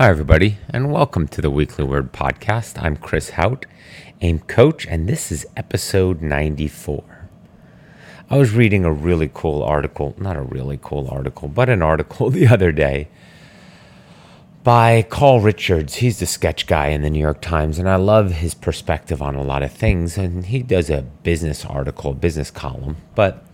Hi, 0.00 0.08
everybody, 0.08 0.56
and 0.70 0.90
welcome 0.90 1.28
to 1.28 1.42
the 1.42 1.50
Weekly 1.50 1.84
Word 1.84 2.10
Podcast. 2.10 2.82
I'm 2.82 2.96
Chris 2.96 3.32
Hauth, 3.32 3.64
AIM 4.22 4.38
Coach, 4.38 4.86
and 4.86 5.06
this 5.06 5.30
is 5.30 5.46
episode 5.58 6.22
94. 6.22 7.28
I 8.30 8.38
was 8.38 8.52
reading 8.52 8.86
a 8.86 8.92
really 8.94 9.30
cool 9.34 9.62
article, 9.62 10.14
not 10.16 10.38
a 10.38 10.40
really 10.40 10.78
cool 10.80 11.06
article, 11.10 11.48
but 11.48 11.68
an 11.68 11.82
article 11.82 12.30
the 12.30 12.48
other 12.48 12.72
day 12.72 13.08
by 14.64 15.02
Carl 15.02 15.40
Richards. 15.40 15.96
He's 15.96 16.18
the 16.18 16.24
sketch 16.24 16.66
guy 16.66 16.86
in 16.86 17.02
the 17.02 17.10
New 17.10 17.20
York 17.20 17.42
Times, 17.42 17.78
and 17.78 17.86
I 17.86 17.96
love 17.96 18.30
his 18.30 18.54
perspective 18.54 19.20
on 19.20 19.34
a 19.34 19.42
lot 19.42 19.62
of 19.62 19.70
things. 19.70 20.16
And 20.16 20.46
he 20.46 20.62
does 20.62 20.88
a 20.88 21.02
business 21.02 21.66
article, 21.66 22.14
business 22.14 22.50
column, 22.50 22.96
but 23.14 23.44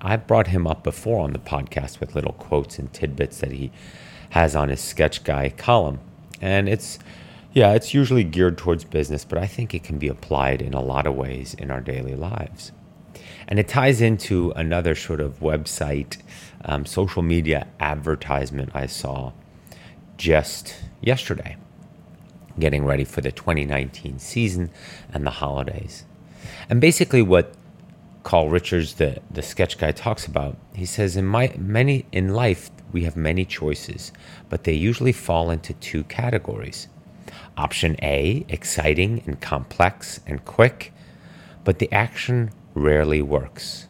I've 0.00 0.28
brought 0.28 0.46
him 0.46 0.68
up 0.68 0.84
before 0.84 1.24
on 1.24 1.32
the 1.32 1.40
podcast 1.40 1.98
with 1.98 2.14
little 2.14 2.34
quotes 2.34 2.78
and 2.78 2.92
tidbits 2.92 3.38
that 3.38 3.50
he 3.50 3.72
has 4.30 4.56
on 4.56 4.68
his 4.68 4.80
sketch 4.80 5.24
guy 5.24 5.50
column. 5.50 6.00
And 6.40 6.68
it's, 6.68 6.98
yeah, 7.52 7.72
it's 7.72 7.94
usually 7.94 8.24
geared 8.24 8.58
towards 8.58 8.84
business, 8.84 9.24
but 9.24 9.38
I 9.38 9.46
think 9.46 9.74
it 9.74 9.82
can 9.82 9.98
be 9.98 10.08
applied 10.08 10.60
in 10.60 10.74
a 10.74 10.82
lot 10.82 11.06
of 11.06 11.14
ways 11.14 11.54
in 11.54 11.70
our 11.70 11.80
daily 11.80 12.14
lives. 12.14 12.72
And 13.48 13.58
it 13.58 13.68
ties 13.68 14.00
into 14.00 14.50
another 14.56 14.94
sort 14.94 15.20
of 15.20 15.38
website, 15.40 16.18
um, 16.64 16.84
social 16.84 17.22
media 17.22 17.66
advertisement 17.78 18.70
I 18.74 18.86
saw 18.86 19.32
just 20.16 20.74
yesterday, 21.00 21.56
getting 22.58 22.84
ready 22.84 23.04
for 23.04 23.20
the 23.20 23.30
2019 23.30 24.18
season 24.18 24.70
and 25.12 25.24
the 25.24 25.30
holidays. 25.30 26.04
And 26.68 26.80
basically, 26.80 27.22
what 27.22 27.54
Carl 28.22 28.48
Richards, 28.48 28.94
the, 28.94 29.20
the 29.30 29.42
sketch 29.42 29.78
guy, 29.78 29.92
talks 29.92 30.26
about, 30.26 30.56
he 30.74 30.86
says, 30.86 31.16
in 31.16 31.26
my 31.26 31.54
many 31.56 32.06
in 32.12 32.34
life, 32.34 32.70
we 32.92 33.04
have 33.04 33.16
many 33.16 33.44
choices, 33.44 34.12
but 34.48 34.64
they 34.64 34.72
usually 34.72 35.12
fall 35.12 35.50
into 35.50 35.74
two 35.74 36.04
categories. 36.04 36.88
Option 37.56 37.96
A, 38.02 38.44
exciting 38.48 39.22
and 39.26 39.40
complex 39.40 40.20
and 40.26 40.44
quick, 40.44 40.92
but 41.64 41.78
the 41.78 41.90
action 41.92 42.50
rarely 42.74 43.22
works. 43.22 43.88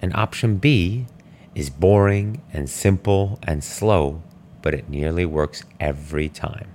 And 0.00 0.14
option 0.14 0.56
B 0.56 1.06
is 1.54 1.70
boring 1.70 2.42
and 2.52 2.68
simple 2.68 3.38
and 3.42 3.62
slow, 3.62 4.22
but 4.62 4.74
it 4.74 4.88
nearly 4.88 5.24
works 5.24 5.62
every 5.78 6.28
time. 6.28 6.68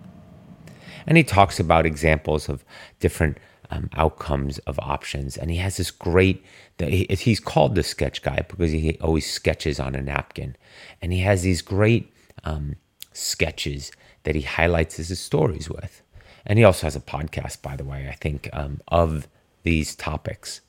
And 1.05 1.17
he 1.17 1.23
talks 1.23 1.59
about 1.59 1.85
examples 1.85 2.49
of 2.49 2.63
different 2.99 3.37
um, 3.71 3.89
outcomes 3.95 4.59
of 4.59 4.79
options. 4.79 5.37
And 5.37 5.51
he 5.51 5.57
has 5.57 5.77
this 5.77 5.91
great, 5.91 6.43
he's 6.79 7.39
called 7.39 7.75
the 7.75 7.83
sketch 7.83 8.21
guy 8.21 8.45
because 8.47 8.71
he 8.71 8.97
always 9.01 9.29
sketches 9.29 9.79
on 9.79 9.95
a 9.95 10.01
napkin. 10.01 10.55
And 11.01 11.11
he 11.11 11.19
has 11.19 11.43
these 11.43 11.61
great 11.61 12.13
um, 12.43 12.75
sketches 13.11 13.91
that 14.23 14.35
he 14.35 14.41
highlights 14.41 14.97
his 14.97 15.19
stories 15.19 15.69
with. 15.69 16.01
And 16.45 16.57
he 16.57 16.65
also 16.65 16.87
has 16.87 16.95
a 16.95 17.01
podcast, 17.01 17.61
by 17.61 17.75
the 17.75 17.83
way, 17.83 18.07
I 18.09 18.15
think, 18.15 18.49
um, 18.53 18.81
of 18.87 19.27
these 19.63 19.95
topics. 19.95 20.61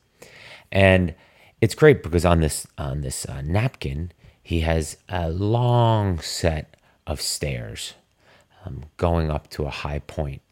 And 0.72 1.14
it's 1.60 1.74
great 1.74 2.02
because 2.02 2.24
on 2.24 2.40
this 2.40 2.66
on 2.78 3.02
this 3.02 3.26
uh, 3.26 3.42
napkin, 3.42 4.12
he 4.42 4.60
has 4.60 4.96
a 5.08 5.30
long 5.30 6.18
set 6.20 6.76
of 7.06 7.20
stairs 7.20 7.94
um, 8.64 8.84
going 8.96 9.30
up 9.30 9.48
to 9.50 9.64
a 9.64 9.70
high 9.70 10.00
point. 10.00 10.42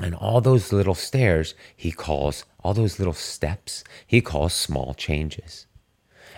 And 0.00 0.14
all 0.14 0.40
those 0.40 0.72
little 0.72 0.94
stairs, 0.94 1.54
he 1.76 1.92
calls, 1.92 2.44
all 2.64 2.72
those 2.72 2.98
little 2.98 3.14
steps, 3.14 3.84
he 4.06 4.20
calls 4.20 4.54
small 4.54 4.94
changes. 4.94 5.66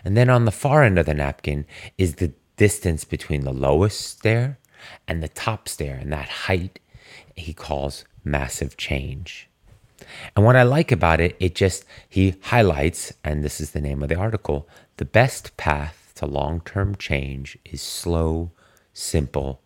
And 0.05 0.17
then 0.17 0.29
on 0.29 0.45
the 0.45 0.51
far 0.51 0.83
end 0.83 0.99
of 0.99 1.07
the 1.07 1.15
napkin 1.15 1.65
is 1.97 2.17
the 2.17 2.33
distance 2.57 3.05
between 3.05 3.43
the 3.43 3.53
lowest 3.53 4.01
stair 4.01 4.59
and 5.07 5.23
the 5.23 5.29
top 5.29 5.69
stair. 5.69 5.97
And 5.97 6.13
that 6.13 6.29
height 6.29 6.81
he 7.37 7.53
calls 7.53 8.05
massive 8.25 8.77
change. 8.77 9.49
And 10.35 10.45
what 10.45 10.57
I 10.57 10.65
like 10.65 10.91
about 10.91 11.21
it, 11.21 11.37
it 11.39 11.55
just, 11.55 11.85
he 12.09 12.35
highlights, 12.43 13.13
and 13.23 13.45
this 13.45 13.61
is 13.61 13.71
the 13.71 13.81
name 13.81 14.03
of 14.03 14.09
the 14.09 14.17
article 14.17 14.69
the 14.97 15.05
best 15.05 15.57
path 15.57 16.13
to 16.17 16.27
long 16.27 16.61
term 16.61 16.95
change 16.97 17.59
is 17.65 17.81
slow, 17.81 18.51
simple, 18.92 19.61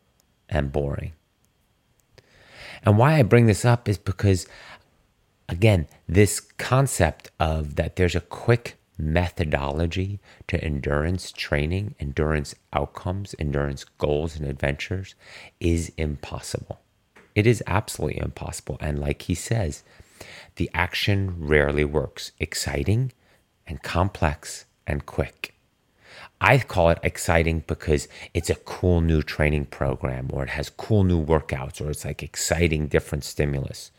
and 0.49 0.71
boring. 0.71 1.13
And 2.83 2.99
why 2.99 3.15
I 3.15 3.23
bring 3.23 3.47
this 3.47 3.65
up 3.65 3.89
is 3.89 3.99
because, 3.99 4.47
again, 5.49 5.87
this 6.09 6.41
concept 6.41 7.31
of 7.41 7.77
that 7.77 7.97
there's 7.97 8.15
a 8.15 8.21
quick 8.21 8.77
methodology 8.99 10.21
to 10.49 10.63
endurance 10.63 11.31
training, 11.33 11.95
endurance 12.01 12.55
outcomes, 12.73 13.35
endurance 13.39 13.85
goals 13.99 14.37
and 14.37 14.47
adventures 14.47 15.15
is 15.61 15.93
impossible. 15.97 16.81
It 17.35 17.47
is 17.47 17.63
absolutely 17.67 18.21
impossible. 18.23 18.79
And 18.81 18.99
like 18.99 19.23
he 19.23 19.35
says, 19.35 19.83
the 20.57 20.71
action 20.73 21.35
rarely 21.39 21.85
works. 21.85 22.33
Exciting 22.41 23.13
and 23.67 23.83
complex 23.83 24.65
and 24.87 25.05
quick. 25.05 25.56
I 26.41 26.59
call 26.59 26.91
it 26.91 26.99
exciting 27.03 27.65
because 27.67 28.09
it's 28.35 28.51
a 28.51 28.57
cool 28.57 29.01
new 29.01 29.23
training 29.23 29.67
program 29.67 30.29
or 30.33 30.43
it 30.43 30.51
has 30.51 30.69
cool 30.71 31.03
new 31.03 31.25
workouts 31.25 31.81
or 31.81 31.91
it's 31.91 32.05
like 32.05 32.23
exciting 32.23 32.89
different 32.89 33.25
stimulus. 33.25 33.91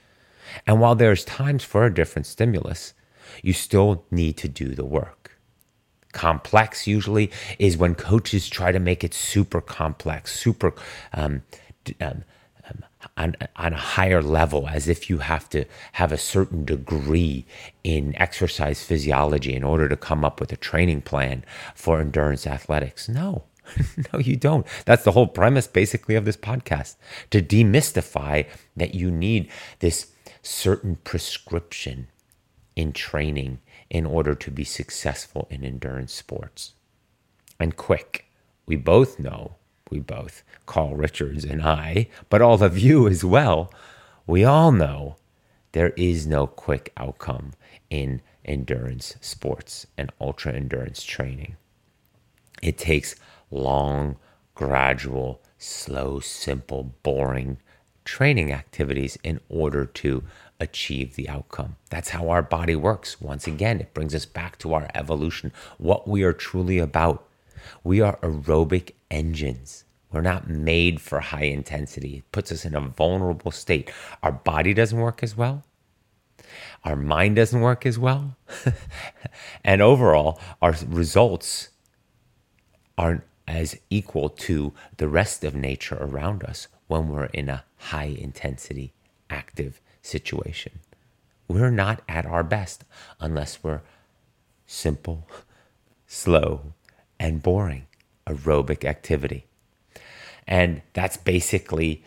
And 0.66 0.80
while 0.80 0.96
there's 0.96 1.26
times 1.26 1.64
for 1.64 1.86
a 1.86 1.94
different 1.94 2.26
stimulus, 2.26 2.94
you 3.42 3.54
still 3.54 4.06
need 4.12 4.38
to 4.38 4.48
do 4.48 4.76
the 4.76 4.86
work. 4.86 5.38
Complex 6.14 6.88
usually 6.88 7.32
is 7.60 7.78
when 7.78 7.96
coaches 7.96 8.50
try 8.50 8.72
to 8.72 8.80
make 8.80 9.04
it 9.04 9.14
super 9.14 9.62
complex, 9.62 10.40
super 10.40 10.74
um, 11.14 11.44
um, 12.00 12.24
on, 13.16 13.36
on 13.56 13.74
a 13.74 13.78
higher 13.78 14.22
level, 14.22 14.68
as 14.68 14.88
if 14.88 15.10
you 15.10 15.20
have 15.20 15.50
to 15.50 15.66
have 15.94 16.12
a 16.12 16.18
certain 16.18 16.66
degree 16.66 17.46
in 17.84 18.16
exercise 18.16 18.84
physiology 18.84 19.54
in 19.54 19.64
order 19.64 19.88
to 19.90 19.96
come 19.96 20.26
up 20.26 20.40
with 20.40 20.52
a 20.52 20.58
training 20.58 21.02
plan 21.02 21.44
for 21.76 22.00
endurance 22.00 22.48
athletics. 22.48 23.08
No, 23.08 23.44
no, 24.14 24.20
you 24.20 24.36
don't. 24.36 24.66
That's 24.86 25.04
the 25.04 25.12
whole 25.12 25.28
premise, 25.28 25.68
basically, 25.68 26.16
of 26.16 26.26
this 26.26 26.38
podcast 26.38 26.96
to 27.32 27.42
demystify 27.42 28.48
that 28.76 28.96
you 28.96 29.12
need 29.12 29.50
this 29.80 30.12
certain 30.42 30.98
prescription 31.04 32.08
in 32.76 32.94
training 32.94 33.60
in 33.90 34.06
order 34.06 34.36
to 34.36 34.52
be 34.52 34.64
successful 34.64 35.48
in 35.50 35.64
endurance 35.64 36.14
sports. 36.14 36.74
And 37.60 37.76
quick, 37.76 38.26
we 38.66 38.76
both 38.76 39.20
know 39.20 39.56
we 39.90 40.00
both, 40.00 40.44
Carl 40.66 40.96
Richards 40.96 41.44
and 41.44 41.62
I, 41.62 42.10
but 42.30 42.42
all 42.42 42.62
of 42.64 42.78
you 42.78 43.08
as 43.08 43.24
well, 43.24 43.72
we 44.26 44.44
all 44.44 44.72
know 44.72 45.16
there 45.72 45.94
is 45.98 46.28
no 46.28 46.48
quick 46.48 46.92
outcome 46.98 47.54
in 47.90 48.22
endurance 48.46 49.16
sports 49.22 49.88
and 49.98 50.12
ultra 50.20 50.54
endurance 50.54 51.04
training. 51.04 51.56
It 52.62 52.78
takes 52.78 53.16
long, 53.52 54.18
gradual, 54.56 55.42
slow, 55.58 56.20
simple, 56.20 56.96
boring 57.04 57.58
training 58.06 58.52
activities 58.52 59.18
in 59.24 59.40
order 59.50 59.86
to 59.86 60.24
achieve 60.60 61.16
the 61.16 61.30
outcome. 61.30 61.76
That's 61.90 62.10
how 62.10 62.30
our 62.30 62.42
body 62.42 62.76
works. 62.76 63.22
Once 63.22 63.46
again, 63.48 63.82
it 63.82 63.94
brings 63.94 64.16
us 64.16 64.26
back 64.26 64.58
to 64.60 64.74
our 64.74 64.88
evolution, 64.96 65.52
what 65.78 66.08
we 66.08 66.24
are 66.24 66.34
truly 66.34 66.80
about. 66.80 67.28
We 67.84 68.02
are 68.02 68.18
aerobic 68.18 68.94
engines. 69.10 69.84
We're 70.12 70.22
not 70.22 70.50
made 70.50 71.02
for 71.02 71.20
high 71.20 71.44
intensity. 71.44 72.18
It 72.18 72.32
puts 72.32 72.52
us 72.52 72.66
in 72.66 72.76
a 72.76 72.82
vulnerable 72.82 73.52
state. 73.52 73.92
Our 74.24 74.32
body 74.32 74.74
doesn't 74.74 74.98
work 74.98 75.22
as 75.22 75.36
well. 75.36 75.64
Our 76.86 76.96
mind 76.96 77.36
doesn't 77.36 77.60
work 77.60 77.86
as 77.86 78.00
well. 78.00 78.38
and 79.64 79.82
overall, 79.82 80.40
our 80.62 80.76
results 80.88 81.70
aren't 82.98 83.24
as 83.48 83.78
equal 83.90 84.30
to 84.30 84.74
the 84.98 85.08
rest 85.08 85.44
of 85.44 85.56
nature 85.56 85.98
around 86.00 86.44
us 86.44 86.68
when 86.88 87.10
we're 87.10 87.26
in 87.26 87.50
a 87.50 87.66
high 87.78 88.16
intensity 88.18 88.94
active 89.30 89.82
situation. 90.02 90.80
We're 91.50 91.72
not 91.72 92.02
at 92.08 92.26
our 92.26 92.44
best 92.44 92.86
unless 93.20 93.64
we're 93.64 93.82
simple, 94.66 95.28
slow, 96.08 96.74
and 97.20 97.42
boring 97.44 97.88
aerobic 98.28 98.86
activity. 98.86 99.46
And 100.48 100.82
that's 100.94 101.18
basically 101.18 102.04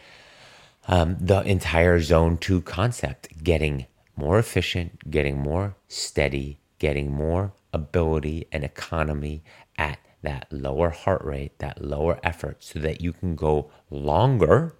um, 0.89 1.17
the 1.21 1.43
entire 1.43 2.01
zone 2.01 2.39
two 2.39 2.63
concept 2.63 3.45
getting 3.45 3.87
more 4.17 4.39
efficient, 4.39 5.11
getting 5.11 5.39
more 5.39 5.77
steady, 5.89 6.61
getting 6.79 7.11
more 7.13 7.53
ability 7.73 8.47
and 8.53 8.65
economy 8.65 9.43
at 9.77 9.99
that 10.23 10.47
lower 10.51 10.91
heart 10.91 11.25
rate, 11.25 11.59
that 11.59 11.83
lower 11.83 12.19
effort, 12.23 12.63
so 12.63 12.79
that 12.79 13.01
you 13.01 13.13
can 13.13 13.35
go 13.35 13.71
longer 13.91 14.75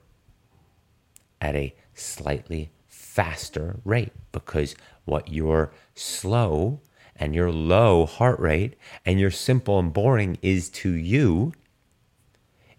at 1.41 1.55
a 1.55 1.75
slightly 1.95 2.71
faster 2.89 3.81
rate. 3.85 4.13
Because 4.33 4.75
what 5.05 5.33
you're 5.33 5.73
slow 5.95 6.81
and 7.21 7.35
your 7.35 7.53
low 7.53 8.07
heart 8.07 8.41
rate 8.41 8.75
and 9.05 9.21
your 9.21 9.31
simple 9.31 9.79
and 9.79 9.93
boring 9.93 10.39
is 10.41 10.71
to 10.71 10.91
you 10.91 11.53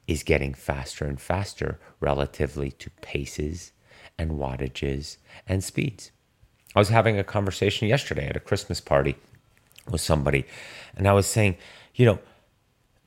is 0.08 0.24
getting 0.24 0.54
faster 0.54 1.06
and 1.06 1.22
faster 1.22 1.80
relatively 2.00 2.72
to 2.72 2.90
paces 3.02 3.72
and 4.18 4.32
wattages 4.32 5.18
and 5.48 5.64
speeds. 5.64 6.12
I 6.76 6.80
was 6.80 6.90
having 6.90 7.20
a 7.20 7.24
conversation 7.24 7.88
yesterday 7.88 8.28
at 8.28 8.36
a 8.36 8.42
Christmas 8.42 8.82
party 8.82 9.16
with 9.90 10.02
somebody, 10.02 10.46
and 10.96 11.08
I 11.08 11.14
was 11.14 11.28
saying, 11.28 11.58
you 11.96 12.06
know, 12.06 12.20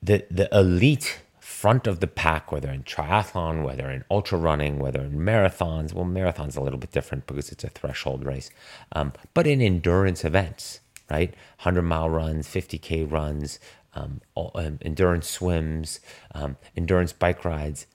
the 0.03 0.25
the 0.31 0.49
elite 0.57 1.21
front 1.41 1.87
of 1.87 2.01
the 2.01 2.07
pack, 2.07 2.53
whether 2.53 2.71
in 2.71 2.83
triathlon, 2.83 3.65
whether 3.65 3.91
in 3.91 4.05
ultra 4.11 4.39
running, 4.39 4.79
whether 4.79 5.01
in 5.01 5.19
marathons. 5.19 5.93
Well, 5.95 6.05
marathon's 6.05 6.57
a 6.57 6.61
little 6.61 6.79
bit 6.79 6.93
different 6.93 7.27
because 7.27 7.51
it's 7.51 7.65
a 7.65 7.71
threshold 7.71 8.25
race, 8.25 8.51
um, 8.93 9.13
but 9.33 9.47
in 9.47 9.61
endurance 9.63 10.25
events, 10.25 10.81
right? 11.11 11.31
100 11.59 11.83
mile 11.83 12.11
runs, 12.11 12.47
50K 12.49 13.11
runs, 13.11 13.59
um, 13.95 14.21
um, 14.37 14.79
endurance 14.83 15.29
swims, 15.29 16.01
um, 16.35 16.57
endurance 16.77 17.13
bike 17.13 17.45
rides, 17.45 17.87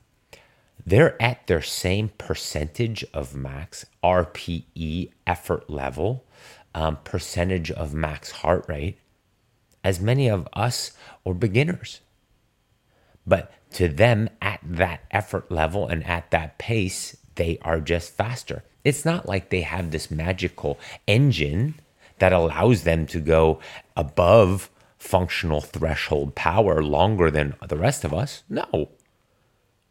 they're 0.85 1.21
at 1.21 1.45
their 1.47 1.61
same 1.61 2.09
percentage 2.17 3.03
of 3.13 3.35
max 3.35 3.85
RPE 4.03 5.11
effort 5.27 5.69
level, 5.69 6.25
um, 6.73 6.97
percentage 7.03 7.69
of 7.71 7.93
max 7.93 8.31
heart 8.31 8.65
rate 8.67 8.97
as 9.83 9.99
many 9.99 10.29
of 10.29 10.47
us 10.53 10.91
or 11.23 11.33
beginners. 11.33 12.01
But 13.25 13.51
to 13.73 13.87
them, 13.87 14.29
at 14.41 14.59
that 14.63 15.01
effort 15.11 15.51
level 15.51 15.87
and 15.87 16.05
at 16.05 16.31
that 16.31 16.57
pace, 16.57 17.17
they 17.35 17.57
are 17.61 17.79
just 17.79 18.13
faster. 18.13 18.63
It's 18.83 19.05
not 19.05 19.27
like 19.27 19.49
they 19.49 19.61
have 19.61 19.91
this 19.91 20.09
magical 20.09 20.79
engine 21.07 21.75
that 22.19 22.33
allows 22.33 22.83
them 22.83 23.05
to 23.07 23.19
go 23.19 23.59
above 23.95 24.69
functional 24.97 25.61
threshold 25.61 26.35
power 26.35 26.83
longer 26.83 27.31
than 27.31 27.55
the 27.67 27.77
rest 27.77 28.03
of 28.03 28.13
us. 28.13 28.43
No. 28.49 28.89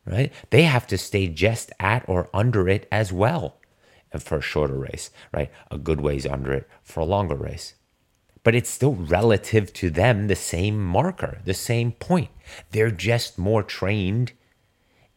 Right? 0.04 0.32
They 0.50 0.62
have 0.62 0.86
to 0.88 0.98
stay 0.98 1.28
just 1.28 1.72
at 1.80 2.08
or 2.08 2.30
under 2.32 2.68
it 2.68 2.86
as 2.90 3.12
well 3.12 3.58
for 4.18 4.38
a 4.38 4.42
shorter 4.42 4.78
race, 4.78 5.10
right? 5.32 5.50
A 5.70 5.78
good 5.78 6.00
ways 6.00 6.26
under 6.26 6.52
it 6.52 6.68
for 6.82 7.00
a 7.00 7.04
longer 7.04 7.34
race. 7.34 7.74
But 8.42 8.54
it's 8.54 8.70
still 8.70 8.94
relative 8.94 9.72
to 9.74 9.90
them 9.90 10.28
the 10.28 10.36
same 10.36 10.82
marker, 10.82 11.40
the 11.44 11.54
same 11.54 11.92
point. 11.92 12.30
They're 12.70 12.90
just 12.90 13.38
more 13.38 13.62
trained 13.62 14.32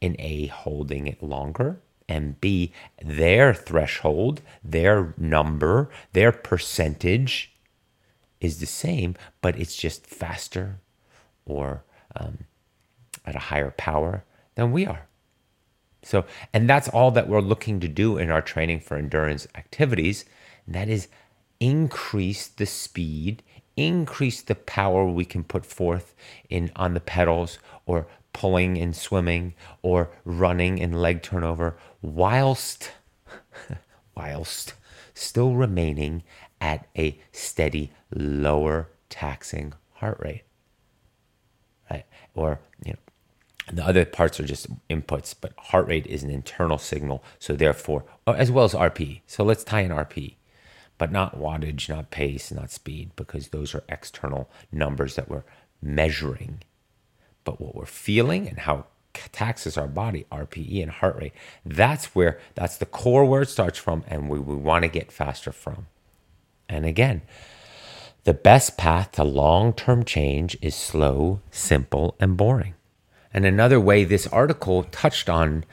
in 0.02 0.16
A, 0.20 0.48
holding 0.48 1.08
it 1.08 1.22
longer, 1.24 1.82
and 2.12 2.42
B, 2.42 2.74
their 3.02 3.54
threshold, 3.54 4.42
their 4.62 5.14
number, 5.18 5.90
their 6.12 6.34
percentage 6.34 7.54
is 8.42 8.60
the 8.60 8.66
same, 8.66 9.16
but 9.42 9.58
it's 9.58 9.78
just 9.78 10.06
faster 10.06 10.82
or 11.46 11.84
um, 12.16 12.40
at 13.26 13.36
a 13.36 13.48
higher 13.50 13.72
power 13.72 14.26
than 14.56 14.74
we 14.74 14.86
are. 14.86 15.08
So, 16.04 16.26
and 16.52 16.70
that's 16.70 16.90
all 16.90 17.12
that 17.12 17.30
we're 17.30 17.40
looking 17.40 17.80
to 17.80 17.88
do 17.88 18.18
in 18.18 18.30
our 18.30 18.42
training 18.42 18.82
for 18.82 18.98
endurance 18.98 19.48
activities. 19.56 20.26
And 20.66 20.76
that 20.76 20.90
is 20.90 21.08
increase 21.62 22.48
the 22.48 22.66
speed, 22.66 23.42
increase 23.78 24.42
the 24.42 24.56
power 24.56 25.06
we 25.06 25.24
can 25.24 25.46
put 25.46 25.66
forth 25.66 26.14
in 26.50 26.72
on 26.76 26.94
the 26.94 27.00
pedals 27.00 27.60
or 27.86 28.08
pulling 28.34 28.78
and 28.78 28.96
swimming 28.96 29.54
or 29.82 30.12
running 30.26 30.82
and 30.82 31.02
leg 31.02 31.22
turnover 31.22 31.76
whilst 32.02 32.92
whilst 34.16 34.74
still 35.14 35.56
remaining 35.56 36.24
at 36.60 36.88
a 36.98 37.20
steady 37.32 37.92
lower 38.14 38.90
taxing 39.10 39.74
heart 39.96 40.20
rate. 40.20 40.44
Right? 41.90 42.06
Or, 42.34 42.60
you 42.84 42.94
know, 42.94 43.00
the 43.72 43.86
other 43.86 44.06
parts 44.06 44.40
are 44.40 44.46
just 44.46 44.68
inputs, 44.90 45.36
but 45.40 45.54
heart 45.58 45.88
rate 45.88 46.08
is 46.08 46.24
an 46.24 46.30
internal 46.30 46.78
signal. 46.78 47.24
So 47.40 47.56
therefore, 47.56 48.06
oh, 48.28 48.34
as 48.34 48.52
well 48.52 48.66
as 48.66 48.74
RP. 48.74 49.22
So 49.28 49.44
let's 49.44 49.64
tie 49.64 49.82
in 49.82 49.92
RP, 49.92 50.36
but 50.98 51.12
not 51.12 51.38
wattage, 51.38 51.90
not 51.90 52.12
pace, 52.12 52.52
not 52.52 52.72
speed, 52.72 53.12
because 53.16 53.50
those 53.50 53.76
are 53.76 53.84
external 53.90 54.50
numbers 54.72 55.16
that 55.16 55.30
we're 55.30 55.44
measuring. 55.82 56.64
But 57.44 57.60
what 57.60 57.76
we're 57.76 57.86
feeling 57.86 58.48
and 58.48 58.60
how 58.60 58.86
taxes 59.14 59.78
our 59.78 59.88
body, 59.88 60.26
RPE 60.32 60.82
and 60.82 60.92
heart 60.92 61.18
rate, 61.18 61.34
that's 61.66 62.16
where 62.16 62.40
that's 62.56 62.78
the 62.78 62.86
core 62.86 63.26
where 63.26 63.42
it 63.42 63.50
starts 63.50 63.78
from, 63.80 64.04
and 64.08 64.30
we, 64.30 64.40
we 64.40 64.56
want 64.56 64.84
to 64.84 64.90
get 64.90 65.12
faster 65.12 65.52
from. 65.52 65.88
And 66.70 66.86
again, 66.86 67.22
the 68.24 68.34
best 68.34 68.78
path 68.78 69.12
to 69.14 69.24
long 69.24 69.74
term 69.74 70.06
change 70.06 70.58
is 70.62 70.76
slow, 70.76 71.42
simple, 71.50 72.16
and 72.20 72.38
boring. 72.38 72.76
And 73.34 73.46
another 73.46 73.80
way 73.80 74.04
this 74.04 74.28
article 74.28 74.84
touched 74.84 75.30
on 75.30 75.66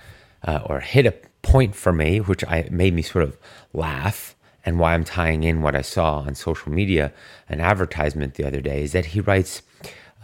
uh, 0.47 0.61
or 0.65 0.81
hit 0.81 1.07
a 1.07 1.15
point 1.43 1.75
for 1.75 1.93
me, 1.93 2.21
which 2.21 2.45
I 2.45 2.69
made 2.71 2.95
me 2.95 3.03
sort 3.03 3.25
of 3.25 3.37
laugh, 3.73 4.35
and 4.65 4.79
why 4.79 4.95
I'm 4.95 5.05
tying 5.05 5.45
in 5.45 5.63
what 5.63 5.75
I 5.75 5.83
saw 5.83 6.19
on 6.21 6.35
social 6.35 6.73
media, 6.73 7.13
an 7.49 7.61
advertisement 7.61 8.35
the 8.35 8.45
other 8.45 8.61
day, 8.61 8.83
is 8.83 8.93
that 8.93 9.07
he 9.07 9.21
writes, 9.21 9.63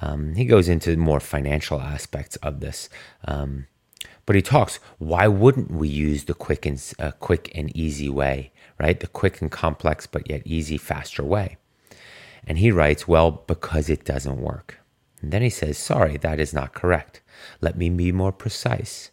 um, 0.04 0.34
he 0.34 0.44
goes 0.44 0.68
into 0.68 0.96
more 0.98 1.18
financial 1.20 1.80
aspects 1.80 2.36
of 2.36 2.60
this. 2.60 2.90
Um, 3.24 3.66
but 4.26 4.36
he 4.36 4.42
talks, 4.42 4.78
why 4.98 5.28
wouldn't 5.28 5.70
we 5.70 5.88
use 5.88 6.24
the 6.24 6.34
quick 6.34 6.66
and 6.66 6.92
uh, 6.98 7.12
quick 7.12 7.50
and 7.54 7.74
easy 7.74 8.10
way, 8.10 8.52
right? 8.78 9.00
The 9.00 9.06
quick 9.06 9.40
and 9.40 9.50
complex, 9.50 10.06
but 10.06 10.28
yet 10.28 10.42
easy, 10.44 10.76
faster 10.76 11.24
way. 11.24 11.56
And 12.46 12.58
he 12.58 12.70
writes, 12.70 13.08
well, 13.08 13.30
because 13.46 13.88
it 13.88 14.04
doesn't 14.04 14.40
work. 14.40 14.78
And 15.22 15.32
then 15.32 15.40
he 15.40 15.48
says, 15.48 15.78
sorry, 15.78 16.18
that 16.18 16.38
is 16.38 16.52
not 16.52 16.74
correct. 16.74 17.22
Let 17.62 17.78
me 17.78 17.88
be 17.88 18.12
more 18.12 18.32
precise. 18.32 19.10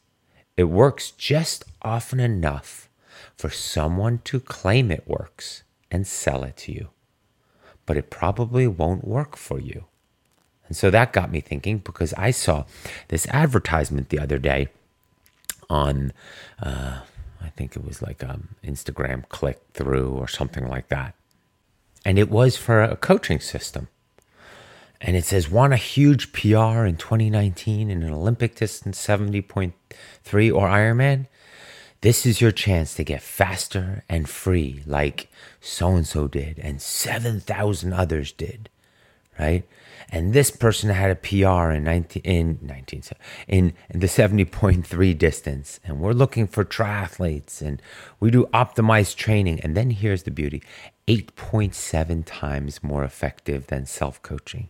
It 0.57 0.65
works 0.65 1.11
just 1.11 1.63
often 1.81 2.19
enough 2.19 2.89
for 3.37 3.49
someone 3.49 4.19
to 4.25 4.41
claim 4.41 4.91
it 4.91 5.07
works 5.07 5.63
and 5.89 6.05
sell 6.05 6.43
it 6.43 6.57
to 6.57 6.73
you, 6.73 6.89
but 7.85 7.95
it 7.95 8.09
probably 8.09 8.67
won't 8.67 9.07
work 9.07 9.37
for 9.37 9.57
you. 9.57 9.85
And 10.71 10.77
so 10.77 10.89
that 10.89 11.11
got 11.11 11.33
me 11.33 11.41
thinking 11.41 11.79
because 11.79 12.13
I 12.13 12.31
saw 12.31 12.63
this 13.09 13.27
advertisement 13.27 14.07
the 14.07 14.19
other 14.19 14.37
day 14.37 14.69
on, 15.69 16.13
uh, 16.61 17.01
I 17.41 17.49
think 17.57 17.75
it 17.75 17.83
was 17.83 18.01
like 18.01 18.23
an 18.23 18.55
Instagram 18.63 19.27
click 19.27 19.59
through 19.73 20.11
or 20.11 20.29
something 20.29 20.65
like 20.65 20.87
that. 20.87 21.13
And 22.05 22.17
it 22.17 22.31
was 22.31 22.55
for 22.55 22.81
a 22.81 22.95
coaching 22.95 23.41
system. 23.41 23.89
And 25.01 25.17
it 25.17 25.25
says, 25.25 25.51
want 25.51 25.73
a 25.73 25.75
huge 25.75 26.31
PR 26.31 26.85
in 26.85 26.95
2019 26.95 27.91
in 27.91 28.01
an 28.01 28.13
Olympic 28.13 28.55
distance 28.55 28.97
70.3 29.05 29.73
or 30.55 30.69
Ironman? 30.69 31.27
This 31.99 32.25
is 32.25 32.39
your 32.39 32.53
chance 32.53 32.93
to 32.93 33.03
get 33.03 33.21
faster 33.21 34.05
and 34.07 34.29
free, 34.29 34.83
like 34.85 35.27
so 35.59 35.97
and 35.97 36.07
so 36.07 36.29
did, 36.29 36.59
and 36.59 36.81
7,000 36.81 37.91
others 37.91 38.31
did, 38.31 38.69
right? 39.37 39.65
And 40.11 40.33
this 40.33 40.51
person 40.51 40.89
had 40.89 41.09
a 41.09 41.15
PR 41.15 41.71
in 41.71 41.85
19 41.85 42.21
in 42.23 42.59
19 42.61 43.03
in, 43.47 43.73
the 43.89 44.07
70.3 44.07 45.17
distance. 45.17 45.79
And 45.85 45.99
we're 46.01 46.11
looking 46.11 46.47
for 46.47 46.65
triathletes 46.65 47.61
and 47.61 47.81
we 48.19 48.29
do 48.29 48.45
optimized 48.53 49.15
training. 49.15 49.61
And 49.61 49.75
then 49.75 49.91
here's 49.91 50.23
the 50.23 50.31
beauty 50.31 50.61
8.7 51.07 52.23
times 52.25 52.83
more 52.83 53.05
effective 53.05 53.67
than 53.67 53.85
self-coaching. 53.85 54.69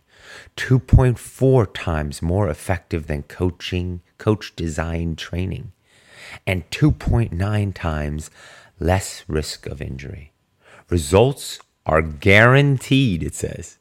2.4 0.56 1.66
times 1.74 2.22
more 2.22 2.48
effective 2.48 3.08
than 3.08 3.24
coaching 3.24 4.00
coach 4.18 4.54
design 4.54 5.16
training. 5.16 5.72
And 6.46 6.70
2.9 6.70 7.74
times 7.74 8.30
less 8.78 9.24
risk 9.26 9.66
of 9.66 9.82
injury. 9.82 10.32
Results 10.88 11.58
are 11.84 12.02
guaranteed 12.02 13.24
it 13.24 13.34
says 13.34 13.78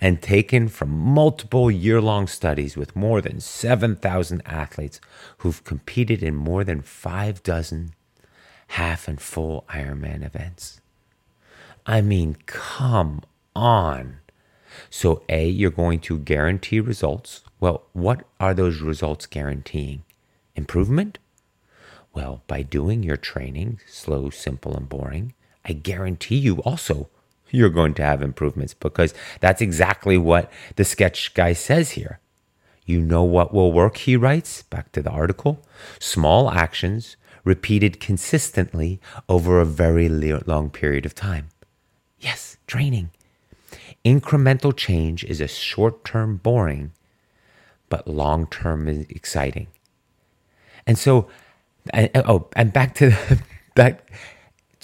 and 0.00 0.20
taken 0.20 0.68
from 0.68 0.90
multiple 0.90 1.70
year 1.70 2.00
long 2.00 2.26
studies 2.26 2.76
with 2.76 2.96
more 2.96 3.20
than 3.20 3.40
7,000 3.40 4.42
athletes 4.44 5.00
who've 5.38 5.64
competed 5.64 6.22
in 6.22 6.34
more 6.34 6.64
than 6.64 6.82
five 6.82 7.42
dozen 7.42 7.94
half 8.68 9.08
and 9.08 9.20
full 9.20 9.64
Ironman 9.68 10.24
events. 10.24 10.80
I 11.86 12.00
mean, 12.00 12.36
come 12.46 13.22
on. 13.54 14.18
So, 14.90 15.22
A, 15.28 15.46
you're 15.48 15.70
going 15.70 16.00
to 16.00 16.18
guarantee 16.18 16.80
results. 16.80 17.42
Well, 17.60 17.84
what 17.92 18.24
are 18.40 18.54
those 18.54 18.80
results 18.80 19.26
guaranteeing? 19.26 20.02
Improvement? 20.56 21.18
Well, 22.12 22.42
by 22.46 22.62
doing 22.62 23.02
your 23.02 23.16
training, 23.16 23.80
slow, 23.86 24.30
simple, 24.30 24.76
and 24.76 24.88
boring, 24.88 25.34
I 25.64 25.72
guarantee 25.72 26.36
you 26.36 26.58
also 26.62 27.08
you're 27.54 27.70
going 27.70 27.94
to 27.94 28.02
have 28.02 28.20
improvements 28.20 28.74
because 28.74 29.14
that's 29.40 29.62
exactly 29.62 30.18
what 30.18 30.50
the 30.76 30.84
sketch 30.84 31.32
guy 31.34 31.52
says 31.52 31.92
here. 31.92 32.20
You 32.84 33.00
know 33.00 33.22
what 33.22 33.54
will 33.54 33.72
work, 33.72 33.96
he 33.98 34.16
writes, 34.16 34.62
back 34.62 34.92
to 34.92 35.02
the 35.02 35.10
article. 35.10 35.64
Small 35.98 36.50
actions 36.50 37.16
repeated 37.44 38.00
consistently 38.00 39.00
over 39.28 39.60
a 39.60 39.64
very 39.64 40.08
long 40.08 40.70
period 40.70 41.06
of 41.06 41.14
time. 41.14 41.48
Yes, 42.18 42.56
training. 42.66 43.10
Incremental 44.04 44.76
change 44.76 45.24
is 45.24 45.40
a 45.40 45.48
short 45.48 46.04
term 46.04 46.36
boring, 46.36 46.92
but 47.88 48.06
long 48.06 48.46
term 48.46 48.88
exciting. 48.88 49.68
And 50.86 50.98
so, 50.98 51.28
and, 51.90 52.10
oh, 52.14 52.48
and 52.54 52.72
back 52.72 52.94
to 52.96 53.16
back 53.74 54.10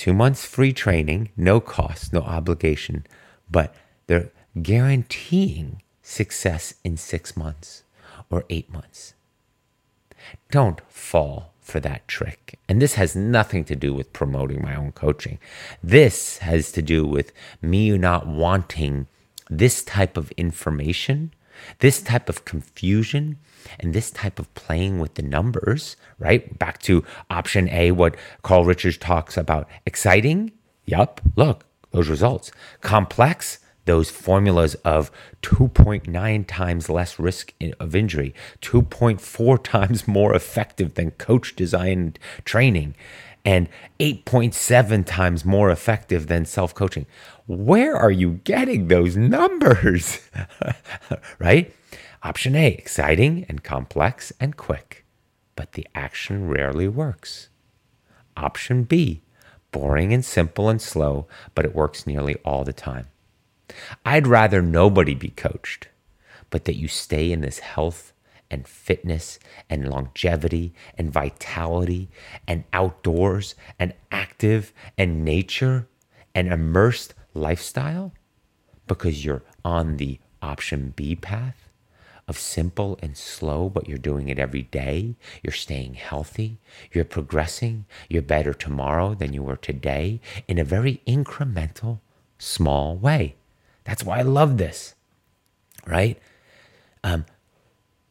two 0.00 0.14
months 0.14 0.46
free 0.46 0.72
training, 0.72 1.28
no 1.36 1.60
cost, 1.60 2.10
no 2.10 2.22
obligation, 2.22 3.06
but 3.50 3.74
they're 4.06 4.32
guaranteeing 4.62 5.82
success 6.00 6.72
in 6.82 6.96
six 6.96 7.36
months 7.36 7.82
or 8.30 8.46
eight 8.48 8.72
months. 8.72 9.12
Don't 10.50 10.80
fall 10.88 11.52
for 11.60 11.80
that 11.80 12.08
trick. 12.08 12.58
And 12.66 12.80
this 12.80 12.94
has 12.94 13.14
nothing 13.14 13.62
to 13.64 13.76
do 13.76 13.92
with 13.92 14.14
promoting 14.14 14.62
my 14.62 14.74
own 14.74 14.92
coaching. 14.92 15.38
This 15.82 16.38
has 16.38 16.72
to 16.72 16.80
do 16.80 17.04
with 17.04 17.30
me 17.60 17.90
not 17.98 18.26
wanting 18.26 19.06
this 19.50 19.84
type 19.84 20.16
of 20.16 20.30
information, 20.32 21.34
this 21.80 22.00
type 22.00 22.30
of 22.30 22.46
confusion, 22.46 23.36
and 23.78 23.92
this 23.92 24.10
type 24.10 24.38
of 24.38 24.52
playing 24.54 24.98
with 24.98 25.14
the 25.14 25.22
numbers, 25.22 25.96
right? 26.18 26.58
Back 26.58 26.80
to 26.82 27.04
option 27.28 27.68
A, 27.70 27.92
what 27.92 28.16
Carl 28.42 28.64
Richards 28.64 28.98
talks 28.98 29.36
about. 29.36 29.68
Exciting? 29.86 30.52
Yup. 30.86 31.20
Look, 31.36 31.64
those 31.90 32.08
results. 32.08 32.50
Complex? 32.80 33.58
those 33.86 34.10
formulas 34.10 34.74
of 34.84 35.10
2.9 35.42 36.44
times 36.46 36.88
less 36.88 37.18
risk 37.18 37.52
of 37.80 37.94
injury, 37.96 38.34
2.4 38.62 39.62
times 39.64 40.06
more 40.06 40.34
effective 40.34 40.94
than 40.94 41.10
coach 41.12 41.56
designed 41.56 42.18
training, 42.44 42.94
and 43.44 43.68
8.7 43.98 45.04
times 45.06 45.44
more 45.44 45.70
effective 45.70 46.26
than 46.26 46.44
self 46.44 46.74
coaching. 46.74 47.06
Where 47.46 47.96
are 47.96 48.10
you 48.10 48.40
getting 48.44 48.88
those 48.88 49.16
numbers? 49.16 50.20
right? 51.38 51.74
Option 52.22 52.54
A 52.54 52.68
exciting 52.68 53.46
and 53.48 53.64
complex 53.64 54.30
and 54.38 54.54
quick, 54.54 55.06
but 55.56 55.72
the 55.72 55.86
action 55.94 56.48
rarely 56.48 56.86
works. 56.86 57.48
Option 58.36 58.84
B 58.84 59.22
boring 59.72 60.12
and 60.12 60.24
simple 60.24 60.68
and 60.68 60.82
slow, 60.82 61.26
but 61.54 61.64
it 61.64 61.74
works 61.74 62.06
nearly 62.06 62.36
all 62.44 62.64
the 62.64 62.72
time. 62.72 63.06
I'd 64.04 64.26
rather 64.26 64.60
nobody 64.60 65.14
be 65.14 65.30
coached, 65.30 65.88
but 66.50 66.64
that 66.64 66.76
you 66.76 66.88
stay 66.88 67.32
in 67.32 67.40
this 67.40 67.60
health 67.60 68.12
and 68.50 68.66
fitness 68.66 69.38
and 69.68 69.88
longevity 69.88 70.74
and 70.98 71.12
vitality 71.12 72.10
and 72.46 72.64
outdoors 72.72 73.54
and 73.78 73.94
active 74.10 74.72
and 74.98 75.24
nature 75.24 75.88
and 76.34 76.52
immersed 76.52 77.14
lifestyle 77.32 78.12
because 78.86 79.24
you're 79.24 79.44
on 79.64 79.98
the 79.98 80.18
option 80.42 80.92
B 80.96 81.14
path 81.14 81.69
of 82.30 82.38
simple 82.38 82.96
and 83.02 83.16
slow, 83.16 83.68
but 83.68 83.88
you're 83.88 83.98
doing 83.98 84.28
it 84.28 84.38
every 84.38 84.62
day. 84.62 85.16
You're 85.42 85.52
staying 85.52 85.94
healthy. 85.94 86.58
You're 86.92 87.04
progressing. 87.04 87.86
You're 88.08 88.22
better 88.22 88.54
tomorrow 88.54 89.14
than 89.14 89.32
you 89.32 89.42
were 89.42 89.56
today 89.56 90.20
in 90.46 90.56
a 90.58 90.64
very 90.64 91.02
incremental, 91.06 91.98
small 92.38 92.96
way. 92.96 93.34
That's 93.82 94.04
why 94.04 94.20
I 94.20 94.22
love 94.22 94.58
this, 94.58 94.94
right? 95.84 96.18
Um, 97.02 97.26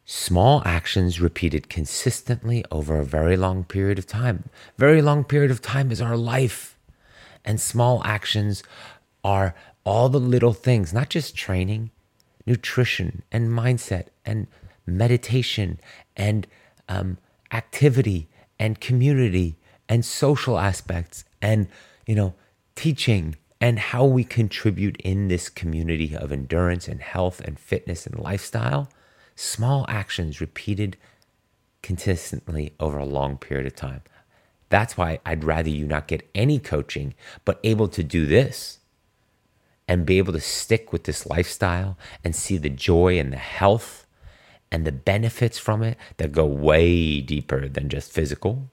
small 0.04 0.62
actions 0.66 1.18
repeated 1.18 1.70
consistently 1.70 2.62
over 2.70 2.98
a 2.98 3.04
very 3.04 3.38
long 3.38 3.64
period 3.64 3.98
of 3.98 4.06
time. 4.06 4.50
Very 4.76 5.00
long 5.00 5.24
period 5.24 5.50
of 5.50 5.62
time 5.62 5.90
is 5.90 6.02
our 6.02 6.16
life. 6.16 6.78
And 7.42 7.58
small 7.58 8.02
actions 8.04 8.62
are 9.24 9.54
all 9.86 10.10
the 10.10 10.20
little 10.20 10.52
things, 10.52 10.92
not 10.92 11.08
just 11.08 11.34
training, 11.34 11.90
nutrition 12.46 13.22
and 13.30 13.48
mindset 13.50 14.06
and 14.24 14.46
meditation 14.86 15.78
and 16.16 16.46
um, 16.88 17.18
activity 17.52 18.28
and 18.58 18.80
community 18.80 19.56
and 19.88 20.04
social 20.04 20.58
aspects 20.58 21.24
and, 21.40 21.68
you 22.06 22.14
know, 22.14 22.34
teaching 22.74 23.36
and 23.60 23.78
how 23.78 24.04
we 24.04 24.24
contribute 24.24 24.96
in 25.02 25.28
this 25.28 25.48
community 25.48 26.16
of 26.16 26.32
endurance 26.32 26.88
and 26.88 27.00
health 27.00 27.40
and 27.40 27.58
fitness 27.58 28.06
and 28.06 28.18
lifestyle, 28.18 28.88
small 29.36 29.84
actions 29.88 30.40
repeated 30.40 30.96
consistently 31.82 32.74
over 32.80 32.98
a 32.98 33.04
long 33.04 33.36
period 33.36 33.66
of 33.66 33.76
time. 33.76 34.02
That's 34.68 34.96
why 34.96 35.20
I'd 35.26 35.44
rather 35.44 35.68
you 35.68 35.86
not 35.86 36.08
get 36.08 36.28
any 36.34 36.58
coaching, 36.58 37.14
but 37.44 37.60
able 37.64 37.88
to 37.88 38.02
do 38.02 38.26
this 38.26 38.79
and 39.90 40.06
be 40.06 40.18
able 40.18 40.32
to 40.32 40.40
stick 40.40 40.92
with 40.92 41.02
this 41.02 41.26
lifestyle 41.26 41.98
and 42.22 42.36
see 42.36 42.56
the 42.56 42.70
joy 42.70 43.18
and 43.18 43.32
the 43.32 43.36
health 43.36 44.06
and 44.70 44.86
the 44.86 44.92
benefits 44.92 45.58
from 45.58 45.82
it 45.82 45.98
that 46.18 46.30
go 46.30 46.46
way 46.46 47.20
deeper 47.20 47.66
than 47.66 47.88
just 47.88 48.12
physical, 48.12 48.70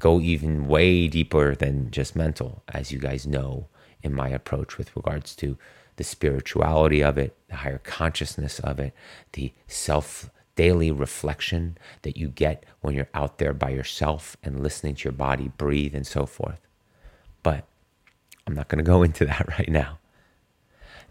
go 0.00 0.18
even 0.20 0.66
way 0.66 1.06
deeper 1.06 1.54
than 1.54 1.92
just 1.92 2.16
mental, 2.16 2.64
as 2.74 2.90
you 2.90 2.98
guys 2.98 3.24
know 3.24 3.68
in 4.02 4.12
my 4.12 4.30
approach 4.30 4.78
with 4.78 4.96
regards 4.96 5.36
to 5.36 5.56
the 5.94 6.02
spirituality 6.02 7.04
of 7.04 7.16
it, 7.18 7.36
the 7.46 7.54
higher 7.54 7.78
consciousness 7.78 8.58
of 8.58 8.80
it, 8.80 8.92
the 9.34 9.52
self 9.68 10.28
daily 10.56 10.90
reflection 10.90 11.78
that 12.02 12.16
you 12.16 12.26
get 12.26 12.64
when 12.80 12.96
you're 12.96 13.08
out 13.14 13.38
there 13.38 13.54
by 13.54 13.70
yourself 13.70 14.36
and 14.42 14.60
listening 14.60 14.96
to 14.96 15.04
your 15.04 15.12
body 15.12 15.52
breathe 15.56 15.94
and 15.94 16.06
so 16.06 16.26
forth. 16.26 16.66
But 17.44 17.64
I'm 18.44 18.56
not 18.56 18.66
going 18.66 18.84
to 18.84 18.90
go 18.90 19.02
into 19.04 19.24
that 19.24 19.46
right 19.56 19.70
now. 19.70 20.00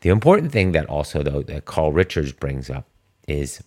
The 0.02 0.10
important 0.10 0.52
thing 0.52 0.72
that 0.74 0.88
also, 0.88 1.24
though, 1.24 1.44
that 1.44 1.66
Carl 1.66 1.92
Richards 1.92 2.32
brings 2.32 2.70
up 2.70 2.88
is 3.28 3.64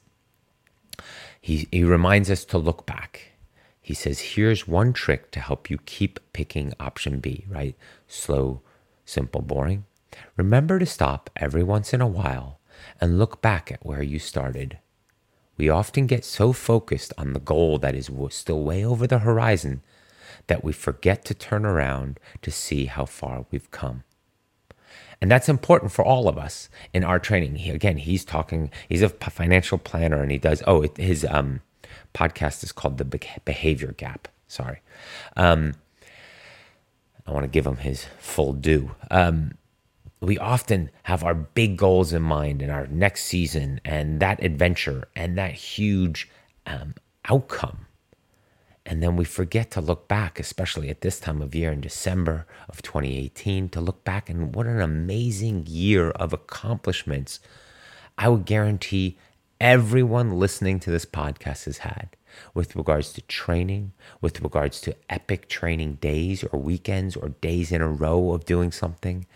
he, 1.40 1.68
he 1.70 1.84
reminds 1.84 2.30
us 2.30 2.44
to 2.46 2.58
look 2.58 2.86
back. 2.86 3.32
He 3.80 3.94
says, 3.94 4.20
here's 4.20 4.66
one 4.66 4.92
trick 4.92 5.30
to 5.32 5.40
help 5.40 5.70
you 5.70 5.78
keep 5.84 6.18
picking 6.32 6.72
option 6.80 7.20
B, 7.20 7.44
right? 7.48 7.76
Slow, 8.08 8.62
simple, 9.04 9.42
boring. 9.42 9.84
Remember 10.36 10.78
to 10.78 10.86
stop 10.86 11.30
every 11.36 11.62
once 11.62 11.92
in 11.92 12.00
a 12.00 12.06
while 12.06 12.58
and 13.00 13.18
look 13.18 13.40
back 13.40 13.70
at 13.70 13.84
where 13.84 14.02
you 14.02 14.18
started. 14.18 14.78
We 15.56 15.68
often 15.68 16.06
get 16.06 16.24
so 16.24 16.52
focused 16.52 17.12
on 17.16 17.32
the 17.32 17.40
goal 17.40 17.78
that 17.78 17.94
is 17.94 18.10
still 18.30 18.64
way 18.64 18.84
over 18.84 19.06
the 19.06 19.20
horizon 19.20 19.82
that 20.48 20.64
we 20.64 20.72
forget 20.72 21.24
to 21.26 21.34
turn 21.34 21.64
around 21.64 22.18
to 22.42 22.50
see 22.50 22.86
how 22.86 23.04
far 23.04 23.46
we've 23.50 23.70
come. 23.70 24.02
And 25.24 25.30
that's 25.30 25.48
important 25.48 25.90
for 25.90 26.04
all 26.04 26.28
of 26.28 26.36
us 26.36 26.68
in 26.92 27.02
our 27.02 27.18
training. 27.18 27.56
He, 27.56 27.70
again, 27.70 27.96
he's 27.96 28.26
talking, 28.26 28.70
he's 28.90 29.00
a 29.00 29.08
financial 29.08 29.78
planner 29.78 30.20
and 30.20 30.30
he 30.30 30.36
does, 30.36 30.62
oh, 30.66 30.82
it, 30.82 30.98
his 30.98 31.24
um, 31.24 31.62
podcast 32.12 32.62
is 32.62 32.72
called 32.72 32.98
The 32.98 33.06
Behavior 33.42 33.94
Gap. 33.96 34.28
Sorry. 34.48 34.82
Um, 35.34 35.76
I 37.26 37.32
want 37.32 37.44
to 37.44 37.48
give 37.48 37.66
him 37.66 37.78
his 37.78 38.04
full 38.18 38.52
due. 38.52 38.90
Um, 39.10 39.52
we 40.20 40.36
often 40.36 40.90
have 41.04 41.24
our 41.24 41.32
big 41.32 41.78
goals 41.78 42.12
in 42.12 42.20
mind 42.20 42.60
in 42.60 42.68
our 42.68 42.86
next 42.88 43.24
season 43.24 43.80
and 43.82 44.20
that 44.20 44.42
adventure 44.44 45.08
and 45.16 45.38
that 45.38 45.54
huge 45.54 46.28
um, 46.66 46.96
outcome. 47.30 47.83
And 48.86 49.02
then 49.02 49.16
we 49.16 49.24
forget 49.24 49.70
to 49.72 49.80
look 49.80 50.08
back, 50.08 50.38
especially 50.38 50.90
at 50.90 51.00
this 51.00 51.18
time 51.18 51.40
of 51.40 51.54
year 51.54 51.72
in 51.72 51.80
December 51.80 52.46
of 52.68 52.82
2018, 52.82 53.70
to 53.70 53.80
look 53.80 54.04
back 54.04 54.28
and 54.28 54.54
what 54.54 54.66
an 54.66 54.80
amazing 54.80 55.66
year 55.66 56.10
of 56.10 56.32
accomplishments 56.32 57.40
I 58.18 58.28
would 58.28 58.44
guarantee 58.44 59.18
everyone 59.60 60.38
listening 60.38 60.80
to 60.80 60.90
this 60.90 61.06
podcast 61.06 61.64
has 61.64 61.78
had 61.78 62.10
with 62.52 62.76
regards 62.76 63.12
to 63.12 63.22
training, 63.22 63.92
with 64.20 64.40
regards 64.40 64.80
to 64.82 64.96
epic 65.08 65.48
training 65.48 65.94
days 65.94 66.44
or 66.44 66.58
weekends 66.58 67.16
or 67.16 67.30
days 67.30 67.72
in 67.72 67.80
a 67.80 67.88
row 67.88 68.32
of 68.32 68.44
doing 68.44 68.72
something, 68.72 69.26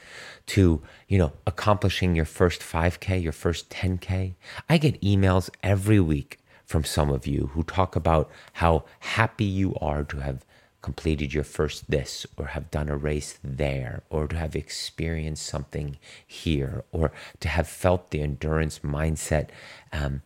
to, 0.47 0.83
you 1.07 1.19
know, 1.19 1.33
accomplishing 1.47 2.15
your 2.15 2.25
first 2.25 2.61
5K, 2.61 3.23
your 3.23 3.33
first 3.33 3.71
10K. 3.71 4.35
I 4.69 4.79
get 4.79 5.01
emails 5.01 5.49
every 5.63 6.01
week 6.01 6.38
from 6.69 6.85
some 6.85 7.09
of 7.11 7.27
you 7.27 7.51
who 7.55 7.63
talk 7.63 7.97
about 7.97 8.31
how 8.53 8.85
happy 9.01 9.45
you 9.45 9.75
are 9.81 10.05
to 10.05 10.19
have 10.19 10.45
completed 10.83 11.33
your 11.33 11.43
first 11.43 11.91
this 11.91 12.27
or 12.37 12.49
have 12.49 12.71
done 12.71 12.91
a 12.91 12.97
race 12.97 13.39
there 13.43 14.03
or 14.11 14.29
to 14.29 14.37
have 14.37 14.55
experienced 14.55 15.47
something 15.47 15.97
here 16.27 16.85
or 16.93 17.11
to 17.41 17.49
have 17.49 17.67
felt 17.67 18.11
the 18.11 18.21
endurance 18.21 18.81
mindset 18.81 19.49
um, 19.95 20.21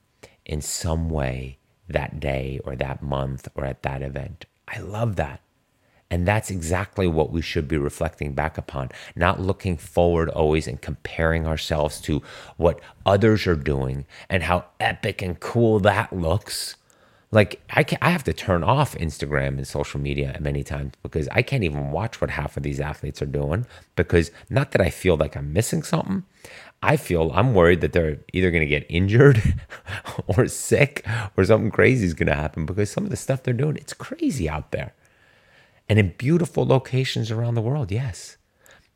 in 0.45 0.61
some 0.61 1.09
way 1.09 1.59
that 1.89 2.19
day 2.19 2.61
or 2.65 2.75
that 2.75 3.03
month 3.03 3.47
or 3.55 3.65
at 3.65 3.83
that 3.83 4.03
event. 4.03 4.45
I 4.67 4.81
love 4.81 5.15
that. 5.17 5.41
And 6.13 6.29
that's 6.29 6.51
exactly 6.51 7.07
what 7.07 7.33
we 7.33 7.41
should 7.41 7.67
be 7.67 7.79
reflecting 7.79 8.35
back 8.35 8.59
upon, 8.59 8.91
not 9.17 9.41
looking 9.41 9.79
forward 9.79 10.29
always 10.29 10.69
and 10.69 10.79
comparing 10.79 11.47
ourselves 11.47 12.03
to 12.03 12.21
what 12.59 12.81
others 13.07 13.47
are 13.47 13.57
doing 13.57 14.05
and 14.29 14.43
how 14.43 14.67
epic 14.79 15.23
and 15.23 15.41
cool 15.41 15.81
that 15.81 16.13
looks. 16.13 16.77
Like 17.31 17.63
I 17.71 17.83
can, 17.83 17.97
I 18.03 18.11
have 18.11 18.25
to 18.25 18.35
turn 18.35 18.63
off 18.63 18.95
Instagram 18.97 19.57
and 19.57 19.67
social 19.67 19.99
media 20.01 20.37
many 20.39 20.63
times 20.63 20.93
because 21.03 21.29
I 21.33 21.41
can't 21.41 21.65
even 21.65 21.93
watch 21.93 22.21
what 22.21 22.29
half 22.29 22.59
of 22.59 22.63
these 22.63 22.79
athletes 22.79 23.23
are 23.23 23.27
doing 23.27 23.65
because 23.97 24.31
not 24.51 24.73
that 24.73 24.83
I 24.83 24.91
feel 24.91 25.17
like 25.17 25.35
I'm 25.35 25.55
missing 25.55 25.83
something. 25.83 26.25
I 26.83 26.99
feel 26.99 27.33
I'm 27.33 27.55
worried 27.55 27.81
that 27.81 27.95
they're 27.95 28.19
either 28.35 28.51
going 28.51 28.61
to 28.61 28.67
get 28.67 28.85
injured 28.91 29.55
or 30.27 30.47
sick 30.47 31.07
or 31.39 31.45
something 31.47 31.71
crazy 31.71 32.05
is 32.05 32.13
going 32.13 32.27
to 32.27 32.35
happen 32.35 32.67
because 32.67 32.91
some 32.91 33.05
of 33.05 33.11
the 33.11 33.17
stuff 33.17 33.43
they're 33.43 33.55
doing, 33.55 33.77
it's 33.77 33.95
crazy 33.95 34.47
out 34.47 34.73
there. 34.73 34.93
And 35.89 35.99
in 35.99 36.15
beautiful 36.17 36.65
locations 36.65 37.31
around 37.31 37.55
the 37.55 37.63
world, 37.63 37.91
yes. 37.91 38.37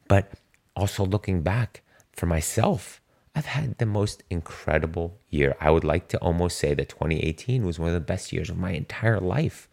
But 0.09 0.33
also 0.75 1.05
looking 1.05 1.43
back 1.43 1.83
for 2.13 2.27
myself, 2.27 3.01
I've 3.35 3.47
had 3.47 3.77
the 3.77 3.87
most 3.87 4.23
incredible 4.31 5.19
year. 5.29 5.57
I 5.61 5.71
would 5.71 5.85
like 5.85 6.09
to 6.09 6.19
almost 6.19 6.59
say 6.59 6.73
that 6.73 6.89
2018 6.89 7.67
was 7.67 7.79
one 7.79 7.89
of 7.89 7.95
the 7.95 8.01
best 8.01 8.33
years 8.33 8.49
of 8.49 8.57
my 8.57 8.71
entire 8.71 9.21
life. 9.21 9.69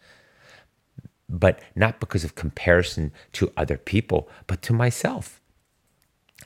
But 1.30 1.62
not 1.74 2.02
because 2.02 2.26
of 2.26 2.36
comparison 2.36 3.14
to 3.34 3.54
other 3.56 3.78
people, 3.78 4.30
but 4.48 4.62
to 4.64 4.74
myself. 4.74 5.40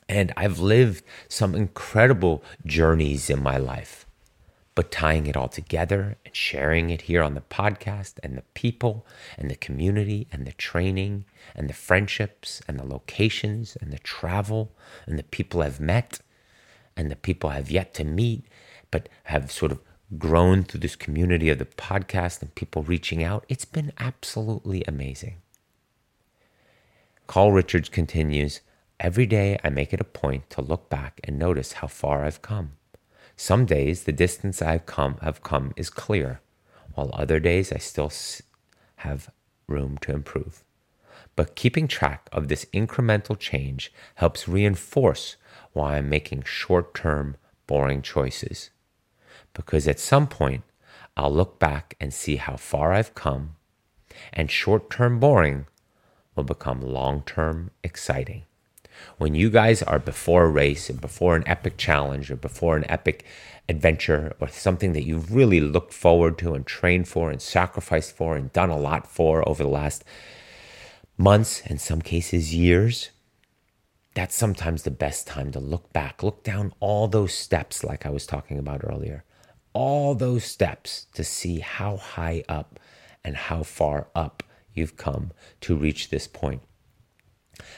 And 0.08 0.32
I've 0.36 0.60
lived 0.60 1.04
some 1.28 1.54
incredible 1.54 2.42
journeys 2.64 3.28
in 3.28 3.42
my 3.42 3.56
life. 3.58 4.06
But 4.78 4.92
tying 4.92 5.26
it 5.26 5.36
all 5.36 5.48
together 5.48 6.18
and 6.24 6.36
sharing 6.36 6.90
it 6.90 7.02
here 7.02 7.20
on 7.20 7.34
the 7.34 7.40
podcast 7.40 8.20
and 8.22 8.38
the 8.38 8.44
people 8.54 9.04
and 9.36 9.50
the 9.50 9.56
community 9.56 10.28
and 10.30 10.46
the 10.46 10.52
training 10.52 11.24
and 11.56 11.68
the 11.68 11.74
friendships 11.74 12.62
and 12.68 12.78
the 12.78 12.86
locations 12.86 13.76
and 13.80 13.92
the 13.92 13.98
travel 13.98 14.70
and 15.04 15.18
the 15.18 15.24
people 15.24 15.62
I've 15.62 15.80
met 15.80 16.20
and 16.96 17.10
the 17.10 17.16
people 17.16 17.50
I've 17.50 17.72
yet 17.72 17.92
to 17.94 18.04
meet, 18.04 18.44
but 18.92 19.08
have 19.24 19.50
sort 19.50 19.72
of 19.72 19.80
grown 20.16 20.62
through 20.62 20.78
this 20.78 20.94
community 20.94 21.48
of 21.48 21.58
the 21.58 21.64
podcast 21.64 22.40
and 22.40 22.54
people 22.54 22.84
reaching 22.84 23.24
out. 23.24 23.44
It's 23.48 23.64
been 23.64 23.90
absolutely 23.98 24.84
amazing. 24.86 25.38
Carl 27.26 27.50
Richards 27.50 27.88
continues 27.88 28.60
Every 29.00 29.26
day 29.26 29.58
I 29.64 29.70
make 29.70 29.92
it 29.92 30.00
a 30.00 30.04
point 30.04 30.48
to 30.50 30.62
look 30.62 30.88
back 30.88 31.18
and 31.24 31.36
notice 31.36 31.72
how 31.72 31.88
far 31.88 32.24
I've 32.24 32.42
come. 32.42 32.77
Some 33.40 33.66
days 33.66 34.02
the 34.02 34.10
distance 34.10 34.60
I've 34.60 34.84
come 34.84 35.18
have 35.22 35.44
come 35.44 35.72
is 35.76 35.90
clear, 35.90 36.40
while 36.94 37.12
other 37.12 37.38
days 37.38 37.72
I 37.72 37.78
still 37.78 38.10
have 38.96 39.30
room 39.68 39.96
to 39.98 40.10
improve. 40.10 40.64
But 41.36 41.54
keeping 41.54 41.86
track 41.86 42.28
of 42.32 42.48
this 42.48 42.64
incremental 42.74 43.38
change 43.38 43.92
helps 44.16 44.48
reinforce 44.48 45.36
why 45.72 45.96
I'm 45.98 46.08
making 46.08 46.42
short-term 46.42 47.36
boring 47.68 48.02
choices. 48.02 48.70
Because 49.54 49.86
at 49.86 50.00
some 50.00 50.26
point 50.26 50.64
I'll 51.16 51.32
look 51.32 51.60
back 51.60 51.94
and 52.00 52.12
see 52.12 52.36
how 52.36 52.56
far 52.56 52.92
I've 52.92 53.14
come, 53.14 53.54
and 54.32 54.50
short-term 54.50 55.20
boring 55.20 55.66
will 56.34 56.42
become 56.42 56.80
long-term 56.80 57.70
exciting. 57.84 58.42
When 59.16 59.34
you 59.34 59.50
guys 59.50 59.82
are 59.82 59.98
before 59.98 60.44
a 60.44 60.50
race 60.50 60.88
and 60.90 61.00
before 61.00 61.36
an 61.36 61.46
epic 61.46 61.76
challenge 61.76 62.30
or 62.30 62.36
before 62.36 62.76
an 62.76 62.90
epic 62.90 63.24
adventure 63.68 64.34
or 64.40 64.48
something 64.48 64.92
that 64.94 65.04
you've 65.04 65.34
really 65.34 65.60
looked 65.60 65.92
forward 65.92 66.38
to 66.38 66.54
and 66.54 66.66
trained 66.66 67.08
for 67.08 67.30
and 67.30 67.40
sacrificed 67.40 68.16
for 68.16 68.36
and 68.36 68.52
done 68.52 68.70
a 68.70 68.78
lot 68.78 69.06
for 69.06 69.46
over 69.48 69.62
the 69.62 69.68
last 69.68 70.04
months, 71.18 71.60
in 71.66 71.78
some 71.78 72.00
cases 72.00 72.54
years, 72.54 73.10
that's 74.14 74.34
sometimes 74.34 74.82
the 74.82 74.90
best 74.90 75.26
time 75.26 75.52
to 75.52 75.60
look 75.60 75.92
back, 75.92 76.22
look 76.22 76.42
down 76.42 76.72
all 76.80 77.08
those 77.08 77.34
steps, 77.34 77.84
like 77.84 78.06
I 78.06 78.10
was 78.10 78.26
talking 78.26 78.58
about 78.58 78.82
earlier, 78.84 79.24
all 79.72 80.14
those 80.14 80.44
steps 80.44 81.06
to 81.14 81.22
see 81.22 81.60
how 81.60 81.96
high 81.96 82.42
up 82.48 82.80
and 83.22 83.36
how 83.36 83.62
far 83.62 84.08
up 84.14 84.42
you've 84.72 84.96
come 84.96 85.32
to 85.60 85.76
reach 85.76 86.08
this 86.08 86.26
point 86.26 86.62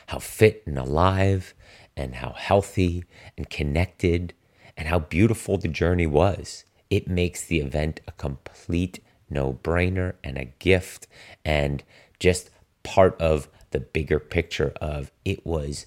how 0.09 0.19
fit 0.19 0.63
and 0.67 0.79
alive 0.79 1.55
and 1.97 2.17
how 2.17 2.33
healthy 2.33 3.05
and 3.37 3.51
connected 3.51 4.35
and 4.77 4.89
how 4.89 4.99
beautiful 4.99 5.59
the 5.59 5.69
journey 5.69 6.07
was. 6.07 6.65
It 6.89 7.09
makes 7.09 7.45
the 7.45 7.61
event 7.61 8.01
a 8.07 8.13
complete 8.13 9.03
no 9.29 9.53
brainer 9.63 10.15
and 10.25 10.37
a 10.37 10.47
gift 10.47 11.07
and 11.45 11.83
just 12.19 12.51
part 12.83 13.21
of 13.21 13.49
the 13.71 13.81
bigger 13.81 14.19
picture 14.19 14.73
of 14.81 15.13
it 15.25 15.47
was 15.47 15.87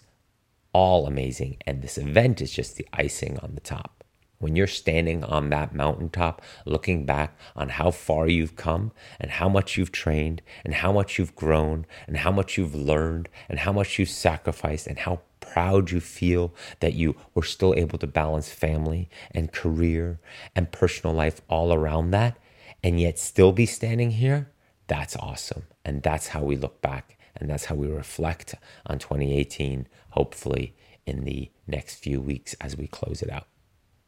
all 0.72 1.06
amazing. 1.06 1.58
And 1.68 1.82
this 1.82 1.98
event 1.98 2.42
is 2.42 2.52
just 2.52 2.78
the 2.78 2.88
icing 2.94 3.38
on 3.40 3.56
the 3.56 3.62
top 3.62 4.03
when 4.44 4.58
you're 4.58 4.68
standing 4.68 5.24
on 5.24 5.50
that 5.50 5.74
mountaintop, 5.74 6.42
looking 6.66 7.06
back 7.06 7.38
on 7.56 7.70
how 7.70 7.90
far 7.90 8.28
you've 8.28 8.58
come 8.58 8.92
and 9.18 9.32
how 9.32 9.48
much 9.48 9.78
you've 9.78 9.92
trained 9.92 10.42
and 10.66 10.74
how 10.76 10.92
much 10.92 11.18
you've 11.18 11.36
grown 11.36 11.86
and 12.08 12.18
how 12.18 12.32
much 12.32 12.58
you've 12.58 12.76
learned 12.76 13.30
and 13.48 13.60
how 13.60 13.72
much 13.72 13.98
you've 13.98 14.10
sacrificed 14.10 14.86
and 14.86 15.00
how 15.00 15.22
proud 15.40 15.92
you 15.92 16.02
feel 16.02 16.54
that 16.82 16.94
you 16.94 17.16
were 17.34 17.44
still 17.44 17.74
able 17.78 17.98
to 17.98 18.06
balance 18.06 18.50
family 18.50 19.10
and 19.32 19.54
career 19.54 20.20
and 20.56 20.74
personal 20.74 21.16
life 21.16 21.40
all 21.48 21.74
around 21.74 22.12
that 22.12 22.38
and 22.84 23.00
yet 23.00 23.18
still 23.18 23.54
be 23.54 23.66
standing 23.66 24.12
here, 24.12 24.52
that's 24.88 25.16
awesome. 25.16 25.64
And 25.86 26.04
that's 26.04 26.28
how 26.28 26.44
we 26.44 26.58
look 26.58 26.82
back 26.82 27.18
and 27.36 27.50
that's 27.50 27.66
how 27.66 27.76
we 27.76 27.88
reflect 27.88 28.56
on 28.86 29.00
2018, 29.00 29.88
hopefully 30.10 30.76
in 31.06 31.24
the 31.24 31.50
next 31.66 31.96
few 31.96 32.20
weeks 32.20 32.56
as 32.60 32.76
we 32.76 32.88
close 32.88 33.22
it 33.22 33.30
out. 33.30 33.48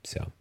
So 0.05 0.31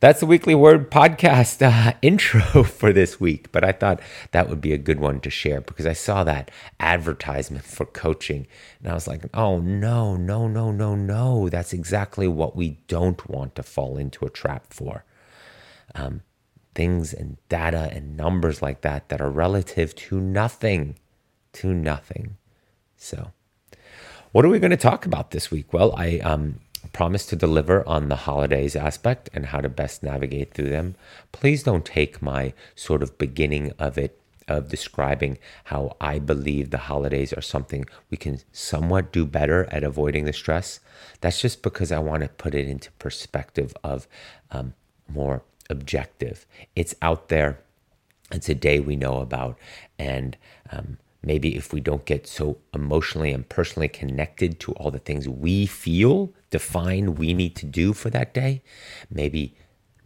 that's 0.00 0.20
the 0.20 0.26
Weekly 0.26 0.54
Word 0.54 0.90
podcast 0.90 1.60
uh, 1.60 1.94
intro 2.02 2.62
for 2.62 2.92
this 2.92 3.18
week. 3.18 3.50
But 3.50 3.64
I 3.64 3.72
thought 3.72 4.00
that 4.30 4.48
would 4.48 4.60
be 4.60 4.72
a 4.72 4.78
good 4.78 5.00
one 5.00 5.20
to 5.20 5.30
share 5.30 5.60
because 5.60 5.86
I 5.86 5.92
saw 5.92 6.22
that 6.24 6.50
advertisement 6.78 7.64
for 7.64 7.84
coaching 7.84 8.46
and 8.78 8.90
I 8.90 8.94
was 8.94 9.08
like, 9.08 9.24
oh, 9.34 9.58
no, 9.58 10.16
no, 10.16 10.46
no, 10.46 10.70
no, 10.70 10.94
no. 10.94 11.48
That's 11.48 11.72
exactly 11.72 12.28
what 12.28 12.54
we 12.54 12.78
don't 12.86 13.28
want 13.28 13.56
to 13.56 13.62
fall 13.62 13.96
into 13.96 14.24
a 14.24 14.30
trap 14.30 14.72
for. 14.72 15.04
Um, 15.94 16.22
things 16.76 17.12
and 17.12 17.38
data 17.48 17.90
and 17.92 18.16
numbers 18.16 18.62
like 18.62 18.82
that 18.82 19.08
that 19.08 19.20
are 19.20 19.30
relative 19.30 19.96
to 19.96 20.20
nothing, 20.20 20.94
to 21.54 21.74
nothing. 21.74 22.36
So, 22.96 23.32
what 24.30 24.44
are 24.44 24.48
we 24.48 24.60
going 24.60 24.70
to 24.70 24.76
talk 24.76 25.04
about 25.06 25.32
this 25.32 25.50
week? 25.50 25.72
Well, 25.72 25.92
I 25.96 26.18
um, 26.18 26.60
promise 26.92 27.26
to 27.26 27.36
deliver 27.36 27.86
on 27.88 28.08
the 28.08 28.16
holidays 28.16 28.76
aspect 28.76 29.30
and 29.32 29.46
how 29.46 29.60
to 29.60 29.68
best 29.68 30.02
navigate 30.02 30.54
through 30.54 30.70
them. 30.70 30.94
Please 31.32 31.62
don't 31.62 31.84
take 31.84 32.22
my 32.22 32.52
sort 32.74 33.02
of 33.02 33.18
beginning 33.18 33.72
of 33.78 33.98
it 33.98 34.20
of 34.48 34.68
describing 34.68 35.38
how 35.64 35.96
I 36.00 36.18
believe 36.18 36.70
the 36.70 36.78
holidays 36.78 37.32
are 37.32 37.42
something 37.42 37.84
we 38.10 38.16
can 38.16 38.40
somewhat 38.50 39.12
do 39.12 39.26
better 39.26 39.68
at 39.70 39.84
avoiding 39.84 40.24
the 40.24 40.32
stress. 40.32 40.80
That's 41.20 41.40
just 41.40 41.62
because 41.62 41.92
I 41.92 41.98
want 41.98 42.22
to 42.22 42.28
put 42.28 42.54
it 42.54 42.66
into 42.66 42.90
perspective 42.92 43.74
of 43.84 44.08
um, 44.50 44.74
more 45.06 45.42
objective. 45.68 46.46
It's 46.74 46.94
out 47.02 47.28
there. 47.28 47.60
It's 48.30 48.48
a 48.48 48.54
day 48.54 48.80
we 48.80 48.96
know 48.96 49.20
about, 49.20 49.58
and 49.98 50.36
um, 50.70 50.98
maybe 51.22 51.56
if 51.56 51.72
we 51.72 51.80
don't 51.80 52.04
get 52.04 52.26
so 52.26 52.58
emotionally 52.72 53.32
and 53.32 53.48
personally 53.48 53.88
connected 53.88 54.60
to 54.60 54.72
all 54.72 54.90
the 54.90 54.98
things 54.98 55.28
we 55.28 55.66
feel 55.66 56.32
define 56.50 57.14
we 57.16 57.34
need 57.34 57.56
to 57.56 57.66
do 57.66 57.92
for 57.92 58.10
that 58.10 58.32
day, 58.32 58.62
maybe 59.10 59.56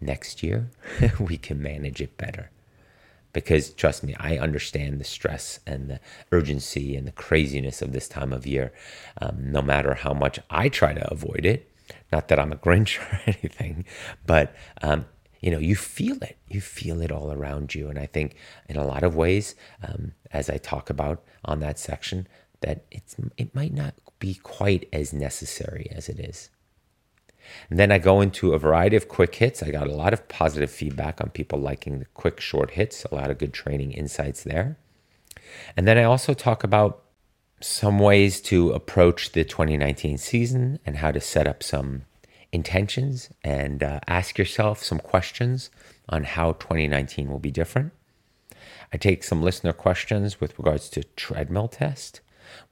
next 0.00 0.42
year 0.42 0.70
we 1.20 1.36
can 1.36 1.62
manage 1.62 2.00
it 2.00 2.16
better. 2.16 2.50
Because 3.32 3.70
trust 3.70 4.02
me, 4.02 4.14
I 4.18 4.36
understand 4.36 5.00
the 5.00 5.04
stress 5.04 5.60
and 5.66 5.88
the 5.88 6.00
urgency 6.30 6.96
and 6.96 7.06
the 7.06 7.12
craziness 7.12 7.80
of 7.80 7.92
this 7.92 8.08
time 8.08 8.32
of 8.32 8.46
year, 8.46 8.72
um, 9.20 9.50
no 9.50 9.62
matter 9.62 9.94
how 9.94 10.12
much 10.12 10.38
I 10.50 10.68
try 10.68 10.92
to 10.92 11.10
avoid 11.10 11.46
it. 11.46 11.70
Not 12.10 12.28
that 12.28 12.38
I'm 12.38 12.52
a 12.52 12.56
Grinch 12.56 12.98
or 13.12 13.20
anything, 13.26 13.86
but 14.26 14.54
um, 14.82 15.06
you 15.40 15.50
know, 15.50 15.58
you 15.58 15.74
feel 15.74 16.16
it. 16.22 16.36
You 16.48 16.60
feel 16.60 17.02
it 17.02 17.10
all 17.10 17.32
around 17.32 17.74
you. 17.74 17.88
And 17.88 17.98
I 17.98 18.06
think 18.06 18.36
in 18.68 18.76
a 18.76 18.86
lot 18.86 19.02
of 19.02 19.16
ways, 19.16 19.54
um, 19.82 20.12
as 20.32 20.50
I 20.50 20.58
talk 20.58 20.90
about 20.90 21.22
on 21.44 21.60
that 21.60 21.78
section, 21.78 22.26
that 22.60 22.84
it's 22.90 23.16
it 23.36 23.54
might 23.54 23.72
not 23.72 23.94
be 24.18 24.34
quite 24.34 24.88
as 24.92 25.12
necessary 25.12 25.88
as 25.90 26.08
it 26.08 26.18
is. 26.18 26.50
And 27.68 27.78
then 27.78 27.90
I 27.90 27.98
go 27.98 28.20
into 28.20 28.52
a 28.52 28.58
variety 28.58 28.96
of 28.96 29.08
quick 29.08 29.34
hits. 29.34 29.62
I 29.62 29.70
got 29.70 29.88
a 29.88 29.94
lot 29.94 30.12
of 30.12 30.28
positive 30.28 30.70
feedback 30.70 31.20
on 31.20 31.30
people 31.30 31.58
liking 31.58 31.98
the 31.98 32.04
quick 32.14 32.40
short 32.40 32.72
hits, 32.72 33.04
a 33.04 33.14
lot 33.14 33.30
of 33.30 33.38
good 33.38 33.52
training 33.52 33.92
insights 33.92 34.44
there. 34.44 34.78
And 35.76 35.86
then 35.86 35.98
I 35.98 36.04
also 36.04 36.34
talk 36.34 36.64
about 36.64 37.02
some 37.60 37.98
ways 37.98 38.40
to 38.40 38.72
approach 38.72 39.32
the 39.32 39.44
2019 39.44 40.18
season 40.18 40.78
and 40.84 40.96
how 40.96 41.12
to 41.12 41.20
set 41.20 41.46
up 41.46 41.62
some 41.62 42.02
intentions 42.52 43.30
and 43.42 43.82
uh, 43.82 44.00
ask 44.06 44.38
yourself 44.38 44.82
some 44.82 44.98
questions 44.98 45.70
on 46.08 46.24
how 46.24 46.52
2019 46.52 47.28
will 47.28 47.38
be 47.38 47.50
different. 47.50 47.92
I 48.92 48.96
take 48.98 49.24
some 49.24 49.42
listener 49.42 49.72
questions 49.72 50.40
with 50.40 50.58
regards 50.58 50.88
to 50.90 51.04
treadmill 51.16 51.68
test, 51.68 52.20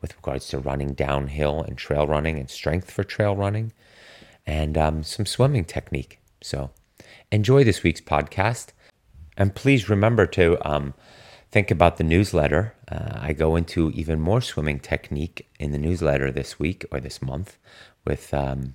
with 0.03 0.15
regards 0.17 0.49
to 0.49 0.59
running 0.59 0.93
downhill 0.93 1.63
and 1.63 1.79
trail 1.79 2.07
running 2.07 2.39
and 2.39 2.51
strength 2.51 2.91
for 2.91 3.05
trail 3.05 3.35
running, 3.35 3.73
and 4.47 4.77
um, 4.77 5.03
some 5.03 5.27
swimming 5.27 5.65
technique. 5.65 6.19
So 6.43 6.71
enjoy 7.33 7.65
this 7.65 7.83
week's 7.83 8.01
podcast. 8.01 8.69
And 9.37 9.55
please 9.55 9.89
remember 9.89 10.27
to 10.27 10.59
um, 10.69 10.93
think 11.51 11.71
about 11.71 11.97
the 11.97 12.05
newsletter. 12.05 12.75
Uh, 12.91 13.19
I 13.21 13.33
go 13.33 13.57
into 13.57 13.91
even 13.93 14.21
more 14.21 14.43
swimming 14.43 14.81
technique 14.81 15.49
in 15.59 15.73
the 15.73 15.79
newsletter 15.79 16.31
this 16.31 16.59
week 16.59 16.85
or 16.93 17.01
this 17.01 17.23
month 17.23 17.57
with 18.05 18.35
um, 18.35 18.75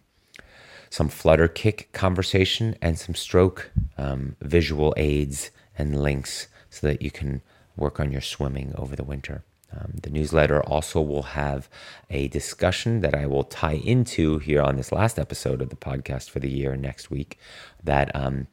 some 0.90 1.10
flutter 1.10 1.48
kick 1.48 1.90
conversation 1.92 2.76
and 2.82 2.98
some 2.98 3.14
stroke 3.14 3.72
um, 3.98 4.36
visual 4.42 4.94
aids 4.98 5.52
and 5.78 6.02
links 6.02 6.48
so 6.76 6.88
that 6.88 7.02
you 7.02 7.12
can 7.12 7.42
work 7.78 8.00
on 8.00 8.12
your 8.12 8.22
swimming 8.22 8.74
over 8.78 8.96
the 8.96 9.04
winter. 9.04 9.44
Um, 9.72 9.94
the 10.04 10.10
newsletter 10.10 10.62
also 10.64 11.02
will 11.02 11.24
have 11.24 11.70
a 12.10 12.28
discussion 12.28 13.02
that 13.02 13.16
I 13.16 13.26
will 13.26 13.44
tie 13.44 13.82
into 13.84 14.40
here 14.40 14.62
on 14.62 14.76
this 14.76 14.92
last 14.92 15.18
episode 15.18 15.62
of 15.62 15.70
the 15.70 15.76
podcast 15.76 16.30
for 16.30 16.40
the 16.40 16.50
year 16.50 16.76
next 16.76 17.10
week 17.10 17.40
that 17.84 18.16
um, 18.16 18.48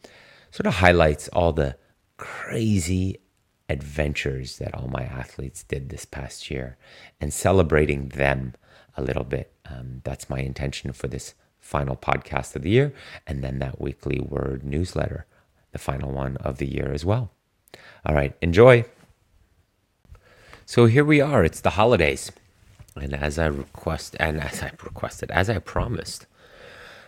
sort 0.50 0.66
of 0.66 0.74
highlights 0.74 1.28
all 1.28 1.52
the 1.52 1.76
crazy 2.16 3.18
adventures 3.68 4.58
that 4.58 4.74
all 4.74 4.88
my 4.88 5.02
athletes 5.02 5.62
did 5.62 5.88
this 5.88 6.04
past 6.04 6.50
year 6.50 6.76
and 7.20 7.32
celebrating 7.32 8.08
them 8.08 8.54
a 8.96 9.02
little 9.02 9.24
bit. 9.24 9.52
Um, 9.68 10.00
that's 10.04 10.30
my 10.30 10.38
intention 10.38 10.92
for 10.92 11.08
this 11.08 11.34
final 11.60 11.96
podcast 11.96 12.56
of 12.56 12.62
the 12.62 12.70
year, 12.70 12.92
and 13.26 13.42
then 13.42 13.60
that 13.60 13.80
weekly 13.80 14.20
word 14.20 14.64
newsletter, 14.64 15.26
the 15.70 15.78
final 15.78 16.12
one 16.12 16.36
of 16.38 16.58
the 16.58 16.66
year 16.66 16.92
as 16.92 17.04
well. 17.04 17.30
All 18.04 18.16
right, 18.16 18.34
enjoy. 18.42 18.84
So 20.66 20.86
here 20.86 21.04
we 21.04 21.20
are, 21.20 21.44
it's 21.44 21.60
the 21.60 21.70
holidays. 21.70 22.32
And 22.96 23.14
as 23.14 23.38
I 23.38 23.46
request, 23.46 24.16
and 24.18 24.40
as 24.40 24.60
I 24.60 24.72
requested, 24.82 25.30
as 25.30 25.48
I 25.48 25.58
promised, 25.58 26.26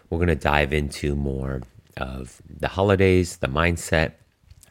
we're 0.09 0.19
going 0.19 0.29
to 0.29 0.37
dive 0.37 0.73
into 0.73 1.17
more 1.17 1.63
of 1.97 2.41
the 2.49 2.69
holidays, 2.69 3.39
the 3.39 3.49
mindset, 3.49 4.13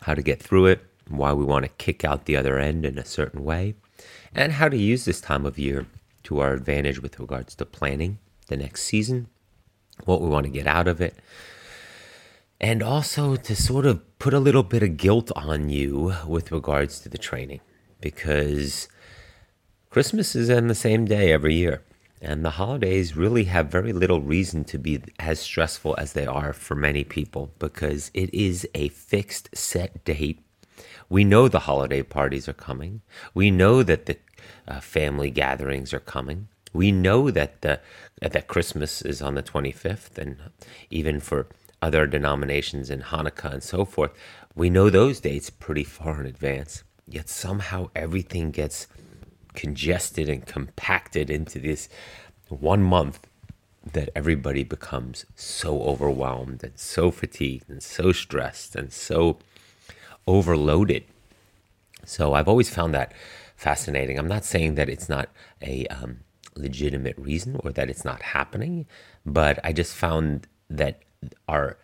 how 0.02 0.14
to 0.14 0.22
get 0.22 0.42
through 0.42 0.68
it, 0.68 0.86
why 1.10 1.34
we 1.34 1.44
want 1.44 1.66
to 1.66 1.72
kick 1.72 2.06
out 2.06 2.24
the 2.24 2.38
other 2.38 2.58
end 2.58 2.86
in 2.86 2.98
a 2.98 3.06
certain 3.06 3.44
way, 3.44 3.76
and 4.34 4.54
how 4.54 4.70
to 4.70 4.78
use 4.78 5.04
this 5.04 5.20
time 5.20 5.46
of 5.46 5.60
year 5.60 5.88
to 6.24 6.40
our 6.40 6.54
advantage 6.54 7.02
with 7.02 7.20
regards 7.20 7.54
to 7.56 7.66
planning 7.66 8.18
the 8.48 8.56
next 8.56 8.84
season, 8.84 9.28
what 10.06 10.22
we 10.22 10.30
want 10.30 10.46
to 10.46 10.52
get 10.52 10.68
out 10.68 10.88
of 10.88 11.02
it, 11.02 11.16
and 12.60 12.82
also 12.82 13.36
to 13.36 13.56
sort 13.56 13.86
of 13.86 14.02
put 14.20 14.34
a 14.34 14.40
little 14.40 14.64
bit 14.64 14.84
of 14.84 14.98
guilt 14.98 15.32
on 15.36 15.70
you 15.70 16.16
with 16.28 16.52
regards 16.52 17.00
to 17.00 17.10
the 17.10 17.18
training 17.18 17.60
because 18.00 18.88
Christmas 19.90 20.36
is 20.36 20.50
on 20.50 20.68
the 20.68 20.76
same 20.76 21.06
day 21.06 21.32
every 21.32 21.56
year. 21.56 21.84
And 22.22 22.46
the 22.46 22.52
holidays 22.52 23.18
really 23.18 23.44
have 23.46 23.68
very 23.68 23.92
little 23.92 24.22
reason 24.22 24.64
to 24.66 24.78
be 24.78 25.02
as 25.20 25.42
stressful 25.42 25.96
as 25.98 26.14
they 26.14 26.26
are 26.26 26.54
for 26.54 26.74
many 26.74 27.04
people 27.04 27.52
because 27.60 28.10
it 28.14 28.34
is 28.34 28.66
a 28.74 28.88
fixed 28.88 29.50
set 29.54 30.06
date. 30.06 30.40
We 31.10 31.26
know 31.26 31.50
the 31.50 31.60
holiday 31.60 32.02
parties 32.02 32.48
are 32.48 32.54
coming. 32.54 33.02
We 33.34 33.52
know 33.52 33.84
that 33.84 34.06
the 34.06 34.18
uh, 34.68 34.80
family 34.80 35.32
gatherings 35.32 35.94
are 35.94 36.00
coming. 36.00 36.48
We 36.72 36.92
know 36.92 37.30
that 37.30 37.62
the 37.62 37.82
that 38.22 38.48
Christmas 38.48 39.02
is 39.02 39.22
on 39.22 39.36
the 39.36 39.44
25th, 39.44 40.18
and 40.18 40.38
even 40.90 41.20
for 41.20 41.48
other 41.84 42.08
denominations 42.08 42.90
in 42.90 43.02
Hanukkah 43.02 43.54
and 43.56 43.62
so 43.62 43.84
forth, 43.84 44.12
we 44.56 44.70
know 44.70 44.90
those 44.90 45.20
dates 45.20 45.50
pretty 45.50 45.84
far 45.84 46.22
in 46.22 46.26
advance. 46.26 46.84
Yet 47.06 47.28
somehow 47.28 47.90
everything 47.94 48.52
gets 48.52 48.88
congested 49.54 50.30
and 50.30 50.46
compacted 50.46 51.30
into 51.30 51.60
this 51.60 51.90
one 52.48 52.82
month 52.82 53.28
that 53.92 54.10
everybody 54.16 54.64
becomes 54.64 55.26
so 55.36 55.84
overwhelmed 55.84 56.64
and 56.64 56.80
so 56.80 57.12
fatigued 57.12 57.70
and 57.70 57.84
so 57.84 58.14
stressed 58.14 58.78
and 58.78 58.94
so 58.94 59.40
overloaded. 60.26 61.04
So 62.06 62.34
I've 62.34 62.48
always 62.48 62.70
found 62.70 62.94
that 62.94 63.12
fascinating. 63.58 64.18
I'm 64.18 64.28
not 64.30 64.46
saying 64.46 64.76
that 64.76 64.88
it's 64.88 65.10
not 65.10 65.28
a 65.62 65.86
um, 65.88 66.22
legitimate 66.56 67.18
reason 67.18 67.60
or 67.62 67.74
that 67.74 67.90
it's 67.90 68.06
not 68.06 68.22
happening, 68.22 68.86
but 69.26 69.60
I 69.66 69.74
just 69.74 69.94
found 69.94 70.48
that 70.70 71.02
our 71.48 71.78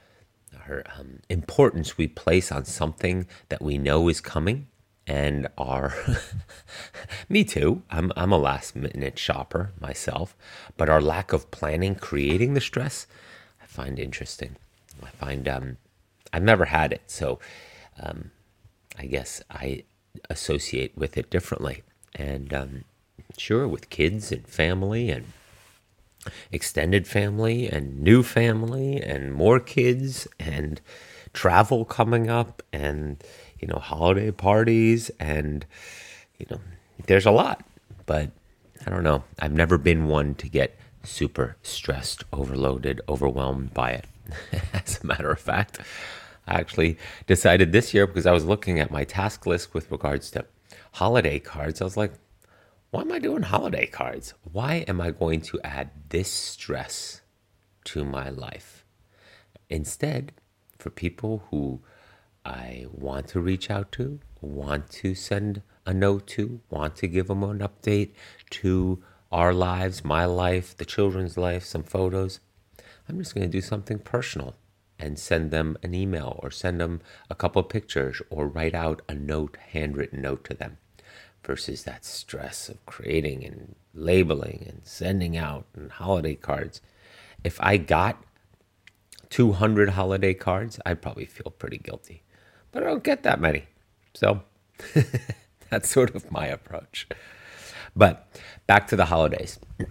our 0.68 0.84
um, 0.98 1.20
importance 1.30 1.98
we 1.98 2.08
place 2.08 2.52
on 2.52 2.66
something 2.66 3.28
that 3.50 3.62
we 3.62 3.78
know 3.78 4.08
is 4.08 4.22
coming 4.22 4.68
and 5.08 5.48
our 5.58 5.94
me 7.30 7.44
too. 7.44 7.82
I'm, 7.90 8.12
I'm 8.16 8.32
a 8.32 8.38
last 8.38 8.76
minute 8.76 9.18
shopper 9.18 9.72
myself 9.80 10.36
but 10.78 10.90
our 10.90 11.02
lack 11.02 11.34
of 11.34 11.52
planning 11.52 11.96
creating 11.96 12.54
the 12.54 12.62
stress 12.62 13.08
i 13.62 13.66
find 13.66 14.00
interesting. 14.00 14.56
I 15.04 15.10
find 15.10 15.48
um, 15.48 15.78
i've 16.34 16.44
never 16.44 16.66
had 16.66 16.92
it 16.94 17.04
so 17.08 17.40
um, 18.02 18.32
i 18.98 19.06
guess 19.06 19.42
i 19.50 19.84
associate 20.30 20.98
with 20.98 21.18
it 21.18 21.30
differently. 21.30 21.84
And 22.16 22.54
um, 22.54 22.84
sure 23.38 23.68
with 23.68 23.90
kids 23.90 24.32
and 24.32 24.48
family 24.48 25.10
and 25.10 25.26
extended 26.52 27.08
family 27.08 27.68
and 27.68 28.00
new 28.02 28.24
family 28.24 29.02
and 29.02 29.34
more 29.34 29.60
kids 29.60 30.28
and 30.40 30.82
travel 31.34 31.86
coming 31.86 32.30
up 32.30 32.62
and 32.74 33.24
you 33.60 33.68
know 33.68 33.80
holiday 33.80 34.32
parties 34.32 35.10
and 35.20 35.66
you 36.38 36.46
know 36.50 36.60
there's 37.08 37.26
a 37.26 37.32
lot 37.32 37.64
but 38.06 38.32
i 38.86 38.90
don't 38.90 39.04
know. 39.04 39.24
I've 39.40 39.54
never 39.54 39.78
been 39.78 40.08
one 40.08 40.36
to 40.36 40.50
get 40.50 40.78
super 41.04 41.58
stressed 41.62 42.24
overloaded 42.34 43.02
overwhelmed 43.08 43.74
by 43.74 43.92
it. 43.92 44.06
As 44.74 45.00
a 45.02 45.08
matter 45.08 45.32
of 45.32 45.40
fact 45.40 45.80
i 46.48 46.56
actually 46.60 46.98
decided 47.28 47.72
this 47.72 47.94
year 47.94 48.08
because 48.08 48.26
i 48.26 48.32
was 48.32 48.46
looking 48.46 48.80
at 48.80 48.92
my 48.92 49.04
task 49.04 49.46
list 49.46 49.74
with 49.74 49.92
regards 49.92 50.32
to 50.32 50.46
holiday 50.94 51.40
cards 51.40 51.82
i 51.82 51.84
was 51.84 51.98
like 51.98 52.14
why 52.92 53.02
am 53.02 53.12
I 53.12 53.20
doing 53.20 53.44
holiday 53.44 53.86
cards? 53.86 54.34
Why 54.52 54.84
am 54.88 55.00
I 55.00 55.12
going 55.12 55.42
to 55.42 55.60
add 55.64 55.92
this 56.10 56.28
stress 56.32 57.22
to 57.86 58.04
my 58.04 58.30
life? 58.30 58.84
Instead, 59.70 60.32
for 60.80 60.90
people 60.90 61.44
who 61.52 61.82
I 62.44 62.88
want 62.92 63.28
to 63.28 63.42
reach 63.42 63.70
out 63.70 63.92
to, 63.94 64.20
want 64.42 64.90
to 64.90 65.14
send 65.14 65.62
a 65.86 65.94
note 65.94 66.26
to, 66.30 66.62
want 66.72 66.96
to 66.96 67.08
give 67.08 67.28
them 67.28 67.44
an 67.44 67.60
update 67.60 68.14
to 68.52 69.04
our 69.32 69.54
lives, 69.54 70.04
my 70.04 70.26
life, 70.26 70.76
the 70.76 70.86
children's 70.86 71.38
life, 71.38 71.64
some 71.66 71.84
photos, 71.84 72.40
I'm 73.08 73.20
just 73.20 73.36
going 73.36 73.46
to 73.46 73.52
do 73.52 73.62
something 73.62 74.00
personal 74.00 74.56
and 74.98 75.20
send 75.20 75.52
them 75.52 75.78
an 75.84 75.94
email 75.94 76.40
or 76.42 76.50
send 76.50 76.82
them 76.82 77.02
a 77.30 77.36
couple 77.36 77.62
pictures 77.62 78.20
or 78.32 78.48
write 78.48 78.74
out 78.74 79.04
a 79.08 79.14
note, 79.14 79.58
handwritten 79.74 80.24
note 80.24 80.44
to 80.46 80.56
them 80.56 80.80
versus 81.44 81.84
that 81.84 82.06
stress 82.06 82.70
of 82.70 82.86
creating 82.86 83.44
and 83.44 83.76
labeling 83.94 84.66
and 84.68 84.82
sending 84.84 85.38
out 85.38 85.66
and 85.76 85.92
holiday 85.92 86.36
cards. 86.36 86.82
If 87.44 87.60
I 87.62 87.78
got 87.78 88.22
200 89.30 89.90
holiday 89.90 90.34
cards, 90.34 90.80
I'd 90.86 91.02
probably 91.02 91.26
feel 91.26 91.54
pretty 91.58 91.78
guilty. 91.78 92.24
But 92.72 92.84
I 92.84 92.88
don't 92.88 93.04
get 93.04 93.24
that 93.24 93.40
many. 93.40 93.66
So 94.14 94.42
that's 95.70 95.90
sort 95.90 96.16
of 96.16 96.32
my 96.32 96.48
approach. 96.48 97.08
But 97.96 98.28
back 98.68 98.88
to 98.88 98.96
the 98.96 99.06
holidays. 99.06 99.60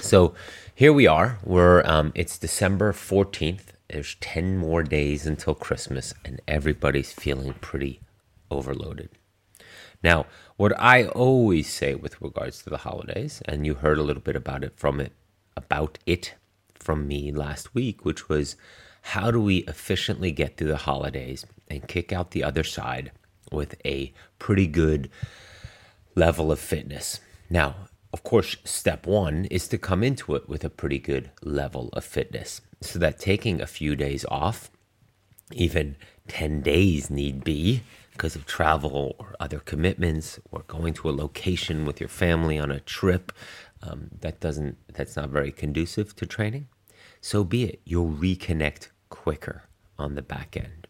So 0.00 0.34
here 0.74 0.92
we 0.92 1.06
are. 1.06 1.38
We're 1.44 1.82
um, 1.86 2.10
it's 2.16 2.36
December 2.36 2.92
14th. 2.92 3.66
There's 3.88 4.16
10 4.16 4.56
more 4.56 4.82
days 4.82 5.24
until 5.24 5.54
Christmas, 5.54 6.14
and 6.24 6.40
everybody's 6.48 7.12
feeling 7.12 7.54
pretty 7.60 8.00
overloaded. 8.50 9.10
Now, 10.04 10.26
what 10.58 10.78
I 10.78 11.06
always 11.06 11.66
say 11.72 11.94
with 11.94 12.20
regards 12.20 12.62
to 12.62 12.70
the 12.70 12.76
holidays, 12.76 13.40
and 13.46 13.64
you 13.64 13.72
heard 13.74 13.98
a 13.98 14.02
little 14.02 14.22
bit 14.22 14.36
about 14.36 14.62
it 14.62 14.74
from 14.76 15.00
it 15.00 15.12
about 15.56 15.98
it 16.04 16.34
from 16.74 17.08
me 17.08 17.32
last 17.32 17.74
week, 17.74 18.04
which 18.04 18.28
was 18.28 18.56
how 19.00 19.30
do 19.30 19.40
we 19.40 19.58
efficiently 19.58 20.30
get 20.30 20.56
through 20.56 20.68
the 20.68 20.76
holidays 20.76 21.46
and 21.68 21.88
kick 21.88 22.12
out 22.12 22.32
the 22.32 22.44
other 22.44 22.64
side 22.64 23.12
with 23.50 23.76
a 23.86 24.12
pretty 24.38 24.66
good 24.66 25.10
level 26.14 26.52
of 26.52 26.58
fitness. 26.58 27.20
Now, 27.48 27.74
of 28.12 28.22
course, 28.22 28.56
step 28.62 29.06
one 29.06 29.46
is 29.46 29.68
to 29.68 29.78
come 29.78 30.02
into 30.02 30.34
it 30.34 30.48
with 30.48 30.64
a 30.64 30.70
pretty 30.70 30.98
good 30.98 31.30
level 31.42 31.88
of 31.94 32.04
fitness 32.04 32.60
so 32.82 32.98
that 32.98 33.18
taking 33.18 33.60
a 33.60 33.66
few 33.66 33.96
days 33.96 34.26
off, 34.28 34.70
even 35.52 35.96
10 36.28 36.60
days 36.60 37.08
need 37.08 37.42
be, 37.42 37.82
because 38.14 38.36
of 38.36 38.46
travel 38.46 39.16
or 39.18 39.34
other 39.40 39.58
commitments 39.58 40.38
or 40.50 40.62
going 40.68 40.94
to 40.94 41.10
a 41.10 41.12
location 41.12 41.84
with 41.84 42.00
your 42.00 42.08
family 42.08 42.58
on 42.58 42.70
a 42.70 42.80
trip 42.80 43.32
um, 43.82 44.08
that 44.20 44.40
doesn't 44.40 44.78
that's 44.94 45.16
not 45.16 45.28
very 45.28 45.52
conducive 45.52 46.16
to 46.16 46.24
training. 46.24 46.68
So 47.20 47.44
be 47.44 47.64
it. 47.64 47.80
You'll 47.84 48.10
reconnect 48.10 48.88
quicker 49.10 49.64
on 49.98 50.14
the 50.14 50.22
back 50.22 50.56
end. 50.56 50.86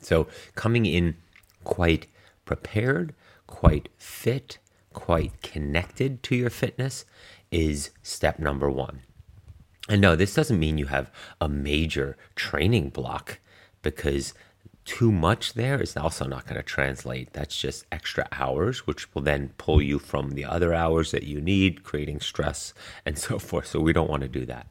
So 0.00 0.26
coming 0.54 0.86
in 0.86 1.16
quite 1.64 2.06
prepared 2.44 3.14
quite 3.46 3.88
fit 3.98 4.58
quite 4.92 5.42
connected 5.42 6.22
to 6.22 6.34
your 6.34 6.50
fitness 6.50 7.04
is 7.50 7.90
step 8.02 8.38
number 8.38 8.70
one. 8.70 9.02
And 9.88 10.00
no 10.00 10.16
this 10.16 10.34
doesn't 10.34 10.58
mean 10.58 10.78
you 10.78 10.86
have 10.86 11.10
a 11.40 11.48
major 11.48 12.16
training 12.34 12.88
block 12.88 13.38
because 13.82 14.32
too 14.84 15.12
much 15.12 15.54
there 15.54 15.80
is 15.80 15.96
also 15.96 16.26
not 16.26 16.46
going 16.46 16.56
to 16.56 16.62
translate. 16.62 17.32
That's 17.32 17.56
just 17.58 17.84
extra 17.92 18.26
hours, 18.32 18.86
which 18.86 19.14
will 19.14 19.22
then 19.22 19.50
pull 19.58 19.80
you 19.82 19.98
from 19.98 20.30
the 20.30 20.44
other 20.44 20.74
hours 20.74 21.10
that 21.12 21.24
you 21.24 21.40
need, 21.40 21.84
creating 21.84 22.20
stress 22.20 22.74
and 23.06 23.18
so 23.18 23.38
forth. 23.48 23.66
So 23.66 23.80
we 23.80 23.92
don't 23.92 24.10
want 24.10 24.22
to 24.22 24.28
do 24.28 24.46
that. 24.46 24.66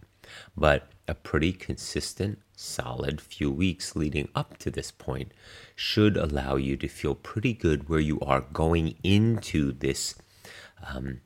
but 0.56 0.90
a 1.08 1.16
pretty 1.16 1.52
consistent, 1.52 2.40
solid 2.56 3.20
few 3.20 3.50
weeks 3.50 3.96
leading 3.96 4.30
up 4.36 4.58
to 4.60 4.70
this 4.70 4.92
point 4.92 5.32
should 5.76 6.16
allow 6.16 6.56
you 6.56 6.78
to 6.78 6.88
feel 6.88 7.16
pretty 7.16 7.54
good 7.54 7.90
where 7.90 8.00
you 8.00 8.20
are 8.20 8.42
going 8.42 8.96
into 9.04 9.72
this 9.72 10.16
um, 10.86 11.22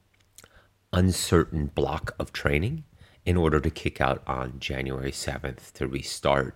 uncertain 0.93 1.65
block 1.67 2.15
of 2.17 2.31
training 2.31 2.85
in 3.25 3.35
order 3.35 3.59
to 3.59 3.69
kick 3.69 3.99
out 3.99 4.23
on 4.25 4.59
January 4.59 5.11
7th 5.11 5.73
to 5.73 5.87
restart 5.87 6.55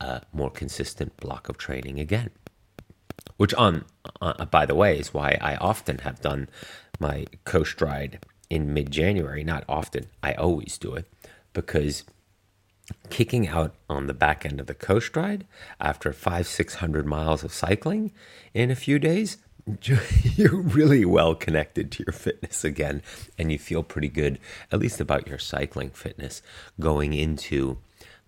a 0.00 0.22
more 0.32 0.50
consistent 0.50 1.16
block 1.18 1.48
of 1.48 1.58
training 1.58 1.98
again. 1.98 2.30
Which, 3.36 3.54
on 3.54 3.84
uh, 4.20 4.44
by 4.46 4.66
the 4.66 4.74
way, 4.74 4.98
is 4.98 5.14
why 5.14 5.38
I 5.40 5.56
often 5.56 5.98
have 5.98 6.20
done 6.20 6.48
my 6.98 7.26
coast 7.44 7.80
ride 7.80 8.24
in 8.50 8.72
mid 8.72 8.90
January. 8.90 9.44
Not 9.44 9.64
often, 9.68 10.06
I 10.22 10.32
always 10.34 10.78
do 10.78 10.94
it 10.94 11.06
because 11.52 12.04
kicking 13.10 13.48
out 13.48 13.74
on 13.88 14.06
the 14.06 14.14
back 14.14 14.46
end 14.46 14.60
of 14.60 14.66
the 14.66 14.74
coast 14.74 15.14
ride 15.16 15.46
after 15.80 16.12
five, 16.12 16.46
six 16.46 16.76
hundred 16.76 17.06
miles 17.06 17.44
of 17.44 17.52
cycling 17.52 18.12
in 18.54 18.70
a 18.70 18.76
few 18.76 18.98
days, 18.98 19.38
you're 20.36 20.56
really 20.56 21.04
well 21.04 21.34
connected 21.34 21.92
to 21.92 22.04
your 22.06 22.12
fitness 22.12 22.64
again, 22.64 23.02
and 23.38 23.52
you 23.52 23.58
feel 23.58 23.82
pretty 23.82 24.08
good, 24.08 24.38
at 24.72 24.78
least 24.78 25.00
about 25.00 25.28
your 25.28 25.38
cycling 25.38 25.90
fitness 25.90 26.42
going 26.80 27.12
into 27.12 27.78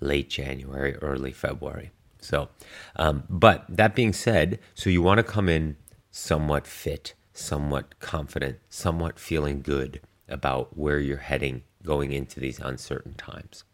late 0.01 0.31
January, 0.31 0.97
early 0.97 1.33
February. 1.33 1.91
So, 2.19 2.49
um, 2.97 3.25
but 3.29 3.65
that 3.69 3.95
being 3.95 4.13
said, 4.13 4.59
so 4.75 4.91
you 4.91 5.03
want 5.03 5.19
to 5.19 5.25
come 5.25 5.49
in 5.49 5.77
somewhat 6.11 6.67
fit, 6.67 7.15
somewhat 7.33 7.99
confident, 8.01 8.59
somewhat 8.69 9.19
feeling 9.19 9.63
good 9.63 10.01
about 10.29 10.77
where 10.77 10.99
you're 10.99 11.19
heading 11.19 11.63
going 11.83 12.13
into 12.13 12.39
these 12.41 12.59
uncertain 12.59 13.15
times. 13.15 13.65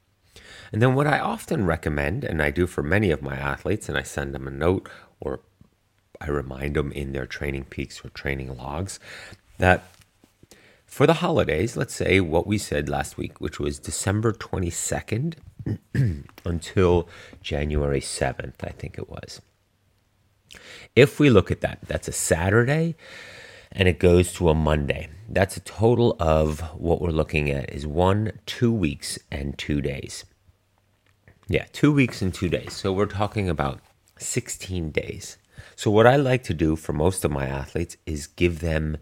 And 0.73 0.81
then, 0.81 0.95
what 0.95 1.07
I 1.07 1.19
often 1.19 1.67
recommend, 1.67 2.25
and 2.25 2.43
I 2.43 2.51
do 2.51 2.67
for 2.67 2.83
many 2.83 3.11
of 3.11 3.23
my 3.23 3.37
athletes, 3.37 3.89
and 3.89 3.99
I 3.99 4.03
send 4.03 4.35
them 4.35 4.47
a 4.47 4.51
note 4.51 4.89
or 5.21 5.41
I 6.21 6.29
remind 6.29 6.77
them 6.77 6.93
in 6.93 7.13
their 7.13 7.27
TrainingPeaks 7.27 8.05
or 8.05 8.11
training 8.11 8.57
logs, 8.57 8.99
that 9.59 9.85
for 10.87 11.07
the 11.07 11.15
holidays, 11.15 11.77
let's 11.77 11.95
say 11.95 12.21
what 12.21 12.47
we 12.47 12.59
said 12.59 12.89
last 12.89 13.17
week, 13.19 13.41
which 13.41 13.59
was 13.59 13.79
December 13.79 14.33
22nd 14.33 15.35
until 16.45 17.09
January 17.43 18.01
7th, 18.01 18.55
I 18.63 18.71
think 18.71 18.99
it 18.99 19.09
was. 19.09 19.41
If 20.95 21.19
we 21.19 21.31
look 21.31 21.51
at 21.51 21.61
that, 21.61 21.81
that's 21.87 22.09
a 22.09 22.13
Saturday 22.13 22.97
and 23.73 23.89
it 23.89 23.99
goes 23.99 24.33
to 24.35 24.49
a 24.49 24.55
Monday. 24.55 25.09
That's 25.29 25.57
a 25.57 25.61
total 25.61 26.17
of 26.19 26.61
what 26.75 27.01
we're 27.01 27.11
looking 27.11 27.51
at 27.51 27.71
is 27.71 27.87
one, 27.87 28.33
two 28.47 28.73
weeks, 28.73 29.19
and 29.31 29.57
two 29.59 29.81
days. 29.81 30.25
Yeah, 31.49 31.67
two 31.73 31.93
weeks 31.93 32.23
and 32.23 32.33
two 32.33 32.49
days. 32.49 32.73
So 32.73 32.93
we're 32.93 33.07
talking 33.07 33.49
about 33.49 33.81
16 34.19 34.91
days. 34.91 35.37
So, 35.75 35.91
what 35.91 36.07
I 36.07 36.17
like 36.17 36.43
to 36.45 36.55
do 36.55 36.77
for 36.77 36.93
most 36.93 37.25
of 37.25 37.31
my 37.31 37.47
athletes 37.47 37.97
is 38.07 38.27
give 38.27 38.61
them 38.61 38.97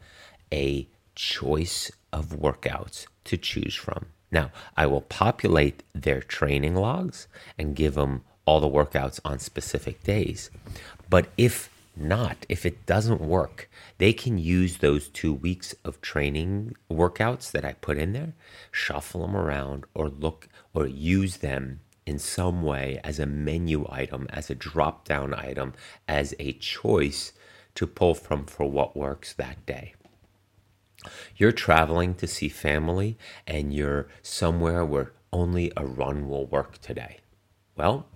a 0.53 0.89
choice 1.15 1.91
of 2.13 2.27
workouts 2.31 3.07
to 3.25 3.37
choose 3.37 3.75
from. 3.75 4.07
Now, 4.35 4.51
I 4.77 4.87
will 4.87 5.03
populate 5.03 5.85
their 5.95 6.21
training 6.21 6.75
logs 6.75 7.29
and 7.57 7.77
give 7.77 7.95
them 7.95 8.25
all 8.47 8.59
the 8.59 8.69
workouts 8.69 9.21
on 9.25 9.39
specific 9.39 10.03
days. 10.03 10.51
But 11.09 11.29
if 11.39 11.71
not, 11.97 12.45
if 12.49 12.67
it 12.67 12.85
doesn't 12.85 13.21
work, 13.21 13.71
they 13.99 14.13
can 14.13 14.37
use 14.37 14.79
those 14.79 15.09
two 15.09 15.33
weeks 15.33 15.73
of 15.85 16.01
training 16.01 16.75
workouts 16.91 17.53
that 17.53 17.65
I 17.65 17.75
put 17.75 17.97
in 17.97 18.13
there, 18.13 18.33
shuffle 18.73 19.21
them 19.23 19.37
around, 19.37 19.85
or 19.95 20.09
look 20.09 20.49
or 20.75 20.89
use 20.89 21.37
them 21.37 21.79
in 22.05 22.19
some 22.19 22.65
way 22.65 23.01
as 23.05 23.21
a 23.21 23.27
menu 23.27 23.87
item, 23.89 24.27
as 24.31 24.51
a 24.51 24.57
drop 24.57 25.07
down 25.07 25.33
item, 25.33 25.75
as 26.09 26.35
a 26.41 26.55
choice 26.55 27.33
to 27.77 27.87
pull 27.87 28.17
from 28.17 28.47
for 28.47 28.69
what 28.69 28.97
works 28.97 29.33
that 29.35 29.65
day. 29.65 29.94
You're 31.37 31.53
traveling 31.53 32.15
to 32.17 32.27
see 32.27 32.49
family 32.49 33.19
and 33.47 33.73
you're 33.73 34.09
somewhere 34.23 34.85
where 34.85 35.13
only 35.33 35.73
a 35.77 35.85
run 35.85 36.29
will 36.29 36.47
work 36.47 36.79
today. 36.79 37.19
Well, 37.77 38.07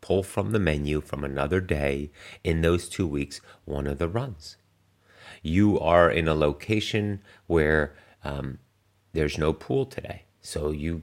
pull 0.00 0.22
from 0.22 0.52
the 0.52 0.58
menu 0.58 1.00
from 1.00 1.24
another 1.24 1.60
day 1.60 2.10
in 2.44 2.60
those 2.60 2.88
two 2.88 3.06
weeks 3.06 3.40
one 3.64 3.86
of 3.86 3.98
the 3.98 4.08
runs. 4.08 4.56
You 5.42 5.78
are 5.80 6.10
in 6.10 6.28
a 6.28 6.34
location 6.34 7.20
where 7.46 7.94
um, 8.22 8.58
there's 9.12 9.38
no 9.38 9.52
pool 9.52 9.86
today. 9.86 10.24
So 10.40 10.70
you 10.70 11.02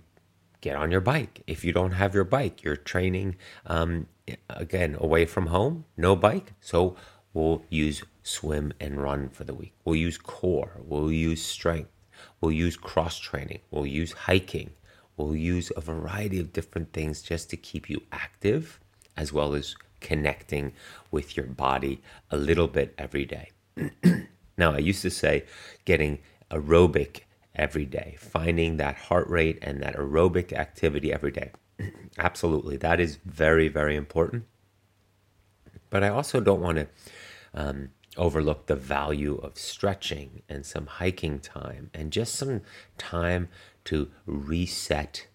get 0.61 0.75
on 0.75 0.91
your 0.91 1.01
bike. 1.01 1.41
If 1.47 1.63
you 1.63 1.71
don't 1.73 1.91
have 1.91 2.13
your 2.13 2.23
bike, 2.23 2.63
you're 2.63 2.75
training 2.75 3.35
um, 3.65 4.07
again 4.49 4.95
away 4.99 5.25
from 5.25 5.47
home, 5.47 5.85
no 5.97 6.15
bike. 6.15 6.53
So 6.59 6.95
we'll 7.33 7.63
use 7.69 8.03
swim 8.29 8.73
and 8.79 9.01
run 9.01 9.29
for 9.29 9.43
the 9.43 9.53
week. 9.53 9.73
We'll 9.83 9.95
use 9.95 10.17
core, 10.17 10.77
we'll 10.83 11.11
use 11.11 11.43
strength, 11.43 11.91
we'll 12.39 12.51
use 12.51 12.77
cross 12.77 13.19
training, 13.19 13.59
we'll 13.71 13.85
use 13.85 14.11
hiking, 14.11 14.71
we'll 15.17 15.35
use 15.35 15.71
a 15.75 15.81
variety 15.81 16.39
of 16.39 16.53
different 16.53 16.93
things 16.93 17.21
just 17.21 17.49
to 17.49 17.57
keep 17.57 17.89
you 17.89 18.01
active 18.11 18.79
as 19.17 19.33
well 19.33 19.53
as 19.53 19.75
connecting 19.99 20.71
with 21.11 21.35
your 21.35 21.45
body 21.45 22.01
a 22.31 22.37
little 22.37 22.67
bit 22.67 22.93
every 22.97 23.25
day. 23.25 23.51
now, 24.57 24.73
I 24.73 24.77
used 24.77 25.01
to 25.01 25.09
say 25.09 25.45
getting 25.85 26.19
aerobic 26.51 27.21
every 27.55 27.85
day, 27.85 28.15
finding 28.17 28.77
that 28.77 28.95
heart 28.95 29.27
rate 29.27 29.59
and 29.61 29.81
that 29.83 29.95
aerobic 29.95 30.53
activity 30.53 31.11
every 31.11 31.31
day. 31.31 31.51
Absolutely, 32.17 32.77
that 32.77 32.99
is 32.99 33.17
very, 33.25 33.67
very 33.67 33.95
important. 33.95 34.45
But 35.89 36.03
I 36.03 36.09
also 36.09 36.39
don't 36.39 36.61
want 36.61 36.77
to 36.77 36.87
um, 37.53 37.89
overlook 38.19 38.67
the 38.67 38.75
value 38.75 39.37
of 39.37 39.57
stretching 39.57 40.43
and 40.49 40.65
some 40.65 40.85
hiking 40.85 41.39
time 41.39 41.89
and 41.93 42.11
just 42.11 42.35
some 42.35 42.61
time 42.97 43.47
to 43.85 44.11
reset, 44.25 45.25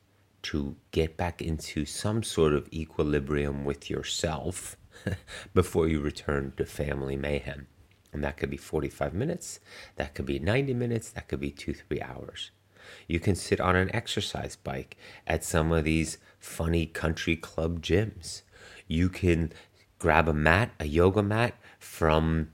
to 0.42 0.76
get 0.90 1.16
back 1.16 1.40
into 1.40 1.86
some 1.86 2.22
sort 2.22 2.52
of 2.52 2.68
equilibrium 2.72 3.64
with 3.64 3.88
yourself 3.88 4.76
before 5.54 5.88
you 5.88 5.98
return 6.00 6.52
to 6.56 6.66
family 6.66 7.16
mayhem. 7.16 7.66
And 8.12 8.22
that 8.22 8.36
could 8.36 8.50
be 8.50 8.58
45 8.58 9.14
minutes, 9.14 9.58
that 9.96 10.14
could 10.14 10.26
be 10.26 10.38
90 10.38 10.74
minutes, 10.74 11.10
that 11.10 11.26
could 11.26 11.40
be 11.40 11.50
two, 11.50 11.74
three 11.74 12.00
hours. 12.00 12.52
You 13.08 13.18
can 13.18 13.34
sit 13.34 13.60
on 13.60 13.74
an 13.74 13.92
exercise 13.94 14.56
bike 14.56 14.96
at 15.26 15.42
some 15.42 15.72
of 15.72 15.84
these 15.84 16.18
funny 16.38 16.86
country 16.86 17.34
club 17.34 17.82
gyms. 17.82 18.42
You 18.86 19.08
can 19.08 19.52
grab 19.98 20.28
a 20.28 20.34
mat, 20.34 20.72
a 20.78 20.84
yoga 20.84 21.22
mat 21.22 21.54
from 21.78 22.50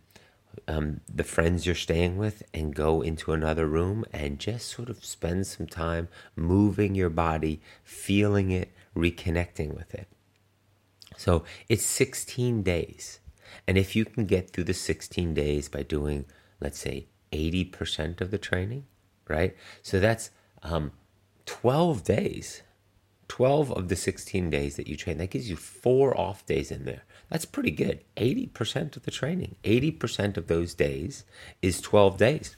um, 0.69 1.01
the 1.13 1.25
friends 1.25 1.67
you're 1.67 1.75
staying 1.75 2.17
with 2.17 2.43
and 2.53 2.75
go 2.75 3.03
into 3.03 3.33
another 3.33 3.67
room 3.67 4.05
and 4.13 4.39
just 4.39 4.69
sort 4.69 4.89
of 4.89 5.05
spend 5.05 5.47
some 5.47 5.67
time 5.67 6.09
moving 6.37 6.95
your 6.95 7.11
body, 7.11 7.61
feeling 7.83 8.51
it, 8.51 8.73
reconnecting 8.97 9.75
with 9.75 9.95
it. 9.95 10.09
So 11.17 11.45
it's 11.69 11.85
16 11.85 12.63
days. 12.63 13.21
And 13.67 13.77
if 13.77 13.95
you 13.95 14.05
can 14.05 14.27
get 14.27 14.51
through 14.51 14.65
the 14.65 14.75
16 14.75 15.35
days 15.35 15.69
by 15.69 15.83
doing, 15.83 16.25
let's 16.61 16.79
say, 16.79 17.07
80% 17.33 18.21
of 18.21 18.31
the 18.31 18.39
training, 18.39 18.87
right? 19.29 19.57
So 19.83 20.01
that's 20.01 20.31
um, 20.63 20.93
12 21.47 22.05
days. 22.05 22.63
12 23.29 23.71
of 23.73 23.89
the 23.89 23.97
16 23.97 24.51
days 24.51 24.77
that 24.77 24.89
you 24.89 24.97
train, 24.97 25.19
that 25.19 25.31
gives 25.31 25.49
you 25.49 25.57
four 25.57 26.19
off 26.19 26.45
days 26.47 26.73
in 26.73 26.85
there. 26.85 27.05
That's 27.31 27.45
pretty 27.45 27.71
good. 27.71 28.01
80% 28.17 28.97
of 28.97 29.05
the 29.05 29.11
training, 29.11 29.55
80% 29.65 30.37
of 30.37 30.49
those 30.49 30.75
days 30.75 31.25
is 31.63 31.81
12 31.81 32.17
days. 32.17 32.57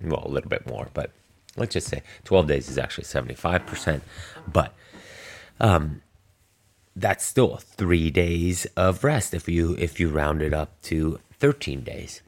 Well, 0.00 0.22
a 0.24 0.28
little 0.28 0.50
bit 0.50 0.66
more, 0.66 0.88
but 0.92 1.12
let's 1.56 1.72
just 1.74 1.88
say 1.88 2.02
12 2.24 2.46
days 2.46 2.68
is 2.68 2.78
actually 2.78 3.04
75%. 3.04 4.02
But 4.46 4.74
um, 5.60 6.02
that's 6.94 7.24
still 7.24 7.56
three 7.56 8.10
days 8.10 8.66
of 8.76 9.04
rest 9.04 9.32
if 9.32 9.48
you 9.48 9.74
if 9.78 9.98
you 9.98 10.08
round 10.10 10.42
it 10.42 10.52
up 10.52 10.80
to 10.82 11.18
13 11.38 11.82
days 11.82 12.20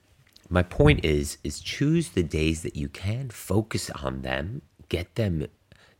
my 0.48 0.62
point 0.62 1.04
is 1.04 1.36
is 1.44 1.60
choose 1.60 2.10
the 2.10 2.22
days 2.22 2.62
that 2.62 2.76
you 2.76 2.88
can 2.88 3.28
focus 3.28 3.90
on 3.90 4.22
them 4.22 4.62
get 4.88 5.14
them 5.16 5.46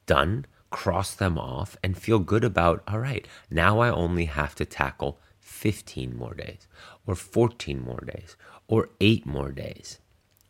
done 0.06 0.46
cross 0.70 1.14
them 1.14 1.38
off 1.38 1.76
and 1.82 1.98
feel 1.98 2.18
good 2.18 2.42
about 2.42 2.82
all 2.88 3.00
right 3.00 3.28
now 3.50 3.80
i 3.80 3.90
only 3.90 4.24
have 4.24 4.54
to 4.54 4.64
tackle 4.64 5.18
15 5.54 6.16
more 6.16 6.34
days 6.34 6.66
or 7.06 7.14
14 7.14 7.80
more 7.80 8.04
days 8.14 8.36
or 8.68 8.90
8 9.00 9.26
more 9.26 9.52
days 9.52 9.98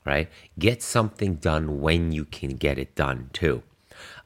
right 0.04 0.28
get 0.58 0.82
something 0.82 1.36
done 1.36 1.80
when 1.80 2.12
you 2.12 2.24
can 2.24 2.56
get 2.56 2.78
it 2.78 2.94
done 2.94 3.30
too 3.32 3.62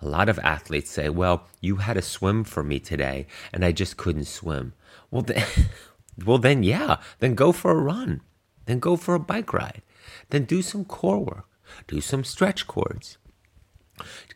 a 0.00 0.06
lot 0.06 0.28
of 0.28 0.38
athletes 0.40 0.90
say, 0.90 1.08
Well, 1.08 1.46
you 1.60 1.76
had 1.76 1.94
to 1.94 2.02
swim 2.02 2.44
for 2.44 2.62
me 2.62 2.78
today 2.78 3.26
and 3.52 3.64
I 3.64 3.72
just 3.72 3.96
couldn't 3.96 4.26
swim. 4.26 4.72
Well, 5.10 5.22
then, 5.22 5.44
well, 6.24 6.38
then 6.38 6.62
yeah, 6.62 6.96
then 7.18 7.34
go 7.34 7.52
for 7.52 7.70
a 7.72 7.82
run. 7.82 8.20
Then 8.66 8.78
go 8.78 8.96
for 8.96 9.14
a 9.14 9.20
bike 9.20 9.52
ride. 9.52 9.82
Then 10.30 10.44
do 10.44 10.62
some 10.62 10.84
core 10.84 11.20
work. 11.20 11.48
Do 11.86 12.00
some 12.00 12.24
stretch 12.24 12.66
cords. 12.66 13.18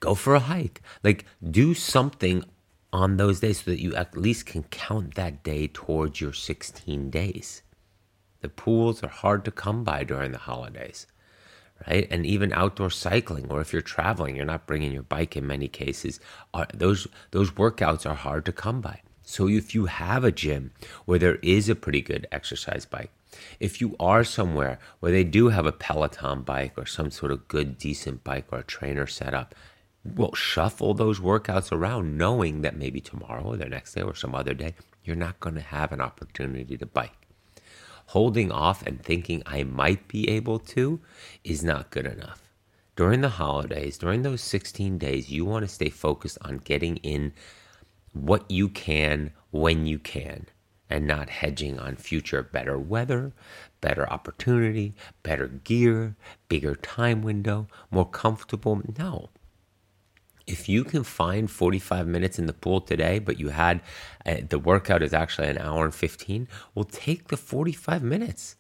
Go 0.01 0.15
for 0.15 0.35
a 0.35 0.41
hike. 0.41 0.83
Like, 1.05 1.25
do 1.49 1.75
something 1.75 2.45
on 2.93 3.17
those 3.17 3.41
days 3.41 3.63
so 3.63 3.71
that 3.71 3.81
you 3.81 3.95
at 3.95 4.17
least 4.17 4.47
can 4.47 4.65
count 4.65 5.15
that 5.15 5.43
day 5.43 5.67
towards 5.67 6.21
your 6.21 6.33
16 6.33 7.11
days. 7.11 7.63
The 8.41 8.49
pools 8.49 9.03
are 9.03 9.09
hard 9.09 9.45
to 9.45 9.51
come 9.51 9.85
by 9.85 10.05
during 10.05 10.33
the 10.33 10.39
holidays, 10.39 11.07
right? 11.87 12.07
And 12.11 12.27
even 12.27 12.53
outdoor 12.53 12.91
cycling, 12.91 13.51
or 13.51 13.61
if 13.61 13.73
you're 13.73 13.83
traveling, 13.83 14.37
you're 14.37 14.45
not 14.45 14.67
bringing 14.67 14.93
your 14.93 15.05
bike 15.05 15.37
in 15.37 15.47
many 15.47 15.69
cases. 15.69 16.21
Are, 16.53 16.67
those 16.75 17.07
those 17.31 17.53
workouts 17.53 18.05
are 18.05 18.15
hard 18.15 18.45
to 18.47 18.53
come 18.53 18.81
by. 18.81 19.01
So 19.23 19.49
if 19.49 19.75
you 19.75 19.87
have 19.87 20.25
a 20.25 20.33
gym 20.33 20.73
where 21.05 21.19
there 21.19 21.37
is 21.37 21.69
a 21.69 21.77
pretty 21.77 22.03
good 22.03 22.27
exercise 22.33 22.85
bike, 22.85 23.13
if 23.61 23.81
you 23.81 23.97
are 23.99 24.25
somewhere 24.25 24.79
where 25.01 25.13
they 25.13 25.25
do 25.25 25.49
have 25.49 25.65
a 25.65 25.73
Peloton 25.73 26.43
bike 26.43 26.75
or 26.77 26.85
some 26.85 27.11
sort 27.11 27.33
of 27.33 27.49
good, 27.49 27.79
decent 27.79 28.25
bike 28.25 28.47
or 28.51 28.59
a 28.59 28.65
trainer 28.65 29.07
set 29.07 29.33
up, 29.33 29.55
well, 30.05 30.35
shuffle 30.35 30.95
those 30.95 31.21
workouts 31.21 31.71
around 31.71 32.19
knowing 32.19 32.62
that 32.62 32.77
maybe 32.77 33.01
tomorrow 33.01 33.45
or 33.45 33.57
the 33.57 33.67
next 33.67 33.95
day 33.95 34.03
or 34.03 34.15
some 34.15 34.35
other 34.35 34.55
day, 34.55 34.75
you're 35.05 35.17
not 35.17 35.41
going 35.41 35.55
to 35.55 35.61
have 35.61 35.93
an 35.93 36.01
opportunity 36.01 36.77
to 36.77 36.87
bike. 36.87 37.27
Holding 38.07 38.51
off 38.51 38.85
and 38.85 39.03
thinking 39.03 39.43
I 39.47 39.62
might 39.62 40.09
be 40.09 40.29
able 40.29 40.59
to 40.59 41.01
is 41.45 41.62
not 41.62 41.91
good 41.91 42.07
enough. 42.07 42.43
During 42.97 43.21
the 43.21 43.31
holidays, 43.31 43.97
during 43.97 44.23
those 44.23 44.43
16 44.43 44.99
days, 44.99 45.31
you 45.31 45.45
want 45.45 45.65
to 45.65 45.73
stay 45.73 45.88
focused 45.88 46.38
on 46.43 46.59
getting 46.59 46.97
in 46.99 47.33
what 48.12 48.51
you 48.51 48.69
can 48.69 49.33
when 49.51 49.87
you 49.87 49.99
can 49.99 50.47
and 50.91 51.07
not 51.07 51.31
hedging 51.31 51.79
on 51.79 51.97
future 51.97 52.43
better 52.43 52.79
weather, 52.79 53.33
better 53.81 54.07
opportunity, 54.12 54.95
better 55.23 55.47
gear, 55.49 56.17
bigger 56.49 56.75
time 56.75 57.23
window, 57.23 57.67
more 57.91 58.09
comfortable. 58.09 58.83
No. 58.99 59.31
If 60.47 60.69
you 60.69 60.85
can 60.85 61.05
find 61.05 61.51
45 61.51 62.07
minutes 62.07 62.39
in 62.39 62.47
the 62.47 62.53
pool 62.53 62.81
today, 62.81 63.19
but 63.19 63.39
you 63.39 63.49
had 63.49 63.81
uh, 64.27 64.37
the 64.49 64.59
workout 64.59 65.03
is 65.03 65.13
actually 65.13 65.49
an 65.49 65.59
hour 65.59 65.85
and 65.85 65.95
15, 65.95 66.49
well, 66.75 66.85
take 66.85 67.29
the 67.29 67.37
45 67.37 68.03
minutes. 68.03 68.57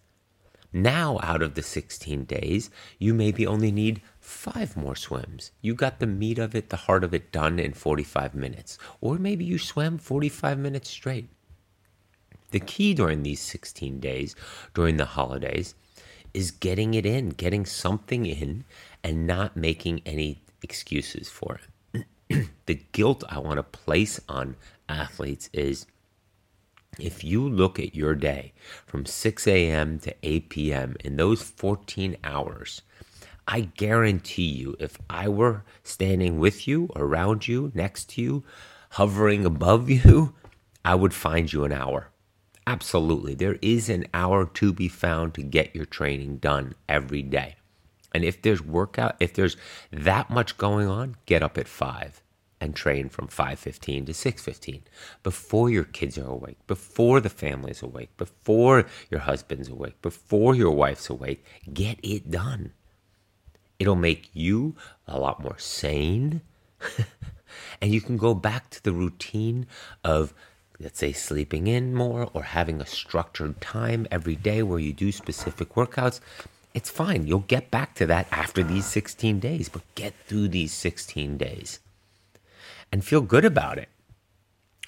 Now, 0.72 1.18
out 1.22 1.42
of 1.42 1.54
the 1.54 1.62
16 1.62 2.24
days, 2.24 2.70
you 2.98 3.12
maybe 3.12 3.46
only 3.46 3.70
need 3.70 4.00
five 4.20 4.74
more 4.74 4.96
swims. 4.96 5.50
You 5.60 5.74
got 5.74 6.00
the 6.00 6.06
meat 6.06 6.38
of 6.38 6.54
it, 6.54 6.70
the 6.70 6.76
heart 6.76 7.04
of 7.04 7.12
it 7.12 7.30
done 7.30 7.58
in 7.58 7.74
45 7.74 8.34
minutes. 8.34 8.78
Or 9.02 9.18
maybe 9.18 9.44
you 9.44 9.58
swam 9.58 9.98
45 9.98 10.58
minutes 10.58 10.88
straight. 10.88 11.28
The 12.52 12.60
key 12.60 12.94
during 12.94 13.22
these 13.22 13.40
16 13.40 14.00
days, 14.00 14.34
during 14.72 14.96
the 14.96 15.04
holidays, 15.04 15.74
is 16.32 16.50
getting 16.50 16.94
it 16.94 17.04
in, 17.04 17.30
getting 17.30 17.66
something 17.66 18.24
in, 18.24 18.64
and 19.04 19.26
not 19.26 19.56
making 19.56 20.00
any 20.06 20.41
excuses 20.62 21.28
for 21.28 21.58
it. 21.94 22.06
the 22.66 22.74
guilt 22.92 23.24
I 23.28 23.38
want 23.38 23.58
to 23.58 23.62
place 23.62 24.20
on 24.28 24.56
athletes 24.88 25.50
is 25.52 25.86
if 26.98 27.24
you 27.24 27.48
look 27.48 27.78
at 27.78 27.94
your 27.94 28.14
day 28.14 28.52
from 28.86 29.06
6 29.06 29.46
a.m. 29.46 29.98
to 30.00 30.14
8 30.22 30.48
p.m., 30.50 30.96
in 31.04 31.16
those 31.16 31.42
14 31.42 32.16
hours, 32.22 32.82
I 33.48 33.62
guarantee 33.76 34.48
you, 34.48 34.76
if 34.78 34.98
I 35.08 35.28
were 35.28 35.64
standing 35.82 36.38
with 36.38 36.68
you, 36.68 36.90
around 36.94 37.48
you, 37.48 37.72
next 37.74 38.10
to 38.10 38.22
you, 38.22 38.44
hovering 38.90 39.44
above 39.44 39.88
you, 40.04 40.34
I 40.84 40.94
would 40.94 41.14
find 41.14 41.52
you 41.52 41.64
an 41.64 41.72
hour. 41.72 42.08
Absolutely. 42.66 43.34
There 43.34 43.58
is 43.60 43.88
an 43.88 44.06
hour 44.14 44.46
to 44.46 44.72
be 44.72 44.88
found 44.88 45.34
to 45.34 45.42
get 45.42 45.74
your 45.74 45.86
training 45.86 46.36
done 46.36 46.74
every 46.88 47.22
day. 47.22 47.56
And 48.14 48.24
if 48.24 48.42
there's 48.42 48.62
workout, 48.62 49.16
if 49.20 49.34
there's 49.34 49.56
that 49.90 50.30
much 50.30 50.58
going 50.58 50.88
on, 50.88 51.16
get 51.26 51.42
up 51.42 51.58
at 51.58 51.68
5 51.68 52.22
and 52.62 52.76
train 52.76 53.08
from 53.08 53.26
5:15 53.26 54.06
to 54.06 54.14
6:15 54.14 54.82
before 55.24 55.68
your 55.68 55.84
kids 55.84 56.16
are 56.16 56.30
awake, 56.30 56.58
before 56.68 57.20
the 57.20 57.28
family's 57.28 57.82
awake, 57.82 58.16
before 58.16 58.86
your 59.10 59.20
husband's 59.20 59.68
awake, 59.68 60.00
before 60.00 60.54
your 60.54 60.70
wife's 60.70 61.10
awake. 61.10 61.44
Get 61.72 61.98
it 62.04 62.30
done. 62.30 62.72
It'll 63.80 63.96
make 63.96 64.30
you 64.32 64.76
a 65.08 65.18
lot 65.18 65.42
more 65.42 65.58
sane. 65.58 66.42
and 67.80 67.92
you 67.92 68.00
can 68.00 68.16
go 68.16 68.32
back 68.32 68.70
to 68.70 68.82
the 68.82 68.92
routine 68.92 69.66
of 70.04 70.32
let's 70.78 70.98
say 70.98 71.12
sleeping 71.12 71.66
in 71.66 71.94
more 71.94 72.28
or 72.32 72.42
having 72.42 72.80
a 72.80 72.86
structured 72.86 73.60
time 73.60 74.06
every 74.10 74.36
day 74.36 74.62
where 74.62 74.78
you 74.78 74.92
do 74.92 75.12
specific 75.12 75.74
workouts, 75.74 76.20
it's 76.74 76.90
fine. 76.90 77.26
You'll 77.26 77.40
get 77.40 77.70
back 77.70 77.94
to 77.96 78.06
that 78.06 78.26
after 78.30 78.62
these 78.62 78.86
16 78.86 79.40
days, 79.40 79.68
but 79.68 79.82
get 79.94 80.14
through 80.26 80.48
these 80.48 80.72
16 80.72 81.36
days 81.36 81.80
and 82.90 83.04
feel 83.04 83.20
good 83.20 83.44
about 83.44 83.78
it. 83.78 83.88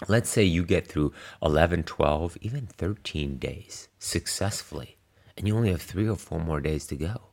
Let's 0.09 0.29
say 0.29 0.43
you 0.43 0.65
get 0.65 0.87
through 0.87 1.13
11, 1.43 1.85
12, 1.85 2.37
even 2.41 2.67
13 2.67 3.37
days 3.37 3.89
successfully, 3.99 4.97
and 5.37 5.47
you 5.47 5.57
only 5.57 5.71
have 5.71 5.83
three 5.83 6.09
or 6.09 6.17
four 6.17 6.41
more 6.41 6.61
days 6.61 6.87
to 6.89 6.97
go, 6.97 7.29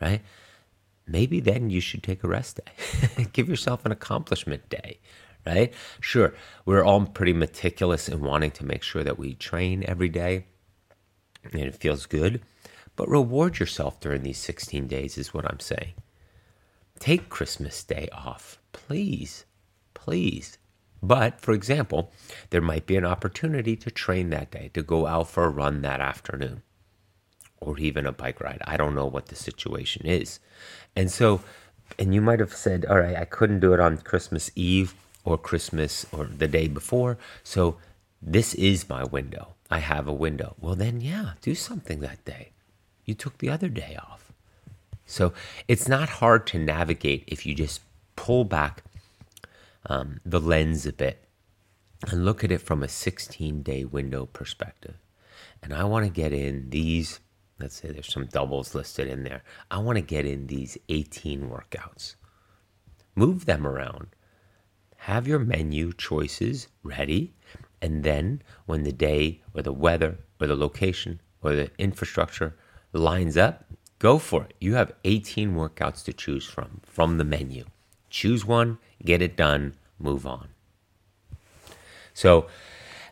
right? 0.00 0.20
Maybe 1.06 1.38
then 1.38 1.70
you 1.70 1.80
should 1.80 2.02
take 2.02 2.24
a 2.24 2.28
rest 2.28 2.60
day. 2.64 3.26
Give 3.32 3.48
yourself 3.48 3.86
an 3.86 3.92
accomplishment 3.92 4.68
day, 4.68 4.98
right? 5.46 5.72
Sure, 6.00 6.34
we're 6.64 6.84
all 6.84 7.06
pretty 7.06 7.32
meticulous 7.32 8.08
in 8.08 8.20
wanting 8.20 8.50
to 8.52 8.64
make 8.64 8.82
sure 8.82 9.04
that 9.04 9.18
we 9.18 9.34
train 9.34 9.84
every 9.86 10.08
day 10.08 10.46
and 11.52 11.62
it 11.62 11.76
feels 11.76 12.06
good, 12.06 12.42
but 12.96 13.08
reward 13.08 13.58
yourself 13.58 14.00
during 14.00 14.22
these 14.22 14.38
16 14.38 14.86
days, 14.88 15.16
is 15.16 15.32
what 15.32 15.44
I'm 15.44 15.60
saying. 15.60 15.94
Take 16.98 17.28
Christmas 17.28 17.84
Day 17.84 18.08
off, 18.12 18.58
please 18.72 19.44
please. 20.06 20.56
But 21.02 21.40
for 21.40 21.52
example, 21.52 22.12
there 22.50 22.60
might 22.60 22.86
be 22.86 22.96
an 22.96 23.04
opportunity 23.04 23.74
to 23.76 23.90
train 23.90 24.30
that 24.30 24.52
day, 24.52 24.70
to 24.74 24.82
go 24.82 25.06
out 25.06 25.28
for 25.28 25.44
a 25.44 25.50
run 25.50 25.82
that 25.82 26.00
afternoon, 26.00 26.62
or 27.60 27.78
even 27.78 28.06
a 28.06 28.12
bike 28.12 28.40
ride. 28.40 28.62
I 28.66 28.76
don't 28.76 28.94
know 28.94 29.06
what 29.06 29.26
the 29.26 29.34
situation 29.34 30.06
is. 30.06 30.38
And 30.94 31.10
so, 31.10 31.40
and 31.98 32.14
you 32.14 32.20
might 32.20 32.38
have 32.38 32.54
said, 32.54 32.84
all 32.86 33.00
right, 33.00 33.16
I 33.16 33.24
couldn't 33.24 33.60
do 33.60 33.74
it 33.74 33.80
on 33.80 33.98
Christmas 33.98 34.50
Eve 34.54 34.94
or 35.24 35.36
Christmas 35.36 36.06
or 36.12 36.24
the 36.24 36.48
day 36.48 36.68
before. 36.68 37.18
So 37.42 37.78
this 38.22 38.54
is 38.54 38.88
my 38.88 39.02
window. 39.02 39.54
I 39.68 39.80
have 39.80 40.06
a 40.06 40.12
window. 40.12 40.54
Well, 40.60 40.76
then, 40.76 41.00
yeah, 41.00 41.32
do 41.42 41.56
something 41.56 41.98
that 42.00 42.24
day. 42.24 42.52
You 43.06 43.14
took 43.14 43.38
the 43.38 43.48
other 43.48 43.68
day 43.68 43.96
off. 43.96 44.32
So 45.06 45.32
it's 45.68 45.88
not 45.88 46.08
hard 46.08 46.46
to 46.48 46.58
navigate 46.58 47.24
if 47.28 47.46
you 47.46 47.54
just 47.54 47.80
pull 48.16 48.44
back 48.44 48.82
um, 49.86 50.20
the 50.26 50.40
lens 50.40 50.84
a 50.84 50.92
bit 50.92 51.24
and 52.10 52.24
look 52.24 52.42
at 52.42 52.50
it 52.50 52.60
from 52.60 52.82
a 52.82 52.88
16 52.88 53.62
day 53.62 53.84
window 53.84 54.26
perspective. 54.26 54.96
And 55.62 55.72
I 55.72 55.84
want 55.84 56.04
to 56.04 56.10
get 56.10 56.32
in 56.32 56.70
these, 56.70 57.20
let's 57.58 57.76
say 57.76 57.90
there's 57.90 58.12
some 58.12 58.26
doubles 58.26 58.74
listed 58.74 59.08
in 59.08 59.22
there. 59.22 59.42
I 59.70 59.78
want 59.78 59.96
to 59.96 60.02
get 60.02 60.26
in 60.26 60.48
these 60.48 60.76
18 60.88 61.48
workouts. 61.48 62.16
Move 63.14 63.46
them 63.46 63.66
around. 63.66 64.08
Have 64.96 65.28
your 65.28 65.38
menu 65.38 65.92
choices 65.92 66.68
ready. 66.82 67.32
And 67.80 68.02
then 68.02 68.42
when 68.66 68.82
the 68.82 68.92
day 68.92 69.42
or 69.54 69.62
the 69.62 69.72
weather 69.72 70.18
or 70.40 70.48
the 70.48 70.56
location 70.56 71.20
or 71.42 71.54
the 71.54 71.70
infrastructure 71.78 72.56
lines 72.98 73.36
up, 73.36 73.64
go 73.98 74.18
for 74.18 74.44
it. 74.44 74.54
You 74.60 74.74
have 74.74 74.92
18 75.04 75.54
workouts 75.54 76.04
to 76.04 76.12
choose 76.12 76.46
from 76.46 76.80
from 76.84 77.18
the 77.18 77.24
menu. 77.24 77.64
Choose 78.10 78.44
one, 78.44 78.78
get 79.04 79.22
it 79.22 79.36
done, 79.36 79.74
move 79.98 80.26
on. 80.26 80.48
So, 82.14 82.46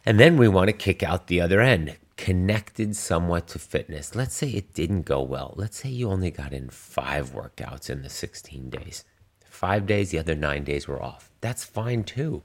and 0.07 0.19
then 0.19 0.37
we 0.37 0.49
want 0.49 0.69
to 0.69 0.73
kick 0.73 1.03
out 1.03 1.27
the 1.27 1.41
other 1.41 1.61
end, 1.61 1.97
connected 2.17 2.97
somewhat 2.97 3.49
to 3.49 3.59
fitness. 3.59 4.15
Let's 4.15 4.35
say 4.35 4.49
it 4.51 4.73
didn't 4.73 5.03
go 5.03 5.21
well. 5.21 5.53
Let's 5.57 5.79
say 5.79 5.91
you 5.91 6.11
only 6.11 6.31
got 6.31 6.53
in 6.53 6.71
five 6.71 7.35
workouts 7.35 7.91
in 7.91 8.03
the 8.03 8.09
16 8.09 8.71
days. 8.71 9.05
Five 9.45 9.87
days, 9.87 10.11
the 10.11 10.19
other 10.19 10.35
nine 10.35 10.65
days 10.65 10.89
were 10.89 11.03
off. 11.03 11.31
That's 11.41 11.65
fine 11.65 12.05
too. 12.05 12.43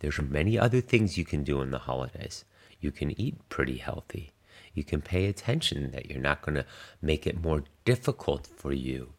There's 0.00 0.20
many 0.20 0.58
other 0.58 0.80
things 0.80 1.18
you 1.18 1.24
can 1.24 1.44
do 1.44 1.60
in 1.60 1.70
the 1.70 1.78
holidays. 1.78 2.44
You 2.80 2.90
can 2.90 3.18
eat 3.20 3.48
pretty 3.48 3.76
healthy. 3.78 4.30
You 4.80 4.84
can 4.84 5.02
pay 5.02 5.26
attention 5.26 5.90
that 5.90 6.08
you're 6.08 6.22
not 6.22 6.40
going 6.40 6.54
to 6.54 6.64
make 7.02 7.26
it 7.26 7.44
more 7.44 7.64
difficult 7.84 8.46
for 8.46 8.72
you 8.72 9.12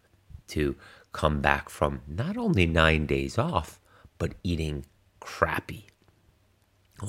to 0.48 0.76
come 1.12 1.40
back 1.40 1.70
from 1.70 2.02
not 2.08 2.36
only 2.36 2.66
nine 2.66 3.06
days 3.06 3.38
off, 3.38 3.80
but 4.18 4.34
eating 4.44 4.86
crappy 5.20 5.86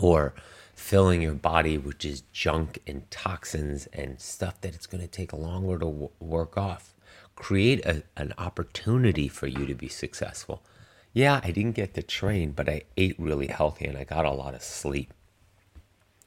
or 0.03 0.34
filling 0.74 1.22
your 1.22 1.32
body 1.32 1.78
with 1.78 1.96
just 1.96 2.30
junk 2.30 2.78
and 2.86 3.11
toxins 3.11 3.86
and 3.94 4.20
stuff 4.20 4.61
that 4.61 4.74
it's 4.74 4.86
going 4.86 5.00
to 5.00 5.09
take 5.09 5.32
longer 5.32 5.78
to 5.78 5.86
w- 5.86 6.11
work 6.20 6.59
off. 6.59 6.92
Create 7.34 7.82
a, 7.86 8.03
an 8.18 8.34
opportunity 8.36 9.28
for 9.28 9.46
you 9.46 9.64
to 9.64 9.74
be 9.74 9.88
successful. 9.88 10.62
Yeah, 11.14 11.40
I 11.42 11.53
didn't 11.53 11.72
get 11.72 11.94
to 11.94 12.03
train, 12.03 12.50
but 12.50 12.68
I 12.68 12.82
ate 12.98 13.18
really 13.18 13.46
healthy 13.46 13.86
and 13.86 13.96
I 13.96 14.05
got 14.05 14.26
a 14.26 14.30
lot 14.30 14.53
of 14.53 14.62
sleep. 14.62 15.14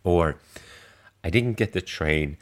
Or 0.03 0.39
I 1.25 1.31
didn't 1.31 1.53
get 1.53 1.73
to 1.73 1.81
train, 1.81 2.37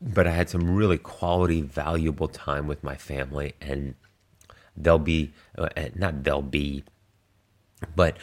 but 0.00 0.28
I 0.28 0.30
had 0.30 0.48
some 0.48 0.76
really 0.76 0.98
quality, 0.98 1.62
valuable 1.62 2.28
time 2.28 2.68
with 2.68 2.84
my 2.84 2.94
family 2.94 3.54
and 3.60 3.96
they'll 4.76 5.00
be, 5.00 5.32
uh, 5.58 5.68
not 5.96 6.22
they'll 6.22 6.40
be, 6.40 6.84
but 7.96 8.16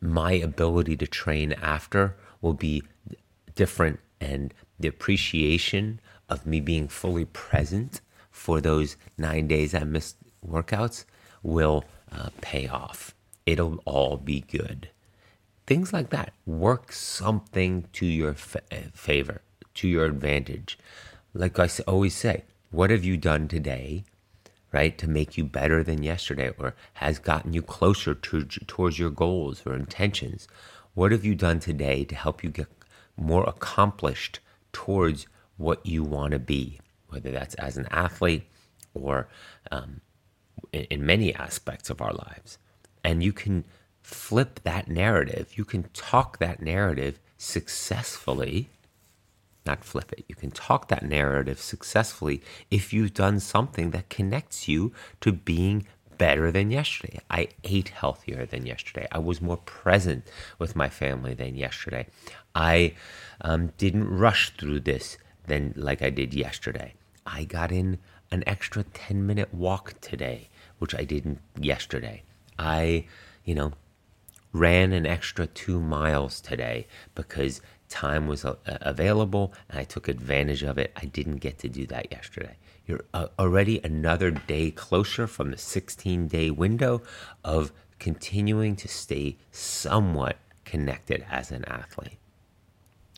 my 0.00 0.32
ability 0.32 0.96
to 0.96 1.06
train 1.06 1.52
after 1.62 2.16
will 2.40 2.54
be 2.54 2.82
different 3.54 4.00
and 4.20 4.52
the 4.80 4.88
appreciation 4.88 6.00
of 6.28 6.44
me 6.44 6.58
being 6.58 6.88
fully 6.88 7.26
present 7.26 8.00
for 8.32 8.60
those 8.60 8.96
nine 9.16 9.46
days 9.46 9.74
I 9.74 9.84
missed 9.84 10.16
workouts 10.44 11.04
will 11.44 11.84
uh, 12.10 12.30
pay 12.40 12.66
off. 12.66 13.14
It'll 13.46 13.80
all 13.84 14.16
be 14.16 14.40
good. 14.40 14.90
Things 15.66 15.92
like 15.92 16.10
that. 16.10 16.32
Work 16.46 16.92
something 16.92 17.88
to 17.92 18.06
your 18.06 18.34
fa- 18.34 18.62
favor, 18.94 19.42
to 19.74 19.88
your 19.88 20.04
advantage. 20.04 20.78
Like 21.34 21.58
I 21.58 21.68
always 21.86 22.14
say, 22.14 22.44
what 22.70 22.90
have 22.90 23.04
you 23.04 23.16
done 23.16 23.48
today, 23.48 24.04
right, 24.72 24.96
to 24.98 25.08
make 25.08 25.36
you 25.36 25.44
better 25.44 25.82
than 25.82 26.02
yesterday 26.02 26.52
or 26.58 26.74
has 26.94 27.18
gotten 27.18 27.52
you 27.52 27.62
closer 27.62 28.14
to, 28.14 28.44
towards 28.44 28.98
your 28.98 29.10
goals 29.10 29.62
or 29.66 29.74
intentions? 29.74 30.46
What 30.94 31.12
have 31.12 31.24
you 31.24 31.34
done 31.34 31.60
today 31.60 32.04
to 32.04 32.14
help 32.14 32.44
you 32.44 32.50
get 32.50 32.68
more 33.16 33.44
accomplished 33.44 34.40
towards 34.72 35.26
what 35.56 35.84
you 35.84 36.04
want 36.04 36.32
to 36.32 36.38
be, 36.38 36.80
whether 37.08 37.30
that's 37.30 37.54
as 37.56 37.76
an 37.76 37.88
athlete 37.90 38.44
or 38.94 39.28
um, 39.70 40.00
in, 40.72 40.84
in 40.84 41.06
many 41.06 41.34
aspects 41.34 41.90
of 41.90 42.00
our 42.00 42.12
lives. 42.12 42.58
And 43.02 43.22
you 43.22 43.32
can 43.32 43.64
flip 44.06 44.60
that 44.62 44.86
narrative, 44.86 45.58
you 45.58 45.64
can 45.64 45.82
talk 45.92 46.38
that 46.38 46.62
narrative 46.62 47.18
successfully. 47.36 48.68
Not 49.66 49.84
flip 49.84 50.12
it. 50.12 50.24
You 50.28 50.36
can 50.36 50.52
talk 50.52 50.86
that 50.88 51.04
narrative 51.04 51.58
successfully 51.58 52.40
if 52.70 52.92
you've 52.92 53.14
done 53.14 53.40
something 53.40 53.90
that 53.90 54.08
connects 54.08 54.68
you 54.68 54.92
to 55.22 55.32
being 55.32 55.88
better 56.18 56.52
than 56.52 56.70
yesterday. 56.70 57.18
I 57.28 57.48
ate 57.64 57.88
healthier 57.88 58.46
than 58.46 58.64
yesterday. 58.64 59.08
I 59.10 59.18
was 59.18 59.42
more 59.42 59.56
present 59.56 60.24
with 60.56 60.76
my 60.76 60.88
family 60.88 61.34
than 61.34 61.56
yesterday. 61.56 62.06
I 62.54 62.94
um, 63.40 63.72
didn't 63.76 64.08
rush 64.08 64.50
through 64.50 64.80
this 64.80 65.18
than 65.48 65.74
like 65.76 66.00
I 66.00 66.10
did 66.10 66.32
yesterday. 66.32 66.94
I 67.26 67.42
got 67.42 67.72
in 67.72 67.98
an 68.30 68.44
extra 68.46 68.84
10 68.84 69.26
minute 69.26 69.52
walk 69.52 70.00
today, 70.00 70.48
which 70.78 70.94
I 70.94 71.02
didn't 71.02 71.40
yesterday. 71.58 72.22
I, 72.56 73.06
you 73.44 73.56
know, 73.56 73.72
ran 74.58 74.92
an 74.92 75.06
extra 75.06 75.46
two 75.46 75.80
miles 75.80 76.40
today 76.40 76.86
because 77.14 77.60
time 77.88 78.26
was 78.26 78.44
uh, 78.44 78.56
available 78.66 79.52
and 79.68 79.78
I 79.78 79.84
took 79.84 80.08
advantage 80.08 80.62
of 80.62 80.78
it. 80.78 80.92
I 80.96 81.06
didn't 81.06 81.36
get 81.36 81.58
to 81.58 81.68
do 81.68 81.86
that 81.86 82.10
yesterday. 82.10 82.56
You're 82.86 83.04
uh, 83.12 83.28
already 83.38 83.80
another 83.82 84.30
day 84.30 84.70
closer 84.70 85.26
from 85.26 85.50
the 85.50 85.58
16 85.58 86.28
day 86.28 86.50
window 86.50 87.02
of 87.44 87.72
continuing 87.98 88.76
to 88.76 88.88
stay 88.88 89.36
somewhat 89.50 90.36
connected 90.64 91.24
as 91.30 91.50
an 91.50 91.64
athlete. 91.66 92.18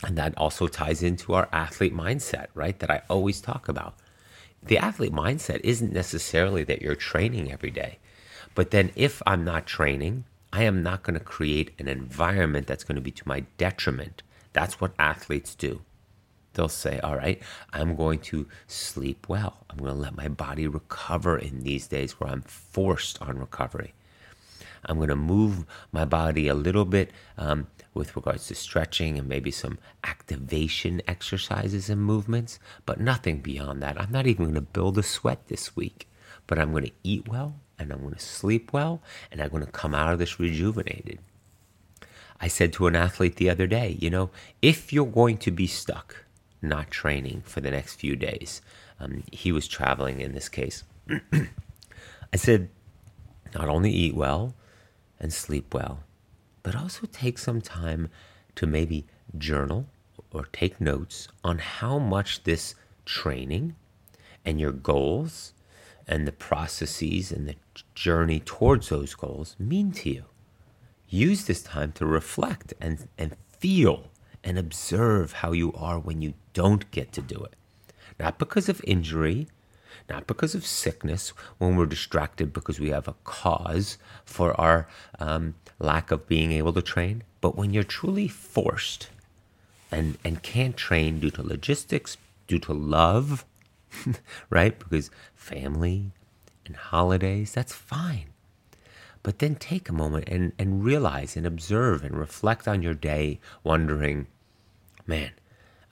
And 0.05 0.17
that 0.17 0.37
also 0.37 0.69
ties 0.69 1.03
into 1.03 1.35
our 1.35 1.49
athlete 1.53 1.95
mindset, 1.95 2.47
right? 2.55 2.79
That 2.79 2.91
I 2.91 3.03
always 3.09 3.41
talk 3.41 3.69
about. 3.69 3.95
The 4.63 4.79
athlete 4.79 5.13
mindset 5.13 5.61
isn't 5.65 5.93
necessarily 5.93 6.65
that 6.65 6.83
you're 6.83 6.95
training 6.95 7.51
every 7.53 7.71
day, 7.71 7.99
but 8.55 8.71
then 8.71 8.91
if 8.95 9.23
I'm 9.27 9.45
not 9.45 9.67
training, 9.67 10.25
I 10.53 10.63
am 10.63 10.83
not 10.83 11.03
going 11.03 11.19
to 11.19 11.25
create 11.25 11.73
an 11.79 11.89
environment 11.89 12.67
that's 12.67 12.85
going 12.85 12.97
to 12.97 13.03
be 13.03 13.11
to 13.11 13.29
my 13.29 13.41
detriment. 13.59 14.23
That's 14.53 14.81
what 14.81 14.95
athletes 14.99 15.55
do. 15.55 15.83
They'll 16.55 16.69
say, 16.69 16.99
All 17.01 17.17
right, 17.17 17.41
I'm 17.73 17.95
going 17.95 18.19
to 18.21 18.49
sleep 18.67 19.29
well. 19.29 19.59
I'm 19.69 19.79
going 19.79 19.95
to 19.95 20.01
let 20.01 20.17
my 20.17 20.29
body 20.29 20.67
recover 20.67 21.39
in 21.39 21.61
these 21.61 21.87
days 21.87 22.13
where 22.13 22.31
I'm 22.31 22.43
forced 22.43 23.21
on 23.21 23.39
recovery. 23.39 23.95
I'm 24.85 24.97
going 24.97 25.09
to 25.09 25.17
move 25.17 25.67
my 25.93 26.05
body 26.05 26.49
a 26.49 26.55
little 26.55 26.85
bit 26.85 27.11
um, 27.37 27.67
with 27.95 28.17
regards 28.17 28.47
to 28.47 28.55
stretching 28.55 29.19
and 29.19 29.29
maybe 29.29 29.51
some 29.51 29.79
activation 30.05 31.03
exercises 31.07 31.91
and 31.91 32.01
movements, 32.01 32.59
but 32.87 33.01
nothing 33.01 33.41
beyond 33.41 33.83
that. 33.83 34.01
I'm 34.01 34.13
not 34.13 34.27
even 34.27 34.47
going 34.47 34.55
to 34.55 34.61
build 34.61 34.97
a 34.97 35.03
sweat 35.03 35.49
this 35.49 35.77
week, 35.77 36.09
but 36.47 36.59
I'm 36.59 36.71
going 36.71 36.85
to 36.85 36.93
eat 37.03 37.29
well 37.29 37.57
and 37.79 37.93
I'm 37.93 38.01
going 38.01 38.15
to 38.15 38.21
sleep 38.21 38.73
well 38.73 39.01
and 39.31 39.41
I'm 39.41 39.51
going 39.51 39.65
to 39.65 39.71
come 39.71 39.95
out 39.95 40.13
of 40.13 40.19
this 40.19 40.41
rejuvenated. 40.41 41.19
I 42.41 42.49
said 42.49 42.73
to 42.75 42.87
an 42.87 42.97
athlete 42.97 43.37
the 43.37 43.51
other 43.51 43.67
day, 43.67 43.97
you 43.99 44.11
know, 44.11 44.31
if 44.63 44.93
you're 44.93 45.07
going 45.07 45.39
to 45.39 45.51
be 45.51 45.67
stuck 45.67 46.25
not 46.63 46.91
training 46.91 47.43
for 47.45 47.61
the 47.61 47.71
next 47.71 47.95
few 47.95 48.17
days, 48.17 48.61
um, 49.01 49.23
he 49.33 49.53
was 49.53 49.67
traveling 49.67 50.21
in 50.21 50.33
this 50.33 50.49
case. 50.49 50.85
I 52.33 52.37
said, 52.37 52.69
not 53.55 53.69
only 53.69 53.91
eat 53.91 54.15
well 54.15 54.55
and 55.19 55.33
sleep 55.33 55.73
well, 55.75 56.01
but 56.63 56.77
also 56.77 57.07
take 57.11 57.39
some 57.39 57.61
time 57.61 58.09
to 58.57 58.67
maybe 58.67 59.07
journal 59.37 59.87
or 60.33 60.45
take 60.53 60.81
notes 60.81 61.29
on 61.43 61.59
how 61.59 61.99
much 61.99 62.45
this 62.45 62.75
training 63.05 63.75
and 64.45 64.61
your 64.61 64.73
goals 64.73 65.55
and 66.09 66.27
the 66.27 66.33
processes 66.33 67.31
and 67.31 67.47
the 67.47 67.57
journey 67.95 68.41
towards 68.41 68.89
those 68.89 69.15
goals 69.15 69.55
mean 69.59 69.93
to 69.93 70.11
you. 70.11 70.25
Use 71.09 71.45
this 71.45 71.63
time 71.63 71.93
to 71.93 72.07
reflect 72.07 72.73
and, 72.81 73.09
and 73.19 73.37
feel 73.59 74.11
and 74.43 74.59
observe 74.59 75.33
how 75.33 75.53
you 75.53 75.73
are 75.75 75.99
when 75.99 76.23
you 76.23 76.35
don't 76.55 76.91
get 76.91 77.13
to 77.13 77.21
do 77.21 77.37
it. 77.45 77.55
Not 78.19 78.39
because 78.39 78.69
of 78.69 78.81
injury, 78.85 79.49
not 80.09 80.27
because 80.27 80.55
of 80.55 80.67
sickness, 80.67 81.31
when 81.59 81.77
we're 81.77 81.87
distracted 81.87 82.53
because 82.53 82.81
we 82.81 82.91
have 82.91 83.09
a 83.09 83.15
cause 83.25 83.99
for 84.25 84.59
our 84.61 84.89
um, 85.19 85.55
lack 85.79 86.11
of 86.11 86.27
being 86.27 86.53
able 86.53 86.73
to 86.73 86.83
train, 86.83 87.23
but 87.41 87.57
when 87.57 87.73
you're 87.73 87.85
truly 87.85 88.29
forced 88.29 89.11
and, 89.93 90.19
and 90.25 90.43
can't 90.43 90.77
train 90.77 91.21
due 91.21 91.31
to 91.31 91.43
logistics, 91.43 92.17
due 92.47 92.59
to 92.59 92.73
love, 92.73 93.45
right? 94.51 94.79
Because 94.79 95.11
family 95.35 96.13
and 96.67 96.77
holidays, 96.77 97.53
that's 97.53 97.73
fine. 97.73 98.27
But 99.23 99.41
then 99.41 99.57
take 99.57 99.89
a 99.89 99.93
moment 99.93 100.29
and, 100.29 100.53
and 100.59 100.85
realize 100.85 101.37
and 101.37 101.47
observe 101.47 102.05
and 102.05 102.17
reflect 102.17 102.69
on 102.69 102.83
your 102.83 102.95
day, 102.95 103.41
wondering, 103.65 104.27
man, 105.07 105.33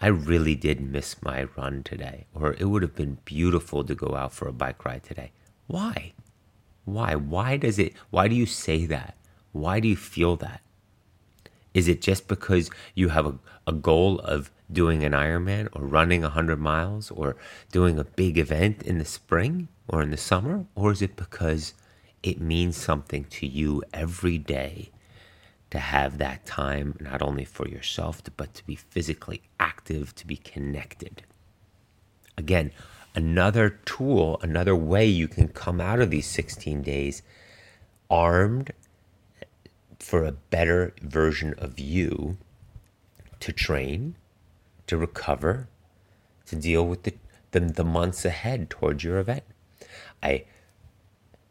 I 0.01 0.09
really 0.09 0.55
did 0.55 0.81
miss 0.81 1.23
my 1.23 1.45
run 1.57 1.83
today, 1.83 2.27
or 2.35 2.55
it 2.55 2.65
would 2.65 2.83
have 2.83 2.95
been 2.95 3.19
beautiful 3.25 3.83
to 3.85 3.95
go 3.95 4.15
out 4.15 4.33
for 4.33 4.47
a 4.47 4.53
bike 4.53 4.85
ride 4.85 5.03
today. 5.03 5.33
Why? 5.67 6.13
Why? 6.85 7.15
Why 7.15 7.57
does 7.57 7.79
it, 7.79 7.95
why 8.11 8.29
do 8.29 8.35
you 8.35 8.47
say 8.47 8.87
that? 8.87 9.17
Why 9.53 9.81
do 9.81 9.89
you 9.89 9.97
feel 9.97 10.37
that? 10.37 10.61
Is 11.75 11.89
it 11.89 12.01
just 12.01 12.29
because 12.29 12.71
you 12.95 13.09
have 13.09 13.27
a, 13.27 13.35
a 13.67 13.73
goal 13.73 14.19
of 14.21 14.51
doing 14.71 15.05
an 15.05 15.13
Ironman 15.13 15.69
or 15.73 15.87
running 15.87 16.23
100 16.23 16.59
miles 16.59 17.11
or 17.11 17.37
doing 17.73 17.99
a 17.99 18.05
big 18.05 18.39
event 18.39 18.83
in 18.83 18.99
the 18.99 19.05
spring 19.05 19.69
or 19.89 20.03
in 20.03 20.11
the 20.11 20.17
summer? 20.17 20.67
Or 20.75 20.93
is 20.93 21.03
it 21.03 21.17
because 21.17 21.75
it 22.23 22.41
means 22.41 22.77
something 22.77 23.25
to 23.25 23.47
you 23.47 23.83
every 23.93 24.39
day 24.39 24.91
to 25.71 25.79
have 25.79 26.19
that 26.19 26.47
time, 26.47 26.97
not 27.01 27.23
only 27.23 27.45
for 27.45 27.69
yourself, 27.69 28.23
but 28.37 28.55
to 28.55 28.67
be 28.67 28.77
physically 28.77 29.43
active, 29.59 30.15
to 30.15 30.27
be 30.27 30.37
connected. 30.37 31.23
Again, 32.39 32.71
another 33.15 33.71
tool, 33.85 34.39
another 34.43 34.77
way 34.77 35.07
you 35.07 35.29
can 35.29 35.49
come 35.49 35.81
out 35.81 36.01
of 36.01 36.11
these 36.11 36.27
16 36.27 36.83
days 36.83 37.23
armed 38.09 38.73
for 39.99 40.25
a 40.25 40.33
better 40.33 40.95
version 41.03 41.55
of 41.59 41.81
you 41.81 42.37
to 43.41 43.53
train, 43.53 44.17
to 44.87 44.97
recover, 44.97 45.69
to 46.47 46.57
deal 46.57 46.87
with 46.87 47.03
the, 47.05 47.15
the, 47.51 47.61
the 47.61 47.85
months 47.85 48.25
ahead 48.25 48.71
towards 48.71 49.05
your 49.05 49.19
event. 49.19 49.45
I 50.23 50.45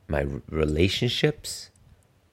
my 0.07 0.25
relationships 0.49 1.71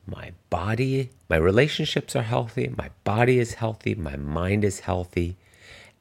my 0.07 0.32
body, 0.50 1.11
my 1.28 1.36
relationships 1.36 2.16
are 2.16 2.22
healthy, 2.22 2.72
my 2.76 2.90
body 3.05 3.38
is 3.38 3.55
healthy, 3.55 3.94
my 3.94 4.16
mind 4.16 4.64
is 4.64 4.80
healthy, 4.80 5.36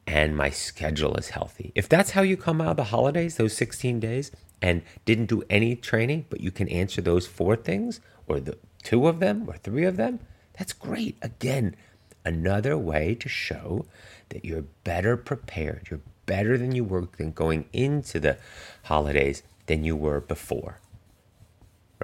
and 0.06 0.36
my 0.36 0.50
schedule 0.50 1.14
is 1.16 1.30
healthy. 1.30 1.72
If 1.74 1.88
that's 1.88 2.10
how 2.10 2.22
you 2.22 2.36
come 2.36 2.60
out 2.60 2.72
of 2.72 2.76
the 2.76 2.84
holidays, 2.84 3.36
those 3.36 3.56
16 3.56 4.00
days, 4.00 4.32
and 4.60 4.82
didn't 5.04 5.26
do 5.26 5.42
any 5.48 5.76
training, 5.76 6.26
but 6.30 6.40
you 6.40 6.50
can 6.50 6.68
answer 6.68 7.00
those 7.00 7.26
four 7.26 7.56
things, 7.56 8.00
or 8.26 8.40
the 8.40 8.58
two 8.82 9.06
of 9.06 9.20
them, 9.20 9.48
or 9.48 9.56
three 9.56 9.84
of 9.84 9.96
them, 9.96 10.20
that's 10.58 10.72
great. 10.72 11.16
Again, 11.22 11.76
another 12.24 12.76
way 12.76 13.14
to 13.14 13.28
show 13.28 13.86
that 14.32 14.44
you're 14.44 14.66
better 14.84 15.16
prepared. 15.16 15.88
You're 15.90 16.00
better 16.26 16.58
than 16.58 16.72
you 16.74 16.84
were 16.84 17.08
than 17.18 17.32
going 17.32 17.66
into 17.72 18.20
the 18.20 18.38
holidays 18.84 19.42
than 19.66 19.84
you 19.84 19.96
were 19.96 20.20
before. 20.20 20.80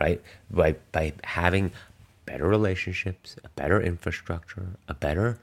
Right? 0.01 0.23
By 0.51 0.77
by 0.93 1.15
having 1.25 1.73
better 2.27 2.47
relationships, 2.47 3.37
a 3.45 3.49
better 3.51 3.81
infrastructure, 3.81 4.77
a 4.87 4.95
better, 4.95 5.39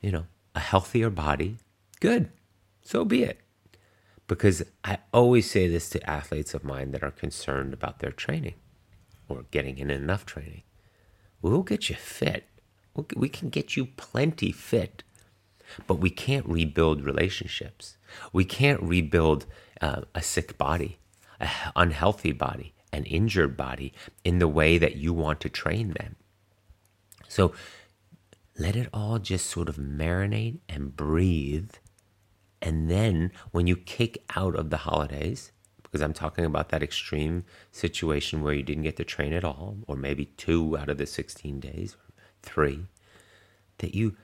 you 0.00 0.12
know, 0.12 0.26
a 0.54 0.60
healthier 0.60 1.10
body, 1.10 1.56
good. 2.00 2.30
So 2.82 3.04
be 3.04 3.22
it. 3.24 3.40
Because 4.28 4.64
I 4.84 4.98
always 5.12 5.50
say 5.50 5.68
this 5.68 5.88
to 5.90 6.10
athletes 6.10 6.54
of 6.54 6.64
mine 6.64 6.90
that 6.92 7.02
are 7.02 7.10
concerned 7.10 7.72
about 7.72 8.00
their 8.00 8.12
training. 8.12 8.54
or 9.28 9.44
getting 9.50 9.78
in 9.78 9.90
enough 9.90 10.26
training. 10.26 10.62
We'll 11.42 11.62
get 11.62 11.88
you 11.88 11.96
fit. 11.96 12.44
We 13.14 13.28
can 13.28 13.50
get 13.50 13.76
you 13.76 13.86
plenty 13.86 14.52
fit, 14.52 15.02
but 15.86 15.94
we 15.94 16.10
can't 16.10 16.46
rebuild 16.46 17.04
relationships. 17.04 17.96
We 18.32 18.44
can't 18.44 18.82
rebuild 18.82 19.46
uh, 19.80 20.02
a 20.14 20.22
sick 20.22 20.56
body, 20.56 20.98
an 21.40 21.50
unhealthy 21.74 22.32
body, 22.32 22.74
an 22.92 23.04
injured 23.04 23.56
body 23.56 23.92
in 24.24 24.38
the 24.38 24.48
way 24.48 24.78
that 24.78 24.96
you 24.96 25.12
want 25.12 25.40
to 25.40 25.48
train 25.48 25.94
them. 25.98 26.16
So 27.28 27.52
let 28.58 28.76
it 28.76 28.88
all 28.92 29.18
just 29.18 29.46
sort 29.46 29.68
of 29.68 29.76
marinate 29.76 30.60
and 30.68 30.96
breathe. 30.96 31.72
And 32.62 32.90
then 32.90 33.32
when 33.50 33.66
you 33.66 33.76
kick 33.76 34.24
out 34.34 34.54
of 34.54 34.70
the 34.70 34.78
holidays, 34.78 35.52
because 35.82 36.00
I'm 36.00 36.14
talking 36.14 36.44
about 36.44 36.70
that 36.70 36.82
extreme 36.82 37.44
situation 37.70 38.42
where 38.42 38.54
you 38.54 38.62
didn't 38.62 38.84
get 38.84 38.96
to 38.96 39.04
train 39.04 39.32
at 39.32 39.44
all, 39.44 39.78
or 39.86 39.96
maybe 39.96 40.26
two 40.26 40.76
out 40.76 40.88
of 40.88 40.98
the 40.98 41.06
16 41.06 41.60
days, 41.60 41.96
three, 42.42 42.86
that 43.78 43.94
you 43.94 44.16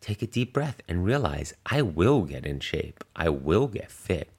take 0.00 0.22
a 0.22 0.26
deep 0.26 0.52
breath 0.52 0.80
and 0.88 1.04
realize 1.04 1.54
I 1.66 1.82
will 1.82 2.22
get 2.22 2.46
in 2.46 2.60
shape. 2.60 3.04
I 3.16 3.28
will 3.28 3.66
get 3.66 3.90
fit 3.90 4.30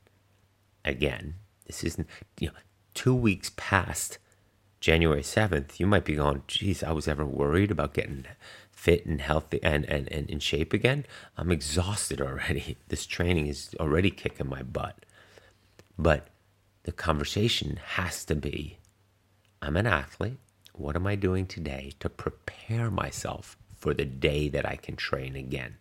again. 0.86 1.36
This 1.66 1.84
isn't, 1.84 2.08
you 2.40 2.48
know, 2.48 2.54
two 2.94 3.16
weeks 3.16 3.52
past 3.56 4.18
January 4.80 5.22
7th, 5.22 5.80
you 5.80 5.86
might 5.86 6.06
be 6.06 6.16
going, 6.16 6.44
geez, 6.48 6.84
I 6.84 6.92
was 6.92 7.08
ever 7.08 7.26
worried 7.26 7.70
about 7.70 7.94
getting 7.94 8.26
fit 8.72 9.06
and 9.06 9.20
healthy 9.20 9.60
and, 9.62 9.86
and, 9.86 10.10
and 10.12 10.30
in 10.30 10.40
shape 10.40 10.72
again. 10.72 11.06
I'm 11.38 11.52
exhausted 11.52 12.22
already. 12.22 12.78
This 12.88 13.06
training 13.06 13.48
is 13.48 13.76
already 13.80 14.10
kicking 14.10 14.48
my 14.48 14.64
butt. 14.64 15.06
But 15.98 16.28
the 16.84 16.94
conversation 16.94 17.80
has 17.98 18.24
to 18.26 18.36
be 18.36 18.78
I'm 19.62 19.76
an 19.76 19.86
athlete. 19.86 20.40
What 20.74 20.96
am 20.96 21.06
I 21.06 21.16
doing 21.16 21.46
today 21.46 21.92
to 22.00 22.10
prepare 22.10 22.90
myself 22.90 23.58
for 23.80 23.94
the 23.94 24.06
day 24.06 24.50
that 24.50 24.66
I 24.66 24.76
can 24.76 24.96
train 24.96 25.36
again? 25.36 25.78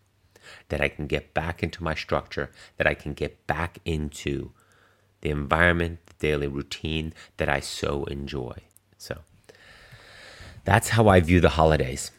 That 0.68 0.80
I 0.80 0.88
can 0.88 1.07
get 1.07 1.34
back 1.34 1.62
into 1.62 1.82
my 1.82 1.94
structure, 1.94 2.51
that 2.76 2.86
I 2.86 2.94
can 2.94 3.12
get 3.12 3.46
back 3.46 3.78
into 3.84 4.53
the 5.20 5.30
environment, 5.30 5.99
the 6.07 6.14
daily 6.18 6.46
routine 6.46 7.12
that 7.36 7.49
I 7.49 7.61
so 7.61 8.05
enjoy. 8.05 8.57
So 8.96 9.18
that's 10.64 10.90
how 10.90 11.09
I 11.09 11.20
view 11.20 11.40
the 11.40 11.51
holidays. 11.51 12.11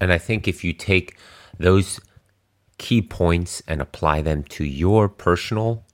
And 0.00 0.12
I 0.12 0.18
think 0.18 0.46
if 0.46 0.64
you 0.64 0.72
take 0.72 1.16
those 1.58 2.00
key 2.78 3.02
points 3.02 3.62
and 3.66 3.80
apply 3.80 4.22
them 4.22 4.42
to 4.44 4.64
your 4.64 5.08
personal 5.08 5.84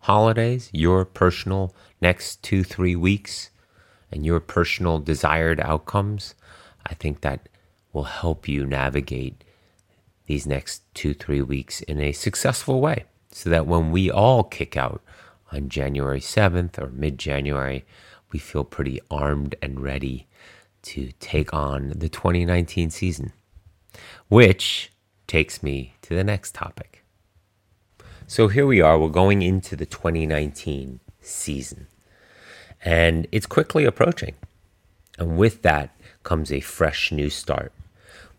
holidays, 0.00 0.70
your 0.72 1.04
personal 1.04 1.74
next 2.00 2.42
two, 2.42 2.64
three 2.64 2.96
weeks, 2.96 3.50
and 4.12 4.24
your 4.26 4.40
personal 4.40 4.98
desired 4.98 5.60
outcomes, 5.60 6.34
I 6.86 6.94
think 6.94 7.20
that 7.20 7.48
will 7.92 8.04
help 8.04 8.48
you 8.48 8.66
navigate 8.66 9.44
these 10.26 10.46
next 10.46 10.82
two, 10.94 11.12
three 11.14 11.42
weeks 11.42 11.80
in 11.82 12.00
a 12.00 12.12
successful 12.12 12.80
way 12.80 13.04
so 13.32 13.50
that 13.50 13.66
when 13.66 13.90
we 13.90 14.10
all 14.10 14.44
kick 14.44 14.76
out 14.76 15.02
on 15.52 15.68
January 15.68 16.20
7th 16.20 16.78
or 16.78 16.90
mid 16.90 17.18
January, 17.18 17.84
we 18.32 18.38
feel 18.38 18.64
pretty 18.64 19.00
armed 19.10 19.54
and 19.60 19.80
ready 19.80 20.28
to 20.82 21.12
take 21.20 21.52
on 21.52 21.92
the 21.96 22.08
2019 22.08 22.90
season. 22.90 23.32
Which 24.28 24.92
takes 25.26 25.62
me 25.62 25.94
to 26.02 26.14
the 26.14 26.24
next 26.24 26.54
topic. 26.54 27.04
So 28.26 28.48
here 28.48 28.66
we 28.66 28.80
are, 28.80 28.98
we're 28.98 29.08
going 29.08 29.42
into 29.42 29.74
the 29.74 29.86
2019 29.86 31.00
season, 31.20 31.88
and 32.84 33.26
it's 33.32 33.46
quickly 33.46 33.84
approaching. 33.84 34.34
And 35.18 35.36
with 35.36 35.62
that 35.62 35.90
comes 36.22 36.52
a 36.52 36.60
fresh 36.60 37.10
new 37.10 37.28
start. 37.28 37.72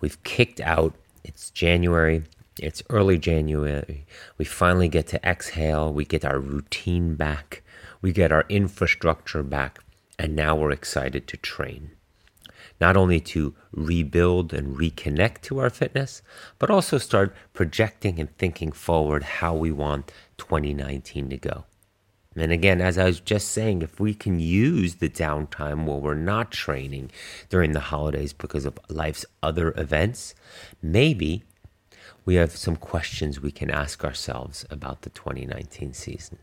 We've 0.02 0.22
kicked 0.24 0.60
out, 0.60 0.96
it's 1.24 1.52
January, 1.52 2.24
it's 2.60 2.84
early 2.90 3.18
January. 3.18 4.06
We 4.38 4.46
finally 4.46 4.88
get 4.88 5.08
to 5.08 5.26
exhale. 5.28 5.94
We 5.94 6.06
get 6.06 6.26
our 6.26 6.40
routine 6.40 7.16
back. 7.16 7.64
We 8.02 8.12
get 8.12 8.32
our 8.32 8.46
infrastructure 8.50 9.42
back. 9.42 9.80
And 10.20 10.36
now 10.36 10.56
we're 10.56 10.72
excited 10.72 11.28
to 11.28 11.38
train. 11.38 11.92
Not 12.80 12.98
only 12.98 13.20
to 13.22 13.56
rebuild 13.72 14.54
and 14.54 14.76
reconnect 14.76 15.42
to 15.44 15.60
our 15.60 15.70
fitness, 15.70 16.22
but 16.60 16.70
also 16.70 16.98
start 16.98 17.36
projecting 17.54 18.20
and 18.20 18.36
thinking 18.38 18.72
forward 18.72 19.24
how 19.24 19.56
we 19.56 19.72
want 19.72 20.12
2019 20.38 21.30
to 21.30 21.38
go. 21.38 21.66
And 22.36 22.52
again, 22.52 22.80
as 22.80 22.98
I 22.98 23.06
was 23.06 23.20
just 23.20 23.50
saying, 23.50 23.82
if 23.82 24.00
we 24.00 24.14
can 24.14 24.40
use 24.40 24.96
the 24.96 25.10
downtime 25.10 25.84
while 25.84 26.00
we're 26.00 26.14
not 26.14 26.52
training 26.52 27.12
during 27.50 27.74
the 27.74 27.82
holidays 27.82 28.32
because 28.32 28.66
of 28.66 28.80
life's 28.88 29.26
other 29.44 29.74
events, 29.76 30.34
maybe 30.82 31.44
we 32.24 32.36
have 32.36 32.56
some 32.56 32.78
questions 32.78 33.42
we 33.42 33.52
can 33.52 33.70
ask 33.70 34.06
ourselves 34.06 34.66
about 34.70 35.02
the 35.02 35.10
2019 35.10 35.94
season. 35.94 36.38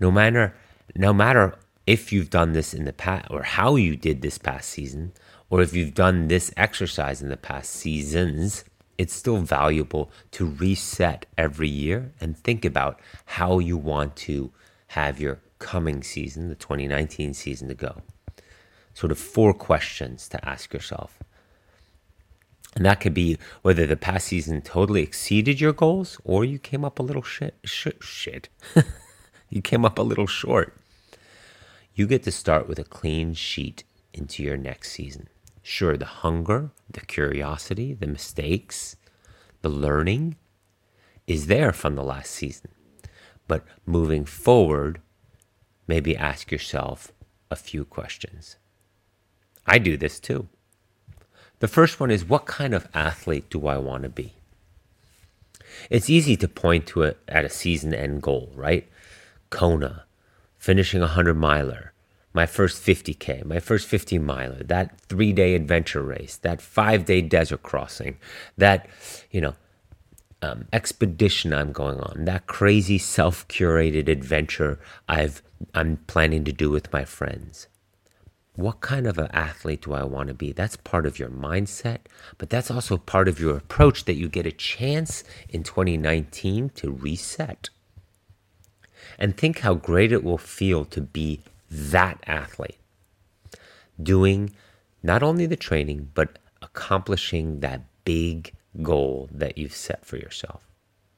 No 0.00 0.10
matter, 0.10 0.54
no 0.94 1.12
matter 1.12 1.58
if 1.86 2.10
you've 2.12 2.30
done 2.30 2.52
this 2.52 2.72
in 2.72 2.84
the 2.84 2.92
past 2.92 3.30
or 3.30 3.42
how 3.42 3.76
you 3.76 3.96
did 3.96 4.22
this 4.22 4.38
past 4.38 4.70
season, 4.70 5.12
or 5.50 5.60
if 5.60 5.74
you've 5.74 5.94
done 5.94 6.28
this 6.28 6.52
exercise 6.56 7.20
in 7.20 7.28
the 7.28 7.36
past 7.36 7.70
seasons, 7.70 8.64
it's 8.98 9.14
still 9.14 9.38
valuable 9.38 10.10
to 10.32 10.46
reset 10.46 11.26
every 11.36 11.68
year 11.68 12.12
and 12.20 12.36
think 12.36 12.64
about 12.64 13.00
how 13.26 13.58
you 13.58 13.76
want 13.76 14.16
to 14.16 14.52
have 14.88 15.20
your 15.20 15.40
coming 15.58 16.02
season, 16.02 16.48
the 16.48 16.54
2019 16.54 17.34
season, 17.34 17.68
to 17.68 17.74
go. 17.74 18.02
Sort 18.94 19.12
of 19.12 19.18
four 19.18 19.52
questions 19.52 20.28
to 20.28 20.48
ask 20.48 20.72
yourself. 20.72 21.18
And 22.74 22.84
that 22.84 23.00
could 23.00 23.14
be 23.14 23.38
whether 23.62 23.86
the 23.86 23.96
past 23.96 24.28
season 24.28 24.60
totally 24.60 25.02
exceeded 25.02 25.60
your 25.60 25.72
goals 25.72 26.20
or 26.24 26.44
you 26.44 26.58
came 26.58 26.84
up 26.84 26.98
a 26.98 27.02
little 27.02 27.22
shit. 27.22 27.54
Shit. 27.64 27.98
shit. 28.02 28.48
you 29.48 29.62
came 29.62 29.84
up 29.84 29.98
a 29.98 30.02
little 30.02 30.26
short. 30.26 30.74
You 31.94 32.06
get 32.06 32.22
to 32.24 32.32
start 32.32 32.68
with 32.68 32.78
a 32.78 32.84
clean 32.84 33.32
sheet 33.32 33.84
into 34.12 34.42
your 34.42 34.58
next 34.58 34.92
season. 34.92 35.28
Sure, 35.68 35.96
the 35.96 36.22
hunger, 36.22 36.70
the 36.88 37.00
curiosity, 37.00 37.92
the 37.92 38.06
mistakes, 38.06 38.94
the 39.62 39.68
learning 39.68 40.36
is 41.26 41.48
there 41.48 41.72
from 41.72 41.96
the 41.96 42.04
last 42.04 42.30
season. 42.30 42.70
But 43.48 43.64
moving 43.84 44.24
forward, 44.24 45.00
maybe 45.88 46.16
ask 46.16 46.52
yourself 46.52 47.10
a 47.50 47.56
few 47.56 47.84
questions. 47.84 48.54
I 49.66 49.78
do 49.78 49.96
this 49.96 50.20
too. 50.20 50.46
The 51.58 51.66
first 51.66 51.98
one 51.98 52.12
is 52.12 52.24
what 52.24 52.46
kind 52.46 52.72
of 52.72 52.86
athlete 52.94 53.50
do 53.50 53.66
I 53.66 53.76
want 53.76 54.04
to 54.04 54.08
be? 54.08 54.34
It's 55.90 56.08
easy 56.08 56.36
to 56.36 56.46
point 56.46 56.86
to 56.86 57.02
it 57.02 57.18
at 57.26 57.44
a 57.44 57.48
season 57.48 57.92
end 57.92 58.22
goal, 58.22 58.52
right? 58.54 58.86
Kona, 59.50 60.04
finishing 60.58 61.00
a 61.00 61.06
100 61.16 61.34
miler, 61.34 61.92
my 62.36 62.46
first 62.46 62.82
50K, 62.84 63.44
my 63.46 63.58
first 63.58 63.88
50 63.88 64.18
miler, 64.18 64.62
that 64.62 65.00
three 65.00 65.32
day 65.32 65.54
adventure 65.54 66.02
race, 66.02 66.36
that 66.36 66.60
five 66.60 67.06
day 67.06 67.22
desert 67.22 67.62
crossing, 67.62 68.18
that, 68.58 68.86
you 69.30 69.40
know, 69.40 69.54
um, 70.42 70.68
expedition 70.70 71.54
I'm 71.54 71.72
going 71.72 71.98
on, 71.98 72.26
that 72.26 72.46
crazy 72.46 72.98
self 72.98 73.48
curated 73.48 74.06
adventure 74.06 74.78
I've, 75.08 75.42
I'm 75.74 75.96
planning 76.06 76.44
to 76.44 76.52
do 76.52 76.70
with 76.70 76.92
my 76.92 77.04
friends 77.04 77.68
what 78.56 78.80
kind 78.80 79.06
of 79.06 79.18
an 79.18 79.28
athlete 79.32 79.82
do 79.82 79.92
I 79.92 80.04
want 80.04 80.28
to 80.28 80.34
be? 80.34 80.50
That's 80.50 80.76
part 80.76 81.04
of 81.04 81.18
your 81.18 81.28
mindset, 81.28 81.98
but 82.38 82.48
that's 82.48 82.70
also 82.70 82.96
part 82.96 83.28
of 83.28 83.38
your 83.38 83.54
approach 83.54 84.06
that 84.06 84.16
you 84.16 84.30
get 84.30 84.46
a 84.46 84.50
chance 84.50 85.24
in 85.50 85.62
2019 85.62 86.70
to 86.70 86.90
reset. 86.90 87.68
And 89.18 89.36
think 89.36 89.58
how 89.58 89.74
great 89.74 90.10
it 90.10 90.24
will 90.24 90.38
feel 90.38 90.86
to 90.86 91.02
be 91.02 91.42
that 91.70 92.22
athlete, 92.26 92.78
doing 94.02 94.54
not 95.02 95.22
only 95.22 95.46
the 95.46 95.56
training, 95.56 96.10
but 96.14 96.38
accomplishing 96.62 97.60
that 97.60 97.82
big 98.04 98.52
goal 98.82 99.28
that 99.32 99.56
you've 99.58 99.74
set 99.74 100.04
for 100.04 100.16
yourself, 100.16 100.62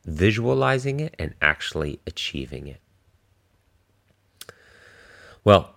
visualizing 0.05 1.01
it 1.01 1.15
and 1.19 1.35
actually 1.41 2.01
achieving 2.07 2.67
it. 2.67 2.81
Well, 5.45 5.75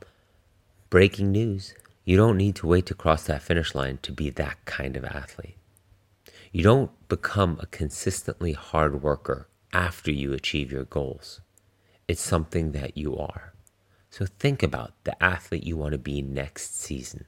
Breaking 0.91 1.31
news 1.31 1.73
you 2.03 2.17
don't 2.17 2.35
need 2.35 2.57
to 2.57 2.67
wait 2.67 2.85
to 2.87 2.93
cross 2.93 3.23
that 3.23 3.41
finish 3.41 3.73
line 3.73 3.99
to 4.01 4.11
be 4.11 4.29
that 4.31 4.57
kind 4.65 4.97
of 4.97 5.05
athlete. 5.05 5.55
You 6.51 6.63
don't 6.63 6.91
become 7.07 7.57
a 7.61 7.65
consistently 7.67 8.51
hard 8.51 9.01
worker 9.01 9.47
after 9.71 10.11
you 10.11 10.33
achieve 10.33 10.69
your 10.69 10.83
goals. 10.83 11.39
It's 12.09 12.19
something 12.19 12.73
that 12.73 12.97
you 12.97 13.15
are. 13.15 13.50
So 14.11 14.25
think 14.25 14.61
about 14.61 14.93
the 15.05 15.21
athlete 15.23 15.63
you 15.63 15.77
want 15.77 15.93
to 15.93 15.97
be 15.97 16.21
next 16.21 16.77
season 16.77 17.25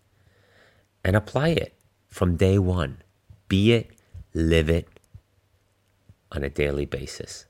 and 1.04 1.16
apply 1.16 1.50
it 1.50 1.74
from 2.10 2.36
day 2.36 2.60
one. 2.60 3.02
Be 3.48 3.72
it, 3.72 3.92
live 4.34 4.70
it 4.70 4.90
on 6.30 6.44
a 6.44 6.50
daily 6.50 6.86
basis. 6.86 7.46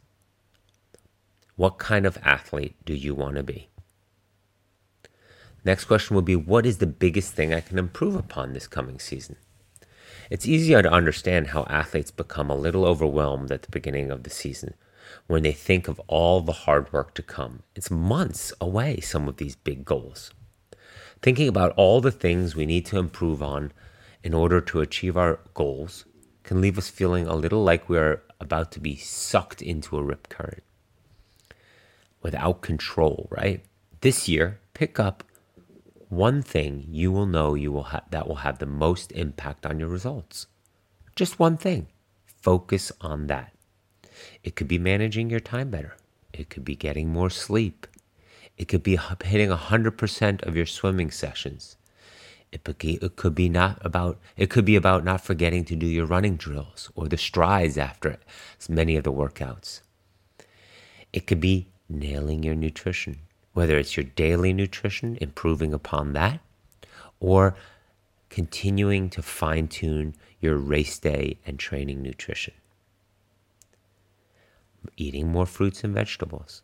What 1.56 1.80
kind 1.80 2.06
of 2.06 2.20
athlete 2.24 2.76
do 2.86 2.94
you 2.94 3.16
want 3.16 3.36
to 3.38 3.44
be? 3.44 3.70
Next 5.66 5.86
question 5.86 6.14
will 6.14 6.22
be 6.22 6.36
What 6.36 6.68
is 6.68 6.78
the 6.78 6.86
biggest 6.86 7.34
thing 7.34 7.54
I 7.54 7.62
can 7.62 7.80
improve 7.80 8.16
upon 8.16 8.54
this 8.54 8.68
coming 8.68 9.00
season? 9.00 9.38
It's 10.30 10.48
easier 10.48 10.84
to 10.84 10.92
understand 10.92 11.48
how 11.48 11.64
athletes 11.64 12.12
become 12.12 12.52
a 12.52 12.56
little 12.56 12.86
overwhelmed 12.86 13.52
at 13.52 13.64
the 13.64 13.72
beginning 13.72 14.12
of 14.12 14.24
the 14.24 14.30
season 14.30 14.76
when 15.28 15.44
they 15.44 15.52
think 15.52 15.88
of 15.88 16.00
all 16.08 16.42
the 16.42 16.52
hard 16.52 16.92
work 16.94 17.14
to 17.16 17.24
come. 17.24 17.64
It's 17.76 17.92
months 17.92 18.54
away, 18.60 19.00
some 19.00 19.28
of 19.28 19.38
these 19.38 19.56
big 19.56 19.86
goals. 19.86 20.32
Thinking 21.22 21.48
about 21.48 21.74
all 21.78 22.02
the 22.02 22.12
things 22.12 22.56
we 22.56 22.66
need 22.66 22.86
to 22.88 23.00
improve 23.00 23.42
on 23.42 23.72
in 24.24 24.34
order 24.34 24.62
to 24.62 24.82
achieve 24.82 25.18
our 25.18 25.40
goals 25.54 26.06
can 26.44 26.62
leave 26.62 26.78
us 26.78 26.90
feeling 26.90 27.28
a 27.28 27.36
little 27.36 27.64
like 27.64 27.88
we're 27.88 28.22
about 28.40 28.72
to 28.74 28.80
be 28.80 28.96
sucked 28.96 29.62
into 29.62 29.98
a 29.98 30.04
rip 30.04 30.30
current 30.30 30.64
without 32.22 32.62
control, 32.62 33.28
right? 33.30 33.64
This 34.02 34.28
year, 34.28 34.60
pick 34.74 35.00
up 35.00 35.24
one 36.10 36.42
thing 36.42 36.86
you 36.90 37.12
will 37.12 37.26
know 37.26 37.56
you 37.56 37.72
will 37.72 37.84
ha- 37.84 38.04
that 38.12 38.28
will 38.28 38.38
have 38.38 38.60
the 38.60 38.66
most 38.66 39.12
impact 39.14 39.66
on 39.66 39.80
your 39.80 39.90
results. 39.90 40.48
Just 41.16 41.40
one 41.40 41.58
thing. 41.58 41.88
Focus 42.26 42.92
on 43.02 43.28
that. 43.28 43.53
It 44.44 44.56
could 44.56 44.68
be 44.68 44.80
managing 44.80 45.30
your 45.30 45.40
time 45.40 45.70
better. 45.70 45.96
It 46.34 46.50
could 46.50 46.66
be 46.66 46.76
getting 46.76 47.10
more 47.10 47.30
sleep. 47.30 47.88
It 48.58 48.68
could 48.68 48.84
be 48.84 49.00
hitting 49.24 49.50
100% 49.50 50.44
of 50.44 50.56
your 50.56 50.66
swimming 50.66 51.12
sessions. 51.12 51.76
It, 52.52 52.62
it 52.84 53.16
could 53.16 53.34
be 53.34 53.50
not 53.50 53.80
about 53.84 54.20
it 54.38 54.52
could 54.52 54.64
be 54.64 54.76
about 54.76 55.04
not 55.04 55.22
forgetting 55.22 55.66
to 55.66 55.76
do 55.76 55.88
your 55.88 56.06
running 56.06 56.36
drills 56.36 56.92
or 56.94 57.08
the 57.08 57.18
strides 57.18 57.80
after 57.80 58.18
many 58.70 58.96
of 58.96 59.04
the 59.04 59.12
workouts. 59.12 59.82
It 61.12 61.26
could 61.26 61.40
be 61.40 61.68
nailing 61.90 62.44
your 62.44 62.54
nutrition, 62.54 63.20
whether 63.54 63.78
it's 63.78 63.98
your 63.98 64.04
daily 64.04 64.54
nutrition, 64.54 65.18
improving 65.20 65.74
upon 65.74 66.14
that, 66.14 66.42
or 67.20 67.56
continuing 68.30 69.10
to 69.12 69.22
fine 69.24 69.68
tune 69.68 70.16
your 70.40 70.58
race 70.58 71.00
day 71.00 71.38
and 71.46 71.58
training 71.58 72.04
nutrition. 72.04 72.54
Eating 74.98 75.30
more 75.30 75.46
fruits 75.46 75.84
and 75.84 75.94
vegetables. 75.94 76.62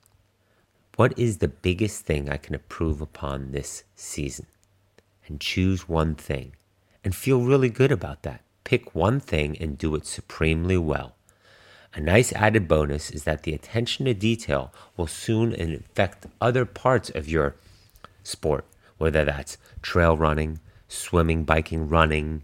What 0.96 1.18
is 1.18 1.38
the 1.38 1.48
biggest 1.48 2.06
thing 2.06 2.30
I 2.30 2.38
can 2.38 2.56
improve 2.56 3.02
upon 3.02 3.52
this 3.52 3.84
season? 3.96 4.48
And 5.28 5.40
choose 5.40 5.88
one 5.88 6.16
thing 6.16 6.54
and 7.04 7.16
feel 7.16 7.42
really 7.42 7.70
good 7.70 7.92
about 7.92 8.24
that. 8.24 8.42
Pick 8.64 8.94
one 8.94 9.20
thing 9.20 9.58
and 9.60 9.78
do 9.78 9.96
it 9.96 10.06
supremely 10.06 10.78
well. 10.78 11.16
A 11.94 12.00
nice 12.00 12.32
added 12.34 12.68
bonus 12.68 13.10
is 13.10 13.24
that 13.24 13.44
the 13.44 13.54
attention 13.54 14.06
to 14.06 14.14
detail 14.14 14.72
will 14.96 15.08
soon 15.08 15.54
affect 15.60 16.28
other 16.40 16.66
parts 16.66 17.10
of 17.10 17.28
your 17.28 17.56
sport, 18.24 18.66
whether 18.98 19.26
that's 19.26 19.58
trail 19.82 20.16
running, 20.16 20.60
swimming, 20.88 21.46
biking, 21.46 21.88
running, 21.88 22.44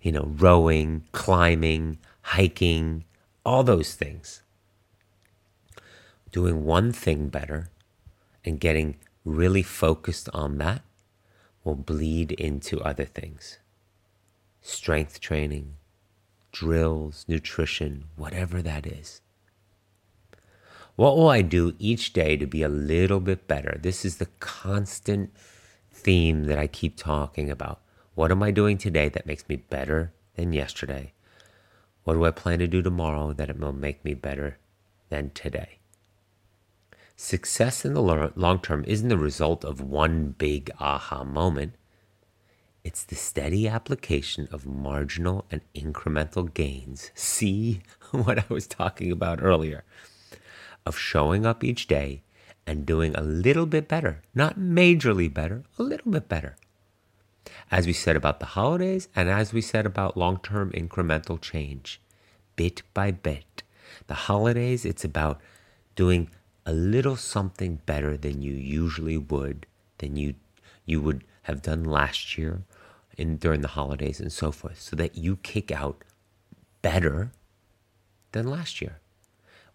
you 0.00 0.12
know, 0.12 0.32
rowing, 0.36 1.04
climbing, 1.12 1.98
hiking, 2.22 3.04
all 3.44 3.64
those 3.64 3.94
things. 3.94 4.41
Doing 6.32 6.64
one 6.64 6.92
thing 6.92 7.28
better 7.28 7.68
and 8.42 8.58
getting 8.58 8.96
really 9.22 9.62
focused 9.62 10.30
on 10.32 10.56
that 10.58 10.80
will 11.62 11.74
bleed 11.74 12.32
into 12.32 12.80
other 12.80 13.04
things. 13.04 13.58
Strength 14.62 15.20
training, 15.20 15.74
drills, 16.50 17.26
nutrition, 17.28 18.04
whatever 18.16 18.62
that 18.62 18.86
is. 18.86 19.20
What 20.96 21.18
will 21.18 21.28
I 21.28 21.42
do 21.42 21.74
each 21.78 22.14
day 22.14 22.38
to 22.38 22.46
be 22.46 22.62
a 22.62 22.68
little 22.68 23.20
bit 23.20 23.46
better? 23.46 23.78
This 23.82 24.02
is 24.02 24.16
the 24.16 24.28
constant 24.40 25.30
theme 25.92 26.44
that 26.44 26.58
I 26.58 26.66
keep 26.66 26.96
talking 26.96 27.50
about. 27.50 27.80
What 28.14 28.30
am 28.30 28.42
I 28.42 28.52
doing 28.52 28.78
today 28.78 29.10
that 29.10 29.26
makes 29.26 29.46
me 29.50 29.56
better 29.56 30.12
than 30.36 30.54
yesterday? 30.54 31.12
What 32.04 32.14
do 32.14 32.24
I 32.24 32.30
plan 32.30 32.58
to 32.60 32.66
do 32.66 32.80
tomorrow 32.80 33.34
that 33.34 33.50
it 33.50 33.60
will 33.60 33.72
make 33.72 34.02
me 34.02 34.14
better 34.14 34.56
than 35.10 35.30
today? 35.30 35.78
Success 37.22 37.84
in 37.84 37.94
the 37.94 38.02
long 38.34 38.58
term 38.58 38.84
isn't 38.84 39.08
the 39.08 39.16
result 39.16 39.64
of 39.64 39.80
one 39.80 40.34
big 40.38 40.72
aha 40.80 41.22
moment. 41.22 41.76
It's 42.82 43.04
the 43.04 43.14
steady 43.14 43.68
application 43.68 44.48
of 44.50 44.66
marginal 44.66 45.44
and 45.48 45.60
incremental 45.72 46.52
gains. 46.52 47.12
See 47.14 47.82
what 48.10 48.40
I 48.40 48.44
was 48.48 48.66
talking 48.66 49.12
about 49.12 49.40
earlier 49.40 49.84
of 50.84 50.98
showing 50.98 51.46
up 51.46 51.62
each 51.62 51.86
day 51.86 52.24
and 52.66 52.84
doing 52.84 53.14
a 53.14 53.22
little 53.22 53.66
bit 53.66 53.86
better, 53.86 54.22
not 54.34 54.58
majorly 54.58 55.32
better, 55.32 55.62
a 55.78 55.84
little 55.84 56.10
bit 56.10 56.28
better. 56.28 56.56
As 57.70 57.86
we 57.86 57.92
said 57.92 58.16
about 58.16 58.40
the 58.40 58.46
holidays, 58.46 59.06
and 59.14 59.28
as 59.28 59.52
we 59.52 59.60
said 59.60 59.86
about 59.86 60.16
long 60.16 60.40
term 60.40 60.72
incremental 60.72 61.40
change, 61.40 62.00
bit 62.56 62.82
by 62.92 63.12
bit. 63.12 63.62
The 64.08 64.26
holidays, 64.26 64.84
it's 64.84 65.04
about 65.04 65.40
doing 65.94 66.28
a 66.64 66.72
little 66.72 67.16
something 67.16 67.80
better 67.86 68.16
than 68.16 68.42
you 68.42 68.52
usually 68.52 69.18
would, 69.18 69.66
than 69.98 70.16
you, 70.16 70.34
you 70.84 71.00
would 71.00 71.24
have 71.42 71.62
done 71.62 71.84
last 71.84 72.38
year 72.38 72.62
in 73.18 73.36
during 73.36 73.60
the 73.60 73.68
holidays 73.68 74.20
and 74.20 74.32
so 74.32 74.52
forth, 74.52 74.80
so 74.80 74.96
that 74.96 75.16
you 75.16 75.36
kick 75.36 75.70
out 75.70 76.02
better 76.80 77.30
than 78.32 78.46
last 78.46 78.80
year. 78.80 78.98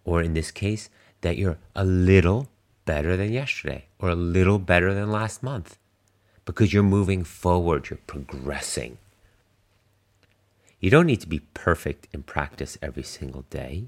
Or 0.04 0.22
in 0.22 0.34
this 0.34 0.52
case, 0.52 0.90
that 1.22 1.38
you're 1.38 1.58
a 1.76 1.84
little 1.84 2.50
better 2.86 3.18
than 3.18 3.32
yesterday 3.32 3.86
or 4.00 4.10
a 4.10 4.16
little 4.16 4.60
better 4.60 4.94
than 4.94 5.12
last 5.12 5.44
month 5.44 5.78
because 6.46 6.74
you're 6.74 6.84
moving 6.84 7.24
forward, 7.24 7.90
you're 7.90 8.00
progressing. 8.08 8.98
You 10.80 10.90
don't 10.90 11.08
need 11.08 11.22
to 11.22 11.28
be 11.28 11.40
perfect 11.54 12.08
in 12.14 12.24
practice 12.24 12.78
every 12.82 13.04
single 13.04 13.44
day, 13.50 13.88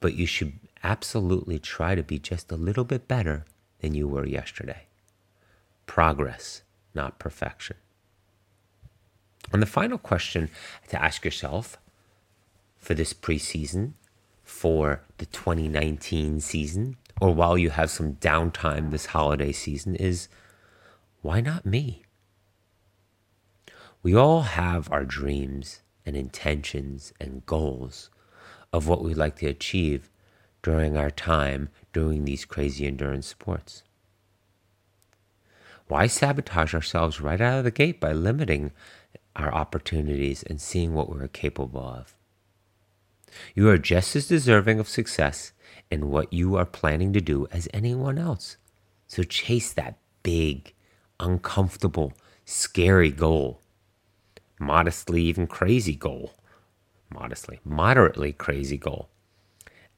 but 0.00 0.14
you 0.14 0.26
should 0.26 0.52
absolutely 0.82 1.58
try 1.58 1.94
to 1.94 2.02
be 2.02 2.18
just 2.18 2.50
a 2.52 2.56
little 2.56 2.84
bit 2.84 3.08
better 3.08 3.44
than 3.80 3.94
you 3.94 4.08
were 4.08 4.26
yesterday. 4.26 4.86
Progress, 5.86 6.62
not 6.94 7.18
perfection. 7.18 7.76
And 9.52 9.62
the 9.62 9.66
final 9.66 9.98
question 9.98 10.50
to 10.88 11.02
ask 11.02 11.24
yourself 11.24 11.78
for 12.76 12.94
this 12.94 13.12
preseason, 13.12 13.92
for 14.44 15.02
the 15.18 15.26
2019 15.26 16.40
season, 16.40 16.96
or 17.20 17.34
while 17.34 17.58
you 17.58 17.70
have 17.70 17.90
some 17.90 18.14
downtime 18.16 18.90
this 18.90 19.06
holiday 19.06 19.52
season 19.52 19.96
is 19.96 20.28
why 21.22 21.40
not 21.40 21.66
me? 21.66 22.02
We 24.02 24.14
all 24.14 24.42
have 24.42 24.90
our 24.92 25.04
dreams 25.04 25.80
and 26.06 26.16
intentions 26.16 27.12
and 27.20 27.44
goals 27.44 28.10
of 28.72 28.86
what 28.86 29.02
we'd 29.02 29.16
like 29.16 29.36
to 29.36 29.46
achieve 29.46 30.08
during 30.62 30.96
our 30.96 31.10
time 31.10 31.68
doing 31.92 32.24
these 32.24 32.44
crazy 32.44 32.86
endurance 32.86 33.26
sports. 33.26 33.82
Why 35.86 36.06
sabotage 36.06 36.74
ourselves 36.74 37.20
right 37.20 37.40
out 37.40 37.58
of 37.58 37.64
the 37.64 37.70
gate 37.70 37.98
by 38.00 38.12
limiting 38.12 38.72
our 39.38 39.54
opportunities 39.54 40.42
and 40.42 40.60
seeing 40.60 40.92
what 40.92 41.08
we're 41.08 41.28
capable 41.28 41.80
of. 41.80 42.14
You 43.54 43.68
are 43.68 43.78
just 43.78 44.16
as 44.16 44.26
deserving 44.26 44.80
of 44.80 44.88
success 44.88 45.52
in 45.90 46.10
what 46.10 46.32
you 46.32 46.56
are 46.56 46.66
planning 46.66 47.12
to 47.12 47.20
do 47.20 47.46
as 47.52 47.68
anyone 47.72 48.18
else. 48.18 48.56
So 49.06 49.22
chase 49.22 49.72
that 49.74 49.98
big, 50.22 50.74
uncomfortable, 51.20 52.12
scary 52.44 53.10
goal. 53.10 53.60
Modestly, 54.58 55.22
even 55.22 55.46
crazy 55.46 55.94
goal. 55.94 56.34
Modestly, 57.10 57.60
moderately 57.64 58.32
crazy 58.32 58.76
goal. 58.76 59.08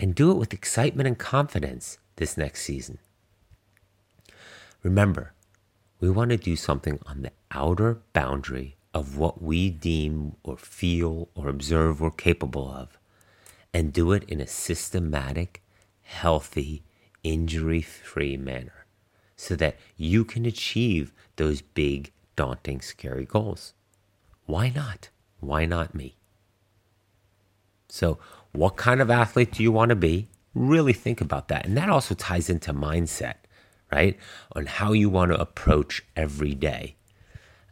And 0.00 0.14
do 0.14 0.30
it 0.30 0.38
with 0.38 0.54
excitement 0.54 1.06
and 1.06 1.18
confidence 1.18 1.98
this 2.16 2.38
next 2.38 2.62
season. 2.62 2.98
Remember, 4.82 5.34
we 6.00 6.08
want 6.08 6.30
to 6.30 6.38
do 6.38 6.56
something 6.56 6.98
on 7.04 7.20
the 7.20 7.32
outer 7.50 8.00
boundary 8.14 8.76
of 8.94 9.18
what 9.18 9.42
we 9.42 9.68
deem 9.68 10.36
or 10.42 10.56
feel 10.56 11.28
or 11.34 11.48
observe 11.48 12.00
we're 12.00 12.10
capable 12.10 12.72
of 12.72 12.98
and 13.74 13.92
do 13.92 14.12
it 14.12 14.24
in 14.24 14.40
a 14.40 14.46
systematic, 14.46 15.62
healthy, 16.00 16.82
injury 17.22 17.82
free 17.82 18.38
manner 18.38 18.86
so 19.36 19.54
that 19.54 19.76
you 19.98 20.24
can 20.24 20.46
achieve 20.46 21.12
those 21.36 21.60
big, 21.60 22.10
daunting, 22.36 22.80
scary 22.80 23.26
goals. 23.26 23.74
Why 24.46 24.70
not? 24.70 25.10
Why 25.40 25.66
not 25.66 25.94
me? 25.94 26.16
So, 27.88 28.18
what 28.52 28.76
kind 28.76 29.00
of 29.00 29.10
athlete 29.10 29.52
do 29.52 29.62
you 29.62 29.72
want 29.72 29.90
to 29.90 29.96
be? 29.96 30.28
Really 30.54 30.92
think 30.92 31.20
about 31.20 31.48
that. 31.48 31.66
And 31.66 31.76
that 31.76 31.88
also 31.88 32.14
ties 32.14 32.50
into 32.50 32.72
mindset, 32.72 33.34
right? 33.92 34.18
On 34.52 34.66
how 34.66 34.92
you 34.92 35.08
want 35.08 35.30
to 35.32 35.40
approach 35.40 36.02
every 36.16 36.54
day 36.54 36.96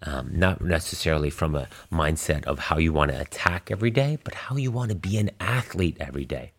um, 0.02 0.30
not 0.32 0.60
necessarily 0.60 1.30
from 1.30 1.54
a 1.54 1.68
mindset 1.92 2.44
of 2.44 2.58
how 2.58 2.78
you 2.78 2.92
want 2.92 3.10
to 3.10 3.20
attack 3.20 3.70
every 3.70 3.90
day, 3.90 4.18
but 4.22 4.34
how 4.34 4.56
you 4.56 4.70
want 4.70 4.90
to 4.90 4.96
be 4.96 5.18
an 5.18 5.30
athlete 5.40 5.96
every 6.00 6.24
day. 6.24 6.52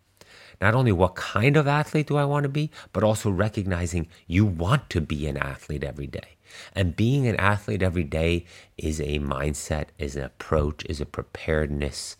not 0.61 0.75
only 0.75 0.91
what 0.91 1.15
kind 1.15 1.55
of 1.55 1.67
athlete 1.67 2.07
do 2.07 2.17
I 2.17 2.25
want 2.25 2.43
to 2.43 2.49
be, 2.49 2.69
but 2.91 3.01
also 3.01 3.29
recognizing 3.29 4.07
you 4.27 4.45
want 4.45 4.89
to 4.89 4.99
be 4.99 5.25
an 5.25 5.37
athlete 5.37 5.85
every 5.85 6.07
day. 6.07 6.35
And 6.75 6.97
being 6.97 7.27
an 7.27 7.37
athlete 7.37 7.81
every 7.81 8.03
day 8.03 8.45
is 8.77 8.99
a 8.99 9.19
mindset, 9.19 9.85
is 9.97 10.17
an 10.17 10.23
approach, 10.23 10.83
is 10.89 10.99
a 10.99 11.05
preparedness, 11.05 12.17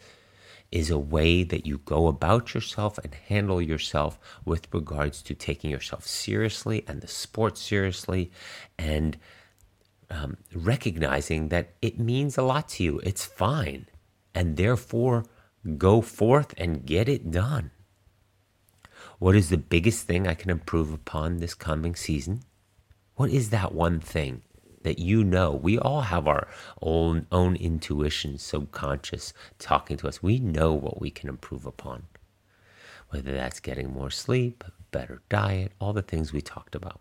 is 0.72 0.90
a 0.90 1.00
way 1.00 1.44
that 1.44 1.66
you 1.66 1.80
go 1.80 2.08
about 2.08 2.54
yourself 2.54 2.98
and 3.00 3.14
handle 3.28 3.62
yourself 3.62 4.20
with 4.46 4.72
regards 4.74 5.22
to 5.24 5.34
taking 5.34 5.72
yourself 5.72 6.06
seriously 6.06 6.84
and 6.88 7.02
the 7.02 7.08
sport 7.08 7.58
seriously 7.58 8.32
and 8.78 9.18
um, 10.12 10.38
recognizing 10.54 11.50
that 11.50 11.74
it 11.82 12.00
means 12.00 12.38
a 12.38 12.44
lot 12.44 12.70
to 12.70 12.84
you. 12.84 13.00
It's 13.04 13.26
fine. 13.26 13.88
And 14.36 14.58
therefore, 14.58 15.26
go 15.78 16.02
forth 16.02 16.54
and 16.58 16.86
get 16.86 17.10
it 17.10 17.32
done. 17.32 17.72
What 19.18 19.36
is 19.36 19.50
the 19.50 19.58
biggest 19.58 20.06
thing 20.06 20.28
I 20.28 20.34
can 20.34 20.50
improve 20.50 20.94
upon 20.94 21.38
this 21.38 21.54
coming 21.54 21.96
season? 21.96 22.44
What 23.16 23.30
is 23.30 23.50
that 23.50 23.74
one 23.74 24.00
thing 24.00 24.44
that 24.84 25.00
you 25.00 25.24
know? 25.24 25.52
We 25.52 25.78
all 25.78 26.02
have 26.02 26.28
our 26.28 26.48
own 26.82 27.28
own 27.32 27.56
intuition, 27.56 28.38
subconscious 28.38 29.34
talking 29.58 29.98
to 29.98 30.08
us. 30.08 30.24
We 30.24 30.40
know 30.40 30.74
what 30.74 31.02
we 31.02 31.10
can 31.10 31.30
improve 31.30 31.66
upon. 31.66 32.08
Whether 33.10 33.34
that's 33.34 33.60
getting 33.60 33.92
more 33.92 34.12
sleep, 34.12 34.64
better 34.92 35.22
diet, 35.30 35.72
all 35.80 35.94
the 35.94 36.02
things 36.02 36.32
we 36.32 36.42
talked 36.42 36.76
about. 36.76 37.00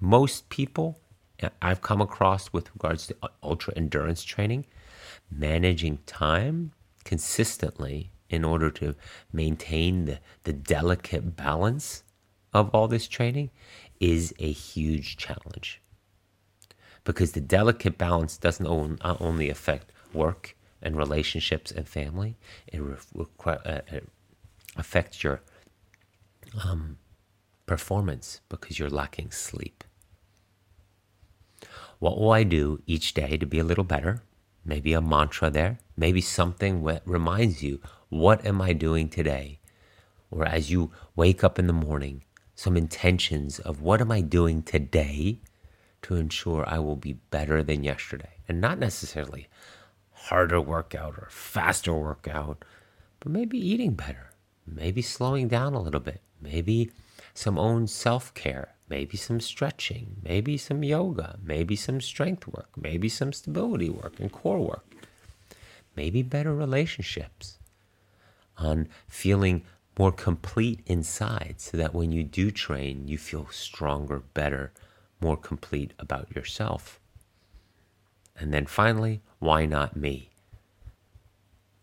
Most 0.00 0.48
people 0.48 1.00
uh, 1.42 1.50
I've 1.62 1.82
come 1.82 2.00
across 2.00 2.52
with 2.52 2.70
regards 2.74 3.06
to 3.08 3.16
uh, 3.22 3.28
ultra 3.42 3.72
endurance 3.76 4.24
training, 4.24 4.66
managing 5.30 5.98
time 6.06 6.72
consistently 7.04 8.10
in 8.28 8.44
order 8.44 8.70
to 8.70 8.94
maintain 9.32 10.04
the, 10.04 10.18
the 10.44 10.52
delicate 10.52 11.36
balance 11.36 12.02
of 12.52 12.70
all 12.70 12.88
this 12.88 13.08
training 13.08 13.50
is 14.00 14.34
a 14.38 14.50
huge 14.50 15.16
challenge. 15.16 15.80
Because 17.08 17.32
the 17.32 17.40
delicate 17.40 17.96
balance 17.96 18.36
doesn't 18.36 18.66
only 18.66 19.48
affect 19.48 19.92
work 20.12 20.54
and 20.82 20.94
relationships 20.94 21.72
and 21.72 21.88
family, 21.88 22.36
it, 22.66 22.82
re- 22.82 23.26
uh, 23.46 23.80
it 23.86 24.06
affects 24.76 25.24
your 25.24 25.40
um, 26.62 26.98
performance 27.64 28.42
because 28.50 28.78
you're 28.78 28.90
lacking 28.90 29.30
sleep. 29.30 29.84
What 31.98 32.18
will 32.18 32.30
I 32.30 32.42
do 32.42 32.82
each 32.86 33.14
day 33.14 33.38
to 33.38 33.46
be 33.46 33.58
a 33.58 33.64
little 33.64 33.84
better? 33.84 34.22
Maybe 34.62 34.92
a 34.92 35.00
mantra 35.00 35.48
there, 35.48 35.78
maybe 35.96 36.20
something 36.20 36.84
that 36.84 37.00
reminds 37.06 37.62
you, 37.62 37.80
what 38.10 38.44
am 38.44 38.60
I 38.60 38.74
doing 38.74 39.08
today? 39.08 39.60
Or 40.30 40.44
as 40.44 40.70
you 40.70 40.92
wake 41.16 41.42
up 41.42 41.58
in 41.58 41.68
the 41.68 41.72
morning, 41.72 42.24
some 42.54 42.76
intentions 42.76 43.60
of 43.60 43.80
what 43.80 44.02
am 44.02 44.12
I 44.12 44.20
doing 44.20 44.62
today 44.62 45.40
to 46.02 46.16
ensure 46.16 46.64
I 46.66 46.78
will 46.78 46.96
be 46.96 47.14
better 47.30 47.62
than 47.62 47.84
yesterday. 47.84 48.34
And 48.48 48.60
not 48.60 48.78
necessarily 48.78 49.48
harder 50.12 50.60
workout 50.60 51.14
or 51.18 51.28
faster 51.30 51.94
workout, 51.94 52.64
but 53.20 53.32
maybe 53.32 53.58
eating 53.58 53.94
better, 53.94 54.30
maybe 54.66 55.02
slowing 55.02 55.48
down 55.48 55.74
a 55.74 55.82
little 55.82 56.00
bit, 56.00 56.20
maybe 56.40 56.90
some 57.34 57.58
own 57.58 57.86
self 57.86 58.32
care, 58.34 58.74
maybe 58.88 59.16
some 59.16 59.40
stretching, 59.40 60.16
maybe 60.22 60.56
some 60.56 60.82
yoga, 60.82 61.38
maybe 61.42 61.76
some 61.76 62.00
strength 62.00 62.46
work, 62.46 62.68
maybe 62.76 63.08
some 63.08 63.32
stability 63.32 63.88
work 63.90 64.18
and 64.18 64.32
core 64.32 64.60
work, 64.60 64.86
maybe 65.96 66.22
better 66.22 66.54
relationships, 66.54 67.58
on 68.56 68.88
feeling 69.06 69.62
more 69.98 70.12
complete 70.12 70.80
inside 70.86 71.56
so 71.58 71.76
that 71.76 71.94
when 71.94 72.12
you 72.12 72.22
do 72.22 72.50
train, 72.50 73.08
you 73.08 73.18
feel 73.18 73.48
stronger, 73.50 74.20
better, 74.34 74.72
more 75.20 75.36
complete 75.36 75.92
about 75.98 76.34
yourself. 76.34 77.00
And 78.38 78.52
then 78.52 78.66
finally, 78.66 79.20
why 79.38 79.66
not 79.66 79.96
me? 79.96 80.30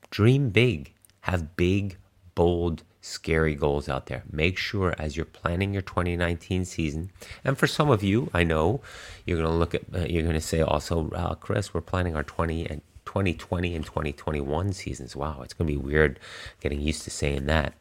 Dream 0.10 0.50
big, 0.50 0.94
have 1.22 1.56
big, 1.56 1.98
bold, 2.36 2.84
scary 3.02 3.56
goals 3.56 3.88
out 3.90 4.08
there. 4.08 4.24
Make 4.32 4.58
sure 4.58 4.96
as 4.98 5.16
you're 5.16 5.26
planning 5.26 5.74
your 5.74 5.82
2019 5.82 6.66
season, 6.66 7.12
and 7.44 7.58
for 7.58 7.68
some 7.68 7.90
of 7.90 8.04
you, 8.04 8.30
I 8.34 8.44
know 8.44 8.82
you're 9.26 9.38
going 9.38 9.50
to 9.50 9.56
look 9.56 9.76
at, 9.76 9.84
uh, 9.94 10.06
you're 10.10 10.24
going 10.24 10.36
to 10.36 10.42
say 10.42 10.62
also, 10.62 11.10
uh, 11.12 11.36
Chris, 11.36 11.74
we're 11.74 11.82
planning 11.82 12.16
our 12.16 12.24
20 12.24 12.70
and 12.70 12.82
2020 13.06 13.76
and 13.76 13.86
2021 13.86 14.74
seasons. 14.74 15.16
Wow, 15.16 15.42
it's 15.44 15.54
going 15.54 15.68
to 15.68 15.74
be 15.74 15.78
weird 15.78 16.20
getting 16.62 16.82
used 16.82 17.04
to 17.04 17.10
saying 17.10 17.46
that 17.46 17.74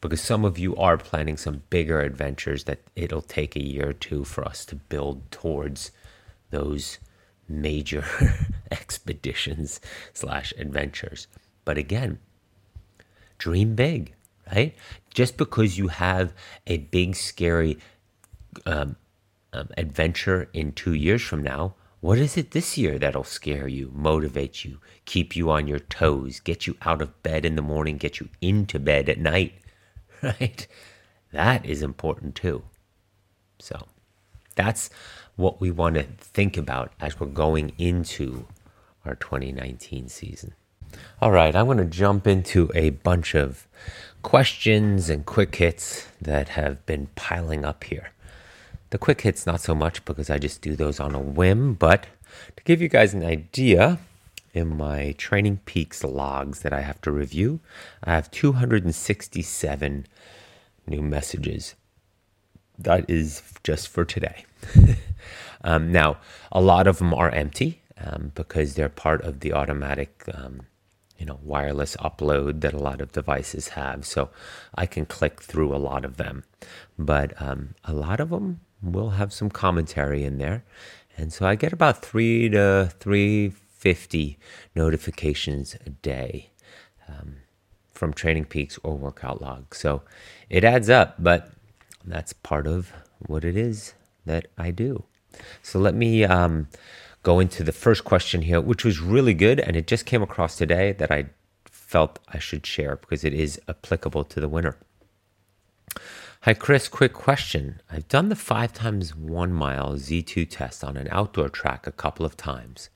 because 0.00 0.20
some 0.20 0.44
of 0.44 0.58
you 0.58 0.76
are 0.76 0.98
planning 0.98 1.36
some 1.36 1.62
bigger 1.70 2.00
adventures 2.00 2.64
that 2.64 2.80
it'll 2.96 3.22
take 3.22 3.56
a 3.56 3.62
year 3.62 3.90
or 3.90 3.94
two 3.94 4.24
for 4.24 4.44
us 4.44 4.64
to 4.66 4.76
build 4.76 5.30
towards 5.30 5.90
those 6.50 6.98
major 7.48 8.04
expeditions 8.70 9.80
slash 10.12 10.52
adventures. 10.58 11.26
But 11.64 11.78
again, 11.78 12.18
dream 13.38 13.74
big 13.74 14.14
right? 14.50 14.74
Just 15.12 15.36
because 15.36 15.78
you 15.78 15.88
have 15.88 16.32
a 16.66 16.78
big, 16.78 17.16
scary 17.16 17.78
um, 18.66 18.96
um, 19.52 19.68
adventure 19.76 20.48
in 20.52 20.72
two 20.72 20.94
years 20.94 21.22
from 21.22 21.42
now, 21.42 21.74
what 22.02 22.18
is 22.18 22.36
it 22.36 22.50
this 22.50 22.76
year 22.76 22.98
that'll 22.98 23.22
scare 23.22 23.68
you, 23.68 23.92
motivate 23.94 24.64
you, 24.64 24.80
keep 25.04 25.36
you 25.36 25.52
on 25.52 25.68
your 25.68 25.78
toes, 25.78 26.40
get 26.40 26.66
you 26.66 26.76
out 26.82 27.00
of 27.00 27.22
bed 27.22 27.46
in 27.46 27.54
the 27.54 27.62
morning, 27.62 27.96
get 27.96 28.18
you 28.18 28.28
into 28.40 28.80
bed 28.80 29.08
at 29.08 29.20
night, 29.20 29.54
right? 30.22 30.66
That 31.30 31.64
is 31.64 31.80
important 31.80 32.34
too. 32.34 32.64
So 33.60 33.86
that's 34.56 34.90
what 35.36 35.60
we 35.60 35.70
want 35.70 35.94
to 35.94 36.02
think 36.02 36.56
about 36.56 36.92
as 37.00 37.20
we're 37.20 37.28
going 37.28 37.72
into 37.78 38.46
our 39.04 39.14
2019 39.14 40.08
season. 40.08 40.54
All 41.20 41.30
right, 41.30 41.54
I'm 41.54 41.66
going 41.66 41.78
to 41.78 41.84
jump 41.84 42.26
into 42.26 42.68
a 42.74 42.90
bunch 42.90 43.36
of 43.36 43.68
questions 44.22 45.08
and 45.08 45.24
quick 45.24 45.54
hits 45.54 46.08
that 46.20 46.48
have 46.50 46.84
been 46.84 47.10
piling 47.14 47.64
up 47.64 47.84
here. 47.84 48.11
The 48.92 48.98
quick 48.98 49.22
hits, 49.22 49.46
not 49.46 49.62
so 49.62 49.74
much 49.74 50.04
because 50.04 50.28
I 50.28 50.36
just 50.36 50.60
do 50.60 50.76
those 50.76 51.00
on 51.00 51.14
a 51.14 51.18
whim, 51.18 51.72
but 51.72 52.08
to 52.58 52.62
give 52.62 52.82
you 52.82 52.88
guys 52.88 53.14
an 53.14 53.24
idea, 53.24 53.98
in 54.52 54.76
my 54.76 55.14
TrainingPeaks 55.16 56.04
logs 56.04 56.60
that 56.60 56.74
I 56.74 56.82
have 56.82 57.00
to 57.00 57.10
review, 57.10 57.60
I 58.04 58.12
have 58.12 58.30
267 58.30 60.06
new 60.86 61.00
messages. 61.00 61.74
That 62.78 63.08
is 63.08 63.42
just 63.64 63.88
for 63.88 64.04
today. 64.04 64.44
um, 65.64 65.90
now, 65.90 66.18
a 66.50 66.60
lot 66.60 66.86
of 66.86 66.98
them 66.98 67.14
are 67.14 67.30
empty 67.30 67.80
um, 67.96 68.32
because 68.34 68.74
they're 68.74 68.90
part 68.90 69.22
of 69.22 69.40
the 69.40 69.54
automatic 69.54 70.22
um, 70.34 70.66
you 71.16 71.24
know 71.24 71.40
wireless 71.42 71.96
upload 71.96 72.60
that 72.60 72.74
a 72.74 72.78
lot 72.78 73.00
of 73.00 73.12
devices 73.12 73.68
have 73.68 74.04
so 74.04 74.30
i 74.74 74.86
can 74.86 75.06
click 75.06 75.40
through 75.40 75.72
a 75.72 75.78
lot 75.78 76.04
of 76.04 76.16
them 76.16 76.42
but 76.98 77.40
um, 77.40 77.76
a 77.84 77.92
lot 77.92 78.18
of 78.18 78.30
them 78.30 78.58
will 78.82 79.10
have 79.10 79.32
some 79.32 79.50
commentary 79.50 80.24
in 80.24 80.38
there 80.38 80.64
and 81.16 81.32
so 81.32 81.46
i 81.46 81.54
get 81.54 81.72
about 81.72 82.02
3 82.02 82.48
to 82.50 82.92
350 82.98 84.38
notifications 84.74 85.76
a 85.86 85.90
day 85.90 86.50
um, 87.08 87.36
from 87.92 88.12
TrainingPeaks 88.12 88.78
or 88.82 88.96
workout 88.96 89.40
log 89.40 89.74
so 89.74 90.02
it 90.50 90.64
adds 90.64 90.90
up 90.90 91.16
but 91.18 91.50
that's 92.04 92.32
part 92.32 92.66
of 92.66 92.92
what 93.26 93.44
it 93.44 93.56
is 93.56 93.94
that 94.26 94.46
i 94.58 94.70
do 94.70 95.04
so 95.62 95.78
let 95.78 95.94
me 95.94 96.24
um, 96.24 96.68
go 97.22 97.38
into 97.38 97.62
the 97.62 97.72
first 97.72 98.04
question 98.04 98.42
here, 98.42 98.60
which 98.60 98.84
was 98.84 99.00
really 99.00 99.34
good. 99.34 99.60
And 99.60 99.76
it 99.76 99.86
just 99.86 100.06
came 100.06 100.22
across 100.22 100.56
today 100.56 100.92
that 100.92 101.10
I 101.10 101.26
felt 101.64 102.18
I 102.28 102.38
should 102.38 102.66
share 102.66 102.96
because 102.96 103.24
it 103.24 103.34
is 103.34 103.60
applicable 103.68 104.24
to 104.24 104.40
the 104.40 104.48
winner. 104.48 104.76
Hi, 106.44 106.54
Chris. 106.54 106.88
Quick 106.88 107.12
question. 107.12 107.80
I've 107.88 108.08
done 108.08 108.28
the 108.28 108.34
five 108.34 108.72
times 108.72 109.14
one 109.14 109.52
mile 109.52 109.92
Z2 109.92 110.50
test 110.50 110.82
on 110.82 110.96
an 110.96 111.06
outdoor 111.12 111.48
track 111.48 111.86
a 111.86 111.92
couple 111.92 112.26
of 112.26 112.36
times. 112.36 112.90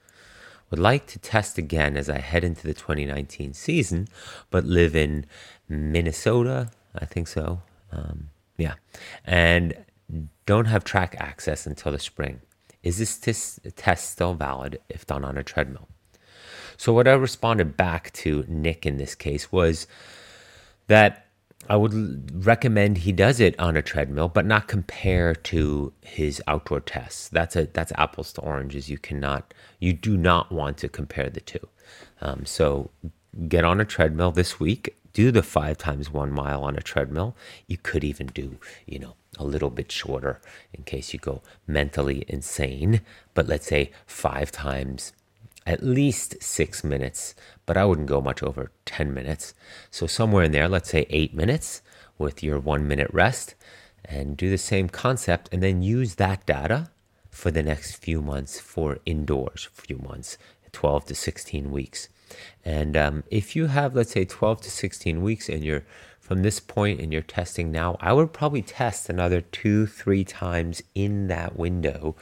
Would 0.69 0.81
like 0.81 1.07
to 1.07 1.21
test 1.21 1.57
again 1.57 1.97
as 1.97 2.11
I 2.11 2.19
head 2.19 2.43
into 2.43 2.67
the 2.67 2.75
2019 2.75 3.55
season, 3.55 4.09
but 4.51 4.65
live 4.65 4.97
in 4.97 5.27
Minnesota. 5.69 6.73
I 6.93 7.05
think 7.05 7.29
so. 7.29 7.63
Um, 7.93 8.31
yeah. 8.59 8.75
And 9.25 9.77
don't 10.45 10.65
have 10.65 10.83
track 10.83 11.15
access 11.21 11.69
until 11.69 11.93
the 11.93 12.01
spring. 12.01 12.41
Is 12.83 12.99
this 12.99 13.61
test 13.77 14.11
still 14.11 14.35
valid 14.35 14.81
if 14.89 15.07
done 15.07 15.25
on 15.25 15.39
a 15.39 15.45
treadmill? 15.45 15.87
So, 16.77 16.93
what 16.93 17.07
I 17.07 17.13
responded 17.13 17.77
back 17.77 18.13
to 18.15 18.45
Nick 18.49 18.85
in 18.85 18.97
this 18.97 19.15
case 19.15 19.53
was 19.53 19.87
that 20.89 21.26
I 21.69 21.77
would 21.77 22.45
recommend 22.47 22.99
he 22.99 23.13
does 23.13 23.41
it 23.41 23.59
on 23.59 23.77
a 23.77 23.83
treadmill, 23.83 24.29
but 24.29 24.47
not 24.47 24.69
compare 24.69 25.35
to 25.35 25.93
his 26.03 26.43
outdoor 26.47 26.81
tests. 26.81 27.29
That's 27.29 27.57
a 27.57 27.67
that's 27.67 27.93
apples 27.97 28.33
to 28.35 28.41
oranges. 28.43 28.89
You 28.89 28.99
cannot, 28.99 29.53
you 29.81 29.93
do 29.93 30.17
not 30.17 30.53
want 30.53 30.79
to 30.79 30.89
compare 30.89 31.31
the 31.31 31.41
two. 31.41 31.69
Um, 32.21 32.47
so, 32.47 32.91
get 33.49 33.65
on 33.65 33.81
a 33.81 33.85
treadmill 33.85 34.33
this 34.33 34.59
week. 34.61 34.97
do 35.13 35.31
the 35.31 35.43
five 35.43 35.79
times 35.79 36.13
one 36.13 36.31
mile 36.31 36.63
on 36.63 36.77
a 36.77 36.83
treadmill. 36.83 37.35
You 37.67 37.79
could 37.79 38.05
even 38.05 38.27
do, 38.29 38.59
you 38.87 38.99
know, 38.99 39.15
a 39.39 39.45
little 39.45 39.71
bit 39.71 39.91
shorter 39.91 40.41
in 40.75 40.85
case 40.85 41.13
you 41.15 41.19
go 41.19 41.43
mentally 41.67 42.25
insane. 42.29 43.01
But 43.35 43.47
let's 43.47 43.67
say 43.67 43.93
five 44.07 44.53
times 44.53 45.13
at 45.67 45.83
least 45.83 46.43
six 46.43 46.85
minutes, 46.85 47.35
but 47.67 47.77
I 47.77 47.85
wouldn't 47.85 48.07
go 48.07 48.21
much 48.21 48.43
over 48.43 48.71
10 48.85 49.13
minutes. 49.13 49.53
So, 49.91 50.07
somewhere 50.07 50.45
in 50.45 50.53
there, 50.53 50.69
let's 50.69 50.91
say 50.91 51.07
eight 51.11 51.35
minutes 51.35 51.83
with 52.19 52.43
your 52.43 52.59
one 52.59 52.87
minute 52.87 53.11
rest, 53.13 53.55
and 54.05 54.37
do 54.37 54.49
the 54.49 54.59
same 54.59 54.89
concept, 54.89 55.49
and 55.53 55.63
then 55.63 55.83
use 55.83 56.15
that 56.15 56.47
data 56.47 56.91
for 57.31 57.51
the 57.51 57.63
next 57.63 57.97
few 57.97 58.23
months 58.23 58.61
for 58.61 58.99
indoors, 59.05 59.69
few 59.73 59.99
months, 59.99 60.39
12 60.73 61.07
to 61.07 61.15
16 61.15 61.71
weeks. 61.71 62.09
And 62.65 62.97
um, 62.97 63.25
if 63.31 63.55
you 63.55 63.67
have, 63.67 63.95
let's 63.95 64.13
say, 64.13 64.25
12 64.25 64.63
to 64.63 64.71
16 64.71 65.23
weeks 65.23 65.49
and 65.49 65.65
you're 65.65 65.85
from 66.21 66.43
this 66.43 66.59
point 66.59 67.01
and 67.01 67.13
you're 67.13 67.23
testing 67.23 67.71
now, 67.71 67.97
I 68.01 68.13
would 68.13 68.33
probably 68.33 68.63
test 68.63 69.09
another 69.09 69.41
two, 69.41 69.87
three 69.87 70.25
times 70.25 70.83
in 70.95 71.29
that 71.29 71.57
window 71.57 72.17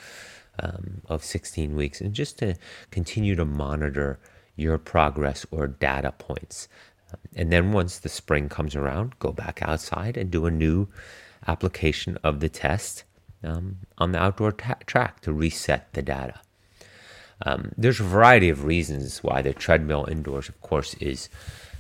um, 0.60 1.02
of 1.06 1.24
16 1.24 1.74
weeks 1.74 2.00
and 2.00 2.14
just 2.14 2.38
to 2.38 2.54
continue 2.90 3.34
to 3.34 3.44
monitor 3.44 4.18
your 4.56 4.78
progress 4.78 5.44
or 5.50 5.66
data 5.66 6.12
points. 6.12 6.68
And 7.36 7.52
then 7.52 7.72
once 7.72 7.98
the 7.98 8.08
spring 8.08 8.48
comes 8.48 8.74
around, 8.74 9.18
go 9.18 9.32
back 9.32 9.60
outside 9.62 10.16
and 10.16 10.30
do 10.30 10.46
a 10.46 10.50
new 10.50 10.88
application 11.46 12.18
of 12.24 12.40
the 12.40 12.48
test 12.48 13.04
um, 13.42 13.78
on 13.98 14.12
the 14.12 14.18
outdoor 14.18 14.52
track 14.52 15.20
to 15.20 15.32
reset 15.32 15.92
the 15.92 16.02
data. 16.02 16.40
Um, 17.42 17.72
there's 17.76 18.00
a 18.00 18.04
variety 18.04 18.48
of 18.48 18.64
reasons 18.64 19.22
why 19.22 19.42
the 19.42 19.52
treadmill 19.52 20.06
indoors, 20.10 20.48
of 20.48 20.60
course, 20.60 20.94
is 20.94 21.28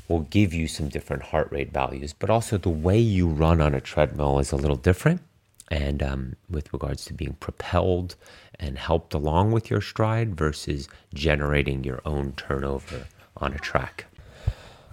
will 0.08 0.20
give 0.20 0.52
you 0.52 0.68
some 0.68 0.88
different 0.88 1.22
heart 1.22 1.50
rate 1.50 1.72
values, 1.72 2.12
but 2.12 2.28
also 2.28 2.58
the 2.58 2.68
way 2.68 2.98
you 2.98 3.26
run 3.26 3.60
on 3.60 3.74
a 3.74 3.80
treadmill 3.80 4.38
is 4.38 4.52
a 4.52 4.56
little 4.56 4.76
different. 4.76 5.22
And 5.70 6.02
um, 6.02 6.36
with 6.48 6.72
regards 6.72 7.04
to 7.06 7.14
being 7.14 7.34
propelled 7.40 8.16
and 8.60 8.78
helped 8.78 9.14
along 9.14 9.52
with 9.52 9.70
your 9.70 9.80
stride 9.80 10.36
versus 10.36 10.88
generating 11.12 11.84
your 11.84 12.00
own 12.04 12.32
turnover 12.32 13.06
on 13.36 13.52
a 13.52 13.58
track. 13.58 14.06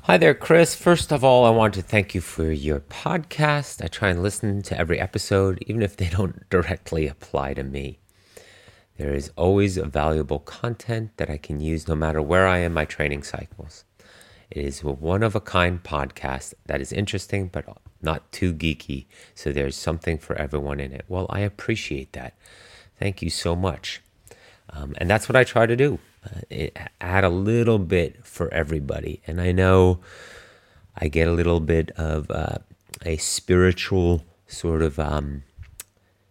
Hi 0.05 0.17
there, 0.17 0.33
Chris. 0.33 0.73
First 0.73 1.11
of 1.11 1.23
all, 1.23 1.45
I 1.45 1.51
want 1.51 1.75
to 1.75 1.81
thank 1.83 2.15
you 2.15 2.21
for 2.21 2.51
your 2.51 2.79
podcast. 2.79 3.83
I 3.83 3.87
try 3.87 4.09
and 4.09 4.23
listen 4.23 4.63
to 4.63 4.77
every 4.77 4.99
episode, 4.99 5.63
even 5.67 5.83
if 5.83 5.95
they 5.95 6.09
don't 6.09 6.49
directly 6.49 7.07
apply 7.07 7.53
to 7.53 7.63
me. 7.63 7.99
There 8.97 9.13
is 9.13 9.31
always 9.35 9.77
valuable 9.77 10.39
content 10.39 11.11
that 11.17 11.29
I 11.29 11.37
can 11.37 11.59
use 11.59 11.87
no 11.87 11.95
matter 11.95 12.21
where 12.21 12.47
I 12.47 12.59
am 12.59 12.73
my 12.73 12.85
training 12.85 13.23
cycles. 13.23 13.85
It 14.49 14.65
is 14.65 14.81
a 14.81 14.89
one 14.91 15.23
of 15.23 15.35
a 15.35 15.39
kind 15.39 15.81
podcast 15.81 16.55
that 16.65 16.81
is 16.81 16.91
interesting 16.91 17.47
but 17.47 17.65
not 18.03 18.31
too 18.31 18.53
geeky, 18.53 19.05
so 19.35 19.51
there's 19.51 19.75
something 19.75 20.17
for 20.17 20.35
everyone 20.35 20.79
in 20.79 20.91
it. 20.91 21.05
Well, 21.07 21.25
I 21.29 21.39
appreciate 21.41 22.13
that. 22.13 22.33
Thank 22.99 23.21
you 23.21 23.29
so 23.29 23.55
much. 23.55 24.01
Um, 24.69 24.93
and 24.97 25.09
that's 25.09 25.27
what 25.27 25.35
I 25.35 25.43
try 25.43 25.65
to 25.65 25.75
do 25.75 25.99
uh, 26.25 26.41
it, 26.49 26.77
add 26.99 27.23
a 27.23 27.29
little 27.29 27.79
bit 27.79 28.25
for 28.25 28.53
everybody. 28.53 29.21
And 29.27 29.41
I 29.41 29.51
know 29.51 29.99
I 30.95 31.07
get 31.07 31.27
a 31.27 31.31
little 31.31 31.59
bit 31.59 31.91
of 31.91 32.29
uh, 32.29 32.59
a 33.05 33.17
spiritual 33.17 34.23
sort 34.47 34.81
of 34.81 34.99
um, 34.99 35.43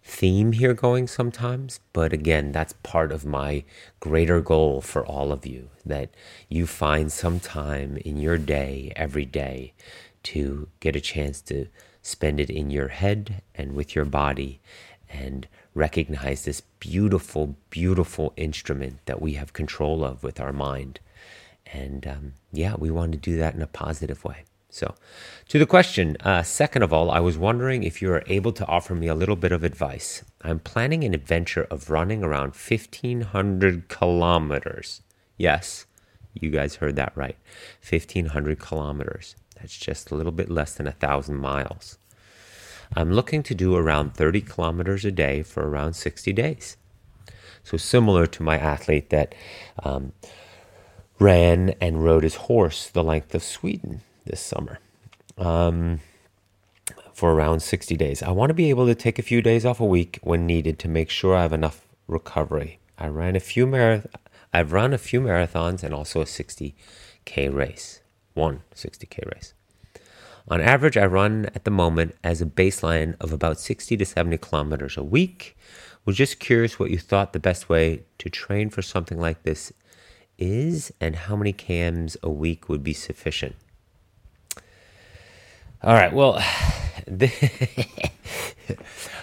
theme 0.03 0.53
here 0.53 0.75
going 0.75 1.07
sometimes. 1.07 1.81
But 1.93 2.13
again, 2.13 2.53
that's 2.53 2.75
part 2.83 3.13
of 3.13 3.25
my 3.25 3.65
greater 4.01 4.41
goal 4.41 4.81
for 4.81 5.05
all 5.05 5.33
of 5.33 5.47
you 5.47 5.71
that 5.85 6.11
you 6.49 6.67
find 6.67 7.11
some 7.11 7.41
time 7.41 7.97
in 7.99 8.17
your 8.17 8.39
day, 8.39 8.93
every 8.97 9.25
day, 9.25 9.73
to 10.25 10.69
get 10.81 10.97
a 10.97 11.01
chance 11.01 11.41
to 11.43 11.67
spend 12.03 12.41
it 12.41 12.51
in 12.51 12.71
your 12.71 12.89
head 12.89 13.43
and 13.55 13.75
with 13.75 13.95
your 13.95 14.05
body 14.05 14.61
and 15.09 15.49
recognize 15.75 16.45
this 16.45 16.63
beautiful, 16.79 17.57
beautiful 17.69 18.33
instrument 18.37 18.99
that 19.07 19.21
we 19.21 19.35
have 19.35 19.53
control 19.53 20.05
of 20.05 20.23
with 20.23 20.41
our 20.41 20.53
mind. 20.53 21.01
And 21.67 22.07
um, 22.07 22.33
yeah, 22.53 22.75
we 22.79 22.91
want 22.91 23.13
to 23.13 23.19
do 23.19 23.37
that 23.37 23.55
in 23.55 23.63
a 23.63 23.67
positive 23.67 24.25
way. 24.25 24.45
So, 24.73 24.95
to 25.49 25.59
the 25.59 25.67
question, 25.67 26.17
uh, 26.21 26.45
second 26.45 26.83
of 26.83 26.93
all, 26.93 27.11
I 27.11 27.19
was 27.19 27.37
wondering 27.37 27.83
if 27.83 28.01
you 28.01 28.13
are 28.13 28.23
able 28.29 28.53
to 28.53 28.67
offer 28.67 28.95
me 28.95 29.09
a 29.09 29.17
little 29.17 29.35
bit 29.35 29.51
of 29.51 29.65
advice. 29.65 30.25
I'm 30.43 30.61
planning 30.61 31.03
an 31.03 31.13
adventure 31.13 31.67
of 31.71 31.91
running 31.91 32.23
around 32.23 32.55
1,500 32.55 33.89
kilometers. 33.89 35.03
Yes, 35.37 35.87
you 36.35 36.51
guys 36.51 36.77
heard 36.77 36.95
that 36.97 37.13
right. 37.17 37.37
1,500 37.89 38.61
kilometers. 38.61 39.35
That's 39.61 39.77
just 39.77 40.11
a 40.11 40.15
little 40.15 40.33
bit 40.33 40.51
less 40.51 40.75
than 40.75 40.87
a 40.87 40.93
thousand 40.93 41.37
miles. 41.37 41.99
I'm 42.97 43.13
looking 43.13 43.43
to 43.45 43.55
do 43.55 43.77
around 43.77 44.15
30 44.15 44.41
kilometers 44.41 45.05
a 45.05 45.13
day 45.13 45.43
for 45.43 45.69
around 45.69 45.95
60 45.95 46.33
days. 46.33 46.77
So, 47.63 47.77
similar 47.77 48.27
to 48.27 48.43
my 48.43 48.59
athlete 48.59 49.11
that 49.11 49.35
um, 49.85 50.13
ran 51.19 51.71
and 51.81 52.03
rode 52.03 52.25
his 52.25 52.35
horse 52.37 52.89
the 52.89 53.05
length 53.05 53.35
of 53.35 53.43
Sweden 53.43 54.01
this 54.25 54.41
summer 54.41 54.79
um, 55.39 56.01
for 57.13 57.33
around 57.33 57.61
60 57.61 57.97
days. 57.97 58.23
I 58.23 58.31
want 58.31 58.51
to 58.51 58.55
be 58.55 58.71
able 58.71 58.87
to 58.87 58.95
take 58.95 59.19
a 59.19 59.23
few 59.23 59.43
days 59.43 59.65
off 59.65 59.79
a 59.79 59.85
week 59.85 60.19
when 60.23 60.47
needed 60.47 60.79
to 60.81 60.89
make 60.89 61.11
sure 61.11 61.37
I 61.37 61.43
have 61.43 61.53
enough 61.53 61.87
recovery. 62.09 62.81
I 62.99 63.09
ran 63.09 63.37
a 63.37 63.41
few 63.41 63.67
marath- 63.67 64.07
I've 64.53 64.73
run 64.73 64.93
a 64.93 64.99
few 64.99 65.21
marathons 65.21 65.85
and 65.85 65.95
also 65.95 66.21
a 66.21 66.25
60k 66.25 67.55
race, 67.55 68.01
one 68.41 68.63
60k 68.75 69.33
race. 69.35 69.55
On 70.49 70.61
average, 70.61 70.97
I 70.97 71.07
run 71.07 71.47
at 71.55 71.65
the 71.65 71.71
moment 71.71 72.17
as 72.25 72.43
a 72.43 72.47
baseline 72.47 73.15
of 73.21 73.33
about 73.33 73.61
60 73.61 73.97
to 73.97 74.05
70 74.05 74.39
kilometers 74.39 74.97
a 74.97 75.05
week. 75.05 75.57
Was 76.05 76.17
just 76.17 76.41
curious 76.41 76.79
what 76.79 76.91
you 76.91 76.99
thought 76.99 77.33
the 77.33 77.39
best 77.39 77.69
way 77.69 78.05
to 78.19 78.31
train 78.31 78.71
for 78.71 78.83
something 78.83 79.21
like 79.21 79.43
this 79.43 79.73
is 80.39 80.93
and 81.01 81.15
how 81.15 81.37
many 81.37 81.53
cams 81.53 82.17
a 82.23 82.31
week 82.31 82.69
would 82.69 82.83
be 82.83 82.95
sufficient. 82.95 83.55
All 85.83 85.95
right. 85.95 86.13
Well, 86.13 86.41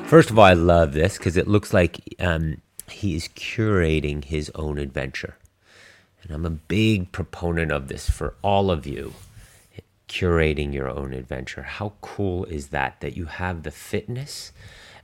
first 0.05 0.29
of 0.29 0.39
all, 0.39 0.45
I 0.45 0.53
love 0.53 0.93
this 0.93 1.17
because 1.17 1.35
it 1.35 1.47
looks 1.47 1.73
like 1.73 1.99
um, 2.19 2.61
is 3.03 3.27
curating 3.29 4.23
his 4.23 4.51
own 4.55 4.77
adventure. 4.77 5.36
And 6.27 6.35
I'm 6.35 6.45
a 6.45 6.49
big 6.49 7.11
proponent 7.13 7.71
of 7.71 7.87
this 7.87 8.09
for 8.09 8.35
all 8.41 8.69
of 8.69 8.85
you 8.85 9.13
curating 10.09 10.73
your 10.73 10.89
own 10.89 11.13
adventure. 11.13 11.63
How 11.63 11.93
cool 12.01 12.45
is 12.45 12.67
that? 12.67 12.99
That 12.99 13.15
you 13.15 13.25
have 13.25 13.63
the 13.63 13.71
fitness 13.71 14.51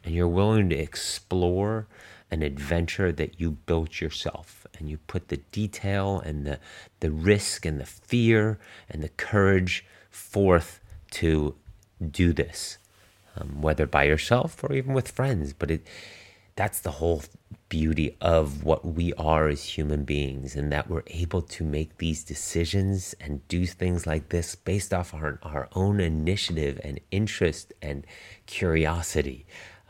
and 0.04 0.14
you're 0.14 0.28
willing 0.28 0.70
to 0.70 0.76
explore 0.76 1.88
an 2.30 2.42
adventure 2.42 3.12
that 3.12 3.40
you 3.40 3.52
built 3.52 4.02
yourself 4.02 4.66
and 4.78 4.90
you 4.90 4.98
put 4.98 5.30
the 5.30 5.38
detail 5.38 6.20
and 6.26 6.46
the, 6.46 6.60
the 7.00 7.12
risk 7.12 7.66
and 7.66 7.80
the 7.80 7.86
fear 7.86 8.60
and 8.90 9.02
the 9.04 9.10
courage 9.10 9.86
forth 10.10 10.80
to 11.12 11.56
do 12.06 12.34
this, 12.34 12.78
um, 13.38 13.62
whether 13.62 13.86
by 13.86 14.04
yourself 14.04 14.64
or 14.64 14.74
even 14.74 14.94
with 14.94 15.12
friends. 15.12 15.54
But 15.54 15.72
it, 15.72 15.88
that's 16.56 16.80
the 16.82 16.92
whole 16.92 17.24
beauty 17.70 18.16
of 18.22 18.64
what 18.64 18.86
we 18.86 19.14
are 19.14 19.48
as 19.48 19.64
human 19.64 20.04
beings, 20.04 20.56
and 20.56 20.72
that 20.72 20.90
we're 20.90 21.04
able 21.08 21.42
to 21.42 21.64
make 21.64 21.98
these 21.98 22.24
decisions 22.24 23.16
and 23.20 23.48
do 23.48 23.66
things 23.66 24.06
like 24.06 24.30
this 24.30 24.56
based 24.56 24.94
off 24.94 25.14
our, 25.14 25.40
our 25.42 25.68
own 25.74 26.00
initiative 26.00 26.80
and 26.84 27.00
interest 27.10 27.74
and 27.82 28.06
curiosity, 28.46 29.46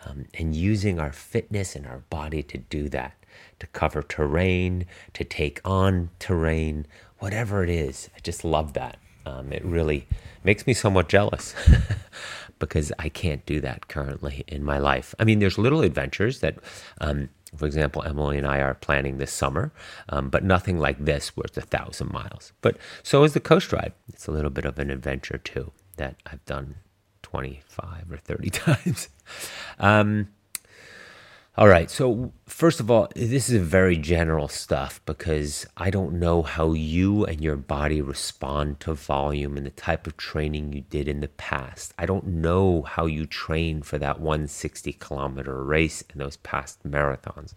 um, 0.06 0.26
and 0.36 0.56
using 0.56 1.00
our 1.00 1.12
fitness 1.12 1.76
and 1.76 1.86
our 1.86 2.00
body 2.10 2.42
to 2.44 2.58
do 2.58 2.88
that, 2.90 3.14
to 3.60 3.68
cover 3.68 4.02
terrain, 4.02 4.86
to 5.14 5.24
take 5.24 5.60
on 5.66 6.10
terrain, 6.20 6.86
whatever 7.20 7.64
it 7.64 7.70
is. 7.70 8.10
I 8.16 8.20
just 8.20 8.46
love 8.46 8.74
that. 8.74 8.98
Um, 9.26 9.54
it 9.54 9.64
really 9.64 10.08
makes 10.44 10.68
me 10.68 10.74
somewhat 10.74 11.08
jealous 11.08 11.56
because 12.66 12.92
I 13.00 13.10
can't 13.10 13.46
do 13.46 13.60
that 13.62 13.88
currently 13.88 14.44
in 14.48 14.64
my 14.64 14.78
life. 14.78 15.16
I 15.20 15.24
mean, 15.24 15.40
there's 15.40 15.58
little 15.58 15.82
adventures 15.82 16.40
that, 16.40 16.56
um, 17.02 17.30
for 17.56 17.66
example, 17.66 18.04
Emily 18.04 18.38
and 18.38 18.48
I 18.48 18.60
are 18.60 18.74
planning 18.74 19.18
this 19.18 19.32
summer, 19.32 19.72
um, 20.10 20.30
but 20.30 20.44
nothing 20.44 20.80
like 20.80 21.04
this 21.04 21.32
it's 21.38 21.58
a 21.58 21.62
thousand 21.62 22.12
miles. 22.12 22.54
But 22.62 22.78
so 23.04 23.24
is 23.24 23.34
the 23.34 23.40
coast 23.40 23.72
ride. 23.72 23.94
It's 24.10 24.28
a 24.28 24.32
little 24.32 24.50
bit 24.50 24.66
of 24.66 24.80
an 24.80 24.90
adventure 24.90 25.38
too 25.38 25.72
that 25.98 26.16
I've 26.26 26.44
done 26.46 26.76
25 27.22 28.12
or 28.12 28.18
30 28.18 28.50
times. 28.52 29.10
Um, 29.80 30.30
all 31.56 31.68
right. 31.68 31.90
So 31.92 32.32
first 32.54 32.80
of 32.80 32.92
all, 32.92 33.08
this 33.16 33.50
is 33.50 33.60
very 33.62 33.98
general 33.98 34.48
stuff 34.48 35.02
because 35.08 35.66
I 35.76 35.90
don't 35.90 36.20
know 36.20 36.44
how 36.44 36.74
you 36.74 37.26
and 37.26 37.42
your 37.42 37.56
body 37.56 38.00
respond 38.00 38.80
to 38.82 38.94
volume 38.94 39.58
and 39.58 39.66
the 39.66 39.72
type 39.72 40.06
of 40.06 40.18
training 40.18 40.72
you 40.72 40.82
did 40.82 41.08
in 41.08 41.20
the 41.22 41.30
past. 41.30 41.96
I 41.98 42.06
don't 42.06 42.28
know 42.28 42.84
how 42.84 43.08
you 43.08 43.26
trained 43.26 43.88
for 43.88 43.98
that 43.98 44.20
160 44.20 44.94
kilometer 44.94 45.64
race 45.64 46.04
and 46.12 46.22
those 46.22 46.38
past 46.38 46.84
marathons. 46.84 47.54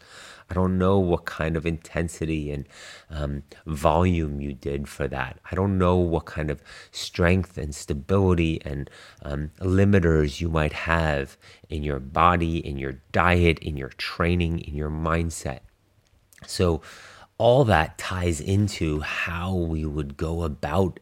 I 0.49 0.55
don't 0.55 0.79
know 0.79 0.99
what 0.99 1.25
kind 1.25 1.57
of 1.57 1.67
intensity 1.67 2.51
and 2.51 2.67
um, 3.11 3.43
volume 3.67 4.41
you 4.41 4.55
did 4.55 4.89
for 4.89 5.09
that. 5.09 5.39
I 5.51 5.55
don't 5.55 5.77
know 5.77 5.97
what 5.97 6.25
kind 6.25 6.51
of 6.51 6.63
strength 6.91 7.59
and 7.59 7.75
stability 7.75 8.63
and 8.65 8.89
um, 9.23 9.51
limiters 9.61 10.41
you 10.41 10.49
might 10.49 10.73
have 10.73 11.37
in 11.69 11.83
your 11.83 11.99
body, 11.99 12.59
in 12.59 12.79
your 12.79 13.01
diet, 13.11 13.59
in 13.59 13.77
your 13.77 13.89
training, 13.91 14.61
in 14.61 14.75
your 14.75 14.86
mindset. 14.91 15.61
So, 16.47 16.83
all 17.39 17.65
that 17.65 17.99
ties 17.99 18.41
into 18.41 19.01
how 19.01 19.55
we 19.55 19.85
would 19.85 20.17
go 20.17 20.43
about 20.43 21.01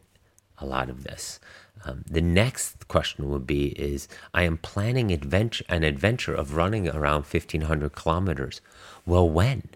a 0.57 0.65
lot 0.65 0.89
of 0.89 1.03
this. 1.03 1.39
Um, 1.85 2.03
the 2.09 2.21
next 2.21 2.87
question 2.87 3.29
would 3.29 3.45
be 3.45 3.67
is 3.67 4.07
I 4.33 4.43
am 4.43 4.57
planning 4.57 5.11
adventure, 5.11 5.63
an 5.69 5.83
adventure 5.83 6.33
of 6.33 6.55
running 6.55 6.89
around 6.89 7.25
1500 7.25 7.93
kilometers. 7.93 8.59
Well, 9.05 9.29
when? 9.29 9.69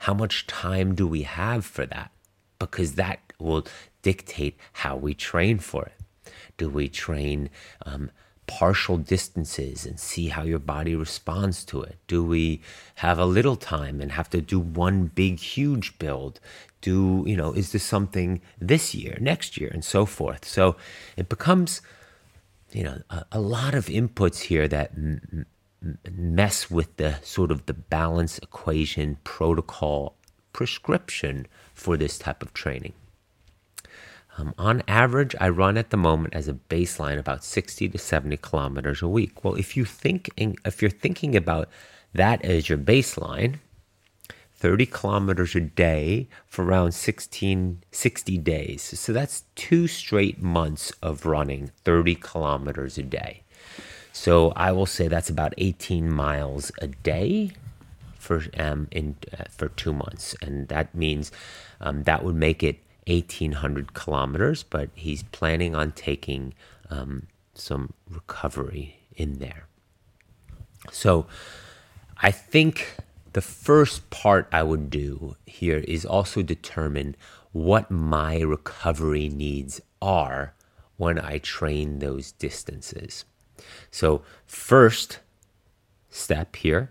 How 0.00 0.14
much 0.14 0.46
time 0.46 0.94
do 0.94 1.06
we 1.06 1.22
have 1.22 1.64
for 1.64 1.86
that? 1.86 2.10
Because 2.58 2.94
that 2.94 3.20
will 3.38 3.66
dictate 4.02 4.58
how 4.74 4.96
we 4.96 5.14
train 5.14 5.58
for 5.58 5.84
it. 5.84 6.32
Do 6.56 6.68
we 6.68 6.88
train 6.88 7.50
um, 7.86 8.10
partial 8.48 8.96
distances 8.96 9.86
and 9.86 10.00
see 10.00 10.28
how 10.28 10.42
your 10.42 10.58
body 10.58 10.96
responds 10.96 11.64
to 11.66 11.82
it? 11.82 11.96
Do 12.08 12.24
we 12.24 12.60
have 12.96 13.18
a 13.18 13.26
little 13.26 13.54
time 13.54 14.00
and 14.00 14.10
have 14.10 14.28
to 14.30 14.40
do 14.40 14.58
one 14.58 15.06
big, 15.14 15.38
huge 15.38 15.96
build? 16.00 16.40
Do, 16.80 17.22
you 17.26 17.36
know, 17.36 17.52
is 17.52 17.70
this 17.70 17.84
something 17.84 18.40
this 18.60 18.94
year, 18.94 19.18
next 19.20 19.56
year, 19.58 19.70
and 19.72 19.84
so 19.84 20.06
forth? 20.06 20.44
So 20.44 20.76
it 21.16 21.28
becomes, 21.28 21.82
you 22.72 22.82
know, 22.82 23.02
a, 23.10 23.24
a 23.32 23.40
lot 23.40 23.74
of 23.74 23.86
inputs 23.86 24.40
here 24.40 24.66
that 24.66 24.92
m- 24.92 25.46
mess 26.10 26.70
with 26.70 26.96
the 26.96 27.20
sort 27.22 27.50
of 27.50 27.66
the 27.66 27.74
balance 27.74 28.38
equation 28.38 29.18
protocol 29.22 30.16
prescription 30.52 31.46
for 31.74 31.96
this 31.96 32.18
type 32.18 32.42
of 32.42 32.52
training. 32.52 32.94
Um, 34.38 34.54
on 34.56 34.82
average, 34.86 35.34
I 35.40 35.48
run 35.48 35.76
at 35.76 35.90
the 35.90 35.96
moment 35.96 36.34
as 36.34 36.46
a 36.46 36.54
baseline 36.54 37.18
about 37.18 37.42
60 37.42 37.88
to 37.88 37.98
70 37.98 38.36
kilometers 38.36 39.02
a 39.02 39.08
week. 39.08 39.44
Well, 39.44 39.56
if 39.56 39.76
you 39.76 39.84
think 39.84 40.30
if 40.36 40.80
you're 40.80 40.90
thinking 40.90 41.34
about 41.36 41.68
that 42.14 42.44
as 42.44 42.68
your 42.68 42.78
baseline, 42.78 43.56
30 44.54 44.86
kilometers 44.86 45.56
a 45.56 45.60
day 45.60 46.28
for 46.46 46.64
around 46.64 46.92
16, 46.92 47.82
60 47.90 48.38
days. 48.38 48.82
So 48.82 49.12
that's 49.12 49.44
two 49.56 49.88
straight 49.88 50.40
months 50.40 50.92
of 51.02 51.26
running 51.26 51.72
30 51.84 52.14
kilometers 52.16 52.96
a 52.96 53.02
day. 53.02 53.42
So 54.12 54.52
I 54.56 54.72
will 54.72 54.86
say 54.86 55.08
that's 55.08 55.30
about 55.30 55.54
18 55.58 56.12
miles 56.12 56.70
a 56.80 56.88
day 56.88 57.52
for 58.18 58.44
um, 58.56 58.88
in 58.92 59.16
uh, 59.32 59.44
for 59.50 59.68
two 59.68 59.92
months, 59.92 60.36
and 60.42 60.68
that 60.68 60.94
means 60.94 61.32
um, 61.80 62.02
that 62.02 62.24
would 62.24 62.34
make 62.34 62.62
it 62.62 62.78
1,800 63.08 63.94
kilometers. 63.94 64.62
But 64.62 64.90
he's 64.94 65.22
planning 65.22 65.74
on 65.74 65.92
taking 65.92 66.54
um, 66.90 67.26
some 67.54 67.92
recovery 68.08 69.00
in 69.16 69.38
there. 69.38 69.66
So 70.92 71.26
I 72.22 72.30
think 72.30 72.96
the 73.32 73.40
first 73.40 74.10
part 74.10 74.48
I 74.52 74.62
would 74.62 74.90
do 74.90 75.36
here 75.46 75.78
is 75.78 76.04
also 76.04 76.42
determine 76.42 77.16
what 77.52 77.90
my 77.90 78.40
recovery 78.40 79.28
needs 79.28 79.80
are 80.00 80.54
when 80.96 81.18
I 81.18 81.38
train 81.38 81.98
those 81.98 82.32
distances. 82.32 83.24
So, 83.90 84.22
first 84.46 85.20
step 86.10 86.56
here 86.56 86.90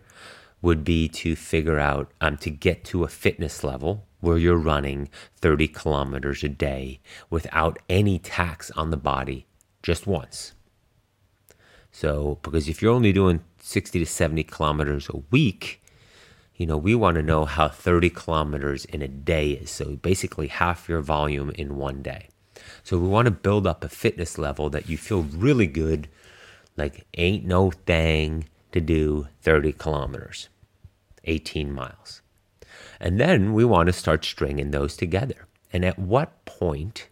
would 0.61 0.83
be 0.83 1.07
to 1.07 1.35
figure 1.35 1.79
out 1.79 2.11
um, 2.19 2.37
to 2.37 2.49
get 2.49 2.83
to 2.85 3.03
a 3.03 3.07
fitness 3.07 3.63
level 3.63 4.05
where 4.27 4.37
you're 4.37 4.57
running 4.57 5.09
30 5.37 5.69
kilometers 5.69 6.43
a 6.43 6.49
day 6.49 6.99
without 7.29 7.79
any 7.89 8.19
tax 8.19 8.69
on 8.71 8.91
the 8.91 8.97
body 8.97 9.47
just 9.81 10.05
once. 10.05 10.53
So, 11.91 12.37
because 12.43 12.67
if 12.67 12.81
you're 12.81 12.93
only 12.93 13.13
doing 13.13 13.39
60 13.61 13.99
to 13.99 14.05
70 14.05 14.43
kilometers 14.43 15.09
a 15.09 15.23
week, 15.31 15.81
you 16.57 16.65
know, 16.65 16.77
we 16.77 16.93
want 16.93 17.15
to 17.15 17.23
know 17.23 17.45
how 17.45 17.69
30 17.69 18.09
kilometers 18.09 18.83
in 18.83 19.01
a 19.01 19.07
day 19.07 19.51
is. 19.51 19.71
So, 19.71 19.95
basically, 19.95 20.47
half 20.47 20.89
your 20.89 21.01
volume 21.01 21.49
in 21.51 21.77
one 21.77 22.01
day. 22.01 22.27
So, 22.83 22.99
we 22.99 23.07
want 23.07 23.27
to 23.27 23.31
build 23.31 23.65
up 23.65 23.83
a 23.83 23.89
fitness 23.89 24.37
level 24.37 24.69
that 24.71 24.89
you 24.89 24.97
feel 24.97 25.23
really 25.23 25.67
good 25.67 26.09
like, 26.77 27.07
ain't 27.17 27.43
no 27.43 27.71
thing 27.71 28.47
to 28.71 28.79
do 28.79 29.27
30 29.41 29.73
kilometers, 29.73 30.49
18 31.23 31.73
miles. 31.73 32.21
And 32.99 33.19
then 33.19 33.53
we 33.53 33.65
want 33.65 33.87
to 33.87 33.93
start 33.93 34.25
stringing 34.25 34.71
those 34.71 34.97
together. 34.97 35.47
And 35.71 35.83
at 35.85 35.99
what 35.99 36.45
point 36.45 37.07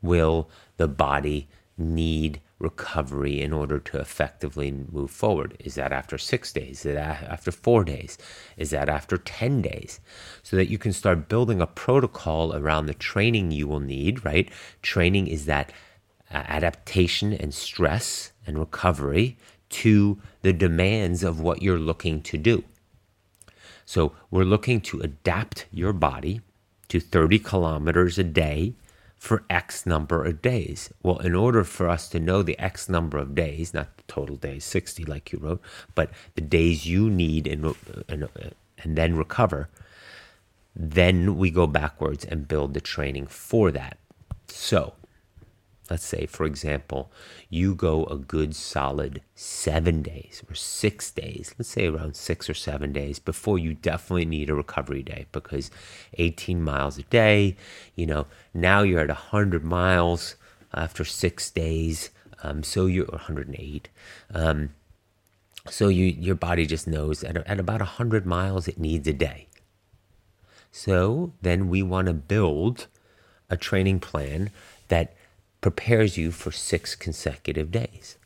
will 0.00 0.48
the 0.76 0.88
body 0.88 1.48
need 1.78 2.40
recovery 2.58 3.40
in 3.40 3.52
order 3.52 3.78
to 3.78 3.98
effectively 3.98 4.70
move 4.70 5.10
forward? 5.10 5.56
Is 5.60 5.74
that 5.74 5.92
after 5.92 6.16
six 6.16 6.52
days? 6.52 6.86
Is 6.86 6.94
that 6.94 7.22
after 7.24 7.50
four 7.50 7.84
days? 7.84 8.16
Is 8.56 8.70
that 8.70 8.88
after 8.88 9.18
10 9.18 9.62
days? 9.62 10.00
So 10.42 10.56
that 10.56 10.70
you 10.70 10.78
can 10.78 10.92
start 10.92 11.28
building 11.28 11.60
a 11.60 11.66
protocol 11.66 12.54
around 12.54 12.86
the 12.86 12.94
training 12.94 13.50
you 13.50 13.66
will 13.66 13.80
need, 13.80 14.24
right? 14.24 14.48
Training 14.80 15.26
is 15.26 15.46
that 15.46 15.72
uh, 16.32 16.44
adaptation 16.48 17.32
and 17.32 17.52
stress 17.52 18.32
and 18.46 18.58
recovery 18.58 19.36
to 19.68 20.20
the 20.42 20.52
demands 20.52 21.24
of 21.24 21.40
what 21.40 21.62
you're 21.62 21.78
looking 21.78 22.22
to 22.22 22.38
do. 22.38 22.62
So, 23.84 24.12
we're 24.30 24.44
looking 24.44 24.80
to 24.82 25.00
adapt 25.00 25.66
your 25.70 25.92
body 25.92 26.40
to 26.88 27.00
30 27.00 27.38
kilometers 27.38 28.18
a 28.18 28.24
day 28.24 28.74
for 29.16 29.44
X 29.48 29.86
number 29.86 30.24
of 30.24 30.42
days. 30.42 30.92
Well, 31.02 31.18
in 31.18 31.34
order 31.34 31.62
for 31.62 31.88
us 31.88 32.08
to 32.08 32.18
know 32.18 32.42
the 32.42 32.58
X 32.58 32.88
number 32.88 33.18
of 33.18 33.34
days, 33.34 33.72
not 33.72 33.96
the 33.96 34.02
total 34.08 34.34
days, 34.36 34.64
60 34.64 35.04
like 35.04 35.32
you 35.32 35.38
wrote, 35.38 35.62
but 35.94 36.10
the 36.34 36.40
days 36.40 36.86
you 36.86 37.08
need 37.08 37.46
and, 37.46 37.74
and, 38.08 38.28
and 38.78 38.96
then 38.96 39.16
recover, 39.16 39.68
then 40.74 41.36
we 41.36 41.50
go 41.50 41.66
backwards 41.66 42.24
and 42.24 42.48
build 42.48 42.74
the 42.74 42.80
training 42.80 43.26
for 43.26 43.70
that. 43.70 43.96
So, 44.48 44.94
let's 45.92 46.06
say, 46.06 46.24
for 46.24 46.46
example, 46.46 47.12
you 47.50 47.74
go 47.74 48.04
a 48.06 48.16
good 48.16 48.56
solid 48.56 49.20
seven 49.34 50.00
days 50.00 50.42
or 50.48 50.54
six 50.54 51.10
days, 51.10 51.54
let's 51.58 51.68
say 51.68 51.86
around 51.86 52.16
six 52.16 52.48
or 52.48 52.54
seven 52.54 52.94
days 52.94 53.18
before 53.18 53.58
you 53.58 53.74
definitely 53.74 54.24
need 54.24 54.48
a 54.48 54.54
recovery 54.54 55.02
day 55.02 55.26
because 55.32 55.70
18 56.14 56.62
miles 56.62 56.96
a 56.96 57.02
day, 57.02 57.58
you 57.94 58.06
know, 58.06 58.26
now 58.54 58.80
you're 58.80 59.00
at 59.00 59.08
100 59.08 59.62
miles 59.62 60.36
after 60.72 61.04
six 61.04 61.50
days. 61.50 62.08
Um, 62.42 62.62
so 62.62 62.86
you're 62.86 63.04
108. 63.04 63.90
Um, 64.32 64.70
so 65.68 65.88
you, 65.88 66.06
your 66.06 66.36
body 66.36 66.64
just 66.64 66.88
knows 66.88 67.22
at, 67.22 67.36
at 67.36 67.60
about 67.60 67.80
100 67.80 68.24
miles 68.24 68.66
it 68.66 68.80
needs 68.80 69.06
a 69.06 69.12
day. 69.12 69.46
So 70.70 71.34
then 71.42 71.68
we 71.68 71.82
want 71.82 72.06
to 72.06 72.14
build 72.14 72.86
a 73.50 73.58
training 73.58 74.00
plan 74.00 74.50
that 74.88 75.14
prepares 75.62 76.18
you 76.18 76.30
for 76.30 76.52
six 76.52 76.94
consecutive 76.94 77.70
days. 77.70 78.18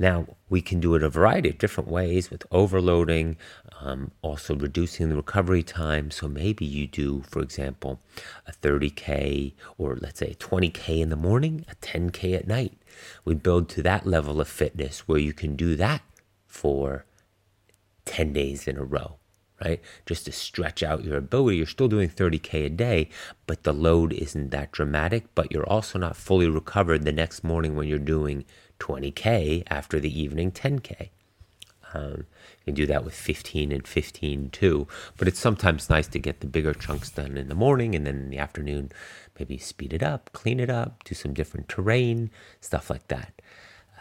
Now, 0.00 0.28
we 0.48 0.62
can 0.62 0.80
do 0.80 0.94
it 0.94 1.02
a 1.02 1.10
variety 1.10 1.50
of 1.50 1.58
different 1.58 1.90
ways 1.90 2.30
with 2.30 2.46
overloading, 2.50 3.36
um, 3.80 4.12
also 4.22 4.56
reducing 4.56 5.10
the 5.10 5.14
recovery 5.14 5.62
time. 5.62 6.10
So 6.10 6.26
maybe 6.26 6.64
you 6.64 6.86
do, 6.86 7.20
for 7.28 7.40
example, 7.40 8.00
a 8.46 8.52
30K 8.52 9.52
or 9.76 9.96
let's 10.00 10.20
say 10.20 10.34
20K 10.40 11.02
in 11.02 11.10
the 11.10 11.16
morning, 11.16 11.66
a 11.70 11.74
10K 11.76 12.34
at 12.34 12.48
night. 12.48 12.78
We 13.26 13.34
build 13.34 13.68
to 13.70 13.82
that 13.82 14.06
level 14.06 14.40
of 14.40 14.48
fitness 14.48 15.06
where 15.06 15.18
you 15.18 15.34
can 15.34 15.54
do 15.54 15.76
that 15.76 16.00
for 16.46 17.04
10 18.06 18.32
days 18.32 18.66
in 18.66 18.78
a 18.78 18.84
row 18.84 19.19
right? 19.64 19.80
Just 20.06 20.24
to 20.26 20.32
stretch 20.32 20.82
out 20.82 21.04
your 21.04 21.16
ability. 21.16 21.58
You're 21.58 21.66
still 21.66 21.88
doing 21.88 22.08
30K 22.08 22.66
a 22.66 22.68
day, 22.68 23.08
but 23.46 23.62
the 23.62 23.72
load 23.72 24.12
isn't 24.12 24.50
that 24.50 24.72
dramatic, 24.72 25.34
but 25.34 25.52
you're 25.52 25.68
also 25.68 25.98
not 25.98 26.16
fully 26.16 26.48
recovered 26.48 27.04
the 27.04 27.12
next 27.12 27.44
morning 27.44 27.76
when 27.76 27.88
you're 27.88 27.98
doing 27.98 28.44
20K 28.78 29.64
after 29.68 30.00
the 30.00 30.20
evening 30.20 30.50
10K. 30.50 31.10
Um, 31.92 32.26
you 32.60 32.66
can 32.66 32.74
do 32.74 32.86
that 32.86 33.04
with 33.04 33.14
15 33.14 33.72
and 33.72 33.86
15 33.86 34.50
too, 34.50 34.86
but 35.16 35.26
it's 35.26 35.40
sometimes 35.40 35.90
nice 35.90 36.06
to 36.08 36.18
get 36.18 36.40
the 36.40 36.46
bigger 36.46 36.72
chunks 36.72 37.10
done 37.10 37.36
in 37.36 37.48
the 37.48 37.54
morning 37.54 37.94
and 37.94 38.06
then 38.06 38.16
in 38.16 38.30
the 38.30 38.38
afternoon, 38.38 38.92
maybe 39.38 39.58
speed 39.58 39.92
it 39.92 40.02
up, 40.02 40.30
clean 40.32 40.60
it 40.60 40.70
up, 40.70 41.02
do 41.04 41.14
some 41.14 41.34
different 41.34 41.68
terrain, 41.68 42.30
stuff 42.60 42.90
like 42.90 43.08
that. 43.08 43.42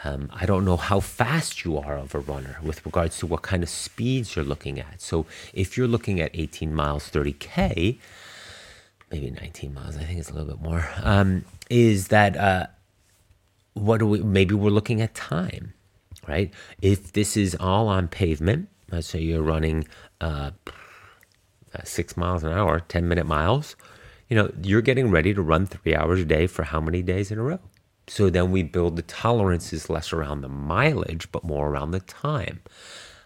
Um, 0.04 0.30
I 0.34 0.45
don't 0.45 0.64
know 0.64 0.78
how 0.78 1.02
fast 1.02 1.66
you 1.66 1.78
are 1.78 1.97
of 1.97 2.16
a 2.16 2.20
runner 2.20 2.58
with 2.64 2.86
regards 2.86 3.18
to 3.20 3.26
what 3.26 3.41
kind 3.41 3.64
of 3.64 3.70
speeds 3.70 4.36
you're 4.36 4.45
looking 4.45 4.80
at. 4.80 5.02
So 5.02 5.26
if 5.54 5.78
you're 5.78 5.88
looking 5.88 6.22
at 6.22 6.32
18 6.34 6.74
miles, 6.74 7.10
30K, 7.10 7.97
maybe 9.12 9.32
19 9.32 9.74
miles, 9.74 9.97
I 9.97 10.04
think 10.04 10.20
it's 10.20 10.30
a 10.30 10.34
little 10.34 10.47
bit 10.56 10.62
more, 10.62 10.88
um, 11.04 11.43
is 11.70 12.08
that 12.10 12.38
uh, 12.38 12.68
what 13.74 13.97
do 13.97 14.08
we, 14.08 14.22
maybe 14.22 14.56
we're 14.56 14.70
looking 14.70 15.02
at 15.02 15.16
time, 15.16 15.74
right? 16.28 16.54
If 16.82 17.12
this 17.12 17.36
is 17.36 17.56
all 17.60 17.89
on 17.89 18.08
pavement, 18.08 18.70
let's 18.91 19.08
say 19.08 19.20
you're 19.20 19.43
running 19.43 19.86
uh, 20.22 20.52
six 21.84 22.16
miles 22.16 22.43
an 22.43 22.54
hour, 22.54 22.80
10 22.80 23.08
minute 23.08 23.26
miles, 23.26 23.76
you 24.30 24.36
know, 24.38 24.52
you're 24.62 24.82
getting 24.82 25.12
ready 25.12 25.34
to 25.34 25.41
run 25.41 25.66
three 25.66 25.93
hours 25.93 26.22
a 26.22 26.26
day 26.26 26.47
for 26.47 26.64
how 26.64 26.80
many 26.80 27.02
days 27.02 27.32
in 27.32 27.39
a 27.39 27.43
row? 27.43 27.60
So 28.10 28.30
then 28.32 28.51
we 28.51 28.64
build 28.64 28.95
the 28.95 29.03
tolerances 29.03 29.89
less 29.89 30.12
around 30.12 30.41
the 30.41 30.49
mileage, 30.49 31.32
but 31.32 31.43
more 31.43 31.70
around 31.70 31.91
the 31.91 31.99
time. 31.99 32.62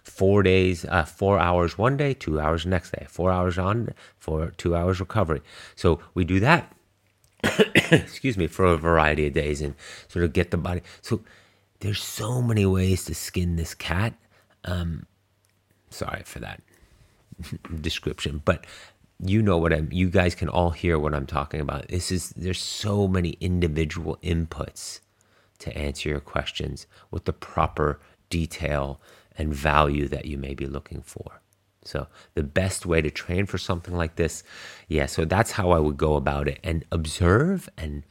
Four 0.04 0.44
days, 0.44 0.84
uh, 0.86 1.06
four 1.06 1.40
hours 1.40 1.78
one 1.78 1.96
day, 1.96 2.14
two 2.14 2.40
hours 2.40 2.66
next 2.66 2.92
day, 2.92 3.06
four 3.10 3.32
hours 3.32 3.58
on, 3.58 3.94
for 4.18 4.52
two 4.52 4.76
hours 4.76 5.00
recovery. 5.00 5.42
So 5.76 6.02
we 6.14 6.26
do 6.26 6.42
that, 6.42 6.76
excuse 7.92 8.38
me, 8.38 8.48
for 8.48 8.66
a 8.66 8.78
variety 8.78 9.26
of 9.28 9.34
days 9.34 9.62
and 9.62 9.76
sort 10.10 10.26
of 10.26 10.34
get 10.34 10.52
the 10.52 10.58
body. 10.58 10.82
So 11.02 11.22
there's 11.80 12.04
so 12.04 12.42
many 12.42 12.66
ways 12.66 13.06
to 13.06 13.16
skin 13.16 13.56
this 13.56 13.74
cat. 13.74 14.14
Um, 14.66 15.06
sorry 15.90 16.24
for 16.26 16.40
that 16.40 16.62
description, 17.82 18.42
but 18.44 18.66
you 19.26 19.42
know 19.42 19.58
what 19.58 19.74
I'm 19.74 19.90
you 19.92 20.10
guys 20.10 20.36
can 20.36 20.50
all 20.50 20.72
hear 20.72 21.00
what 21.00 21.14
I'm 21.14 21.26
talking 21.26 21.62
about. 21.62 21.88
This 21.88 22.12
is 22.12 22.30
there's 22.32 22.60
so 22.60 23.08
many 23.08 23.38
individual 23.40 24.18
inputs 24.24 25.00
to 25.60 25.76
answer 25.78 26.10
your 26.10 26.20
questions 26.20 26.88
with 27.12 27.26
the 27.26 27.34
proper 27.34 28.00
detail 28.30 29.00
and 29.38 29.54
value 29.54 30.08
that 30.08 30.26
you 30.26 30.38
may 30.38 30.54
be 30.54 30.66
looking 30.66 31.02
for. 31.02 31.42
So 31.86 32.08
the 32.34 32.44
best 32.44 32.86
way 32.86 33.02
to 33.02 33.10
train 33.10 33.46
for 33.46 33.58
something 33.58 33.96
like 33.96 34.16
this, 34.16 34.44
yeah, 34.88 35.06
so 35.06 35.26
that's 35.26 35.52
how 35.52 35.72
I 35.72 35.80
would 35.80 35.98
go 35.98 36.16
about 36.16 36.48
it 36.48 36.60
and 36.64 36.86
observe 36.92 37.70
and 37.78 38.04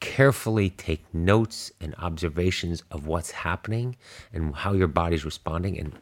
carefully 0.00 0.70
take 0.70 1.02
notes 1.14 1.72
and 1.80 1.94
observations 1.98 2.82
of 2.90 3.06
what's 3.06 3.30
happening 3.30 3.96
and 4.32 4.54
how 4.54 4.72
your 4.72 4.88
body's 4.88 5.24
responding 5.24 5.78
and 5.78 5.92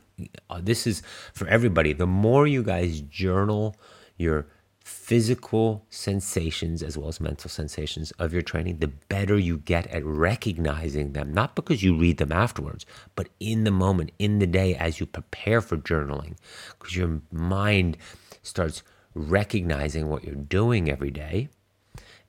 uh, 0.50 0.60
this 0.62 0.86
is 0.86 1.02
for 1.32 1.46
everybody. 1.48 1.92
The 1.92 2.06
more 2.06 2.46
you 2.46 2.62
guys 2.62 3.00
journal 3.02 3.76
your 4.22 4.46
physical 4.84 5.84
sensations 5.90 6.82
as 6.82 6.98
well 6.98 7.08
as 7.08 7.20
mental 7.20 7.48
sensations 7.48 8.10
of 8.12 8.32
your 8.32 8.42
training, 8.42 8.78
the 8.78 8.88
better 8.88 9.38
you 9.38 9.58
get 9.58 9.86
at 9.88 10.04
recognizing 10.04 11.12
them, 11.12 11.32
not 11.32 11.54
because 11.54 11.82
you 11.82 11.96
read 11.96 12.16
them 12.16 12.32
afterwards, 12.32 12.84
but 13.14 13.28
in 13.38 13.64
the 13.64 13.70
moment, 13.70 14.10
in 14.18 14.38
the 14.38 14.46
day 14.46 14.74
as 14.74 14.98
you 14.98 15.06
prepare 15.06 15.60
for 15.60 15.76
journaling, 15.76 16.36
because 16.78 16.96
your 16.96 17.20
mind 17.30 17.96
starts 18.42 18.82
recognizing 19.14 20.08
what 20.08 20.24
you're 20.24 20.34
doing 20.34 20.90
every 20.90 21.10
day 21.10 21.48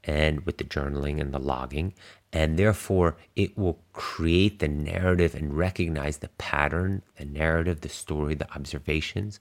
and 0.03 0.45
with 0.45 0.57
the 0.57 0.63
journaling 0.63 1.19
and 1.19 1.33
the 1.33 1.39
logging. 1.39 1.93
And 2.33 2.57
therefore, 2.57 3.15
it 3.35 3.57
will 3.57 3.79
create 3.93 4.59
the 4.59 4.67
narrative 4.67 5.35
and 5.35 5.55
recognize 5.55 6.17
the 6.17 6.29
pattern, 6.29 7.03
the 7.17 7.25
narrative, 7.25 7.81
the 7.81 7.89
story, 7.89 8.35
the 8.35 8.51
observations 8.53 9.39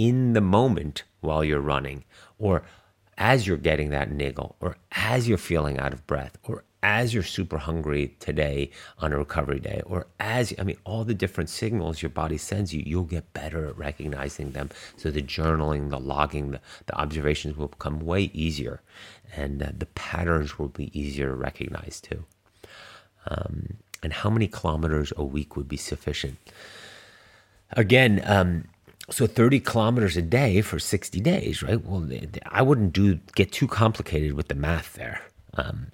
in 0.00 0.32
the 0.32 0.40
moment 0.40 1.02
while 1.20 1.44
you're 1.44 1.60
running, 1.60 2.04
or 2.38 2.62
as 3.18 3.46
you're 3.46 3.58
getting 3.58 3.90
that 3.90 4.10
niggle, 4.10 4.56
or 4.58 4.78
as 4.92 5.28
you're 5.28 5.36
feeling 5.36 5.78
out 5.78 5.92
of 5.92 6.06
breath, 6.06 6.38
or 6.44 6.64
as 6.82 7.12
you're 7.12 7.22
super 7.22 7.58
hungry 7.58 8.16
today 8.18 8.70
on 9.00 9.12
a 9.12 9.18
recovery 9.18 9.60
day, 9.60 9.82
or 9.84 10.06
as 10.18 10.54
I 10.58 10.62
mean, 10.62 10.78
all 10.84 11.04
the 11.04 11.12
different 11.12 11.50
signals 11.50 12.00
your 12.00 12.08
body 12.08 12.38
sends 12.38 12.72
you, 12.72 12.82
you'll 12.86 13.04
get 13.04 13.34
better 13.34 13.68
at 13.68 13.76
recognizing 13.76 14.52
them. 14.52 14.70
So 14.96 15.10
the 15.10 15.20
journaling, 15.22 15.90
the 15.90 16.00
logging, 16.00 16.52
the, 16.52 16.60
the 16.86 16.98
observations 16.98 17.58
will 17.58 17.68
become 17.68 18.00
way 18.00 18.30
easier, 18.32 18.80
and 19.36 19.62
uh, 19.62 19.72
the 19.76 19.86
patterns 19.86 20.58
will 20.58 20.68
be 20.68 20.98
easier 20.98 21.28
to 21.28 21.34
recognize 21.34 22.00
too. 22.00 22.24
Um, 23.26 23.76
and 24.02 24.14
how 24.14 24.30
many 24.30 24.48
kilometers 24.48 25.12
a 25.14 25.24
week 25.24 25.56
would 25.56 25.68
be 25.68 25.76
sufficient? 25.76 26.38
Again, 27.72 28.22
um, 28.24 28.64
so 29.10 29.26
30 29.26 29.60
kilometers 29.60 30.16
a 30.16 30.22
day 30.22 30.60
for 30.60 30.78
60 30.78 31.20
days, 31.20 31.62
right? 31.62 31.84
Well, 31.84 32.08
I 32.46 32.62
wouldn't 32.62 32.92
do 32.92 33.18
get 33.34 33.52
too 33.52 33.66
complicated 33.66 34.34
with 34.34 34.48
the 34.48 34.54
math 34.54 34.94
there. 34.94 35.22
Um, 35.54 35.88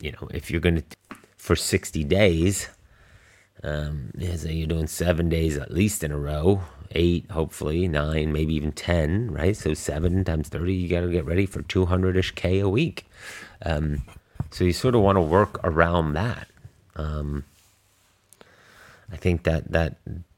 you 0.00 0.12
know, 0.12 0.28
if 0.32 0.50
you're 0.50 0.60
going 0.60 0.82
to 0.82 1.16
for 1.36 1.56
60 1.56 2.04
days, 2.04 2.68
um, 3.64 4.10
you're 4.14 4.66
doing 4.66 4.86
seven 4.86 5.28
days 5.28 5.56
at 5.56 5.72
least 5.72 6.04
in 6.04 6.12
a 6.12 6.18
row, 6.18 6.62
eight, 6.92 7.30
hopefully 7.30 7.88
nine, 7.88 8.32
maybe 8.32 8.54
even 8.54 8.72
10, 8.72 9.32
right? 9.32 9.56
So 9.56 9.74
seven 9.74 10.24
times 10.24 10.48
30, 10.48 10.74
you 10.74 10.88
got 10.88 11.00
to 11.00 11.10
get 11.10 11.26
ready 11.26 11.46
for 11.46 11.62
200 11.62 12.16
ish 12.16 12.32
K 12.32 12.60
a 12.60 12.68
week. 12.68 13.06
Um, 13.64 14.02
so 14.50 14.64
you 14.64 14.72
sort 14.72 14.94
of 14.94 15.02
want 15.02 15.16
to 15.16 15.22
work 15.22 15.58
around 15.64 16.12
that. 16.14 16.48
Um, 16.96 17.44
I 19.10 19.16
think 19.16 19.44
that 19.44 19.70
that 19.72 19.96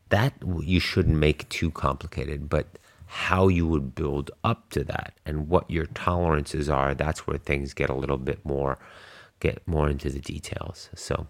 that 0.08 0.34
you 0.60 0.80
shouldn't 0.80 1.16
make 1.16 1.48
too 1.48 1.70
complicated, 1.70 2.48
but 2.48 2.66
how 3.06 3.48
you 3.48 3.66
would 3.66 3.94
build 3.94 4.30
up 4.42 4.70
to 4.70 4.82
that 4.84 5.14
and 5.24 5.48
what 5.48 5.70
your 5.70 5.86
tolerances 5.86 6.68
are, 6.68 6.94
that's 6.94 7.26
where 7.26 7.38
things 7.38 7.72
get 7.74 7.90
a 7.90 7.94
little 7.94 8.18
bit 8.18 8.44
more 8.44 8.78
get 9.40 9.66
more 9.66 9.90
into 9.90 10.08
the 10.08 10.20
details. 10.20 10.88
So 10.94 11.26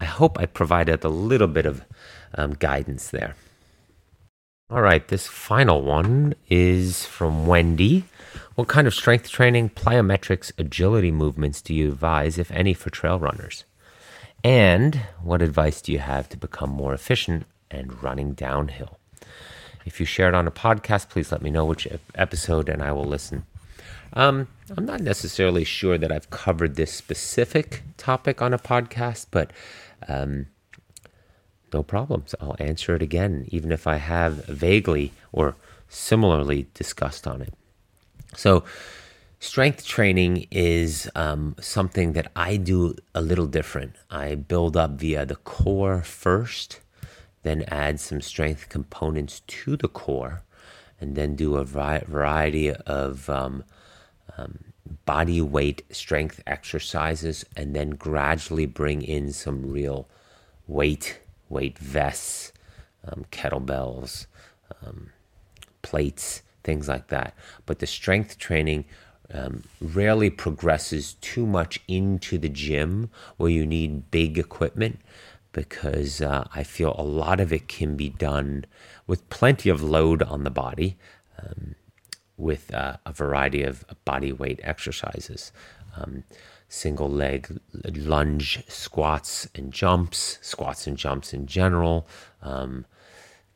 I 0.00 0.04
hope 0.04 0.38
I 0.38 0.46
provided 0.46 1.04
a 1.04 1.08
little 1.08 1.46
bit 1.46 1.64
of 1.64 1.84
um, 2.34 2.54
guidance 2.54 3.10
there. 3.10 3.36
All 4.68 4.82
right, 4.82 5.06
this 5.06 5.26
final 5.26 5.82
one 5.82 6.34
is 6.48 7.04
from 7.04 7.46
Wendy. 7.46 8.04
What 8.56 8.66
kind 8.66 8.86
of 8.86 8.94
strength 8.94 9.30
training, 9.30 9.70
plyometrics, 9.70 10.52
agility 10.58 11.12
movements 11.12 11.62
do 11.62 11.74
you 11.74 11.88
advise, 11.88 12.38
if 12.38 12.50
any, 12.50 12.74
for 12.74 12.90
trail 12.90 13.18
runners? 13.18 13.64
And 14.42 15.00
what 15.22 15.42
advice 15.42 15.80
do 15.80 15.92
you 15.92 16.00
have 16.00 16.28
to 16.30 16.36
become 16.36 16.70
more 16.70 16.92
efficient 16.92 17.46
and 17.74 18.02
running 18.02 18.32
downhill. 18.32 18.98
If 19.84 20.00
you 20.00 20.06
share 20.06 20.28
it 20.28 20.34
on 20.34 20.46
a 20.46 20.50
podcast, 20.50 21.10
please 21.10 21.30
let 21.30 21.42
me 21.42 21.50
know 21.50 21.64
which 21.64 21.86
episode 22.14 22.68
and 22.68 22.82
I 22.82 22.92
will 22.92 23.04
listen. 23.04 23.44
Um, 24.14 24.48
I'm 24.76 24.86
not 24.86 25.00
necessarily 25.00 25.64
sure 25.64 25.98
that 25.98 26.12
I've 26.12 26.30
covered 26.30 26.76
this 26.76 26.92
specific 26.92 27.82
topic 27.96 28.40
on 28.40 28.54
a 28.54 28.58
podcast, 28.58 29.26
but 29.30 29.50
um, 30.08 30.46
no 31.72 31.82
problems. 31.82 32.34
I'll 32.40 32.56
answer 32.58 32.94
it 32.94 33.02
again, 33.02 33.46
even 33.48 33.72
if 33.72 33.86
I 33.86 33.96
have 33.96 34.46
vaguely 34.46 35.12
or 35.32 35.56
similarly 35.88 36.68
discussed 36.74 37.26
on 37.26 37.42
it. 37.42 37.52
So, 38.36 38.64
strength 39.40 39.84
training 39.84 40.46
is 40.50 41.10
um, 41.14 41.56
something 41.60 42.12
that 42.12 42.30
I 42.34 42.56
do 42.56 42.96
a 43.14 43.20
little 43.20 43.46
different. 43.46 43.96
I 44.10 44.36
build 44.36 44.76
up 44.76 44.92
via 44.92 45.26
the 45.26 45.36
core 45.36 46.02
first 46.02 46.80
then 47.44 47.62
add 47.68 48.00
some 48.00 48.20
strength 48.20 48.68
components 48.68 49.40
to 49.46 49.76
the 49.76 49.88
core, 49.88 50.42
and 51.00 51.14
then 51.14 51.36
do 51.36 51.56
a 51.56 51.64
variety 51.64 52.70
of 52.70 53.30
um, 53.30 53.64
um, 54.36 54.58
body 55.04 55.40
weight 55.40 55.82
strength 55.90 56.42
exercises, 56.46 57.44
and 57.56 57.74
then 57.76 57.90
gradually 57.90 58.66
bring 58.66 59.02
in 59.02 59.32
some 59.32 59.70
real 59.70 60.08
weight, 60.66 61.20
weight 61.48 61.78
vests, 61.78 62.52
um, 63.06 63.24
kettlebells, 63.30 64.26
um, 64.84 65.10
plates, 65.82 66.42
things 66.62 66.88
like 66.88 67.08
that. 67.08 67.34
But 67.66 67.78
the 67.78 67.86
strength 67.86 68.38
training 68.38 68.86
um, 69.32 69.64
rarely 69.80 70.30
progresses 70.30 71.14
too 71.14 71.46
much 71.46 71.80
into 71.88 72.38
the 72.38 72.48
gym 72.48 73.10
where 73.36 73.50
you 73.50 73.66
need 73.66 74.10
big 74.10 74.38
equipment 74.38 75.00
because 75.54 76.20
uh, 76.20 76.46
I 76.54 76.64
feel 76.64 76.94
a 76.98 77.02
lot 77.02 77.40
of 77.40 77.52
it 77.52 77.68
can 77.68 77.96
be 77.96 78.10
done 78.10 78.66
with 79.06 79.30
plenty 79.30 79.70
of 79.70 79.82
load 79.82 80.22
on 80.22 80.44
the 80.44 80.50
body 80.50 80.98
um, 81.38 81.76
with 82.36 82.74
uh, 82.74 82.98
a 83.06 83.12
variety 83.12 83.62
of 83.62 83.84
body 84.04 84.32
weight 84.32 84.60
exercises. 84.62 85.52
Um, 85.96 86.24
single 86.68 87.08
leg 87.08 87.60
lunge 87.94 88.64
squats 88.68 89.48
and 89.54 89.72
jumps, 89.72 90.38
squats 90.42 90.86
and 90.86 90.96
jumps 90.96 91.32
in 91.32 91.46
general, 91.46 92.06
um, 92.42 92.84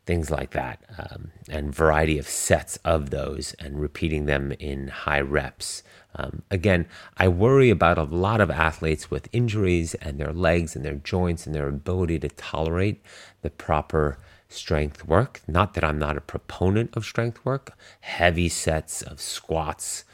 things 0.06 0.30
like 0.30 0.52
that, 0.52 0.80
um, 0.98 1.32
and 1.50 1.74
variety 1.74 2.16
of 2.16 2.28
sets 2.28 2.76
of 2.84 3.10
those, 3.10 3.54
and 3.54 3.80
repeating 3.80 4.26
them 4.26 4.52
in 4.60 4.88
high 4.88 5.20
reps. 5.20 5.82
Um, 6.14 6.42
again, 6.50 6.86
I 7.16 7.28
worry 7.28 7.70
about 7.70 7.98
a 7.98 8.04
lot 8.04 8.40
of 8.40 8.50
athletes 8.50 9.10
with 9.10 9.28
injuries 9.32 9.94
and 9.96 10.18
their 10.18 10.32
legs 10.32 10.74
and 10.74 10.84
their 10.84 10.94
joints 10.94 11.46
and 11.46 11.54
their 11.54 11.68
ability 11.68 12.18
to 12.20 12.28
tolerate 12.28 13.02
the 13.42 13.50
proper 13.50 14.18
strength 14.48 15.06
work. 15.06 15.42
Not 15.46 15.74
that 15.74 15.84
I'm 15.84 15.98
not 15.98 16.16
a 16.16 16.22
proponent 16.22 16.96
of 16.96 17.04
strength 17.04 17.44
work, 17.44 17.76
heavy 18.00 18.48
sets 18.48 19.02
of 19.02 19.20
squats 19.20 20.04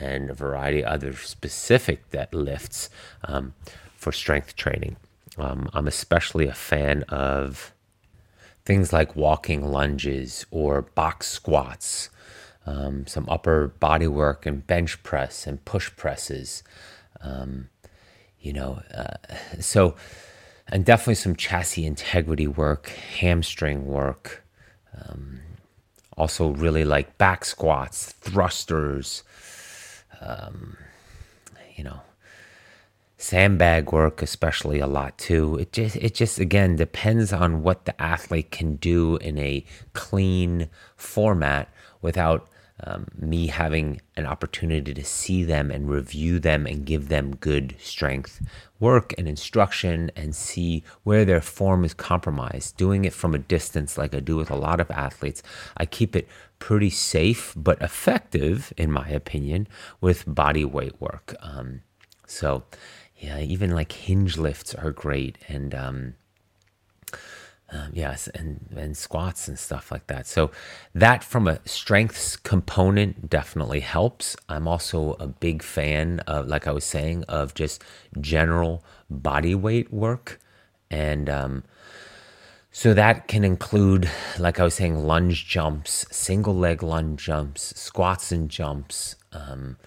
and 0.00 0.30
a 0.30 0.34
variety 0.34 0.82
of 0.82 0.92
other 0.92 1.14
specific 1.14 2.02
lifts 2.32 2.88
um, 3.24 3.54
for 3.96 4.10
strength 4.10 4.56
training. 4.56 4.96
Um, 5.36 5.68
I'm 5.72 5.86
especially 5.86 6.46
a 6.46 6.54
fan 6.54 7.02
of 7.04 7.72
things 8.64 8.92
like 8.92 9.16
walking 9.16 9.70
lunges 9.70 10.46
or 10.50 10.82
box 10.82 11.26
squats, 11.28 12.10
um, 12.66 13.06
some 13.06 13.26
upper 13.28 13.68
body 13.68 14.06
work 14.06 14.46
and 14.46 14.66
bench 14.66 15.02
press 15.02 15.46
and 15.46 15.64
push 15.64 15.94
presses. 15.96 16.62
Um, 17.20 17.68
you 18.40 18.52
know, 18.52 18.82
uh, 18.94 19.16
so, 19.60 19.94
and 20.68 20.84
definitely 20.84 21.16
some 21.16 21.36
chassis 21.36 21.84
integrity 21.84 22.46
work, 22.46 22.88
hamstring 22.88 23.86
work. 23.86 24.44
Um, 24.96 25.40
also, 26.16 26.50
really 26.50 26.84
like 26.84 27.18
back 27.18 27.44
squats, 27.44 28.12
thrusters, 28.12 29.22
um, 30.20 30.76
you 31.76 31.84
know, 31.84 32.00
sandbag 33.16 33.92
work 33.92 34.20
especially 34.20 34.80
a 34.80 34.86
lot 34.86 35.16
too 35.16 35.56
it 35.56 35.72
just 35.72 35.94
it 35.94 36.12
just 36.12 36.40
again 36.40 36.74
depends 36.74 37.32
on 37.32 37.62
what 37.62 37.84
the 37.84 38.02
athlete 38.02 38.50
can 38.50 38.74
do 38.74 39.14
in 39.18 39.38
a 39.38 39.64
clean 39.92 40.68
format 40.96 41.72
without 42.00 42.48
um, 42.84 43.06
me 43.16 43.46
having 43.46 44.00
an 44.16 44.26
opportunity 44.26 44.92
to 44.92 45.04
see 45.04 45.44
them 45.44 45.70
and 45.70 45.88
review 45.88 46.38
them 46.40 46.66
and 46.66 46.84
give 46.84 47.08
them 47.08 47.36
good 47.36 47.76
strength 47.78 48.40
work 48.80 49.14
and 49.16 49.28
instruction 49.28 50.10
and 50.16 50.34
see 50.34 50.82
where 51.04 51.24
their 51.24 51.40
form 51.40 51.84
is 51.84 51.94
compromised. 51.94 52.76
Doing 52.76 53.04
it 53.04 53.12
from 53.12 53.34
a 53.34 53.38
distance, 53.38 53.96
like 53.96 54.14
I 54.14 54.20
do 54.20 54.36
with 54.36 54.50
a 54.50 54.56
lot 54.56 54.80
of 54.80 54.90
athletes, 54.90 55.42
I 55.76 55.86
keep 55.86 56.16
it 56.16 56.28
pretty 56.58 56.90
safe 56.90 57.54
but 57.56 57.80
effective, 57.80 58.72
in 58.76 58.90
my 58.90 59.08
opinion, 59.08 59.68
with 60.00 60.24
body 60.26 60.64
weight 60.64 61.00
work. 61.00 61.34
Um, 61.40 61.82
so, 62.26 62.64
yeah, 63.16 63.38
even 63.38 63.70
like 63.70 63.92
hinge 63.92 64.36
lifts 64.36 64.74
are 64.74 64.90
great. 64.90 65.38
And, 65.48 65.74
um, 65.74 66.14
um, 67.72 67.90
yes, 67.94 68.28
and, 68.28 68.68
and 68.76 68.96
squats 68.96 69.48
and 69.48 69.58
stuff 69.58 69.90
like 69.90 70.06
that. 70.08 70.26
So, 70.26 70.50
that 70.94 71.24
from 71.24 71.48
a 71.48 71.58
strengths 71.66 72.36
component 72.36 73.30
definitely 73.30 73.80
helps. 73.80 74.36
I'm 74.48 74.68
also 74.68 75.14
a 75.14 75.26
big 75.26 75.62
fan 75.62 76.20
of, 76.20 76.48
like 76.48 76.66
I 76.66 76.72
was 76.72 76.84
saying, 76.84 77.24
of 77.28 77.54
just 77.54 77.82
general 78.20 78.84
body 79.08 79.54
weight 79.54 79.92
work. 79.92 80.38
And 80.90 81.30
um, 81.30 81.64
so 82.70 82.92
that 82.92 83.26
can 83.26 83.42
include, 83.42 84.10
like 84.38 84.60
I 84.60 84.64
was 84.64 84.74
saying, 84.74 85.06
lunge 85.06 85.46
jumps, 85.46 86.04
single 86.10 86.54
leg 86.54 86.82
lunge 86.82 87.24
jumps, 87.24 87.78
squats 87.80 88.30
and 88.32 88.50
jumps. 88.50 89.16
Um, 89.32 89.78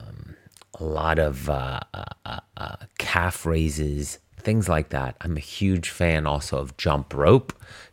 um 0.00 0.36
a 0.80 0.84
lot 0.84 1.18
of 1.18 1.50
uh, 1.50 1.80
uh, 1.92 2.04
uh, 2.24 2.40
uh 2.56 2.76
calf 2.98 3.44
raises, 3.44 4.18
things 4.44 4.68
like 4.68 4.90
that. 4.90 5.16
I'm 5.20 5.36
a 5.36 5.40
huge 5.40 5.90
fan 5.90 6.26
also 6.26 6.58
of 6.58 6.76
jump 6.76 7.14
rope, 7.14 7.52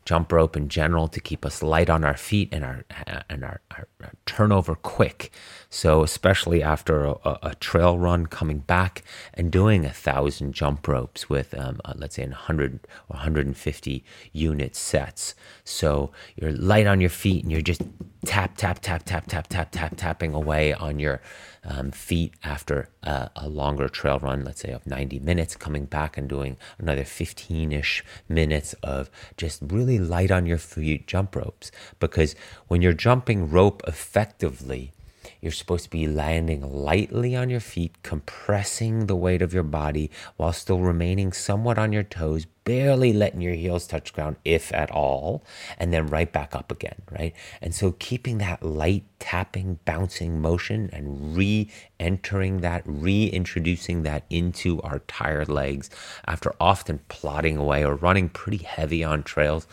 jump 0.09 0.31
rope 0.31 0.57
in 0.57 0.67
general 0.69 1.07
to 1.07 1.19
keep 1.19 1.45
us 1.45 1.61
light 1.61 1.87
on 1.87 2.03
our 2.03 2.17
feet 2.17 2.49
and 2.51 2.65
our 2.65 2.83
and 3.29 3.43
our, 3.43 3.61
our, 3.69 3.87
our 4.01 4.13
turnover 4.25 4.73
quick. 4.73 5.31
So 5.69 6.01
especially 6.01 6.63
after 6.63 7.03
a, 7.05 7.37
a, 7.43 7.55
trail 7.59 7.99
run, 7.99 8.25
coming 8.25 8.57
back 8.57 9.03
and 9.35 9.51
doing 9.51 9.85
a 9.85 9.91
thousand 9.91 10.53
jump 10.53 10.87
ropes 10.87 11.29
with 11.29 11.53
um, 11.53 11.79
uh, 11.85 11.93
let's 11.95 12.15
say 12.15 12.23
100 12.23 12.87
or 13.07 13.17
150 13.17 14.03
unit 14.33 14.75
sets. 14.75 15.35
So 15.63 16.09
you're 16.35 16.53
light 16.53 16.87
on 16.87 17.01
your 17.01 17.11
feet 17.11 17.43
and 17.43 17.51
you're 17.51 17.61
just 17.61 17.83
tap 18.25 18.57
tap 18.57 18.79
tap 18.81 19.03
tap 19.05 19.27
tap 19.27 19.45
tap 19.47 19.69
tap 19.71 19.93
tapping 19.95 20.33
away 20.33 20.73
on 20.73 20.97
your 20.97 21.21
um, 21.63 21.91
feet 21.91 22.33
after 22.43 22.89
a, 23.03 23.29
a, 23.35 23.49
longer 23.49 23.89
trail 23.89 24.19
run, 24.19 24.43
let's 24.43 24.61
say 24.61 24.71
of 24.71 24.85
90 24.87 25.19
minutes, 25.19 25.55
coming 25.55 25.85
back 25.85 26.17
and 26.17 26.29
doing 26.29 26.57
another 26.77 27.03
15 27.03 27.71
ish 27.71 28.03
minutes 28.27 28.73
of 28.81 29.09
just 29.37 29.61
really 29.67 29.98
light 29.99 30.31
on 30.31 30.45
your 30.45 30.57
feet 30.57 31.07
jump 31.07 31.35
ropes. 31.35 31.71
Because 31.99 32.35
when 32.67 32.81
you're 32.81 32.93
jumping 32.93 33.49
rope 33.49 33.83
effectively, 33.87 34.93
you're 35.41 35.51
supposed 35.51 35.85
to 35.85 35.89
be 35.89 36.07
landing 36.07 36.61
lightly 36.61 37.35
on 37.35 37.49
your 37.49 37.59
feet, 37.59 38.01
compressing 38.03 39.05
the 39.05 39.15
weight 39.15 39.41
of 39.41 39.53
your 39.53 39.63
body 39.63 40.11
while 40.37 40.53
still 40.53 40.79
remaining 40.79 41.31
somewhat 41.31 41.77
on 41.77 41.93
your 41.93 42.03
toes, 42.03 42.45
barely 42.65 43.13
letting 43.13 43.41
your 43.41 43.53
heels 43.53 43.87
touch 43.87 44.13
ground, 44.13 44.35
if 44.43 44.73
at 44.73 44.91
all, 44.91 45.43
and 45.77 45.93
then 45.93 46.07
right 46.07 46.31
back 46.31 46.55
up 46.55 46.71
again, 46.71 47.01
right? 47.09 47.33
And 47.61 47.73
so 47.73 47.93
keeping 47.93 48.37
that 48.39 48.63
light 48.63 49.05
tapping, 49.19 49.79
bouncing 49.85 50.41
motion 50.41 50.89
and 50.91 51.35
re 51.35 51.69
entering 51.99 52.61
that, 52.61 52.83
reintroducing 52.85 54.03
that 54.03 54.25
into 54.29 54.81
our 54.81 54.99
tired 54.99 55.49
legs 55.49 55.89
after 56.27 56.53
often 56.59 56.99
plodding 57.07 57.57
away 57.57 57.83
or 57.83 57.95
running 57.95 58.29
pretty 58.29 58.63
heavy 58.63 59.03
on 59.03 59.23
trails 59.23 59.67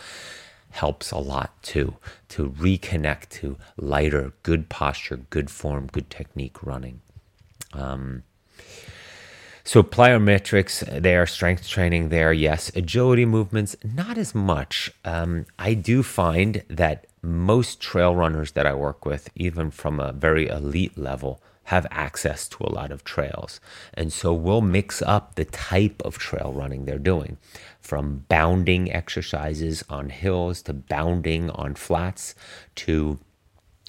helps 0.76 1.10
a 1.10 1.18
lot 1.18 1.62
too 1.62 1.96
to 2.28 2.50
reconnect 2.50 3.28
to 3.30 3.56
lighter, 3.76 4.32
good 4.42 4.68
posture, 4.68 5.16
good 5.30 5.50
form, 5.50 5.88
good 5.88 6.08
technique 6.10 6.62
running. 6.62 7.00
Um, 7.72 8.22
so 9.64 9.82
plyometrics, 9.82 11.02
there, 11.02 11.26
strength 11.26 11.68
training 11.68 12.10
there, 12.10 12.32
yes. 12.32 12.70
Agility 12.76 13.24
movements, 13.24 13.74
not 13.82 14.16
as 14.16 14.32
much. 14.32 14.92
Um, 15.04 15.46
I 15.58 15.74
do 15.74 16.04
find 16.04 16.62
that 16.70 17.06
most 17.20 17.80
trail 17.80 18.14
runners 18.14 18.52
that 18.52 18.64
I 18.64 18.74
work 18.74 19.04
with, 19.04 19.28
even 19.34 19.72
from 19.72 19.98
a 19.98 20.12
very 20.12 20.46
elite 20.46 20.96
level, 20.96 21.42
have 21.66 21.86
access 21.90 22.48
to 22.48 22.64
a 22.64 22.70
lot 22.70 22.92
of 22.92 23.04
trails. 23.04 23.60
And 23.94 24.12
so 24.12 24.32
we'll 24.32 24.60
mix 24.60 25.02
up 25.02 25.34
the 25.34 25.44
type 25.44 26.00
of 26.04 26.18
trail 26.18 26.52
running 26.52 26.84
they're 26.84 26.98
doing 26.98 27.38
from 27.80 28.24
bounding 28.28 28.92
exercises 28.92 29.84
on 29.88 30.10
hills 30.10 30.62
to 30.62 30.72
bounding 30.72 31.50
on 31.50 31.74
flats 31.74 32.34
to 32.76 33.18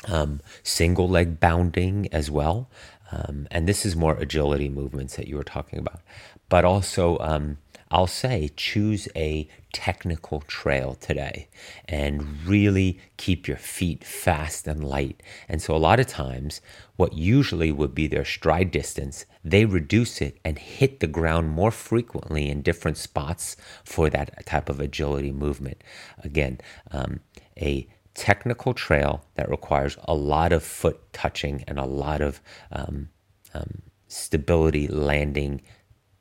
um, 0.08 0.42
single 0.64 1.08
leg 1.08 1.40
bounding 1.40 2.08
as 2.12 2.32
well. 2.32 2.70
Um, 3.12 3.48
and 3.52 3.68
this 3.68 3.86
is 3.86 3.96
more 3.96 4.16
agility 4.18 4.70
movements 4.70 5.16
that 5.16 5.28
you 5.28 5.36
were 5.36 5.44
talking 5.44 5.80
about. 5.80 6.02
But 6.50 6.66
also, 6.66 7.18
um, 7.20 7.58
I'll 7.90 8.08
say 8.08 8.50
choose 8.56 9.08
a 9.16 9.48
technical 9.72 10.42
trail 10.42 10.96
today 10.96 11.48
and 11.86 12.46
really 12.46 13.00
keep 13.16 13.48
your 13.48 13.58
feet 13.58 14.04
fast 14.04 14.68
and 14.68 14.84
light. 14.84 15.24
And 15.48 15.62
so, 15.62 15.76
a 15.76 15.78
lot 15.78 16.00
of 16.00 16.08
times, 16.08 16.62
what 16.98 17.14
usually 17.14 17.72
would 17.72 17.96
be 17.96 18.08
their 18.08 18.26
stride 18.26 18.72
distance, 18.72 19.26
they 19.44 19.66
reduce 19.66 20.22
it 20.22 20.38
and 20.44 20.60
hit 20.60 21.00
the 21.00 21.08
ground 21.08 21.50
more 21.50 21.72
frequently 21.72 22.50
in 22.50 22.62
different 22.62 22.98
spots 22.98 23.56
for 23.84 24.10
that 24.10 24.46
type 24.46 24.70
of 24.70 24.80
agility 24.80 25.32
movement. 25.32 25.82
Again, 26.24 26.60
um, 26.92 27.22
a 27.58 27.88
technical 28.14 28.74
trail 28.74 29.24
that 29.36 29.50
requires 29.50 29.96
a 30.06 30.14
lot 30.14 30.52
of 30.52 30.64
foot 30.64 31.14
touching 31.14 31.64
and 31.68 31.78
a 31.80 31.86
lot 31.86 32.20
of 32.20 32.42
um, 32.72 33.10
um, 33.54 33.84
stability 34.08 34.88
landing 34.88 35.62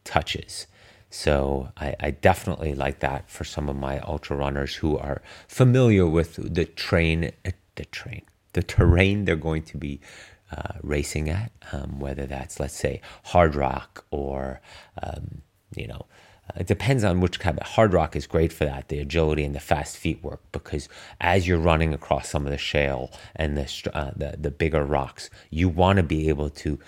touches. 0.04 0.66
So 1.10 1.68
I, 1.76 1.94
I, 2.00 2.10
definitely 2.10 2.74
like 2.74 2.98
that 3.00 3.30
for 3.30 3.44
some 3.44 3.68
of 3.68 3.76
my 3.76 4.00
ultra 4.00 4.36
runners 4.36 4.74
who 4.74 4.98
are 4.98 5.22
familiar 5.46 6.06
with 6.06 6.34
the 6.54 6.64
train, 6.64 7.30
the 7.76 7.84
train, 7.86 8.22
the 8.52 8.62
terrain 8.62 9.24
they're 9.24 9.36
going 9.36 9.62
to 9.62 9.78
be 9.78 10.00
uh, 10.50 10.72
racing 10.82 11.28
at, 11.28 11.52
um, 11.72 12.00
whether 12.00 12.26
that's 12.26 12.58
let's 12.60 12.76
say 12.76 13.00
Hardrock 13.26 14.02
or 14.10 14.60
um, 15.02 15.42
you 15.74 15.86
know. 15.86 16.06
Uh, 16.48 16.60
it 16.60 16.66
depends 16.68 17.02
on 17.02 17.20
which 17.20 17.40
kind 17.40 17.58
of 17.58 17.66
Hardrock 17.66 18.14
is 18.14 18.26
great 18.28 18.52
for 18.52 18.64
that, 18.64 18.88
the 18.88 19.00
agility 19.00 19.42
and 19.42 19.52
the 19.52 19.60
fast 19.60 19.96
feet 19.96 20.22
work, 20.22 20.40
because 20.52 20.88
as 21.20 21.48
you're 21.48 21.58
running 21.58 21.92
across 21.92 22.28
some 22.28 22.44
of 22.46 22.52
the 22.52 22.58
shale 22.58 23.10
and 23.34 23.56
the 23.56 23.90
uh, 23.92 24.12
the, 24.14 24.36
the 24.38 24.50
bigger 24.52 24.84
rocks, 24.84 25.28
you 25.50 25.68
want 25.68 25.96
to 25.96 26.04
be 26.04 26.28
able 26.28 26.50
to 26.50 26.78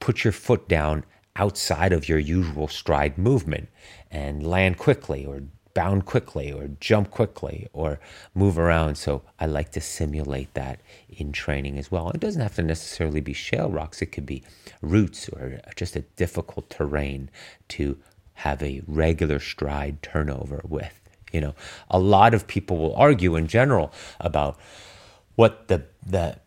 put 0.00 0.24
your 0.24 0.32
foot 0.32 0.68
down 0.68 1.04
outside 1.36 1.92
of 1.92 2.08
your 2.08 2.18
usual 2.18 2.68
stride 2.68 3.18
movement 3.18 3.68
and 4.10 4.46
land 4.46 4.78
quickly 4.78 5.26
or 5.26 5.42
bound 5.74 6.06
quickly 6.06 6.52
or 6.52 6.68
jump 6.80 7.10
quickly 7.10 7.68
or 7.72 7.98
move 8.34 8.58
around. 8.58 8.96
So 8.96 9.22
I 9.40 9.46
like 9.46 9.72
to 9.72 9.80
simulate 9.80 10.54
that 10.54 10.80
in 11.08 11.32
training 11.32 11.78
as 11.78 11.90
well. 11.90 12.10
It 12.10 12.20
doesn't 12.20 12.40
have 12.40 12.54
to 12.54 12.62
necessarily 12.62 13.20
be 13.20 13.32
shale 13.32 13.70
rocks, 13.70 14.00
it 14.00 14.12
could 14.12 14.26
be 14.26 14.44
roots 14.80 15.28
or 15.28 15.60
just 15.74 15.96
a 15.96 16.02
difficult 16.16 16.70
terrain 16.70 17.28
to 17.70 17.98
have 18.34 18.62
a 18.62 18.82
regular 18.86 19.40
stride 19.40 20.02
turnover 20.02 20.60
with. 20.64 21.00
You 21.32 21.40
know, 21.40 21.54
a 21.90 21.98
lot 21.98 22.32
of 22.32 22.46
people 22.46 22.78
will 22.78 22.94
argue 22.94 23.34
in 23.34 23.48
general 23.48 23.92
about 24.20 24.58
what 25.34 25.66
the 25.66 25.84
the 26.06 26.38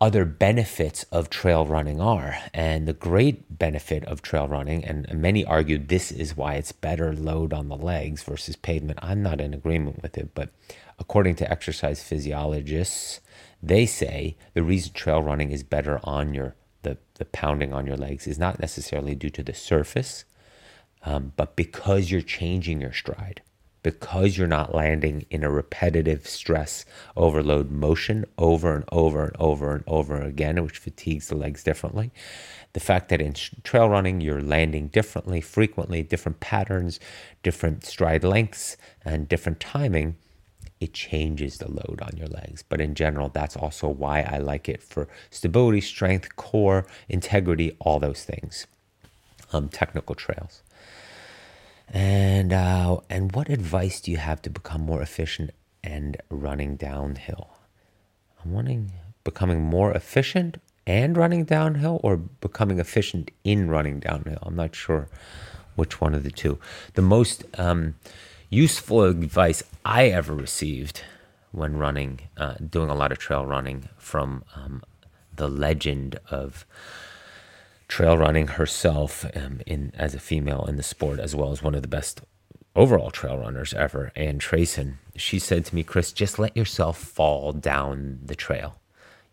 other 0.00 0.24
benefits 0.24 1.04
of 1.12 1.30
trail 1.30 1.66
running 1.66 2.00
are. 2.00 2.38
And 2.54 2.88
the 2.88 2.92
great 2.92 3.58
benefit 3.58 4.04
of 4.04 4.22
trail 4.22 4.48
running, 4.48 4.84
and 4.84 5.06
many 5.14 5.44
argue 5.44 5.78
this 5.78 6.12
is 6.12 6.36
why 6.36 6.54
it's 6.54 6.72
better 6.72 7.12
load 7.14 7.52
on 7.52 7.68
the 7.68 7.76
legs 7.76 8.22
versus 8.22 8.56
pavement. 8.56 8.98
I'm 9.02 9.22
not 9.22 9.40
in 9.40 9.54
agreement 9.54 10.02
with 10.02 10.18
it, 10.18 10.30
but 10.34 10.50
according 10.98 11.36
to 11.36 11.50
exercise 11.50 12.02
physiologists, 12.02 13.20
they 13.62 13.86
say 13.86 14.36
the 14.54 14.62
reason 14.62 14.92
trail 14.94 15.22
running 15.22 15.50
is 15.52 15.62
better 15.62 16.00
on 16.04 16.34
your 16.34 16.54
the, 16.82 16.96
the 17.14 17.26
pounding 17.26 17.74
on 17.74 17.86
your 17.86 17.96
legs 17.96 18.26
is 18.26 18.38
not 18.38 18.60
necessarily 18.60 19.14
due 19.14 19.30
to 19.30 19.42
the 19.42 19.54
surface 19.54 20.24
Um, 21.04 21.32
but 21.36 21.56
because 21.56 22.10
you're 22.10 22.20
changing 22.22 22.80
your 22.80 22.92
stride, 22.92 23.42
because 23.82 24.36
you're 24.36 24.46
not 24.46 24.74
landing 24.74 25.24
in 25.30 25.42
a 25.42 25.50
repetitive 25.50 26.26
stress 26.26 26.84
overload 27.16 27.70
motion 27.70 28.24
over 28.38 28.74
and 28.74 28.84
over 28.92 29.24
and 29.24 29.36
over 29.38 29.74
and 29.74 29.84
over 29.86 30.20
again, 30.20 30.62
which 30.62 30.78
fatigues 30.78 31.28
the 31.28 31.34
legs 31.34 31.62
differently. 31.62 32.10
The 32.72 32.80
fact 32.80 33.08
that 33.08 33.20
in 33.20 33.34
trail 33.64 33.88
running 33.88 34.20
you're 34.20 34.42
landing 34.42 34.88
differently, 34.88 35.40
frequently, 35.40 36.02
different 36.02 36.40
patterns, 36.40 37.00
different 37.42 37.84
stride 37.84 38.22
lengths, 38.22 38.76
and 39.04 39.28
different 39.28 39.60
timing, 39.60 40.16
it 40.80 40.94
changes 40.94 41.58
the 41.58 41.70
load 41.70 42.00
on 42.02 42.16
your 42.16 42.28
legs. 42.28 42.64
But 42.66 42.80
in 42.80 42.94
general, 42.94 43.28
that's 43.28 43.56
also 43.56 43.88
why 43.88 44.22
I 44.22 44.38
like 44.38 44.68
it 44.68 44.82
for 44.82 45.08
stability, 45.30 45.80
strength, 45.80 46.36
core, 46.36 46.86
integrity, 47.08 47.76
all 47.80 47.98
those 47.98 48.24
things. 48.24 48.66
Um, 49.52 49.68
technical 49.68 50.14
trails. 50.14 50.62
And 51.92 52.52
uh, 52.52 52.98
and 53.10 53.34
what 53.34 53.48
advice 53.48 54.00
do 54.00 54.10
you 54.10 54.16
have 54.18 54.40
to 54.42 54.50
become 54.50 54.82
more 54.82 55.02
efficient 55.02 55.50
and 55.82 56.16
running 56.30 56.76
downhill? 56.76 57.50
I'm 58.42 58.52
wanting 58.52 58.92
becoming 59.24 59.62
more 59.62 59.92
efficient 59.92 60.58
and 60.86 61.16
running 61.16 61.44
downhill, 61.44 62.00
or 62.02 62.16
becoming 62.16 62.78
efficient 62.78 63.30
in 63.44 63.68
running 63.68 64.00
downhill. 64.00 64.38
I'm 64.42 64.56
not 64.56 64.74
sure 64.74 65.08
which 65.76 66.00
one 66.00 66.14
of 66.14 66.22
the 66.22 66.30
two. 66.30 66.58
The 66.94 67.02
most 67.02 67.44
um, 67.58 67.94
useful 68.48 69.04
advice 69.04 69.62
I 69.84 70.06
ever 70.08 70.34
received 70.34 71.02
when 71.52 71.76
running, 71.76 72.20
uh, 72.36 72.54
doing 72.54 72.90
a 72.90 72.94
lot 72.94 73.12
of 73.12 73.18
trail 73.18 73.44
running 73.46 73.88
from 73.98 74.44
um, 74.56 74.82
the 75.36 75.48
legend 75.48 76.18
of 76.30 76.64
trail 77.90 78.16
running 78.16 78.46
herself 78.46 79.26
um, 79.34 79.60
in 79.66 79.92
as 79.96 80.14
a 80.14 80.20
female 80.20 80.64
in 80.66 80.76
the 80.76 80.82
sport, 80.82 81.18
as 81.18 81.34
well 81.34 81.50
as 81.50 81.62
one 81.62 81.74
of 81.74 81.82
the 81.82 81.88
best 81.88 82.22
overall 82.76 83.10
trail 83.10 83.36
runners 83.36 83.74
ever, 83.74 84.12
Ann 84.14 84.38
Trason. 84.38 84.94
She 85.16 85.38
said 85.38 85.64
to 85.66 85.74
me, 85.74 85.82
Chris, 85.82 86.12
just 86.12 86.38
let 86.38 86.56
yourself 86.56 86.96
fall 86.96 87.52
down 87.52 88.20
the 88.24 88.36
trail. 88.36 88.76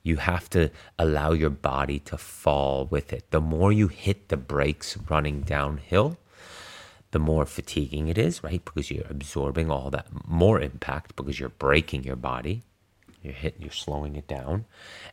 You 0.02 0.18
have 0.18 0.50
to 0.52 0.72
allow 0.98 1.34
your 1.34 1.52
body 1.52 2.00
to 2.00 2.18
fall 2.18 2.86
with 2.86 3.14
it. 3.14 3.30
The 3.30 3.42
more 3.42 3.72
you 3.72 3.90
hit 3.90 4.30
the 4.30 4.38
brakes 4.38 4.98
running 5.10 5.42
downhill, 5.42 6.18
the 7.12 7.20
more 7.20 7.46
fatiguing 7.46 8.08
it 8.08 8.18
is, 8.18 8.44
right? 8.44 8.64
Because 8.64 8.90
you're 8.90 9.06
absorbing 9.10 9.70
all 9.70 9.90
that 9.92 10.08
more 10.28 10.60
impact 10.60 11.16
because 11.16 11.40
you're 11.40 11.50
breaking 11.50 12.04
your 12.04 12.16
body. 12.16 12.64
You're 13.22 13.34
hitting, 13.34 13.62
you're 13.62 13.72
slowing 13.72 14.16
it 14.16 14.28
down. 14.28 14.66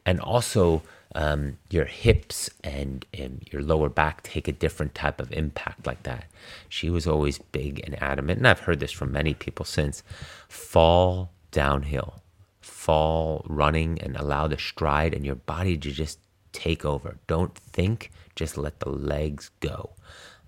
And 0.04 0.20
also, 0.20 0.82
um, 1.14 1.58
your 1.70 1.84
hips 1.84 2.50
and, 2.62 3.06
and 3.14 3.46
your 3.50 3.62
lower 3.62 3.88
back 3.88 4.22
take 4.22 4.48
a 4.48 4.52
different 4.52 4.94
type 4.94 5.20
of 5.20 5.32
impact 5.32 5.86
like 5.86 6.02
that. 6.02 6.26
She 6.68 6.90
was 6.90 7.06
always 7.06 7.38
big 7.38 7.80
and 7.84 8.00
adamant, 8.02 8.38
and 8.38 8.48
I've 8.48 8.60
heard 8.60 8.80
this 8.80 8.92
from 8.92 9.12
many 9.12 9.34
people 9.34 9.64
since 9.64 10.02
fall 10.48 11.30
downhill, 11.50 12.22
fall 12.60 13.44
running, 13.48 14.00
and 14.00 14.16
allow 14.16 14.48
the 14.48 14.58
stride 14.58 15.14
and 15.14 15.24
your 15.24 15.36
body 15.36 15.76
to 15.78 15.90
just 15.90 16.18
take 16.52 16.84
over. 16.84 17.18
Don't 17.26 17.54
think, 17.54 18.10
just 18.34 18.56
let 18.56 18.80
the 18.80 18.90
legs 18.90 19.50
go. 19.60 19.90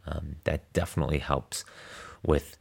Um, 0.06 0.36
that 0.44 0.72
definitely 0.72 1.18
helps 1.18 1.64
with 2.24 2.56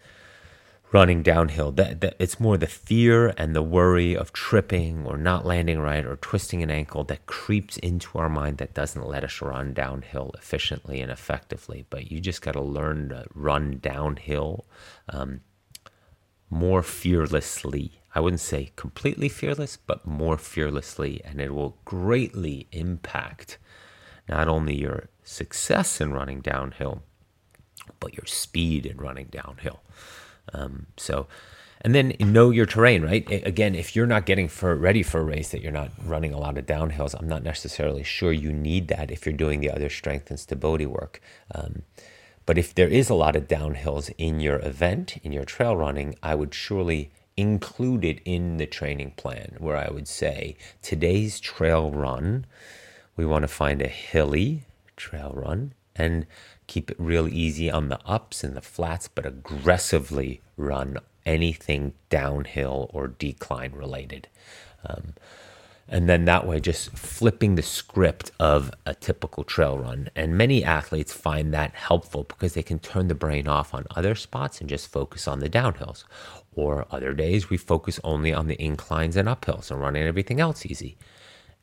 running 0.95 1.21
downhill. 1.21 1.73
That, 1.73 1.99
that 1.99 2.15
it's 2.19 2.39
more 2.39 2.57
the 2.57 2.67
fear 2.67 3.33
and 3.37 3.53
the 3.53 3.61
worry 3.61 4.15
of 4.15 4.31
tripping 4.31 5.05
or 5.05 5.17
not 5.17 5.45
landing 5.45 5.79
right 5.79 6.05
or 6.05 6.15
twisting 6.15 6.63
an 6.63 6.71
ankle 6.71 7.03
that 7.03 7.25
creeps 7.25 7.75
into 7.79 8.17
our 8.17 8.29
mind 8.29 8.59
that 8.59 8.73
doesn't 8.73 9.05
let 9.05 9.25
us 9.25 9.41
run 9.41 9.73
downhill 9.73 10.31
efficiently 10.37 11.01
and 11.01 11.11
effectively. 11.11 11.85
But 11.89 12.09
you 12.09 12.21
just 12.21 12.41
got 12.41 12.53
to 12.53 12.61
learn 12.61 13.09
to 13.09 13.25
run 13.33 13.79
downhill 13.81 14.63
um, 15.09 15.41
more 16.49 16.81
fearlessly. 16.81 17.99
I 18.15 18.21
wouldn't 18.21 18.39
say 18.39 18.71
completely 18.77 19.27
fearless, 19.27 19.75
but 19.75 20.07
more 20.07 20.37
fearlessly, 20.37 21.19
and 21.25 21.41
it 21.41 21.53
will 21.53 21.77
greatly 21.83 22.67
impact 22.71 23.57
not 24.29 24.47
only 24.47 24.79
your 24.79 25.09
success 25.25 25.99
in 25.99 26.13
running 26.13 26.39
downhill, 26.39 27.03
but 27.99 28.13
your 28.13 28.25
speed 28.25 28.85
in 28.85 28.95
running 28.95 29.27
downhill. 29.29 29.81
Um, 30.53 30.87
so, 30.97 31.27
and 31.81 31.93
then 31.93 32.13
know 32.19 32.49
your 32.49 32.65
terrain, 32.65 33.03
right? 33.03 33.27
Again, 33.45 33.75
if 33.75 33.95
you're 33.95 34.07
not 34.07 34.25
getting 34.25 34.47
for 34.47 34.75
ready 34.75 35.03
for 35.03 35.21
a 35.21 35.23
race 35.23 35.49
that 35.49 35.61
you're 35.61 35.71
not 35.71 35.91
running 36.03 36.33
a 36.33 36.39
lot 36.39 36.57
of 36.57 36.65
downhills, 36.65 37.15
I'm 37.17 37.27
not 37.27 37.43
necessarily 37.43 38.03
sure 38.03 38.31
you 38.31 38.51
need 38.51 38.87
that 38.87 39.11
if 39.11 39.25
you're 39.25 39.33
doing 39.33 39.59
the 39.59 39.69
other 39.69 39.89
strength 39.89 40.29
and 40.29 40.39
stability 40.39 40.85
work. 40.85 41.21
Um, 41.53 41.83
but 42.45 42.57
if 42.57 42.73
there 42.73 42.87
is 42.87 43.09
a 43.09 43.15
lot 43.15 43.35
of 43.35 43.47
downhills 43.47 44.13
in 44.17 44.39
your 44.39 44.59
event, 44.59 45.17
in 45.23 45.31
your 45.31 45.45
trail 45.45 45.75
running, 45.75 46.15
I 46.21 46.35
would 46.35 46.53
surely 46.53 47.11
include 47.37 48.05
it 48.05 48.21
in 48.23 48.57
the 48.57 48.65
training 48.65 49.11
plan 49.17 49.55
where 49.59 49.75
I 49.75 49.89
would 49.91 50.07
say 50.07 50.55
today's 50.81 51.39
trail 51.39 51.91
run, 51.91 52.45
we 53.17 53.25
want 53.25 53.43
to 53.43 53.47
find 53.47 53.81
a 53.81 53.87
hilly 53.87 54.63
trail 54.95 55.33
run 55.35 55.73
and 55.95 56.25
keep 56.67 56.91
it 56.91 56.99
real 56.99 57.27
easy 57.27 57.69
on 57.69 57.89
the 57.89 57.99
ups 58.05 58.43
and 58.43 58.55
the 58.55 58.61
flats, 58.61 59.07
but 59.07 59.25
aggressively 59.25 60.41
run 60.57 60.97
anything 61.25 61.93
downhill 62.09 62.89
or 62.93 63.07
decline 63.07 63.71
related. 63.73 64.27
Um, 64.85 65.13
and 65.87 66.09
then 66.09 66.25
that 66.25 66.47
way, 66.47 66.59
just 66.59 66.97
flipping 66.97 67.55
the 67.55 67.61
script 67.61 68.31
of 68.39 68.71
a 68.87 68.95
typical 68.95 69.43
trail 69.43 69.77
run. 69.77 70.09
And 70.15 70.35
many 70.35 70.63
athletes 70.63 71.13
find 71.13 71.53
that 71.53 71.75
helpful 71.75 72.23
because 72.23 72.53
they 72.53 72.63
can 72.63 72.79
turn 72.79 73.07
the 73.07 73.15
brain 73.15 73.47
off 73.47 73.73
on 73.73 73.85
other 73.95 74.15
spots 74.15 74.59
and 74.59 74.69
just 74.69 74.91
focus 74.91 75.27
on 75.27 75.39
the 75.39 75.49
downhills. 75.49 76.03
Or 76.55 76.87
other 76.89 77.13
days, 77.13 77.49
we 77.49 77.57
focus 77.57 77.99
only 78.03 78.33
on 78.33 78.47
the 78.47 78.59
inclines 78.59 79.15
and 79.15 79.27
uphills 79.27 79.69
and 79.69 79.79
running 79.79 80.03
everything 80.03 80.39
else 80.39 80.65
easy. 80.65 80.97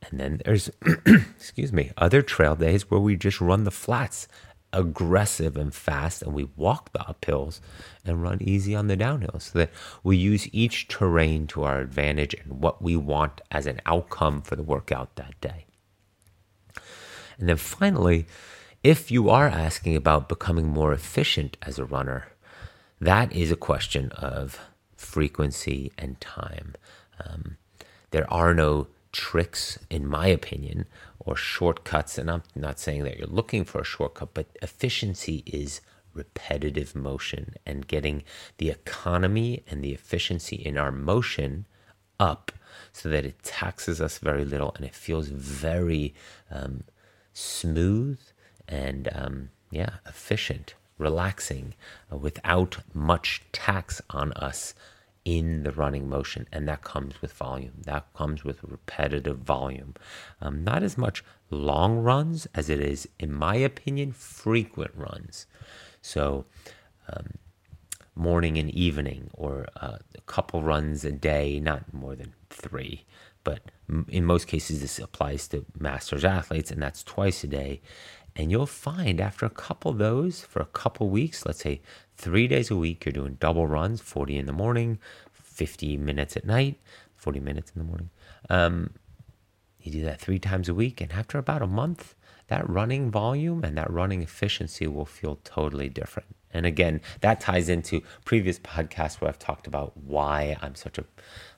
And 0.09 0.21
then 0.21 0.41
there's, 0.45 0.71
excuse 1.07 1.73
me, 1.73 1.91
other 1.97 2.23
trail 2.23 2.55
days 2.55 2.91
where 2.91 3.01
we 3.01 3.17
just 3.17 3.41
run 3.41 3.65
the 3.65 3.71
flats 3.71 4.29
aggressive 4.73 5.57
and 5.57 5.75
fast 5.75 6.23
and 6.23 6.33
we 6.33 6.49
walk 6.57 6.93
the 6.93 6.99
uphills 7.01 7.61
and 8.05 8.23
run 8.23 8.39
easy 8.41 8.75
on 8.75 8.87
the 8.87 8.97
downhills 8.97 9.53
so 9.53 9.59
that 9.59 9.71
we 10.03 10.17
use 10.17 10.49
each 10.53 10.89
terrain 10.89 11.47
to 11.47 11.63
our 11.63 11.81
advantage 11.81 12.35
and 12.35 12.63
what 12.63 12.81
we 12.81 12.97
want 12.97 13.41
as 13.51 13.67
an 13.67 13.81
outcome 13.87 14.41
for 14.41 14.57
the 14.57 14.63
workout 14.63 15.15
that 15.17 15.39
day. 15.41 15.67
And 17.39 17.49
then 17.49 17.57
finally, 17.57 18.27
if 18.83 19.11
you 19.11 19.31
are 19.31 19.49
asking 19.49 19.97
about 19.97 20.29
becoming 20.29 20.69
more 20.69 20.93
efficient 20.93 21.57
as 21.63 21.79
a 21.79 21.85
runner, 21.85 22.29
that 23.01 23.33
is 23.33 23.51
a 23.51 23.57
question 23.57 24.11
of 24.13 24.61
frequency 24.97 25.93
and 25.99 26.21
time. 26.21 26.75
Um, 27.25 27.57
there 28.11 28.33
are 28.33 28.55
no 28.55 28.89
tricks, 29.13 29.79
in 29.91 30.07
my 30.07 30.27
opinion, 30.27 30.87
or 31.25 31.37
shortcuts. 31.37 32.19
And 32.19 32.31
I'm 32.31 32.43
not 32.55 32.79
saying 32.79 33.05
that 33.05 33.19
you're 33.19 33.27
looking 33.27 33.65
for 33.65 33.81
a 33.81 33.85
shortcut, 33.85 34.35
but 34.35 34.47
efficiency 34.61 35.43
is 35.47 35.81
repetitive 36.15 36.95
motion 36.95 37.55
and 37.65 37.87
getting 37.87 38.23
the 38.59 38.71
economy 38.71 39.63
and 39.69 39.83
the 39.83 39.93
efficiency 39.93 40.57
in 40.57 40.77
our 40.77 40.93
motion 40.93 41.67
up 42.21 42.53
so 42.93 43.09
that 43.09 43.25
it 43.25 43.43
taxes 43.43 44.01
us 44.01 44.19
very 44.19 44.45
little 44.45 44.73
and 44.77 44.85
it 44.85 44.95
feels 44.95 45.29
very 45.29 46.15
um, 46.51 46.85
smooth 47.33 48.21
and 48.69 49.09
um, 49.15 49.49
yeah 49.71 49.95
efficient 50.07 50.75
relaxing 50.99 51.75
uh, 52.13 52.17
without 52.17 52.79
much 52.95 53.43
tax 53.53 54.01
on 54.11 54.33
us 54.33 54.75
in 55.25 55.63
the 55.63 55.71
running 55.71 56.09
motion, 56.09 56.49
and 56.53 56.67
that 56.69 56.83
comes 56.83 57.21
with 57.23 57.33
volume. 57.33 57.75
That 57.85 58.13
comes 58.15 58.45
with 58.45 58.63
repetitive 58.65 59.39
volume. 59.39 59.95
Um, 60.41 60.65
not 60.65 60.83
as 60.83 60.99
much 60.99 61.23
long 61.51 61.99
runs 61.99 62.47
as 62.55 62.69
it 62.69 62.81
is, 62.81 63.09
in 63.19 63.33
my 63.33 63.55
opinion, 63.57 64.13
frequent 64.13 64.93
runs. 64.97 65.47
So, 66.01 66.47
um, 67.09 67.35
morning 68.15 68.59
and 68.59 68.71
evening, 68.71 69.31
or 69.35 69.67
uh, 69.81 69.99
a 70.17 70.21
couple 70.27 70.63
runs 70.63 71.05
a 71.05 71.13
day, 71.13 71.61
not 71.61 71.93
more 71.95 72.17
than 72.17 72.35
three. 72.51 73.05
But 73.45 73.61
in 74.09 74.25
most 74.25 74.47
cases, 74.47 74.81
this 74.81 74.99
applies 74.99 75.49
to 75.49 75.65
masters 75.79 76.25
athletes, 76.25 76.71
and 76.71 76.83
that's 76.83 77.03
twice 77.03 77.45
a 77.45 77.49
day. 77.49 77.81
And 78.35 78.51
you'll 78.51 78.67
find 78.67 79.21
after 79.21 79.45
a 79.45 79.51
couple 79.51 79.91
of 79.91 79.99
those 79.99 80.41
for 80.41 80.61
a 80.61 80.67
couple 80.67 81.11
weeks, 81.11 81.45
let's 81.45 81.61
say 81.61 81.83
three 82.17 82.49
days 82.49 82.71
a 82.71 82.77
week, 82.77 83.05
you're 83.05 83.13
doing 83.13 83.37
double 83.41 83.67
runs 83.67 84.01
40 84.01 84.39
in 84.39 84.47
the 84.47 84.53
morning, 84.53 84.99
50 85.33 85.97
minutes 85.97 86.37
at 86.37 86.45
night, 86.45 86.79
40 87.17 87.41
minutes 87.41 87.73
in 87.75 87.81
the 87.81 87.89
morning. 87.89 88.11
Um, 88.49 88.91
you 89.81 89.93
do 89.93 90.05
that 90.05 90.21
three 90.21 90.39
times 90.39 90.69
a 90.69 90.75
week, 90.75 91.01
and 91.01 91.13
after 91.13 91.39
about 91.39 91.63
a 91.63 91.67
month, 91.67 92.15
that 92.49 92.69
running 92.69 93.11
volume 93.11 93.65
and 93.65 93.77
that 93.77 93.91
running 93.91 94.23
efficiency 94.23 94.87
will 94.87 95.07
feel 95.07 95.39
totally 95.45 95.89
different. 95.89 96.37
And 96.53 96.67
again, 96.67 97.01
that 97.21 97.41
ties 97.41 97.69
into 97.69 98.03
previous 98.25 98.59
podcasts 98.59 99.21
where 99.21 99.29
I've 99.29 99.39
talked 99.39 99.67
about 99.67 99.97
why 99.97 100.57
I'm 100.61 100.75
such 100.75 100.99
a, 100.99 101.05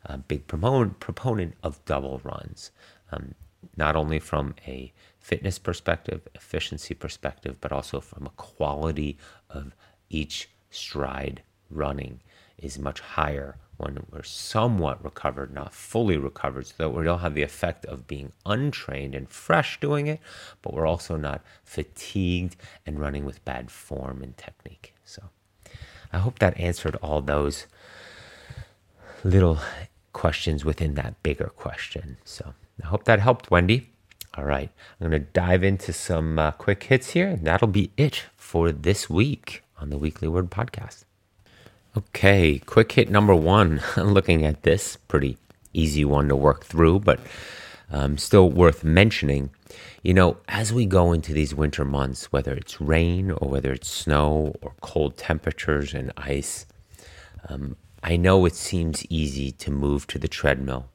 a 0.05 0.19
big 0.19 0.47
proponent, 0.47 1.01
proponent 1.01 1.55
of 1.63 1.85
double 1.85 2.21
runs, 2.23 2.71
um, 3.11 3.35
not 3.77 3.97
only 3.97 4.21
from 4.21 4.55
a 4.67 4.93
fitness 5.19 5.59
perspective, 5.59 6.29
efficiency 6.35 6.95
perspective, 6.95 7.57
but 7.61 7.73
also 7.73 8.01
from 8.01 8.27
a 8.27 8.31
quality 8.31 9.19
of 9.51 9.75
each 10.11 10.49
stride 10.71 11.43
running 11.71 12.21
is 12.59 12.79
much 12.79 13.01
higher 13.01 13.57
when 13.77 14.07
we're 14.11 14.23
somewhat 14.23 15.03
recovered, 15.03 15.53
not 15.53 15.75
fully 15.75 16.17
recovered, 16.17 16.67
so 16.67 16.75
that 16.79 16.91
we 16.91 17.05
don't 17.05 17.21
have 17.21 17.35
the 17.35 17.43
effect 17.43 17.85
of 17.87 18.07
being 18.07 18.33
untrained 18.47 19.15
and 19.15 19.29
fresh 19.29 19.81
doing 19.81 20.07
it, 20.07 20.21
but 20.63 20.73
we're 20.73 20.87
also 20.87 21.17
not 21.17 21.43
fatigued 21.65 22.57
and 22.87 23.01
running 23.01 23.25
with 23.25 23.45
bad 23.45 23.71
form 23.71 24.23
and 24.23 24.37
technique. 24.37 24.95
So 25.05 25.25
I 26.13 26.19
hope 26.19 26.39
that 26.39 26.59
answered 26.59 26.97
all 27.03 27.21
those 27.21 27.67
little 29.25 29.59
questions 30.13 30.65
within 30.65 30.95
that 30.95 31.21
bigger 31.23 31.51
question. 31.57 32.19
So 32.25 32.55
I 32.83 32.87
hope 32.87 33.05
that 33.05 33.19
helped, 33.19 33.51
Wendy. 33.51 33.91
All 34.37 34.45
right, 34.45 34.71
I'm 35.01 35.09
going 35.09 35.23
to 35.23 35.31
dive 35.33 35.63
into 35.63 35.93
some 35.93 36.39
uh, 36.39 36.51
quick 36.53 36.85
hits 36.85 37.11
here, 37.11 37.29
and 37.29 37.45
that'll 37.45 37.69
be 37.69 37.93
it 37.97 38.25
for 38.37 38.73
this 38.73 39.09
week 39.09 39.64
on 39.81 39.91
the 39.91 39.99
Weekly 39.99 40.29
Word 40.29 40.51
Podcast. 40.51 41.05
Okay, 41.97 42.59
quick 42.59 42.93
hit 42.93 43.11
number 43.11 43.35
one. 43.35 43.81
Looking 43.97 44.45
at 44.45 44.63
this, 44.63 44.97
pretty 45.09 45.39
easy 45.73 46.05
one 46.05 46.29
to 46.29 46.37
work 46.37 46.65
through, 46.65 47.01
but 47.01 47.21
um, 47.91 48.19
still 48.19 48.51
worth 48.51 48.83
mentioning. 48.83 49.51
You 50.03 50.15
know, 50.15 50.37
as 50.49 50.73
we 50.73 50.87
go 50.87 51.13
into 51.13 51.33
these 51.33 51.55
winter 51.55 51.85
months, 51.85 52.33
whether 52.33 52.53
it's 52.53 52.81
rain 52.81 53.31
or 53.31 53.49
whether 53.49 53.73
it's 53.73 53.89
snow 53.89 54.55
or 54.61 54.73
cold 54.81 55.17
temperatures 55.17 55.95
and 55.95 56.13
ice, 56.17 56.67
um, 57.49 57.77
I 58.03 58.17
know 58.17 58.45
it 58.45 58.55
seems 58.55 59.07
easy 59.09 59.51
to 59.53 59.71
move 59.71 60.07
to 60.09 60.19
the 60.19 60.29
treadmill. 60.29 60.89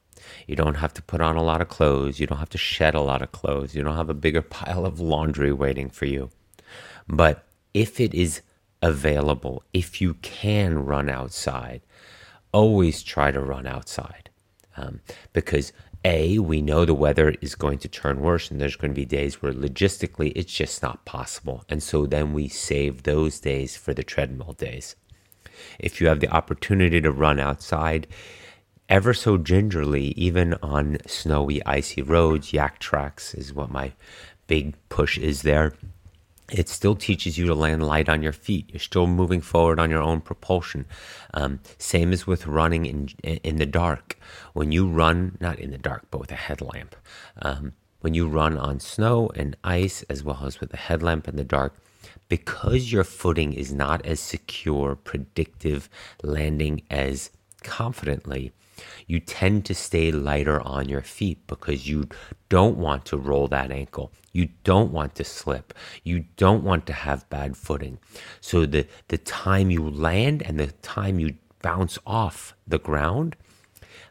You 0.47 0.56
don't 0.56 0.76
have 0.76 0.93
to 0.95 1.01
put 1.01 1.22
on 1.22 1.35
a 1.35 1.43
lot 1.43 1.61
of 1.61 1.69
clothes. 1.69 2.19
You 2.19 2.27
don't 2.27 2.38
have 2.38 2.49
to 2.49 2.57
shed 2.57 2.93
a 2.93 3.01
lot 3.01 3.22
of 3.22 3.31
clothes. 3.31 3.73
You 3.73 3.84
don't 3.84 3.95
have 3.95 4.10
a 4.10 4.14
bigger 4.14 4.41
pile 4.57 4.85
of 4.85 4.99
laundry 4.99 5.51
waiting 5.51 5.89
for 5.89 6.06
you. 6.06 6.30
But 7.07 7.45
if 7.73 7.99
it 7.99 8.14
is 8.14 8.41
available, 8.81 9.64
if 9.73 10.01
you 10.01 10.14
can 10.15 10.80
run 10.85 11.10
outside, 11.10 11.81
always 12.51 13.03
try 13.03 13.31
to 13.31 13.39
run 13.39 13.68
outside. 13.68 14.30
Um, 14.77 15.01
because 15.34 15.73
A, 16.06 16.39
we 16.39 16.61
know 16.61 16.85
the 16.85 16.93
weather 16.93 17.35
is 17.41 17.56
going 17.56 17.80
to 17.80 17.88
turn 17.88 18.22
worse, 18.22 18.49
and 18.49 18.60
there's 18.60 18.77
going 18.77 18.91
to 18.91 19.01
be 19.01 19.06
days 19.06 19.41
where 19.41 19.53
logistically 19.53 20.31
it's 20.35 20.53
just 20.53 20.81
not 20.81 21.06
possible. 21.06 21.65
And 21.68 21.84
so 21.84 22.06
then 22.06 22.34
we 22.34 22.47
save 22.47 23.03
those 23.03 23.39
days 23.39 23.76
for 23.76 23.93
the 23.93 24.03
treadmill 24.03 24.53
days. 24.53 24.95
If 25.77 25.99
you 25.99 26.07
have 26.07 26.22
the 26.22 26.30
opportunity 26.30 27.01
to 27.01 27.11
run 27.11 27.39
outside, 27.39 28.07
ever 28.88 29.14
so 29.14 29.38
gingerly, 29.38 30.14
even 30.15 30.53
on 30.64 30.99
snowy, 31.06 31.64
icy 31.65 32.01
roads, 32.01 32.51
Yaktrax 32.51 33.38
is 33.38 33.53
what 33.53 33.69
my 33.69 33.91
big 34.47 34.76
push 34.88 35.18
is 35.18 35.41
there 35.43 35.73
it 36.51 36.69
still 36.69 36.95
teaches 36.95 37.38
you 37.38 37.45
to 37.47 37.55
land 37.55 37.85
light 37.85 38.09
on 38.09 38.23
your 38.23 38.31
feet. 38.31 38.69
You're 38.71 38.80
still 38.80 39.07
moving 39.07 39.41
forward 39.41 39.80
on 39.80 39.89
your 39.89 40.01
own 40.01 40.21
propulsion. 40.21 40.85
Um, 41.34 41.59
same 41.77 42.11
as 42.11 42.26
with 42.26 42.47
running 42.47 42.85
in 42.85 43.09
in 43.23 43.57
the 43.57 43.65
dark. 43.65 44.17
When 44.53 44.71
you 44.71 44.88
run, 44.88 45.38
not 45.39 45.59
in 45.59 45.71
the 45.71 45.77
dark, 45.77 46.05
but 46.11 46.19
with 46.19 46.31
a 46.31 46.35
headlamp. 46.35 46.95
Um, 47.41 47.73
when 48.01 48.13
you 48.13 48.27
run 48.27 48.57
on 48.57 48.80
snow 48.80 49.30
and 49.35 49.57
ice, 49.63 50.03
as 50.03 50.23
well 50.23 50.45
as 50.45 50.59
with 50.59 50.73
a 50.73 50.77
headlamp 50.77 51.27
in 51.27 51.35
the 51.35 51.43
dark, 51.43 51.76
because 52.30 52.91
your 52.91 53.03
footing 53.03 53.53
is 53.53 53.73
not 53.73 54.05
as 54.05 54.19
secure, 54.19 54.95
predictive, 54.95 55.89
landing 56.23 56.81
as 56.89 57.30
confidently, 57.61 58.53
you 59.07 59.19
tend 59.19 59.65
to 59.65 59.76
stay 59.76 60.11
lighter 60.11 60.61
on 60.61 60.88
your 60.88 61.01
feet 61.01 61.45
because 61.47 61.88
you 61.88 62.07
don't 62.47 62.77
want 62.77 63.05
to 63.05 63.17
roll 63.17 63.47
that 63.49 63.71
ankle. 63.71 64.11
You 64.31 64.49
don't 64.64 64.91
want 64.91 65.15
to 65.15 65.23
slip. 65.23 65.73
You 66.03 66.26
don't 66.38 66.64
want 66.64 66.85
to 66.88 66.93
have 66.93 67.30
bad 67.30 67.57
footing. 67.57 67.99
So 68.41 68.65
the, 68.65 68.88
the 69.07 69.18
time 69.18 69.72
you 69.72 69.89
land 69.89 70.43
and 70.43 70.60
the 70.60 70.68
time 70.68 71.19
you 71.19 71.35
bounce 71.61 71.97
off 72.06 72.53
the 72.68 72.80
ground 72.80 73.35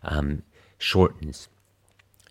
um, 0.03 0.43
shortens. 0.79 1.49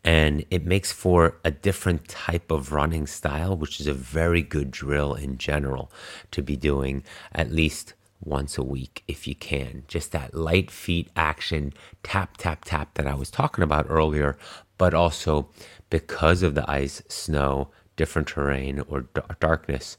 And 0.03 0.45
it 0.49 0.65
makes 0.65 0.91
for 0.91 1.37
a 1.43 1.51
different 1.51 2.07
type 2.07 2.51
of 2.51 2.71
running 2.71 3.07
style, 3.07 3.57
which 3.57 3.79
is 3.81 3.87
a 3.87 3.93
very 3.93 4.41
good 4.41 4.71
drill 4.71 5.13
in 5.13 5.37
general 5.37 5.91
to 6.31 6.41
be 6.41 6.55
doing 6.55 7.03
at 7.33 7.51
least 7.51 7.93
once 8.23 8.57
a 8.57 8.63
week 8.63 9.03
if 9.07 9.27
you 9.27 9.35
can. 9.35 9.83
Just 9.87 10.11
that 10.11 10.33
light 10.33 10.71
feet 10.71 11.09
action, 11.15 11.73
tap, 12.03 12.37
tap, 12.37 12.63
tap 12.63 12.93
that 12.95 13.07
I 13.07 13.15
was 13.15 13.29
talking 13.29 13.63
about 13.63 13.85
earlier, 13.89 14.37
but 14.77 14.93
also 14.93 15.49
because 15.89 16.43
of 16.43 16.55
the 16.55 16.69
ice, 16.69 17.01
snow, 17.07 17.69
different 17.97 18.29
terrain, 18.29 18.79
or 18.87 19.01
d- 19.01 19.21
darkness, 19.41 19.97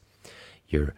you're 0.67 0.95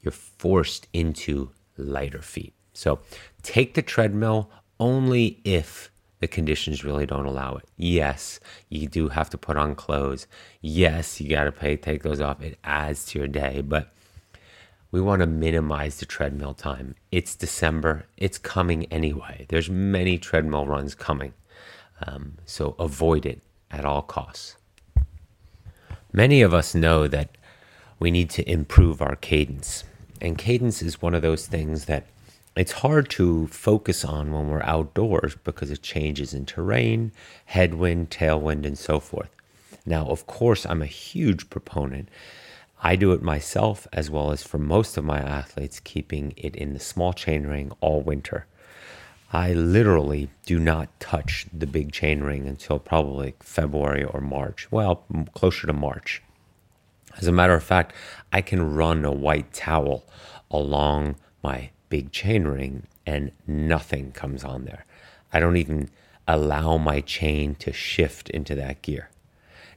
you're 0.00 0.12
forced 0.12 0.86
into 0.92 1.50
lighter 1.76 2.22
feet. 2.22 2.54
So 2.72 3.00
take 3.42 3.74
the 3.74 3.82
treadmill 3.82 4.50
only 4.78 5.40
if 5.44 5.90
the 6.20 6.28
conditions 6.28 6.84
really 6.84 7.06
don't 7.06 7.26
allow 7.26 7.56
it. 7.56 7.64
Yes, 7.76 8.40
you 8.68 8.86
do 8.86 9.08
have 9.08 9.28
to 9.30 9.38
put 9.38 9.56
on 9.56 9.74
clothes. 9.74 10.26
Yes, 10.60 11.20
you 11.20 11.28
got 11.28 11.44
to 11.44 11.52
pay 11.52 11.76
take 11.76 12.02
those 12.02 12.20
off. 12.20 12.40
It 12.40 12.58
adds 12.62 13.04
to 13.06 13.18
your 13.18 13.28
day, 13.28 13.62
but 13.62 13.92
we 14.90 15.00
want 15.00 15.20
to 15.20 15.26
minimize 15.26 15.98
the 15.98 16.06
treadmill 16.06 16.54
time. 16.54 16.94
It's 17.10 17.34
December. 17.34 18.06
It's 18.16 18.38
coming 18.38 18.86
anyway. 18.86 19.46
There's 19.48 19.68
many 19.68 20.16
treadmill 20.16 20.66
runs 20.66 20.94
coming. 20.94 21.34
Um, 22.06 22.38
so 22.44 22.76
avoid 22.78 23.26
it 23.26 23.42
at 23.70 23.84
all 23.84 24.02
costs. 24.02 24.55
Many 26.16 26.40
of 26.40 26.54
us 26.54 26.74
know 26.74 27.06
that 27.08 27.28
we 27.98 28.10
need 28.10 28.30
to 28.30 28.50
improve 28.50 29.02
our 29.02 29.16
cadence. 29.16 29.84
And 30.18 30.38
cadence 30.38 30.80
is 30.80 31.02
one 31.02 31.14
of 31.14 31.20
those 31.20 31.46
things 31.46 31.84
that 31.84 32.06
it's 32.56 32.72
hard 32.72 33.10
to 33.10 33.46
focus 33.48 34.02
on 34.02 34.32
when 34.32 34.48
we're 34.48 34.62
outdoors 34.62 35.36
because 35.44 35.70
it 35.70 35.82
changes 35.82 36.32
in 36.32 36.46
terrain, 36.46 37.12
headwind, 37.44 38.08
tailwind, 38.08 38.64
and 38.64 38.78
so 38.78 38.98
forth. 38.98 39.28
Now, 39.84 40.06
of 40.06 40.26
course, 40.26 40.64
I'm 40.64 40.80
a 40.80 40.86
huge 40.86 41.50
proponent 41.50 42.08
I 42.82 42.96
do 42.96 43.12
it 43.12 43.22
myself 43.22 43.86
as 43.92 44.10
well 44.10 44.30
as 44.30 44.42
for 44.42 44.58
most 44.58 44.96
of 44.96 45.04
my 45.04 45.18
athletes, 45.18 45.80
keeping 45.80 46.34
it 46.36 46.54
in 46.54 46.74
the 46.74 46.78
small 46.78 47.12
chain 47.12 47.46
ring 47.46 47.72
all 47.80 48.02
winter. 48.02 48.46
I 49.36 49.52
literally 49.52 50.30
do 50.46 50.58
not 50.58 50.98
touch 50.98 51.44
the 51.52 51.66
big 51.66 51.92
chain 51.92 52.22
ring 52.22 52.48
until 52.48 52.78
probably 52.78 53.34
February 53.40 54.02
or 54.02 54.22
March. 54.22 54.72
Well, 54.72 55.04
closer 55.34 55.66
to 55.66 55.74
March. 55.74 56.22
As 57.18 57.26
a 57.26 57.32
matter 57.32 57.52
of 57.52 57.62
fact, 57.62 57.94
I 58.32 58.40
can 58.40 58.74
run 58.74 59.04
a 59.04 59.12
white 59.12 59.52
towel 59.52 60.06
along 60.50 61.16
my 61.42 61.68
big 61.90 62.12
chain 62.12 62.44
ring 62.44 62.86
and 63.04 63.30
nothing 63.46 64.10
comes 64.12 64.42
on 64.42 64.64
there. 64.64 64.86
I 65.34 65.38
don't 65.38 65.58
even 65.58 65.90
allow 66.26 66.78
my 66.78 67.02
chain 67.02 67.56
to 67.56 67.74
shift 67.74 68.30
into 68.30 68.54
that 68.54 68.80
gear. 68.80 69.10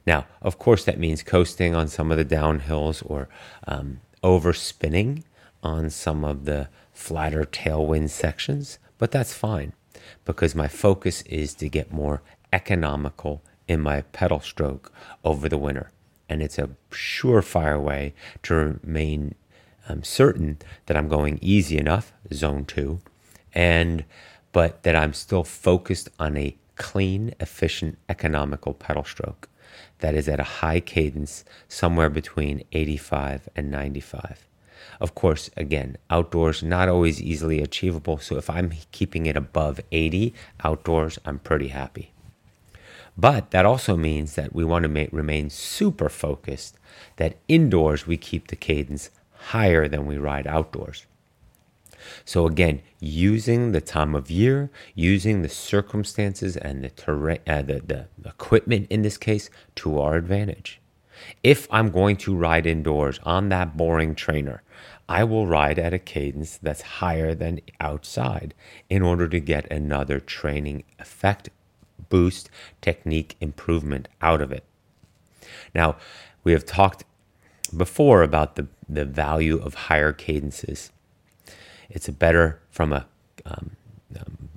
Now, 0.06 0.24
of 0.40 0.58
course, 0.58 0.86
that 0.86 0.98
means 0.98 1.22
coasting 1.22 1.74
on 1.74 1.86
some 1.88 2.10
of 2.10 2.16
the 2.16 2.24
downhills 2.24 3.02
or 3.04 3.28
um, 3.68 4.00
overspinning 4.24 5.22
on 5.62 5.90
some 5.90 6.24
of 6.24 6.46
the 6.46 6.70
flatter 6.94 7.44
tailwind 7.44 8.08
sections, 8.08 8.78
but 9.00 9.10
that's 9.10 9.32
fine 9.32 9.72
because 10.24 10.54
my 10.54 10.68
focus 10.68 11.22
is 11.22 11.54
to 11.54 11.68
get 11.68 11.90
more 11.92 12.22
economical 12.52 13.42
in 13.66 13.80
my 13.80 14.02
pedal 14.02 14.40
stroke 14.40 14.92
over 15.24 15.48
the 15.48 15.58
winter. 15.58 15.90
And 16.28 16.42
it's 16.42 16.58
a 16.58 16.70
surefire 16.90 17.80
way 17.82 18.14
to 18.44 18.54
remain 18.54 19.34
um, 19.88 20.04
certain 20.04 20.58
that 20.86 20.96
I'm 20.96 21.08
going 21.08 21.38
easy 21.40 21.78
enough, 21.78 22.12
zone 22.32 22.66
two, 22.66 23.00
and 23.54 24.04
but 24.52 24.82
that 24.82 24.94
I'm 24.94 25.14
still 25.14 25.44
focused 25.44 26.10
on 26.18 26.36
a 26.36 26.56
clean, 26.76 27.34
efficient, 27.40 27.96
economical 28.08 28.74
pedal 28.74 29.04
stroke 29.04 29.48
that 30.00 30.14
is 30.14 30.28
at 30.28 30.40
a 30.40 30.44
high 30.60 30.80
cadence, 30.80 31.44
somewhere 31.68 32.10
between 32.10 32.64
85 32.72 33.48
and 33.56 33.70
95. 33.70 34.46
Of 35.00 35.14
course, 35.14 35.50
again, 35.56 35.96
outdoors 36.10 36.62
not 36.62 36.88
always 36.88 37.22
easily 37.22 37.62
achievable. 37.62 38.18
So 38.18 38.36
if 38.36 38.50
I'm 38.50 38.72
keeping 38.92 39.26
it 39.26 39.36
above 39.36 39.80
80 39.90 40.34
outdoors, 40.62 41.18
I'm 41.24 41.38
pretty 41.38 41.68
happy. 41.68 42.12
But 43.16 43.50
that 43.50 43.66
also 43.66 43.96
means 43.96 44.34
that 44.34 44.54
we 44.54 44.64
want 44.64 44.82
to 44.84 44.88
make, 44.88 45.12
remain 45.12 45.50
super 45.50 46.08
focused, 46.08 46.76
that 47.16 47.36
indoors 47.48 48.06
we 48.06 48.16
keep 48.16 48.48
the 48.48 48.56
cadence 48.56 49.10
higher 49.32 49.88
than 49.88 50.06
we 50.06 50.18
ride 50.18 50.46
outdoors. 50.46 51.06
So 52.24 52.46
again, 52.46 52.82
using 52.98 53.72
the 53.72 53.80
time 53.80 54.14
of 54.14 54.30
year, 54.30 54.70
using 54.94 55.42
the 55.42 55.48
circumstances 55.48 56.56
and 56.56 56.82
the 56.82 56.90
terrain, 56.90 57.40
uh, 57.46 57.62
the, 57.62 57.82
the 57.86 58.06
equipment 58.28 58.86
in 58.90 59.02
this 59.02 59.16
case 59.16 59.50
to 59.76 59.98
our 59.98 60.16
advantage. 60.16 60.80
If 61.42 61.68
I'm 61.70 61.90
going 61.90 62.16
to 62.18 62.34
ride 62.34 62.66
indoors 62.66 63.20
on 63.24 63.50
that 63.50 63.76
boring 63.76 64.14
trainer, 64.14 64.62
I 65.10 65.24
will 65.24 65.48
ride 65.48 65.80
at 65.80 65.94
a 65.94 65.98
cadence 66.00 66.58
that's 66.58 66.82
higher 66.82 67.34
than 67.34 67.60
outside 67.80 68.54
in 68.90 69.02
order 69.02 69.28
to 69.28 69.40
get 69.40 69.70
another 69.72 70.20
training 70.20 70.84
effect, 71.00 71.50
boost, 72.10 72.50
technique 72.80 73.36
improvement 73.42 74.08
out 74.22 74.40
of 74.40 74.52
it. 74.52 74.64
Now, 75.74 75.96
we 76.44 76.52
have 76.52 76.66
talked 76.66 77.04
before 77.76 78.22
about 78.22 78.56
the, 78.56 78.68
the 78.88 79.04
value 79.04 79.58
of 79.62 79.74
higher 79.74 80.12
cadences 80.12 80.92
It's 81.90 82.08
a 82.08 82.12
better 82.12 82.60
from 82.70 82.92
a 82.92 83.06
um, 83.46 83.72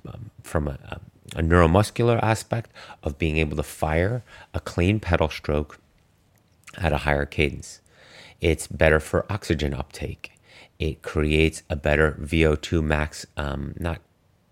um, 0.08 0.30
from 0.42 0.68
a, 0.68 0.78
a 1.36 1.42
neuromuscular 1.42 2.22
aspect 2.22 2.70
of 3.02 3.18
being 3.18 3.38
able 3.38 3.56
to 3.56 3.64
fire 3.64 4.24
a 4.54 4.60
clean 4.60 5.00
pedal 5.00 5.30
stroke 5.30 5.80
at 6.78 6.92
a 6.92 6.98
higher 6.98 7.26
cadence. 7.26 7.80
It's 8.40 8.68
better 8.68 9.00
for 9.00 9.26
oxygen 9.32 9.74
uptake. 9.74 10.33
It 10.78 11.02
creates 11.02 11.62
a 11.70 11.76
better 11.76 12.18
VO2 12.20 12.82
max, 12.82 13.26
um, 13.36 13.74
not 13.78 14.00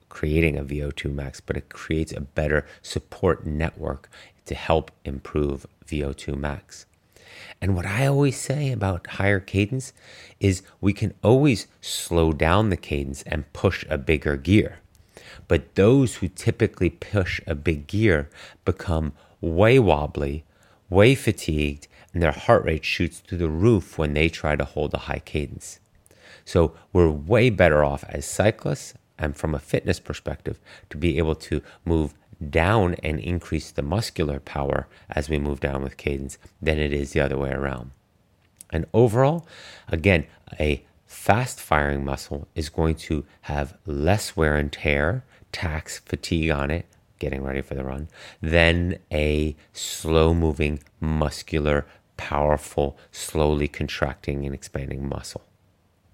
creating 0.08 0.56
a 0.56 0.64
VO2 0.64 1.12
max, 1.12 1.40
but 1.40 1.56
it 1.56 1.68
creates 1.68 2.12
a 2.12 2.20
better 2.20 2.66
support 2.82 3.46
network 3.46 4.08
to 4.46 4.54
help 4.54 4.90
improve 5.04 5.66
VO2 5.86 6.36
max. 6.36 6.86
And 7.60 7.74
what 7.74 7.86
I 7.86 8.06
always 8.06 8.38
say 8.38 8.70
about 8.70 9.06
higher 9.06 9.40
cadence 9.40 9.92
is 10.38 10.62
we 10.80 10.92
can 10.92 11.14
always 11.22 11.66
slow 11.80 12.32
down 12.32 12.70
the 12.70 12.76
cadence 12.76 13.22
and 13.22 13.52
push 13.52 13.84
a 13.88 13.98
bigger 13.98 14.36
gear. 14.36 14.80
But 15.48 15.74
those 15.74 16.16
who 16.16 16.28
typically 16.28 16.90
push 16.90 17.40
a 17.46 17.54
big 17.54 17.86
gear 17.86 18.28
become 18.64 19.12
way 19.40 19.78
wobbly, 19.78 20.44
way 20.90 21.14
fatigued, 21.14 21.88
and 22.12 22.22
their 22.22 22.32
heart 22.32 22.64
rate 22.64 22.84
shoots 22.84 23.20
through 23.20 23.38
the 23.38 23.48
roof 23.48 23.96
when 23.96 24.12
they 24.12 24.28
try 24.28 24.56
to 24.56 24.64
hold 24.64 24.92
a 24.94 24.98
high 24.98 25.22
cadence. 25.24 25.80
So 26.44 26.74
we're 26.92 27.10
way 27.10 27.50
better 27.50 27.84
off 27.84 28.04
as 28.08 28.24
cyclists 28.24 28.94
and 29.18 29.36
from 29.36 29.54
a 29.54 29.58
fitness 29.58 30.00
perspective 30.00 30.58
to 30.90 30.96
be 30.96 31.18
able 31.18 31.34
to 31.36 31.62
move 31.84 32.14
down 32.50 32.94
and 33.02 33.20
increase 33.20 33.70
the 33.70 33.82
muscular 33.82 34.40
power 34.40 34.88
as 35.10 35.28
we 35.28 35.38
move 35.38 35.60
down 35.60 35.82
with 35.82 35.96
cadence 35.96 36.38
than 36.60 36.78
it 36.78 36.92
is 36.92 37.12
the 37.12 37.20
other 37.20 37.38
way 37.38 37.50
around. 37.50 37.92
And 38.70 38.86
overall, 38.92 39.46
again, 39.88 40.26
a 40.58 40.84
fast 41.06 41.60
firing 41.60 42.04
muscle 42.04 42.48
is 42.54 42.68
going 42.68 42.96
to 42.96 43.24
have 43.42 43.76
less 43.86 44.36
wear 44.36 44.56
and 44.56 44.72
tear, 44.72 45.24
tax, 45.52 46.00
fatigue 46.00 46.50
on 46.50 46.70
it, 46.70 46.86
getting 47.18 47.42
ready 47.42 47.60
for 47.60 47.74
the 47.74 47.84
run, 47.84 48.08
than 48.40 48.98
a 49.12 49.54
slow 49.72 50.34
moving, 50.34 50.80
muscular, 51.00 51.86
powerful, 52.16 52.98
slowly 53.12 53.68
contracting 53.68 54.44
and 54.44 54.54
expanding 54.54 55.08
muscle. 55.08 55.42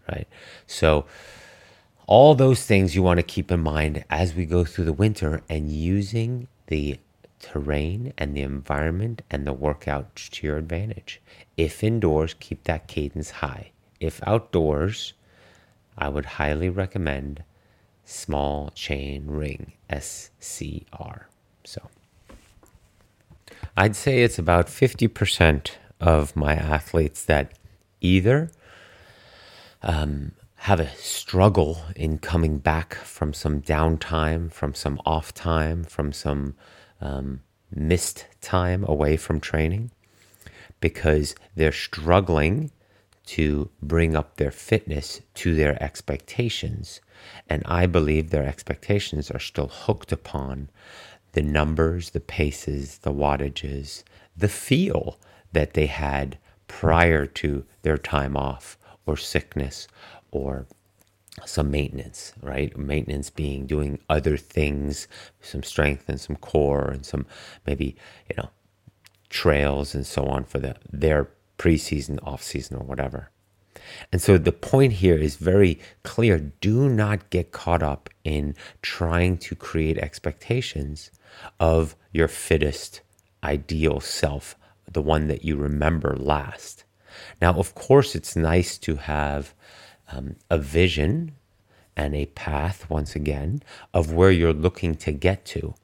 Right? 0.09 0.29
So, 0.67 1.07
all 2.07 2.35
those 2.35 2.65
things 2.65 2.95
you 2.95 3.03
want 3.03 3.19
to 3.19 3.23
keep 3.23 3.53
in 3.53 3.61
mind 3.61 4.05
as 4.09 4.35
we 4.35 4.47
go 4.47 4.65
through 4.65 4.87
the 4.87 4.93
winter 4.95 5.43
and 5.49 5.71
using 5.71 6.49
the 6.69 6.99
terrain 7.39 8.13
and 8.17 8.35
the 8.35 8.43
environment 8.43 9.23
and 9.31 9.47
the 9.47 9.53
workout 9.53 10.17
to 10.17 10.47
your 10.47 10.57
advantage. 10.57 11.21
If 11.57 11.85
indoors, 11.85 12.35
keep 12.41 12.65
that 12.65 12.89
cadence 12.89 13.31
high. 13.31 13.73
If 14.01 14.27
outdoors, 14.27 15.13
I 15.97 16.09
would 16.09 16.25
highly 16.25 16.69
recommend 16.69 17.43
small 18.05 18.71
chain 18.75 19.27
ring 19.27 19.73
SCR. 19.91 21.29
So 21.65 21.91
I'd 23.77 23.97
say 23.97 24.23
it's 24.23 24.39
about 24.39 24.69
50% 24.69 25.71
of 26.01 26.35
my 26.35 26.55
athletes 26.55 27.25
that 27.25 27.53
either 28.01 28.51
um, 29.83 30.33
have 30.57 30.81
a 30.81 30.95
struggle 30.97 31.81
in 31.95 32.19
coming 32.19 32.59
back 32.59 32.95
from 32.95 33.33
some 33.33 33.63
downtime, 33.63 34.53
from 34.53 34.75
some 34.75 35.01
off 35.07 35.33
time, 35.33 35.85
from 35.85 36.13
some 36.13 36.55
um, 37.01 37.41
missed 37.71 38.27
time 38.41 38.85
away 38.89 39.17
from 39.17 39.41
training, 39.41 39.91
because 40.81 41.35
they're 41.55 41.73
struggling 41.73 42.71
to 43.27 43.69
bring 43.83 44.17
up 44.17 44.37
their 44.37 44.51
fitness 44.51 45.21
to 45.35 45.55
their 45.55 45.81
expectations. 45.83 47.01
And 47.49 47.63
I 47.67 47.87
believe 47.87 48.31
their 48.31 48.47
expectations 48.47 49.31
are 49.31 49.39
still 49.39 49.69
hooked 49.69 50.13
upon 50.13 50.71
the 51.33 51.43
numbers, 51.43 52.11
the 52.11 52.21
paces, 52.21 52.99
the 52.99 53.13
wattages, 53.13 54.03
the 54.37 54.49
feel 54.49 55.19
that 55.53 55.75
they 55.75 55.87
had 55.87 56.39
prior 56.69 57.27
to 57.27 57.65
their 57.83 57.99
time 57.99 58.37
off 58.37 58.78
or 59.09 59.17
sickness 59.17 59.89
or 60.31 60.67
some 61.47 61.71
maintenance, 61.71 62.33
right? 62.43 62.77
Maintenance 62.77 63.31
being 63.31 63.67
doing 63.67 63.99
other 64.09 64.37
things, 64.37 65.09
some 65.41 65.63
strength 65.63 66.09
and 66.09 66.21
some 66.21 66.37
core 66.37 66.89
and 66.89 67.07
some 67.07 67.27
maybe, 67.67 67.97
you 68.29 68.37
know, 68.37 68.51
trails 69.31 69.95
and 69.95 70.07
so 70.07 70.25
on 70.27 70.45
for 70.45 70.59
the 70.59 70.77
their 70.91 71.29
preseason, 71.59 72.19
off 72.23 72.43
season 72.43 72.77
or 72.77 72.85
whatever. 72.85 73.31
And 74.13 74.21
so 74.21 74.39
the 74.39 74.53
point 74.53 74.95
here 74.95 75.17
is 75.17 75.37
very 75.37 75.79
clear. 76.03 76.39
Do 76.39 76.89
not 76.89 77.31
get 77.31 77.53
caught 77.53 77.83
up 77.83 78.11
in 78.25 78.55
trying 78.83 79.39
to 79.39 79.55
create 79.55 79.99
expectations 79.99 81.11
of 81.61 81.97
your 82.13 82.29
fittest 82.29 83.01
ideal 83.43 84.01
self, 84.01 84.57
the 84.91 85.03
one 85.03 85.29
that 85.29 85.45
you 85.45 85.57
remember 85.57 86.17
last. 86.17 86.85
Now, 87.40 87.55
of 87.55 87.74
course, 87.74 88.15
it's 88.15 88.36
nice 88.36 88.78
to 88.78 88.97
have 88.97 89.55
um, 90.11 90.36
a 90.51 90.59
vision 90.59 91.32
and 91.97 92.15
a 92.15 92.27
path, 92.27 92.89
once 92.89 93.16
again, 93.16 93.62
of 93.93 94.12
where 94.12 94.31
you're 94.31 94.53
looking 94.53 94.95
to 94.97 95.12
get 95.12 95.45
to. 95.47 95.74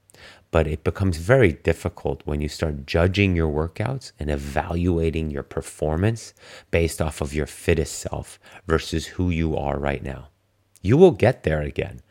But 0.51 0.69
it 0.69 0.85
becomes 0.85 1.16
very 1.16 1.52
difficult 1.52 2.23
when 2.24 2.40
you 2.40 2.48
start 2.48 2.86
judging 2.86 3.35
your 3.35 3.51
workouts 3.51 4.12
and 4.20 4.31
evaluating 4.31 5.31
your 5.31 5.43
performance 5.43 6.32
based 6.70 7.02
off 7.02 7.20
of 7.20 7.35
your 7.35 7.47
fittest 7.47 7.98
self 7.98 8.39
versus 8.66 9.06
who 9.06 9.31
you 9.31 9.56
are 9.56 9.78
right 9.78 10.02
now. 10.02 10.28
You 10.81 10.97
will 10.97 11.11
get 11.11 11.43
there 11.43 11.61
again, 11.61 12.02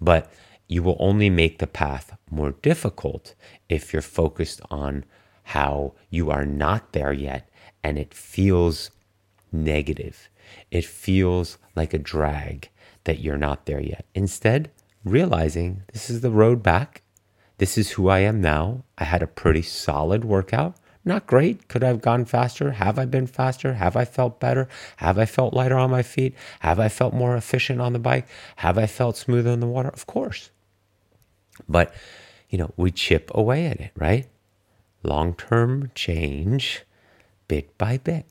but 0.00 0.32
you 0.66 0.82
will 0.82 0.96
only 0.98 1.30
make 1.30 1.58
the 1.58 1.68
path 1.68 2.16
more 2.30 2.52
difficult 2.62 3.34
if 3.68 3.92
you're 3.92 4.02
focused 4.02 4.60
on 4.70 5.04
how 5.44 5.94
you 6.10 6.30
are 6.30 6.46
not 6.46 6.92
there 6.92 7.12
yet 7.12 7.48
and 7.84 7.98
it 7.98 8.12
feels 8.12 8.90
negative 9.52 10.28
it 10.70 10.84
feels 10.84 11.58
like 11.74 11.94
a 11.94 11.98
drag 11.98 12.68
that 13.04 13.20
you're 13.20 13.38
not 13.38 13.66
there 13.66 13.80
yet. 13.80 14.04
Instead, 14.14 14.70
realizing 15.04 15.82
this 15.92 16.10
is 16.10 16.20
the 16.20 16.30
road 16.30 16.62
back. 16.62 17.02
This 17.58 17.78
is 17.78 17.92
who 17.92 18.08
I 18.08 18.20
am 18.20 18.40
now. 18.40 18.84
I 18.98 19.04
had 19.04 19.22
a 19.22 19.28
pretty 19.28 19.62
solid 19.62 20.24
workout. 20.24 20.74
Not 21.04 21.26
great. 21.26 21.68
Could 21.68 21.84
I 21.84 21.88
have 21.88 22.00
gone 22.00 22.24
faster? 22.24 22.72
Have 22.72 22.98
I 22.98 23.04
been 23.04 23.26
faster? 23.26 23.74
Have 23.74 23.94
I 23.94 24.06
felt 24.06 24.40
better? 24.40 24.68
Have 24.96 25.18
I 25.18 25.26
felt 25.26 25.54
lighter 25.54 25.76
on 25.76 25.90
my 25.90 26.02
feet? 26.02 26.34
Have 26.60 26.80
I 26.80 26.88
felt 26.88 27.12
more 27.12 27.36
efficient 27.36 27.80
on 27.80 27.92
the 27.92 27.98
bike? 27.98 28.26
Have 28.56 28.78
I 28.78 28.86
felt 28.86 29.16
smoother 29.16 29.50
in 29.50 29.60
the 29.60 29.66
water? 29.66 29.90
Of 29.90 30.06
course. 30.06 30.50
But, 31.68 31.94
you 32.48 32.56
know, 32.56 32.72
we 32.76 32.90
chip 32.90 33.30
away 33.34 33.66
at 33.66 33.80
it, 33.80 33.92
right? 33.96 34.26
Long 35.02 35.34
term 35.34 35.90
change, 35.94 36.84
bit 37.54 37.78
by 37.78 37.96
bit. 37.98 38.26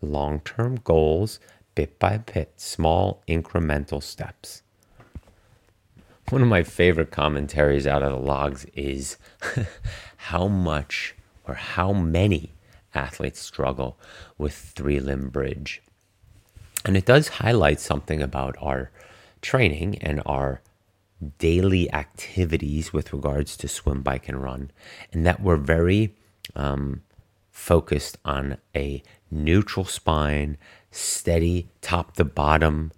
Long 0.00 0.40
term 0.40 0.76
goals, 0.76 1.38
bit 1.74 1.98
by 1.98 2.16
bit, 2.16 2.54
small 2.56 3.22
incremental 3.28 4.02
steps. 4.02 4.62
One 6.30 6.40
of 6.40 6.48
my 6.48 6.62
favorite 6.62 7.10
commentaries 7.10 7.86
out 7.86 8.02
of 8.02 8.12
the 8.12 8.16
logs 8.16 8.64
is 8.72 9.18
how 10.16 10.48
much 10.48 11.14
or 11.46 11.52
how 11.52 11.92
many 11.92 12.52
athletes 12.94 13.40
struggle 13.40 13.98
with 14.38 14.54
three 14.54 15.00
limb 15.00 15.28
bridge. 15.28 15.82
And 16.86 16.96
it 16.96 17.04
does 17.04 17.28
highlight 17.28 17.78
something 17.78 18.22
about 18.22 18.56
our 18.58 18.90
training 19.42 19.98
and 19.98 20.22
our 20.24 20.62
daily 21.36 21.92
activities 21.92 22.90
with 22.90 23.12
regards 23.12 23.54
to 23.58 23.68
swim, 23.68 24.00
bike, 24.00 24.30
and 24.30 24.42
run, 24.42 24.70
and 25.12 25.26
that 25.26 25.42
we're 25.42 25.56
very 25.56 26.14
um, 26.56 27.02
focused 27.62 28.18
on 28.24 28.56
a 28.74 29.00
neutral 29.30 29.84
spine 29.84 30.58
steady 30.90 31.68
top 31.80 32.16
to 32.16 32.24
bottom, 32.24 32.90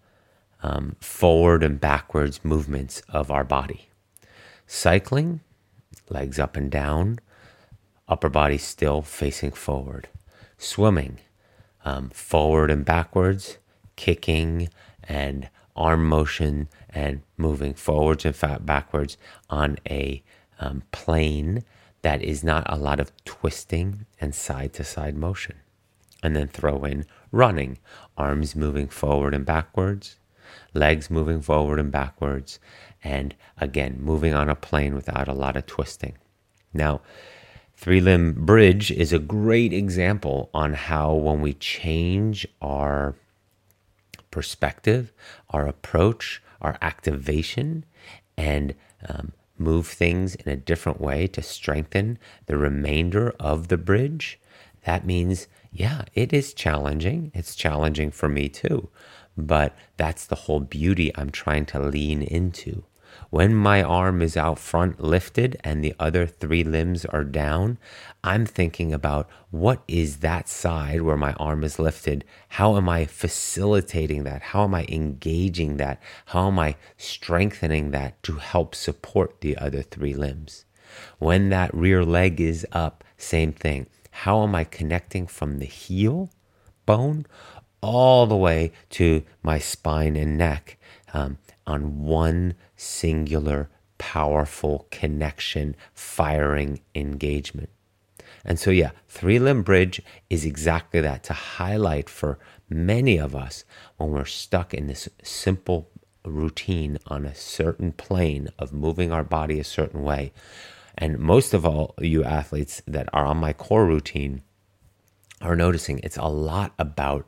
um, 0.63 0.97
forward 1.01 1.63
and 1.63 1.79
backwards 1.79 2.43
movements 2.43 3.03
of 3.11 3.31
our 3.31 3.45
body. 3.45 3.89
Cycling, 4.67 5.41
legs 6.09 6.39
up 6.39 6.57
and 6.57 6.71
down, 6.71 7.19
upper 8.09 8.31
body 8.31 8.57
still 8.57 9.03
facing 9.03 9.51
forward. 9.51 10.09
Swimming, 10.57 11.19
um, 11.85 12.09
forward 12.09 12.71
and 12.71 12.87
backwards, 12.87 13.59
kicking 13.97 14.71
and 15.03 15.51
arm 15.77 16.09
motion 16.09 16.69
and 16.89 17.21
moving 17.37 17.75
forwards 17.75 18.25
and 18.25 18.65
backwards 18.65 19.19
on 19.51 19.77
a 19.91 20.23
um, 20.59 20.83
plane 20.91 21.63
that 22.05 22.23
is 22.23 22.45
not 22.45 22.71
a 22.71 22.77
lot 22.77 23.01
of 23.01 23.11
twisting 23.25 24.05
and 24.21 24.35
side 24.35 24.75
to 24.75 24.85
side 24.85 25.17
motion. 25.17 25.57
And 26.23 26.37
then 26.37 26.49
throw 26.49 26.85
in 26.85 27.07
running, 27.33 27.79
arms 28.19 28.55
moving 28.55 28.89
forward 28.89 29.33
and 29.33 29.47
backwards, 29.47 30.17
legs 30.75 31.11
moving 31.11 31.41
forward 31.41 31.81
and 31.81 31.91
backwards, 31.91 32.59
and 33.03 33.35
again, 33.57 33.97
moving 34.01 34.35
on 34.35 34.51
a 34.51 34.55
plane 34.55 34.95
without 34.95 35.29
a 35.29 35.33
lot 35.33 35.57
of 35.57 35.65
twisting. 35.65 36.19
Now, 36.75 37.01
three 37.75 38.03
limb 38.03 38.45
bridge 38.45 38.91
is 38.91 39.15
a 39.15 39.19
great 39.19 39.73
example 39.73 40.51
on 40.53 40.75
how 40.75 41.15
when 41.15 41.41
we 41.41 41.55
change 41.55 42.47
our 42.61 43.15
perspective, 44.31 45.11
our 45.49 45.67
approach, 45.67 46.43
our 46.61 46.77
activation, 46.83 47.87
and 48.37 48.75
um, 49.09 49.33
move 49.59 49.87
things 49.87 50.35
in 50.35 50.51
a 50.51 50.57
different 50.57 51.01
way 51.01 51.27
to 51.29 51.43
strengthen 51.43 52.19
the 52.47 52.57
remainder 52.57 53.35
of 53.39 53.69
the 53.69 53.79
bridge, 53.79 54.41
that 54.85 55.07
means, 55.07 55.49
yeah, 55.73 56.03
it 56.15 56.33
is 56.33 56.55
challenging. 56.55 57.31
It's 57.35 57.55
challenging 57.55 58.11
for 58.11 58.29
me 58.29 58.49
too. 58.49 58.89
But 59.37 59.77
that's 59.97 60.27
the 60.27 60.37
whole 60.37 60.61
beauty 60.61 61.11
I'm 61.17 61.31
trying 61.31 61.67
to 61.67 61.81
lean 61.81 62.23
into. 62.23 62.85
When 63.31 63.55
my 63.55 63.83
arm 63.83 64.23
is 64.23 64.37
out 64.37 64.59
front 64.59 65.01
lifted 65.01 65.57
and 65.65 65.85
the 65.85 65.95
other 65.99 66.27
three 66.27 66.65
limbs 66.65 67.05
are 67.05 67.25
down, 67.25 67.79
I'm 68.23 68.47
thinking 68.47 68.93
about 68.93 69.29
what 69.51 69.83
is 69.89 70.19
that 70.19 70.49
side 70.49 71.03
where 71.03 71.17
my 71.17 71.33
arm 71.35 71.65
is 71.65 71.79
lifted? 71.79 72.25
How 72.51 72.77
am 72.77 72.89
I 72.89 73.07
facilitating 73.07 74.25
that? 74.25 74.43
How 74.43 74.65
am 74.65 74.75
I 74.75 74.87
engaging 74.89 75.77
that? 75.79 76.01
How 76.27 76.49
am 76.49 76.59
I 76.59 76.77
strengthening 76.97 77.91
that 77.91 78.23
to 78.25 78.35
help 78.35 78.75
support 78.75 79.41
the 79.41 79.57
other 79.57 79.83
three 79.83 80.15
limbs? 80.15 80.65
When 81.19 81.51
that 81.51 81.75
rear 81.75 82.05
leg 82.05 82.41
is 82.41 82.67
up, 82.73 83.05
same 83.17 83.53
thing. 83.53 83.87
How 84.11 84.43
am 84.43 84.55
I 84.55 84.65
connecting 84.65 85.27
from 85.27 85.59
the 85.59 85.67
heel 85.67 86.31
bone 86.87 87.27
all 87.81 88.27
the 88.27 88.37
way 88.37 88.73
to 88.91 89.23
my 89.43 89.59
spine 89.59 90.17
and 90.17 90.39
neck 90.39 90.79
um, 91.13 91.39
on 91.67 92.05
one 92.05 92.55
singular, 92.77 93.71
powerful 93.99 94.87
connection, 94.91 95.77
firing 95.93 96.81
engagement. 96.95 97.71
And 98.45 98.59
so, 98.59 98.71
yeah, 98.71 98.91
three 99.09 99.39
limb 99.39 99.63
bridge 99.63 100.03
is 100.29 100.45
exactly 100.45 101.01
that 101.01 101.23
to 101.25 101.33
highlight 101.33 102.11
for 102.11 102.39
many 102.69 103.19
of 103.19 103.35
us 103.35 103.65
when 103.97 104.11
we're 104.11 104.27
stuck 104.27 104.75
in 104.75 104.87
this 104.87 105.09
simple 105.23 105.91
routine 106.25 106.99
on 107.07 107.25
a 107.25 107.35
certain 107.35 107.93
plane 107.93 108.49
of 108.59 108.73
moving 108.73 109.13
our 109.13 109.25
body 109.25 109.61
a 109.61 109.65
certain 109.65 110.03
way. 110.03 110.33
And 110.97 111.19
most 111.19 111.55
of 111.55 111.67
all, 111.67 111.95
you 111.99 112.25
athletes 112.25 112.83
that 112.87 113.09
are 113.13 113.27
on 113.27 113.39
my 113.39 113.53
core 113.53 113.87
routine 113.87 114.43
are 115.41 115.57
noticing 115.57 115.99
it's 115.99 116.17
a 116.17 116.25
lot 116.25 116.73
about 116.79 117.27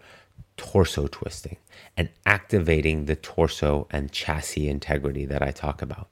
torso 0.56 1.06
twisting 1.06 1.56
and 1.96 2.08
activating 2.24 3.04
the 3.04 3.16
torso 3.16 3.86
and 3.90 4.12
chassis 4.12 4.68
integrity 4.68 5.24
that 5.26 5.42
I 5.42 5.50
talk 5.50 5.82
about. 5.82 6.08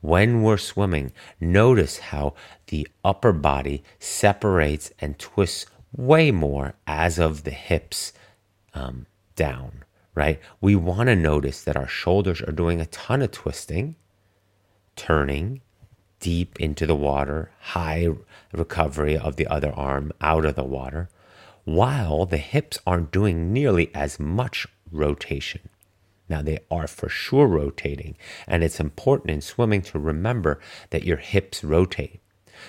When 0.00 0.42
we're 0.42 0.56
swimming, 0.56 1.12
notice 1.40 1.98
how 1.98 2.34
the 2.68 2.88
upper 3.04 3.32
body 3.32 3.82
separates 3.98 4.92
and 4.98 5.18
twists 5.18 5.66
way 5.94 6.30
more 6.30 6.74
as 6.86 7.18
of 7.18 7.44
the 7.44 7.50
hips 7.50 8.12
um, 8.74 9.06
down, 9.36 9.84
right? 10.14 10.40
We 10.60 10.76
want 10.76 11.08
to 11.08 11.16
notice 11.16 11.62
that 11.64 11.76
our 11.76 11.88
shoulders 11.88 12.40
are 12.40 12.52
doing 12.52 12.80
a 12.80 12.86
ton 12.86 13.22
of 13.22 13.30
twisting, 13.30 13.96
turning 14.96 15.60
deep 16.20 16.60
into 16.60 16.86
the 16.86 16.94
water, 16.94 17.50
high 17.60 18.08
recovery 18.52 19.16
of 19.16 19.36
the 19.36 19.46
other 19.46 19.72
arm 19.72 20.12
out 20.20 20.44
of 20.44 20.54
the 20.54 20.64
water 20.64 21.08
while 21.64 22.26
the 22.26 22.36
hips 22.36 22.78
aren't 22.86 23.10
doing 23.10 23.52
nearly 23.52 23.94
as 23.94 24.18
much 24.18 24.66
rotation. 24.90 25.68
Now, 26.28 26.42
they 26.42 26.58
are 26.70 26.86
for 26.86 27.08
sure 27.08 27.46
rotating, 27.46 28.16
and 28.46 28.62
it's 28.62 28.78
important 28.78 29.30
in 29.30 29.40
swimming 29.40 29.82
to 29.82 29.98
remember 29.98 30.60
that 30.90 31.04
your 31.04 31.16
hips 31.16 31.64
rotate. 31.64 32.20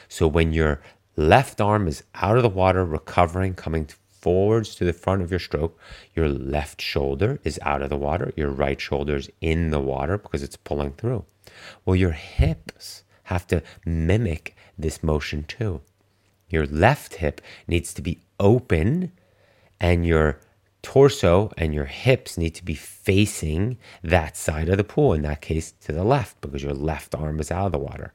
So, 0.08 0.28
when 0.28 0.52
your 0.52 0.82
left 1.16 1.62
arm 1.62 1.88
is 1.88 2.04
out 2.16 2.38
of 2.38 2.44
the 2.44 2.50
water, 2.50 2.84
recovering, 2.84 3.54
coming 3.54 3.88
forwards 4.22 4.76
to 4.76 4.86
the 4.86 4.94
front 4.94 5.22
of 5.22 5.32
your 5.32 5.40
stroke, 5.40 5.78
your 6.16 6.30
left 6.30 6.82
shoulder 6.82 7.40
is 7.44 7.60
out 7.64 7.82
of 7.82 7.90
the 7.90 7.98
water, 7.98 8.32
your 8.36 8.50
right 8.50 8.80
shoulder 8.80 9.16
is 9.16 9.30
in 9.42 9.72
the 9.72 9.80
water 9.80 10.18
because 10.18 10.44
it's 10.44 10.58
pulling 10.58 10.94
through. 10.94 11.26
Well, 11.86 11.96
your 11.96 12.12
hips 12.12 13.04
have 13.24 13.48
to 13.48 13.64
mimic 13.86 14.56
this 14.78 15.04
motion 15.04 15.44
too. 15.44 15.82
Your 16.50 16.66
left 16.66 17.16
hip 17.16 17.42
needs 17.68 17.94
to 17.94 18.02
be 18.02 18.20
open 18.40 19.12
and 19.80 20.06
your 20.06 20.40
torso 20.82 21.52
and 21.58 21.74
your 21.74 21.86
hips 21.86 22.38
need 22.38 22.56
to 22.56 22.66
be 22.66 22.74
facing 22.74 23.78
that 24.04 24.36
side 24.36 24.70
of 24.70 24.78
the 24.78 24.84
pool, 24.84 25.14
in 25.14 25.22
that 25.24 25.42
case 25.42 25.72
to 25.82 25.92
the 25.92 26.04
left, 26.04 26.40
because 26.42 26.64
your 26.64 26.74
left 26.74 27.16
arm 27.16 27.40
is 27.40 27.52
out 27.52 27.68
of 27.68 27.72
the 27.72 27.80
water. 27.80 28.14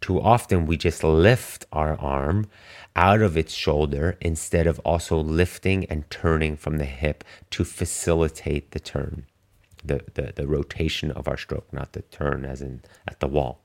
Too 0.00 0.20
often 0.20 0.66
we 0.66 0.76
just 0.76 1.02
lift 1.02 1.64
our 1.72 1.98
arm 1.98 2.48
out 2.94 3.22
of 3.22 3.36
its 3.36 3.52
shoulder 3.52 4.16
instead 4.20 4.66
of 4.66 4.78
also 4.80 5.18
lifting 5.18 5.84
and 5.86 6.08
turning 6.10 6.56
from 6.56 6.78
the 6.78 6.84
hip 6.84 7.24
to 7.50 7.64
facilitate 7.64 8.72
the 8.72 8.80
turn, 8.80 9.26
the, 9.84 10.02
the, 10.14 10.32
the 10.34 10.46
rotation 10.46 11.10
of 11.10 11.28
our 11.28 11.36
stroke, 11.36 11.72
not 11.72 11.92
the 11.92 12.02
turn 12.02 12.44
as 12.44 12.60
in 12.60 12.82
at 13.08 13.20
the 13.20 13.28
wall. 13.28 13.60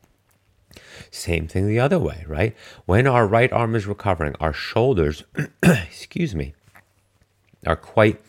Same 1.10 1.48
thing 1.48 1.68
the 1.68 1.80
other 1.80 2.00
way, 2.00 2.24
right? 2.28 2.56
When 2.86 3.08
our 3.08 3.28
right 3.28 3.52
arm 3.52 3.76
is 3.76 3.86
recovering, 3.86 4.36
our 4.40 4.54
shoulders, 4.54 5.24
excuse 5.64 6.34
me, 6.34 6.54
are 7.66 7.76
quite 7.76 8.22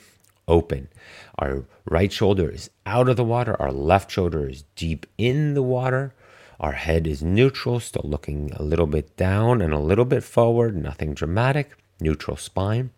open. 0.48 0.88
Our 1.38 1.64
right 1.84 2.12
shoulder 2.12 2.50
is 2.50 2.70
out 2.86 3.08
of 3.08 3.16
the 3.16 3.24
water, 3.24 3.60
our 3.60 3.72
left 3.72 4.10
shoulder 4.10 4.48
is 4.48 4.64
deep 4.76 5.06
in 5.18 5.54
the 5.54 5.62
water. 5.62 6.14
Our 6.60 6.72
head 6.72 7.08
is 7.08 7.24
neutral, 7.24 7.80
still 7.80 8.04
looking 8.04 8.52
a 8.54 8.62
little 8.62 8.86
bit 8.86 9.16
down 9.16 9.60
and 9.60 9.72
a 9.72 9.80
little 9.80 10.04
bit 10.04 10.22
forward, 10.22 10.76
nothing 10.76 11.12
dramatic, 11.12 11.76
neutral 12.00 12.36
spine. 12.36 12.90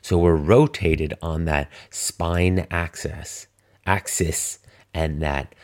So 0.00 0.18
we're 0.18 0.36
rotated 0.36 1.14
on 1.20 1.44
that 1.46 1.68
spine 1.90 2.66
axis, 2.70 3.48
axis, 3.84 4.60
and 4.94 5.20
that 5.22 5.54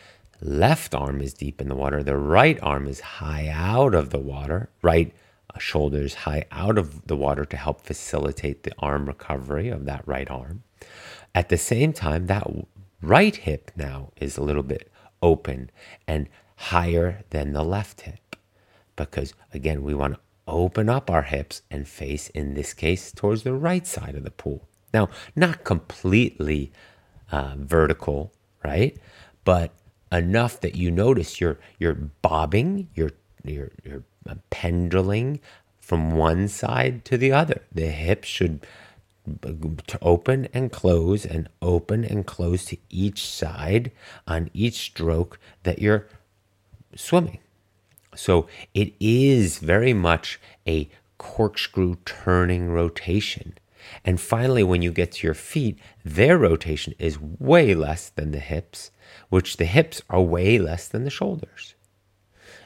left 0.41 0.95
arm 0.95 1.21
is 1.21 1.33
deep 1.33 1.61
in 1.61 1.67
the 1.67 1.75
water, 1.75 2.03
the 2.03 2.17
right 2.17 2.59
arm 2.61 2.87
is 2.87 2.99
high 2.99 3.47
out 3.47 3.93
of 3.93 4.09
the 4.09 4.19
water, 4.19 4.69
right 4.81 5.13
uh, 5.53 5.59
shoulder 5.59 6.01
is 6.01 6.13
high 6.13 6.45
out 6.51 6.77
of 6.77 7.07
the 7.07 7.15
water 7.15 7.45
to 7.45 7.57
help 7.57 7.81
facilitate 7.81 8.63
the 8.63 8.73
arm 8.79 9.05
recovery 9.05 9.69
of 9.69 9.85
that 9.85 10.07
right 10.07 10.29
arm. 10.29 10.63
At 11.33 11.49
the 11.49 11.57
same 11.57 11.93
time, 11.93 12.27
that 12.27 12.47
right 13.01 13.35
hip 13.35 13.71
now 13.75 14.11
is 14.17 14.37
a 14.37 14.43
little 14.43 14.63
bit 14.63 14.91
open 15.21 15.69
and 16.07 16.27
higher 16.55 17.23
than 17.29 17.53
the 17.53 17.63
left 17.63 18.01
hip 18.01 18.35
because, 18.95 19.33
again, 19.53 19.83
we 19.83 19.93
want 19.93 20.15
to 20.15 20.19
open 20.47 20.89
up 20.89 21.09
our 21.09 21.21
hips 21.21 21.61
and 21.69 21.87
face, 21.87 22.29
in 22.29 22.53
this 22.53 22.73
case, 22.73 23.11
towards 23.11 23.43
the 23.43 23.53
right 23.53 23.85
side 23.85 24.15
of 24.15 24.23
the 24.23 24.31
pool. 24.31 24.67
Now, 24.93 25.09
not 25.35 25.63
completely 25.63 26.71
uh, 27.31 27.55
vertical, 27.57 28.33
right? 28.63 28.97
But 29.45 29.71
enough 30.11 30.59
that 30.61 30.75
you 30.75 30.91
notice 30.91 31.39
you're 31.39 31.59
you're 31.77 31.93
bobbing, 31.93 32.89
you're 32.95 33.11
you're 33.43 33.71
you're 33.83 34.03
pendulating 34.49 35.39
from 35.79 36.11
one 36.11 36.47
side 36.47 37.05
to 37.05 37.17
the 37.17 37.31
other. 37.31 37.61
The 37.71 37.87
hips 37.87 38.27
should 38.27 38.65
open 40.01 40.47
and 40.53 40.71
close 40.71 41.25
and 41.25 41.49
open 41.61 42.03
and 42.05 42.25
close 42.25 42.65
to 42.65 42.77
each 42.89 43.27
side 43.27 43.91
on 44.27 44.49
each 44.53 44.75
stroke 44.75 45.39
that 45.63 45.79
you're 45.79 46.07
swimming. 46.95 47.39
So 48.15 48.47
it 48.73 48.93
is 48.99 49.59
very 49.59 49.93
much 49.93 50.39
a 50.67 50.89
corkscrew 51.17 51.97
turning 52.05 52.69
rotation. 52.69 53.57
And 54.03 54.19
finally, 54.19 54.63
when 54.63 54.81
you 54.81 54.91
get 54.91 55.13
to 55.13 55.27
your 55.27 55.33
feet, 55.33 55.79
their 56.03 56.37
rotation 56.37 56.93
is 56.99 57.19
way 57.19 57.73
less 57.73 58.09
than 58.09 58.31
the 58.31 58.39
hips 58.39 58.91
which 59.29 59.57
the 59.57 59.65
hips 59.65 60.01
are 60.09 60.21
way 60.21 60.57
less 60.57 60.87
than 60.87 61.03
the 61.03 61.09
shoulders. 61.09 61.75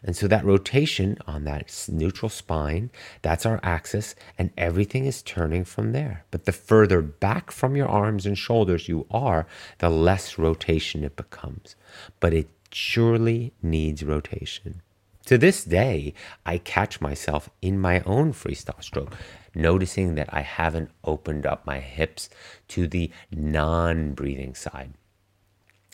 And 0.04 0.16
so 0.16 0.28
that 0.28 0.46
rotation 0.46 1.18
on 1.26 1.46
that 1.46 1.88
neutral 1.90 2.30
spine, 2.30 2.92
that's 3.22 3.46
our 3.46 3.60
axis, 3.64 4.16
and 4.38 4.52
everything 4.58 5.06
is 5.06 5.22
turning 5.22 5.64
from 5.64 5.94
there. 5.94 6.26
But 6.30 6.46
the 6.46 6.52
further 6.52 7.02
back 7.02 7.52
from 7.52 7.76
your 7.76 7.88
arms 7.88 8.26
and 8.26 8.38
shoulders 8.38 8.90
you 8.90 9.06
are, 9.10 9.48
the 9.80 9.90
less 9.90 10.38
rotation 10.38 11.04
it 11.04 11.16
becomes. 11.16 11.76
But 12.20 12.34
it 12.34 12.50
surely 12.72 13.54
needs 13.62 14.04
rotation. 14.04 14.82
To 15.28 15.38
this 15.38 15.64
day, 15.64 16.14
I 16.46 16.58
catch 16.58 17.00
myself 17.00 17.50
in 17.62 17.80
my 17.80 18.02
own 18.02 18.34
freestyle 18.34 18.84
stroke, 18.84 19.16
noticing 19.56 20.16
that 20.16 20.34
I 20.34 20.42
haven't 20.42 20.92
opened 21.06 21.46
up 21.46 21.66
my 21.66 21.80
hips 21.80 22.30
to 22.70 22.88
the 22.88 23.10
non 23.32 24.12
breathing 24.12 24.54
side 24.54 24.96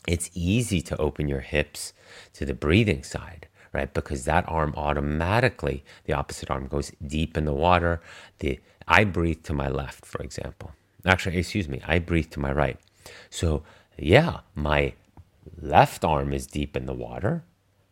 it's 0.09 0.31
easy 0.33 0.81
to 0.81 0.97
open 0.97 1.27
your 1.27 1.41
hips 1.41 1.93
to 2.33 2.45
the 2.45 2.53
breathing 2.53 3.03
side, 3.03 3.47
right? 3.73 3.93
Because 3.93 4.25
that 4.25 4.45
arm 4.47 4.73
automatically, 4.77 5.83
the 6.05 6.13
opposite 6.13 6.49
arm 6.49 6.67
goes 6.67 6.91
deep 7.05 7.37
in 7.37 7.45
the 7.45 7.53
water. 7.53 8.01
The 8.39 8.59
I 8.87 9.03
breathe 9.03 9.43
to 9.43 9.53
my 9.53 9.67
left, 9.67 10.05
for 10.05 10.21
example. 10.21 10.71
Actually, 11.05 11.37
excuse 11.37 11.69
me, 11.69 11.81
I 11.87 11.99
breathe 11.99 12.31
to 12.31 12.39
my 12.39 12.51
right. 12.51 12.79
So, 13.29 13.63
yeah, 13.97 14.39
my 14.55 14.93
left 15.61 16.03
arm 16.03 16.33
is 16.33 16.47
deep 16.47 16.75
in 16.75 16.85
the 16.85 16.93
water. 16.93 17.43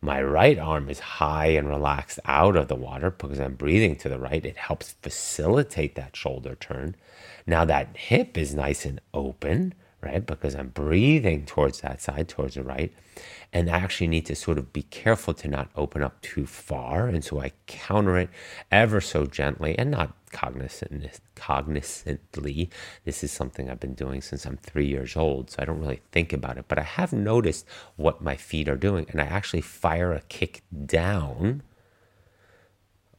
My 0.01 0.21
right 0.21 0.59
arm 0.59 0.89
is 0.89 0.99
high 0.99 1.47
and 1.47 1.67
relaxed 1.67 2.19
out 2.25 2.55
of 2.55 2.67
the 2.67 2.75
water 2.75 3.11
because 3.11 3.39
I'm 3.39 3.55
breathing 3.55 3.95
to 3.97 4.09
the 4.09 4.19
right. 4.19 4.45
It 4.45 4.57
helps 4.57 4.93
facilitate 5.01 5.95
that 5.95 6.15
shoulder 6.15 6.55
turn. 6.55 6.95
Now 7.45 7.65
that 7.65 7.97
hip 7.97 8.37
is 8.37 8.53
nice 8.53 8.85
and 8.85 9.01
open, 9.13 9.73
right? 10.01 10.25
Because 10.25 10.55
I'm 10.55 10.69
breathing 10.69 11.45
towards 11.45 11.81
that 11.81 12.01
side, 12.01 12.27
towards 12.27 12.55
the 12.55 12.63
right. 12.63 12.93
And 13.51 13.69
I 13.69 13.77
actually 13.77 14.07
need 14.07 14.25
to 14.27 14.35
sort 14.35 14.57
of 14.57 14.71
be 14.71 14.83
careful 14.83 15.33
to 15.35 15.47
not 15.47 15.69
open 15.75 16.03
up 16.03 16.21
too 16.21 16.45
far. 16.45 17.07
And 17.07 17.23
so 17.23 17.41
I 17.41 17.53
counter 17.65 18.17
it 18.17 18.29
ever 18.71 19.01
so 19.01 19.25
gently 19.25 19.77
and 19.77 19.89
not 19.89 20.13
cognizant, 20.31 21.19
cognizantly. 21.35 22.69
This 23.05 23.23
is 23.23 23.31
something 23.31 23.69
I've 23.69 23.79
been 23.79 23.95
doing 23.95 24.21
since 24.21 24.45
I'm 24.45 24.57
three 24.57 24.87
years 24.87 25.15
old. 25.15 25.49
So 25.49 25.57
I 25.59 25.65
don't 25.65 25.79
really 25.79 26.01
think 26.11 26.31
about 26.31 26.57
it. 26.57 26.65
But 26.67 26.77
I 26.77 26.83
have 26.83 27.11
noticed 27.11 27.65
what 27.95 28.21
my 28.21 28.35
feet 28.35 28.69
are 28.69 28.75
doing. 28.77 29.07
And 29.09 29.19
I 29.19 29.25
actually 29.25 29.61
fire 29.61 30.13
a 30.13 30.21
kick 30.21 30.61
down 30.85 31.63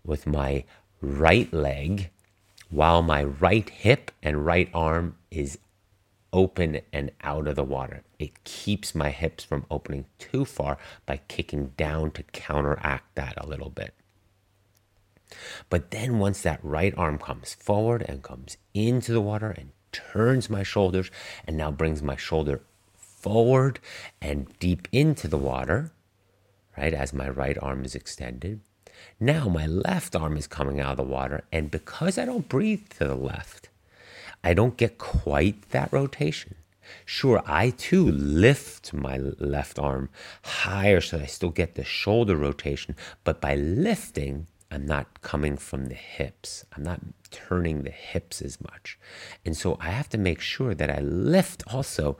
with 0.04 0.26
my 0.26 0.64
right 1.00 1.52
leg 1.52 2.10
while 2.70 3.02
my 3.02 3.24
right 3.24 3.68
hip 3.70 4.10
and 4.22 4.44
right 4.44 4.68
arm 4.74 5.16
is 5.30 5.58
open 6.32 6.80
and 6.92 7.10
out 7.22 7.48
of 7.48 7.56
the 7.56 7.64
water. 7.64 8.02
It 8.18 8.44
keeps 8.44 8.94
my 8.94 9.10
hips 9.10 9.44
from 9.44 9.66
opening 9.70 10.06
too 10.18 10.44
far 10.44 10.78
by 11.06 11.20
kicking 11.28 11.72
down 11.76 12.10
to 12.12 12.22
counteract 12.24 13.14
that 13.14 13.34
a 13.36 13.46
little 13.46 13.70
bit. 13.70 13.94
But 15.68 15.90
then 15.90 16.18
once 16.18 16.42
that 16.42 16.60
right 16.62 16.94
arm 16.96 17.18
comes 17.18 17.54
forward 17.54 18.04
and 18.08 18.22
comes 18.22 18.56
into 18.74 19.12
the 19.12 19.20
water 19.20 19.50
and 19.50 19.72
turns 19.92 20.48
my 20.48 20.62
shoulders 20.62 21.10
and 21.46 21.56
now 21.56 21.70
brings 21.70 22.02
my 22.02 22.16
shoulder 22.16 22.62
forward 22.96 23.80
and 24.22 24.46
deep 24.58 24.88
into 24.92 25.28
the 25.28 25.38
water, 25.38 25.92
right, 26.76 26.94
as 26.94 27.12
my 27.12 27.28
right 27.28 27.58
arm 27.60 27.84
is 27.84 27.94
extended. 27.94 28.60
Now 29.20 29.48
my 29.48 29.66
left 29.66 30.16
arm 30.16 30.36
is 30.36 30.46
coming 30.46 30.80
out 30.80 30.92
of 30.92 30.96
the 30.96 31.02
water, 31.02 31.44
and 31.52 31.70
because 31.70 32.18
I 32.18 32.24
don't 32.24 32.48
breathe 32.48 32.88
to 32.98 33.06
the 33.06 33.14
left, 33.14 33.67
I 34.42 34.54
don't 34.54 34.76
get 34.76 34.98
quite 34.98 35.70
that 35.70 35.92
rotation. 35.92 36.54
Sure, 37.04 37.42
I 37.46 37.70
too 37.70 38.10
lift 38.10 38.94
my 38.94 39.18
left 39.18 39.78
arm 39.78 40.08
higher 40.42 41.00
so 41.00 41.18
I 41.18 41.26
still 41.26 41.50
get 41.50 41.74
the 41.74 41.84
shoulder 41.84 42.36
rotation, 42.36 42.96
but 43.24 43.40
by 43.40 43.54
lifting, 43.54 44.46
I'm 44.70 44.86
not 44.86 45.22
coming 45.22 45.56
from 45.56 45.86
the 45.86 45.94
hips. 45.94 46.64
I'm 46.76 46.82
not 46.82 47.00
turning 47.30 47.82
the 47.82 47.90
hips 47.90 48.42
as 48.42 48.60
much. 48.60 48.98
And 49.44 49.56
so 49.56 49.78
I 49.80 49.90
have 49.90 50.08
to 50.10 50.18
make 50.18 50.40
sure 50.40 50.74
that 50.74 50.90
I 50.90 51.00
lift 51.00 51.62
also, 51.72 52.18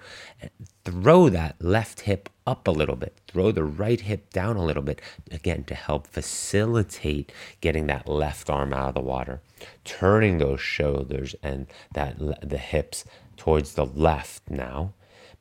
throw 0.91 1.29
that 1.29 1.57
left 1.61 2.01
hip 2.01 2.29
up 2.47 2.67
a 2.67 2.71
little 2.71 2.97
bit, 2.97 3.19
throw 3.27 3.53
the 3.53 3.65
right 3.65 4.01
hip 4.01 4.31
down 4.31 4.57
a 4.57 4.65
little 4.65 4.83
bit, 4.83 5.01
again, 5.31 5.65
to 5.65 5.75
help 5.75 6.07
facilitate 6.07 7.31
getting 7.61 7.87
that 7.87 8.09
left 8.09 8.49
arm 8.49 8.73
out 8.73 8.89
of 8.89 8.95
the 8.95 9.01
water, 9.01 9.41
turning 9.85 10.39
those 10.39 10.61
shoulders 10.61 11.35
and 11.43 11.67
that 11.93 12.17
the 12.19 12.59
hips 12.59 13.05
towards 13.37 13.75
the 13.75 13.87
left 13.87 14.49
now 14.49 14.93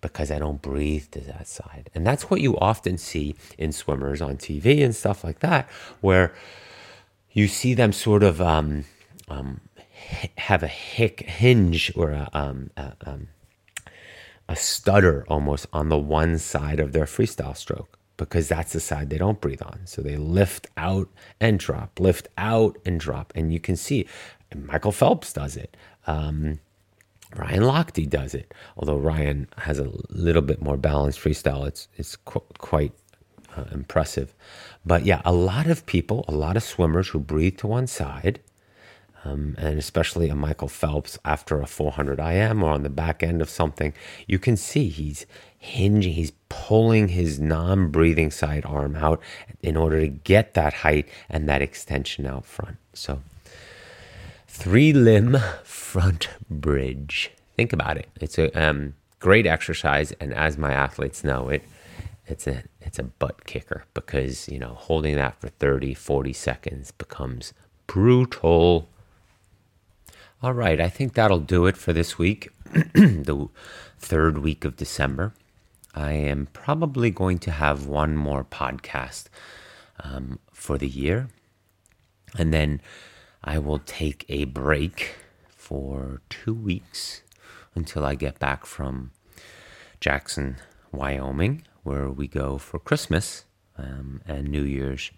because 0.02 0.30
I 0.30 0.40
don't 0.40 0.62
breathe 0.62 1.10
to 1.12 1.22
that 1.22 1.48
side. 1.48 1.90
And 1.96 2.06
that's 2.06 2.30
what 2.30 2.42
you 2.42 2.58
often 2.60 2.98
see 2.98 3.36
in 3.58 3.72
swimmers 3.72 4.22
on 4.22 4.38
TV 4.38 4.84
and 4.84 4.96
stuff 4.96 5.24
like 5.24 5.40
that, 5.40 5.68
where 6.02 6.34
you 7.32 7.48
see 7.48 7.74
them 7.74 7.92
sort 7.92 8.24
of 8.24 8.42
um, 8.42 8.86
um, 9.28 9.62
have 10.38 10.62
a 10.62 10.68
hick 10.68 11.22
hinge 11.22 11.92
or 11.96 12.12
a, 12.12 12.30
um, 12.34 12.70
a, 12.78 12.94
um, 13.06 13.28
a 14.50 14.56
stutter 14.56 15.26
almost 15.28 15.68
on 15.74 15.90
the 15.90 15.98
one 15.98 16.38
side 16.38 16.80
of 16.80 16.94
their 16.94 17.06
freestyle 17.06 17.56
stroke 17.56 17.98
because 18.18 18.48
that's 18.48 18.74
the 18.74 18.80
side 18.80 19.10
they 19.10 19.18
don't 19.18 19.42
breathe 19.42 19.62
on. 19.62 19.82
So 19.86 20.02
they 20.02 20.18
lift 20.18 20.68
out 20.76 21.10
and 21.40 21.60
drop, 21.60 22.00
lift 22.00 22.28
out 22.38 22.78
and 22.86 23.00
drop. 23.00 23.32
And 23.36 23.54
you 23.54 23.60
can 23.60 23.76
see 23.76 24.08
Michael 24.56 24.92
Phelps 24.92 25.34
does 25.34 25.56
it. 25.56 25.78
Um, 26.08 26.60
Ryan 27.36 27.64
Lochte 27.64 28.10
does 28.10 28.34
it. 28.34 28.54
Although 28.78 28.98
Ryan 28.98 29.48
has 29.58 29.80
a 29.80 29.92
little 30.10 30.42
bit 30.42 30.62
more 30.62 30.78
balanced 30.78 31.20
freestyle, 31.20 31.68
it's, 31.68 31.88
it's 31.98 32.16
qu- 32.16 32.44
quite 32.58 32.94
uh, 33.56 33.66
impressive. 33.72 34.34
But 34.86 35.06
yeah, 35.06 35.22
a 35.26 35.34
lot 35.34 35.68
of 35.68 35.86
people, 35.86 36.26
a 36.28 36.34
lot 36.34 36.58
of 36.58 36.64
swimmers 36.64 37.10
who 37.10 37.20
breathe 37.20 37.58
to 37.60 37.68
one 37.68 37.88
side, 37.88 38.40
um, 39.28 39.56
and 39.58 39.78
especially 39.78 40.30
a 40.30 40.36
Michael 40.36 40.68
Phelps 40.68 41.20
after 41.26 41.60
a 41.60 41.68
400 41.68 42.20
IM 42.20 42.64
or 42.64 42.72
on 42.72 42.84
the 42.84 42.90
back 42.90 43.24
end 43.24 43.42
of 43.42 43.50
something, 43.50 43.94
you 44.26 44.40
can 44.40 44.56
see 44.56 44.90
he's 44.90 45.26
hinging, 45.58 46.14
he's 46.14 46.32
pulling 46.50 47.10
his 47.10 47.40
non 47.40 47.90
breathing 47.90 48.32
side 48.32 48.66
arm 48.66 48.96
out 48.96 49.22
in 49.62 49.76
order 49.76 50.00
to 50.00 50.08
get 50.08 50.54
that 50.54 50.74
height 50.74 51.08
and 51.30 51.48
that 51.50 51.62
extension 51.62 52.26
out 52.26 52.46
front. 52.46 52.78
So, 52.94 53.22
three 54.48 54.94
limb 54.94 55.38
front 55.64 56.30
bridge. 56.50 57.32
Think 57.56 57.74
about 57.74 57.98
it. 57.98 58.08
It's 58.22 58.38
a 58.38 58.52
um, 58.54 58.94
great 59.20 59.46
exercise, 59.46 60.12
and 60.20 60.34
as 60.34 60.58
my 60.58 60.72
athletes 60.72 61.24
know, 61.24 61.50
it 61.50 61.64
it's 62.28 62.46
a 62.46 62.64
it's 62.82 63.00
a 63.00 63.04
butt 63.04 63.46
kicker 63.46 63.86
because 63.94 64.48
you 64.48 64.60
know 64.60 64.76
holding 64.76 65.16
that 65.16 65.40
for 65.40 65.48
30 65.48 65.94
40 65.94 66.34
seconds 66.34 66.92
becomes 66.92 67.54
brutal 67.88 68.90
all 70.42 70.54
right 70.54 70.80
i 70.80 70.90
think 70.90 71.14
that'll 71.14 71.40
do 71.40 71.66
it 71.66 71.78
for 71.78 71.94
this 71.94 72.18
week 72.18 72.50
the 72.74 73.48
third 73.98 74.40
week 74.40 74.66
of 74.66 74.76
december 74.76 75.34
i 75.94 76.12
am 76.12 76.48
probably 76.54 77.10
going 77.10 77.40
to 77.40 77.52
have 77.52 77.86
one 77.86 78.16
more 78.16 78.44
podcast 78.44 79.26
um, 80.04 80.40
for 80.52 80.78
the 80.78 80.88
year 80.88 81.28
and 82.38 82.54
then 82.54 82.82
i 83.44 83.58
will 83.58 83.80
take 83.80 84.26
a 84.30 84.46
break 84.46 85.16
for 85.50 86.22
two 86.30 86.54
weeks 86.54 87.22
until 87.76 88.06
i 88.06 88.16
get 88.16 88.40
back 88.40 88.66
from 88.66 89.12
jackson 90.00 90.58
wyoming 90.92 91.64
where 91.88 92.10
we 92.10 92.28
go 92.28 92.58
for 92.58 92.80
Christmas 92.80 93.46
um, 93.78 94.22
and 94.28 94.50
New 94.50 94.64
Year's 94.64 95.12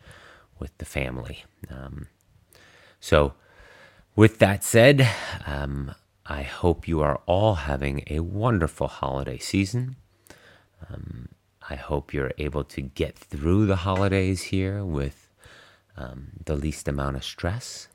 with 0.59 0.77
the 0.77 0.85
family. 0.85 1.45
Um, 1.67 2.07
so, 2.99 3.33
with 4.19 4.39
that 4.39 4.65
said, 4.65 5.09
um, 5.45 5.95
I 6.25 6.41
hope 6.41 6.89
you 6.89 6.99
are 6.99 7.21
all 7.25 7.55
having 7.55 8.03
a 8.07 8.19
wonderful 8.19 8.89
holiday 8.89 9.37
season. 9.37 9.95
Um, 10.89 11.29
I 11.69 11.75
hope 11.75 12.13
you're 12.13 12.33
able 12.37 12.65
to 12.65 12.81
get 12.81 13.17
through 13.17 13.65
the 13.65 13.77
holidays 13.77 14.41
here 14.41 14.83
with 14.83 15.29
um, 15.95 16.31
the 16.43 16.57
least 16.57 16.89
amount 16.89 17.15
of 17.15 17.23
stress. 17.23 17.87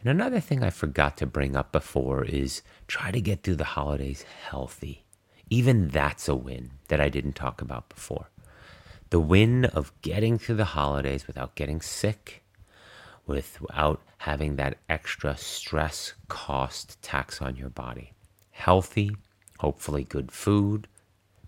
And 0.00 0.10
another 0.10 0.40
thing 0.40 0.64
I 0.64 0.70
forgot 0.70 1.16
to 1.18 1.24
bring 1.26 1.54
up 1.54 1.70
before 1.70 2.24
is 2.24 2.62
try 2.88 3.12
to 3.12 3.20
get 3.20 3.44
through 3.44 3.54
the 3.54 3.74
holidays 3.78 4.24
healthy. 4.48 5.04
Even 5.50 5.86
that's 5.86 6.28
a 6.28 6.34
win 6.34 6.72
that 6.88 7.00
I 7.00 7.08
didn't 7.08 7.36
talk 7.36 7.62
about 7.62 7.88
before. 7.88 8.28
The 9.10 9.20
win 9.20 9.66
of 9.66 9.92
getting 10.02 10.36
through 10.36 10.56
the 10.56 10.74
holidays 10.74 11.28
without 11.28 11.54
getting 11.54 11.80
sick, 11.80 12.42
without 13.26 14.00
having 14.18 14.56
that 14.56 14.78
extra 14.88 15.36
stress 15.36 16.14
cost 16.28 17.00
tax 17.02 17.40
on 17.40 17.56
your 17.56 17.70
body. 17.70 18.12
Healthy, 18.50 19.16
hopefully 19.58 20.04
good 20.04 20.30
food. 20.30 20.86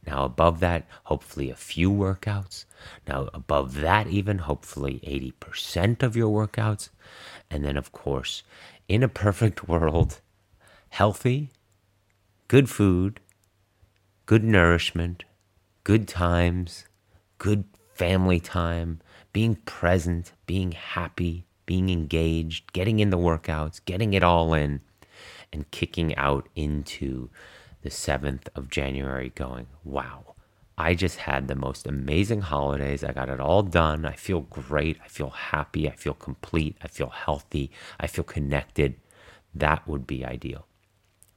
Now, 0.07 0.25
above 0.25 0.61
that, 0.61 0.87
hopefully 1.05 1.51
a 1.51 1.57
few 1.57 1.91
workouts. 1.91 2.65
Now, 3.09 3.29
above 3.35 3.75
that, 3.81 4.07
even 4.07 4.39
hopefully 4.39 5.01
80% 5.05 6.03
of 6.03 6.17
your 6.17 6.47
workouts. 6.47 6.91
And 7.51 7.65
then, 7.65 7.77
of 7.77 7.93
course, 7.93 8.43
in 8.89 9.03
a 9.03 9.09
perfect 9.09 9.69
world, 9.69 10.21
healthy, 10.91 11.51
good 12.49 12.71
food, 12.71 13.21
good 14.27 14.45
nourishment, 14.45 15.25
good 15.83 16.07
times, 16.07 16.85
good 17.39 17.65
family 17.95 18.41
time, 18.41 19.01
being 19.33 19.57
present, 19.67 20.33
being 20.47 20.73
happy, 20.73 21.47
being 21.67 21.91
engaged, 21.91 22.73
getting 22.73 23.01
in 23.01 23.11
the 23.11 23.19
workouts, 23.19 23.85
getting 23.85 24.15
it 24.15 24.23
all 24.23 24.55
in, 24.55 24.81
and 25.53 25.71
kicking 25.71 26.17
out 26.17 26.49
into 26.55 27.29
the 27.83 27.91
7th 27.91 28.49
of 28.55 28.71
January 28.71 29.31
going, 29.35 29.67
wow, 29.85 30.35
I 30.79 30.95
just 30.95 31.19
had 31.19 31.49
the 31.49 31.55
most 31.55 31.87
amazing 31.87 32.43
holidays. 32.43 33.03
I 33.03 33.13
got 33.13 33.29
it 33.29 33.41
all 33.41 33.63
done. 33.63 34.05
I 34.05 34.13
feel 34.13 34.41
great. 34.41 34.99
I 35.05 35.09
feel 35.09 35.31
happy. 35.31 35.89
I 35.89 35.93
feel 35.93 36.15
complete. 36.15 36.77
I 36.83 36.89
feel 36.89 37.09
healthy. 37.11 37.71
I 37.99 38.07
feel 38.07 38.25
connected. 38.25 38.97
That 39.55 39.87
would 39.89 40.07
be 40.07 40.25
ideal. 40.25 40.67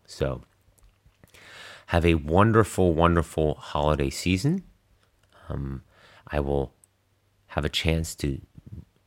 So, 0.06 0.43
have 1.88 2.06
a 2.06 2.15
wonderful, 2.15 2.93
wonderful 2.93 3.56
holiday 3.56 4.10
season. 4.10 4.64
Um, 5.47 5.84
I 6.27 6.39
will 6.39 6.73
have 7.47 7.65
a 7.65 7.69
chance 7.69 8.14
to 8.15 8.41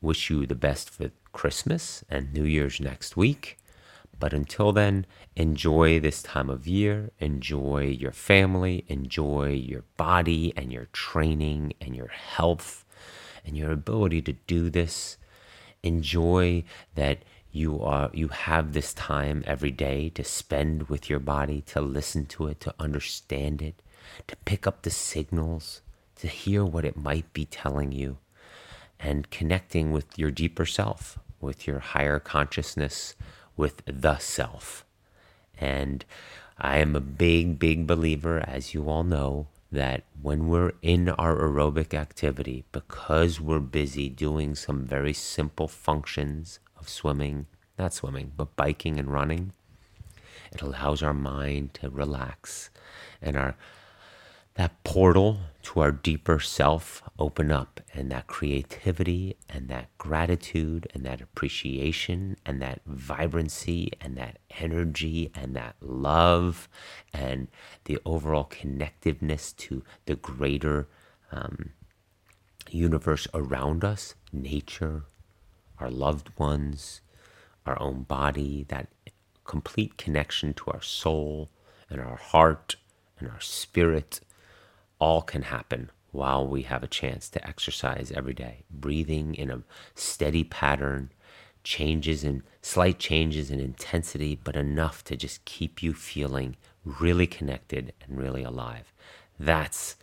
wish 0.02 0.28
you 0.28 0.46
the 0.46 0.54
best 0.54 0.90
for 0.90 1.10
Christmas 1.32 2.04
and 2.10 2.32
New 2.32 2.44
Year's 2.44 2.80
next 2.80 3.16
week. 3.16 3.58
But 4.18 4.32
until 4.32 4.72
then, 4.72 5.06
enjoy 5.34 5.98
this 5.98 6.22
time 6.22 6.50
of 6.50 6.68
year, 6.68 7.10
enjoy 7.18 7.86
your 7.86 8.12
family, 8.12 8.84
enjoy 8.88 9.52
your 9.52 9.84
body 9.96 10.52
and 10.56 10.72
your 10.72 10.86
training 10.92 11.72
and 11.80 11.96
your 11.96 12.08
health 12.08 12.84
and 13.44 13.56
your 13.56 13.72
ability 13.72 14.22
to 14.22 14.32
do 14.32 14.70
this. 14.70 15.16
Enjoy 15.82 16.62
that 16.94 17.24
you 17.50 17.80
are 17.82 18.10
you 18.14 18.28
have 18.28 18.72
this 18.72 18.94
time 18.94 19.44
every 19.46 19.70
day 19.70 20.08
to 20.08 20.24
spend 20.24 20.88
with 20.88 21.10
your 21.10 21.20
body 21.20 21.60
to 21.60 21.80
listen 21.80 22.24
to 22.24 22.46
it 22.46 22.60
to 22.60 22.74
understand 22.78 23.60
it 23.60 23.82
to 24.26 24.34
pick 24.44 24.66
up 24.66 24.82
the 24.82 24.90
signals 24.90 25.82
to 26.16 26.28
hear 26.28 26.64
what 26.64 26.84
it 26.84 26.96
might 26.96 27.30
be 27.34 27.44
telling 27.44 27.92
you 27.92 28.16
and 29.02 29.30
connecting 29.30 29.90
with 29.90 30.18
your 30.18 30.30
deeper 30.30 30.64
self 30.64 31.18
with 31.40 31.66
your 31.66 31.80
higher 31.80 32.20
consciousness 32.20 33.16
with 33.56 33.82
the 33.84 34.16
self. 34.18 34.86
And 35.58 36.04
i 36.58 36.78
am 36.78 36.94
a 36.94 37.00
big 37.00 37.58
big 37.58 37.86
believer 37.86 38.44
as 38.46 38.72
you 38.72 38.88
all 38.88 39.02
know 39.02 39.48
that 39.72 40.04
when 40.20 40.48
we're 40.48 40.72
in 40.82 41.08
our 41.08 41.34
aerobic 41.36 41.94
activity 41.94 42.62
because 42.72 43.40
we're 43.40 43.58
busy 43.58 44.08
doing 44.08 44.54
some 44.54 44.84
very 44.84 45.14
simple 45.14 45.66
functions 45.66 46.60
of 46.78 46.90
swimming, 46.90 47.46
not 47.78 47.94
swimming, 47.94 48.32
but 48.36 48.54
biking 48.54 48.98
and 48.98 49.10
running, 49.10 49.52
it 50.52 50.60
allows 50.60 51.02
our 51.02 51.14
mind 51.14 51.72
to 51.72 51.88
relax 51.88 52.68
and 53.22 53.34
our 53.34 53.56
that 54.54 54.82
portal 54.84 55.38
to 55.62 55.80
our 55.80 55.92
deeper 55.92 56.38
self 56.40 57.02
open 57.18 57.50
up 57.50 57.80
and 57.94 58.10
that 58.10 58.26
creativity 58.26 59.36
and 59.48 59.68
that 59.68 59.86
gratitude 59.98 60.86
and 60.92 61.04
that 61.04 61.20
appreciation 61.20 62.36
and 62.44 62.60
that 62.60 62.80
vibrancy 62.86 63.90
and 64.00 64.16
that 64.16 64.38
energy 64.58 65.30
and 65.34 65.54
that 65.56 65.76
love 65.80 66.68
and 67.14 67.48
the 67.84 67.98
overall 68.04 68.44
connectiveness 68.50 69.56
to 69.56 69.82
the 70.06 70.16
greater 70.16 70.88
um, 71.30 71.70
universe 72.70 73.26
around 73.34 73.84
us 73.84 74.14
nature 74.32 75.04
our 75.82 75.90
loved 75.90 76.30
ones, 76.38 77.00
our 77.66 77.80
own 77.82 78.04
body, 78.04 78.64
that 78.68 78.88
complete 79.44 79.96
connection 79.96 80.54
to 80.54 80.70
our 80.70 80.80
soul 80.80 81.50
and 81.90 82.00
our 82.00 82.16
heart 82.16 82.76
and 83.18 83.28
our 83.28 83.40
spirit, 83.40 84.20
all 85.02 85.20
can 85.20 85.42
happen 85.42 85.90
while 86.12 86.46
we 86.46 86.62
have 86.62 86.84
a 86.84 86.86
chance 86.86 87.28
to 87.28 87.44
exercise 87.44 88.12
every 88.14 88.32
day. 88.32 88.62
Breathing 88.70 89.34
in 89.34 89.50
a 89.50 89.64
steady 89.96 90.44
pattern, 90.44 91.10
changes 91.64 92.22
in 92.22 92.44
slight 92.60 93.00
changes 93.00 93.50
in 93.50 93.58
intensity, 93.58 94.38
but 94.44 94.54
enough 94.54 95.02
to 95.02 95.16
just 95.16 95.44
keep 95.44 95.82
you 95.82 95.92
feeling 95.92 96.54
really 96.84 97.26
connected 97.26 97.92
and 98.00 98.16
really 98.16 98.44
alive. 98.44 98.92
That's 99.40 99.96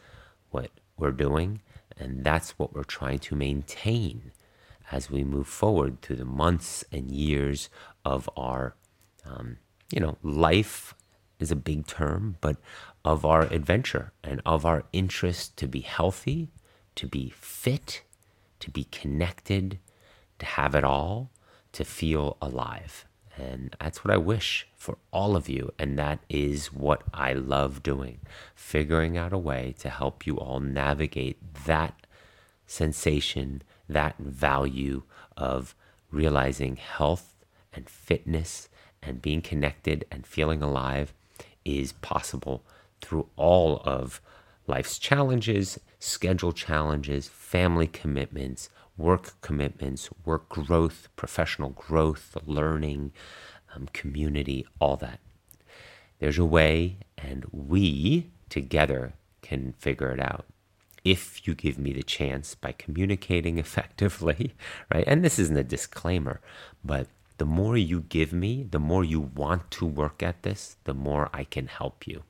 what 0.51 0.69
we're 0.97 1.11
doing, 1.11 1.61
and 1.97 2.25
that's 2.25 2.59
what 2.59 2.73
we're 2.73 2.83
trying 2.83 3.19
to 3.19 3.35
maintain 3.35 4.33
as 4.91 5.09
we 5.09 5.23
move 5.23 5.47
forward 5.47 6.01
through 6.01 6.17
the 6.17 6.25
months 6.25 6.83
and 6.91 7.09
years 7.09 7.69
of 8.03 8.29
our, 8.35 8.75
um, 9.25 9.59
you 9.93 10.01
know, 10.01 10.17
life 10.23 10.93
is 11.39 11.51
a 11.51 11.55
big 11.55 11.87
term, 11.87 12.35
but 12.41 12.57
of 13.03 13.25
our 13.25 13.43
adventure 13.43 14.11
and 14.23 14.41
of 14.45 14.65
our 14.65 14.83
interest 14.91 15.57
to 15.57 15.67
be 15.67 15.81
healthy, 15.81 16.49
to 16.95 17.07
be 17.07 17.29
fit, 17.29 18.03
to 18.59 18.69
be 18.69 18.85
connected, 18.85 19.79
to 20.39 20.45
have 20.45 20.75
it 20.75 20.83
all, 20.83 21.29
to 21.71 21.83
feel 21.83 22.37
alive. 22.41 23.05
And 23.37 23.75
that's 23.79 24.03
what 24.03 24.13
I 24.13 24.17
wish 24.17 24.67
for 24.75 24.97
all 25.11 25.35
of 25.35 25.47
you. 25.47 25.71
And 25.79 25.97
that 25.97 26.19
is 26.27 26.73
what 26.73 27.03
I 27.13 27.33
love 27.33 27.81
doing 27.83 28.19
figuring 28.53 29.17
out 29.17 29.31
a 29.31 29.37
way 29.37 29.73
to 29.79 29.89
help 29.89 30.27
you 30.27 30.37
all 30.37 30.59
navigate 30.59 31.37
that 31.65 32.05
sensation 32.67 33.63
that 33.87 34.15
value 34.19 35.03
of 35.35 35.73
realizing 36.11 36.75
health 36.75 37.33
and 37.73 37.89
fitness 37.89 38.69
and 39.01 39.21
being 39.21 39.41
connected 39.41 40.05
and 40.11 40.27
feeling 40.27 40.61
alive 40.61 41.13
is 41.65 41.93
possible 41.93 42.63
through 43.01 43.27
all 43.35 43.81
of 43.85 44.21
life's 44.67 44.99
challenges, 44.99 45.79
schedule 45.99 46.51
challenges, 46.51 47.27
family 47.27 47.87
commitments, 47.87 48.69
work 48.97 49.39
commitments, 49.41 50.09
work 50.25 50.49
growth, 50.49 51.07
professional 51.15 51.69
growth, 51.69 52.37
learning, 52.45 53.11
um, 53.75 53.87
community, 53.93 54.65
all 54.79 54.97
that. 54.97 55.19
There's 56.19 56.37
a 56.37 56.45
way, 56.45 56.97
and 57.17 57.45
we 57.51 58.29
together 58.49 59.13
can 59.41 59.73
figure 59.79 60.11
it 60.11 60.19
out 60.19 60.45
if 61.05 61.47
you 61.47 61.55
give 61.55 61.79
me 61.79 61.93
the 61.93 62.03
chance 62.03 62.55
by 62.55 62.73
communicating 62.73 63.57
effectively, 63.65 64.53
right? 64.93 65.05
And 65.07 65.23
this 65.23 65.39
isn't 65.39 65.57
a 65.57 65.63
disclaimer, 65.63 66.41
but 66.83 67.07
the 67.37 67.45
more 67.45 67.77
you 67.77 68.01
give 68.01 68.33
me, 68.33 68.63
the 68.69 68.79
more 68.79 69.03
you 69.03 69.21
want 69.21 69.71
to 69.71 69.85
work 69.85 70.21
at 70.21 70.43
this, 70.43 70.75
the 70.83 70.93
more 70.93 71.29
I 71.33 71.45
can 71.45 71.67
help 71.67 72.05
you. 72.05 72.23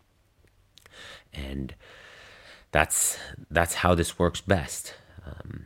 And 1.34 1.76
that's 2.72 3.18
that's 3.49 3.76
how 3.76 3.95
this 3.95 4.19
works 4.19 4.41
best. 4.41 4.93
Um, 5.26 5.65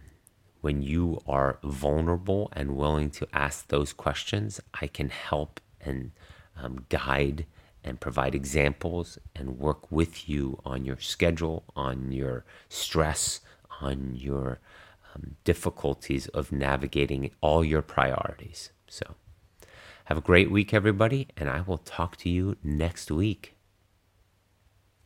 when 0.61 0.81
you 0.81 1.21
are 1.27 1.59
vulnerable 1.63 2.49
and 2.53 2.77
willing 2.77 3.09
to 3.11 3.27
ask 3.33 3.67
those 3.67 3.91
questions, 3.91 4.61
I 4.79 4.87
can 4.87 5.09
help 5.09 5.59
and 5.81 6.11
um, 6.57 6.85
guide 6.87 7.45
and 7.83 7.99
provide 7.99 8.33
examples 8.33 9.17
and 9.35 9.59
work 9.59 9.91
with 9.91 10.29
you 10.29 10.59
on 10.63 10.85
your 10.85 10.99
schedule, 10.99 11.65
on 11.75 12.13
your 12.13 12.45
stress, 12.69 13.41
on 13.81 14.15
your 14.15 14.59
um, 15.13 15.35
difficulties 15.43 16.27
of 16.29 16.51
navigating 16.51 17.29
all 17.41 17.63
your 17.63 17.81
priorities. 17.81 18.69
So, 18.87 19.15
have 20.05 20.17
a 20.17 20.21
great 20.21 20.49
week, 20.49 20.73
everybody, 20.73 21.27
and 21.35 21.49
I 21.49 21.61
will 21.61 21.77
talk 21.77 22.15
to 22.17 22.29
you 22.29 22.57
next 22.63 23.11
week. 23.11 23.55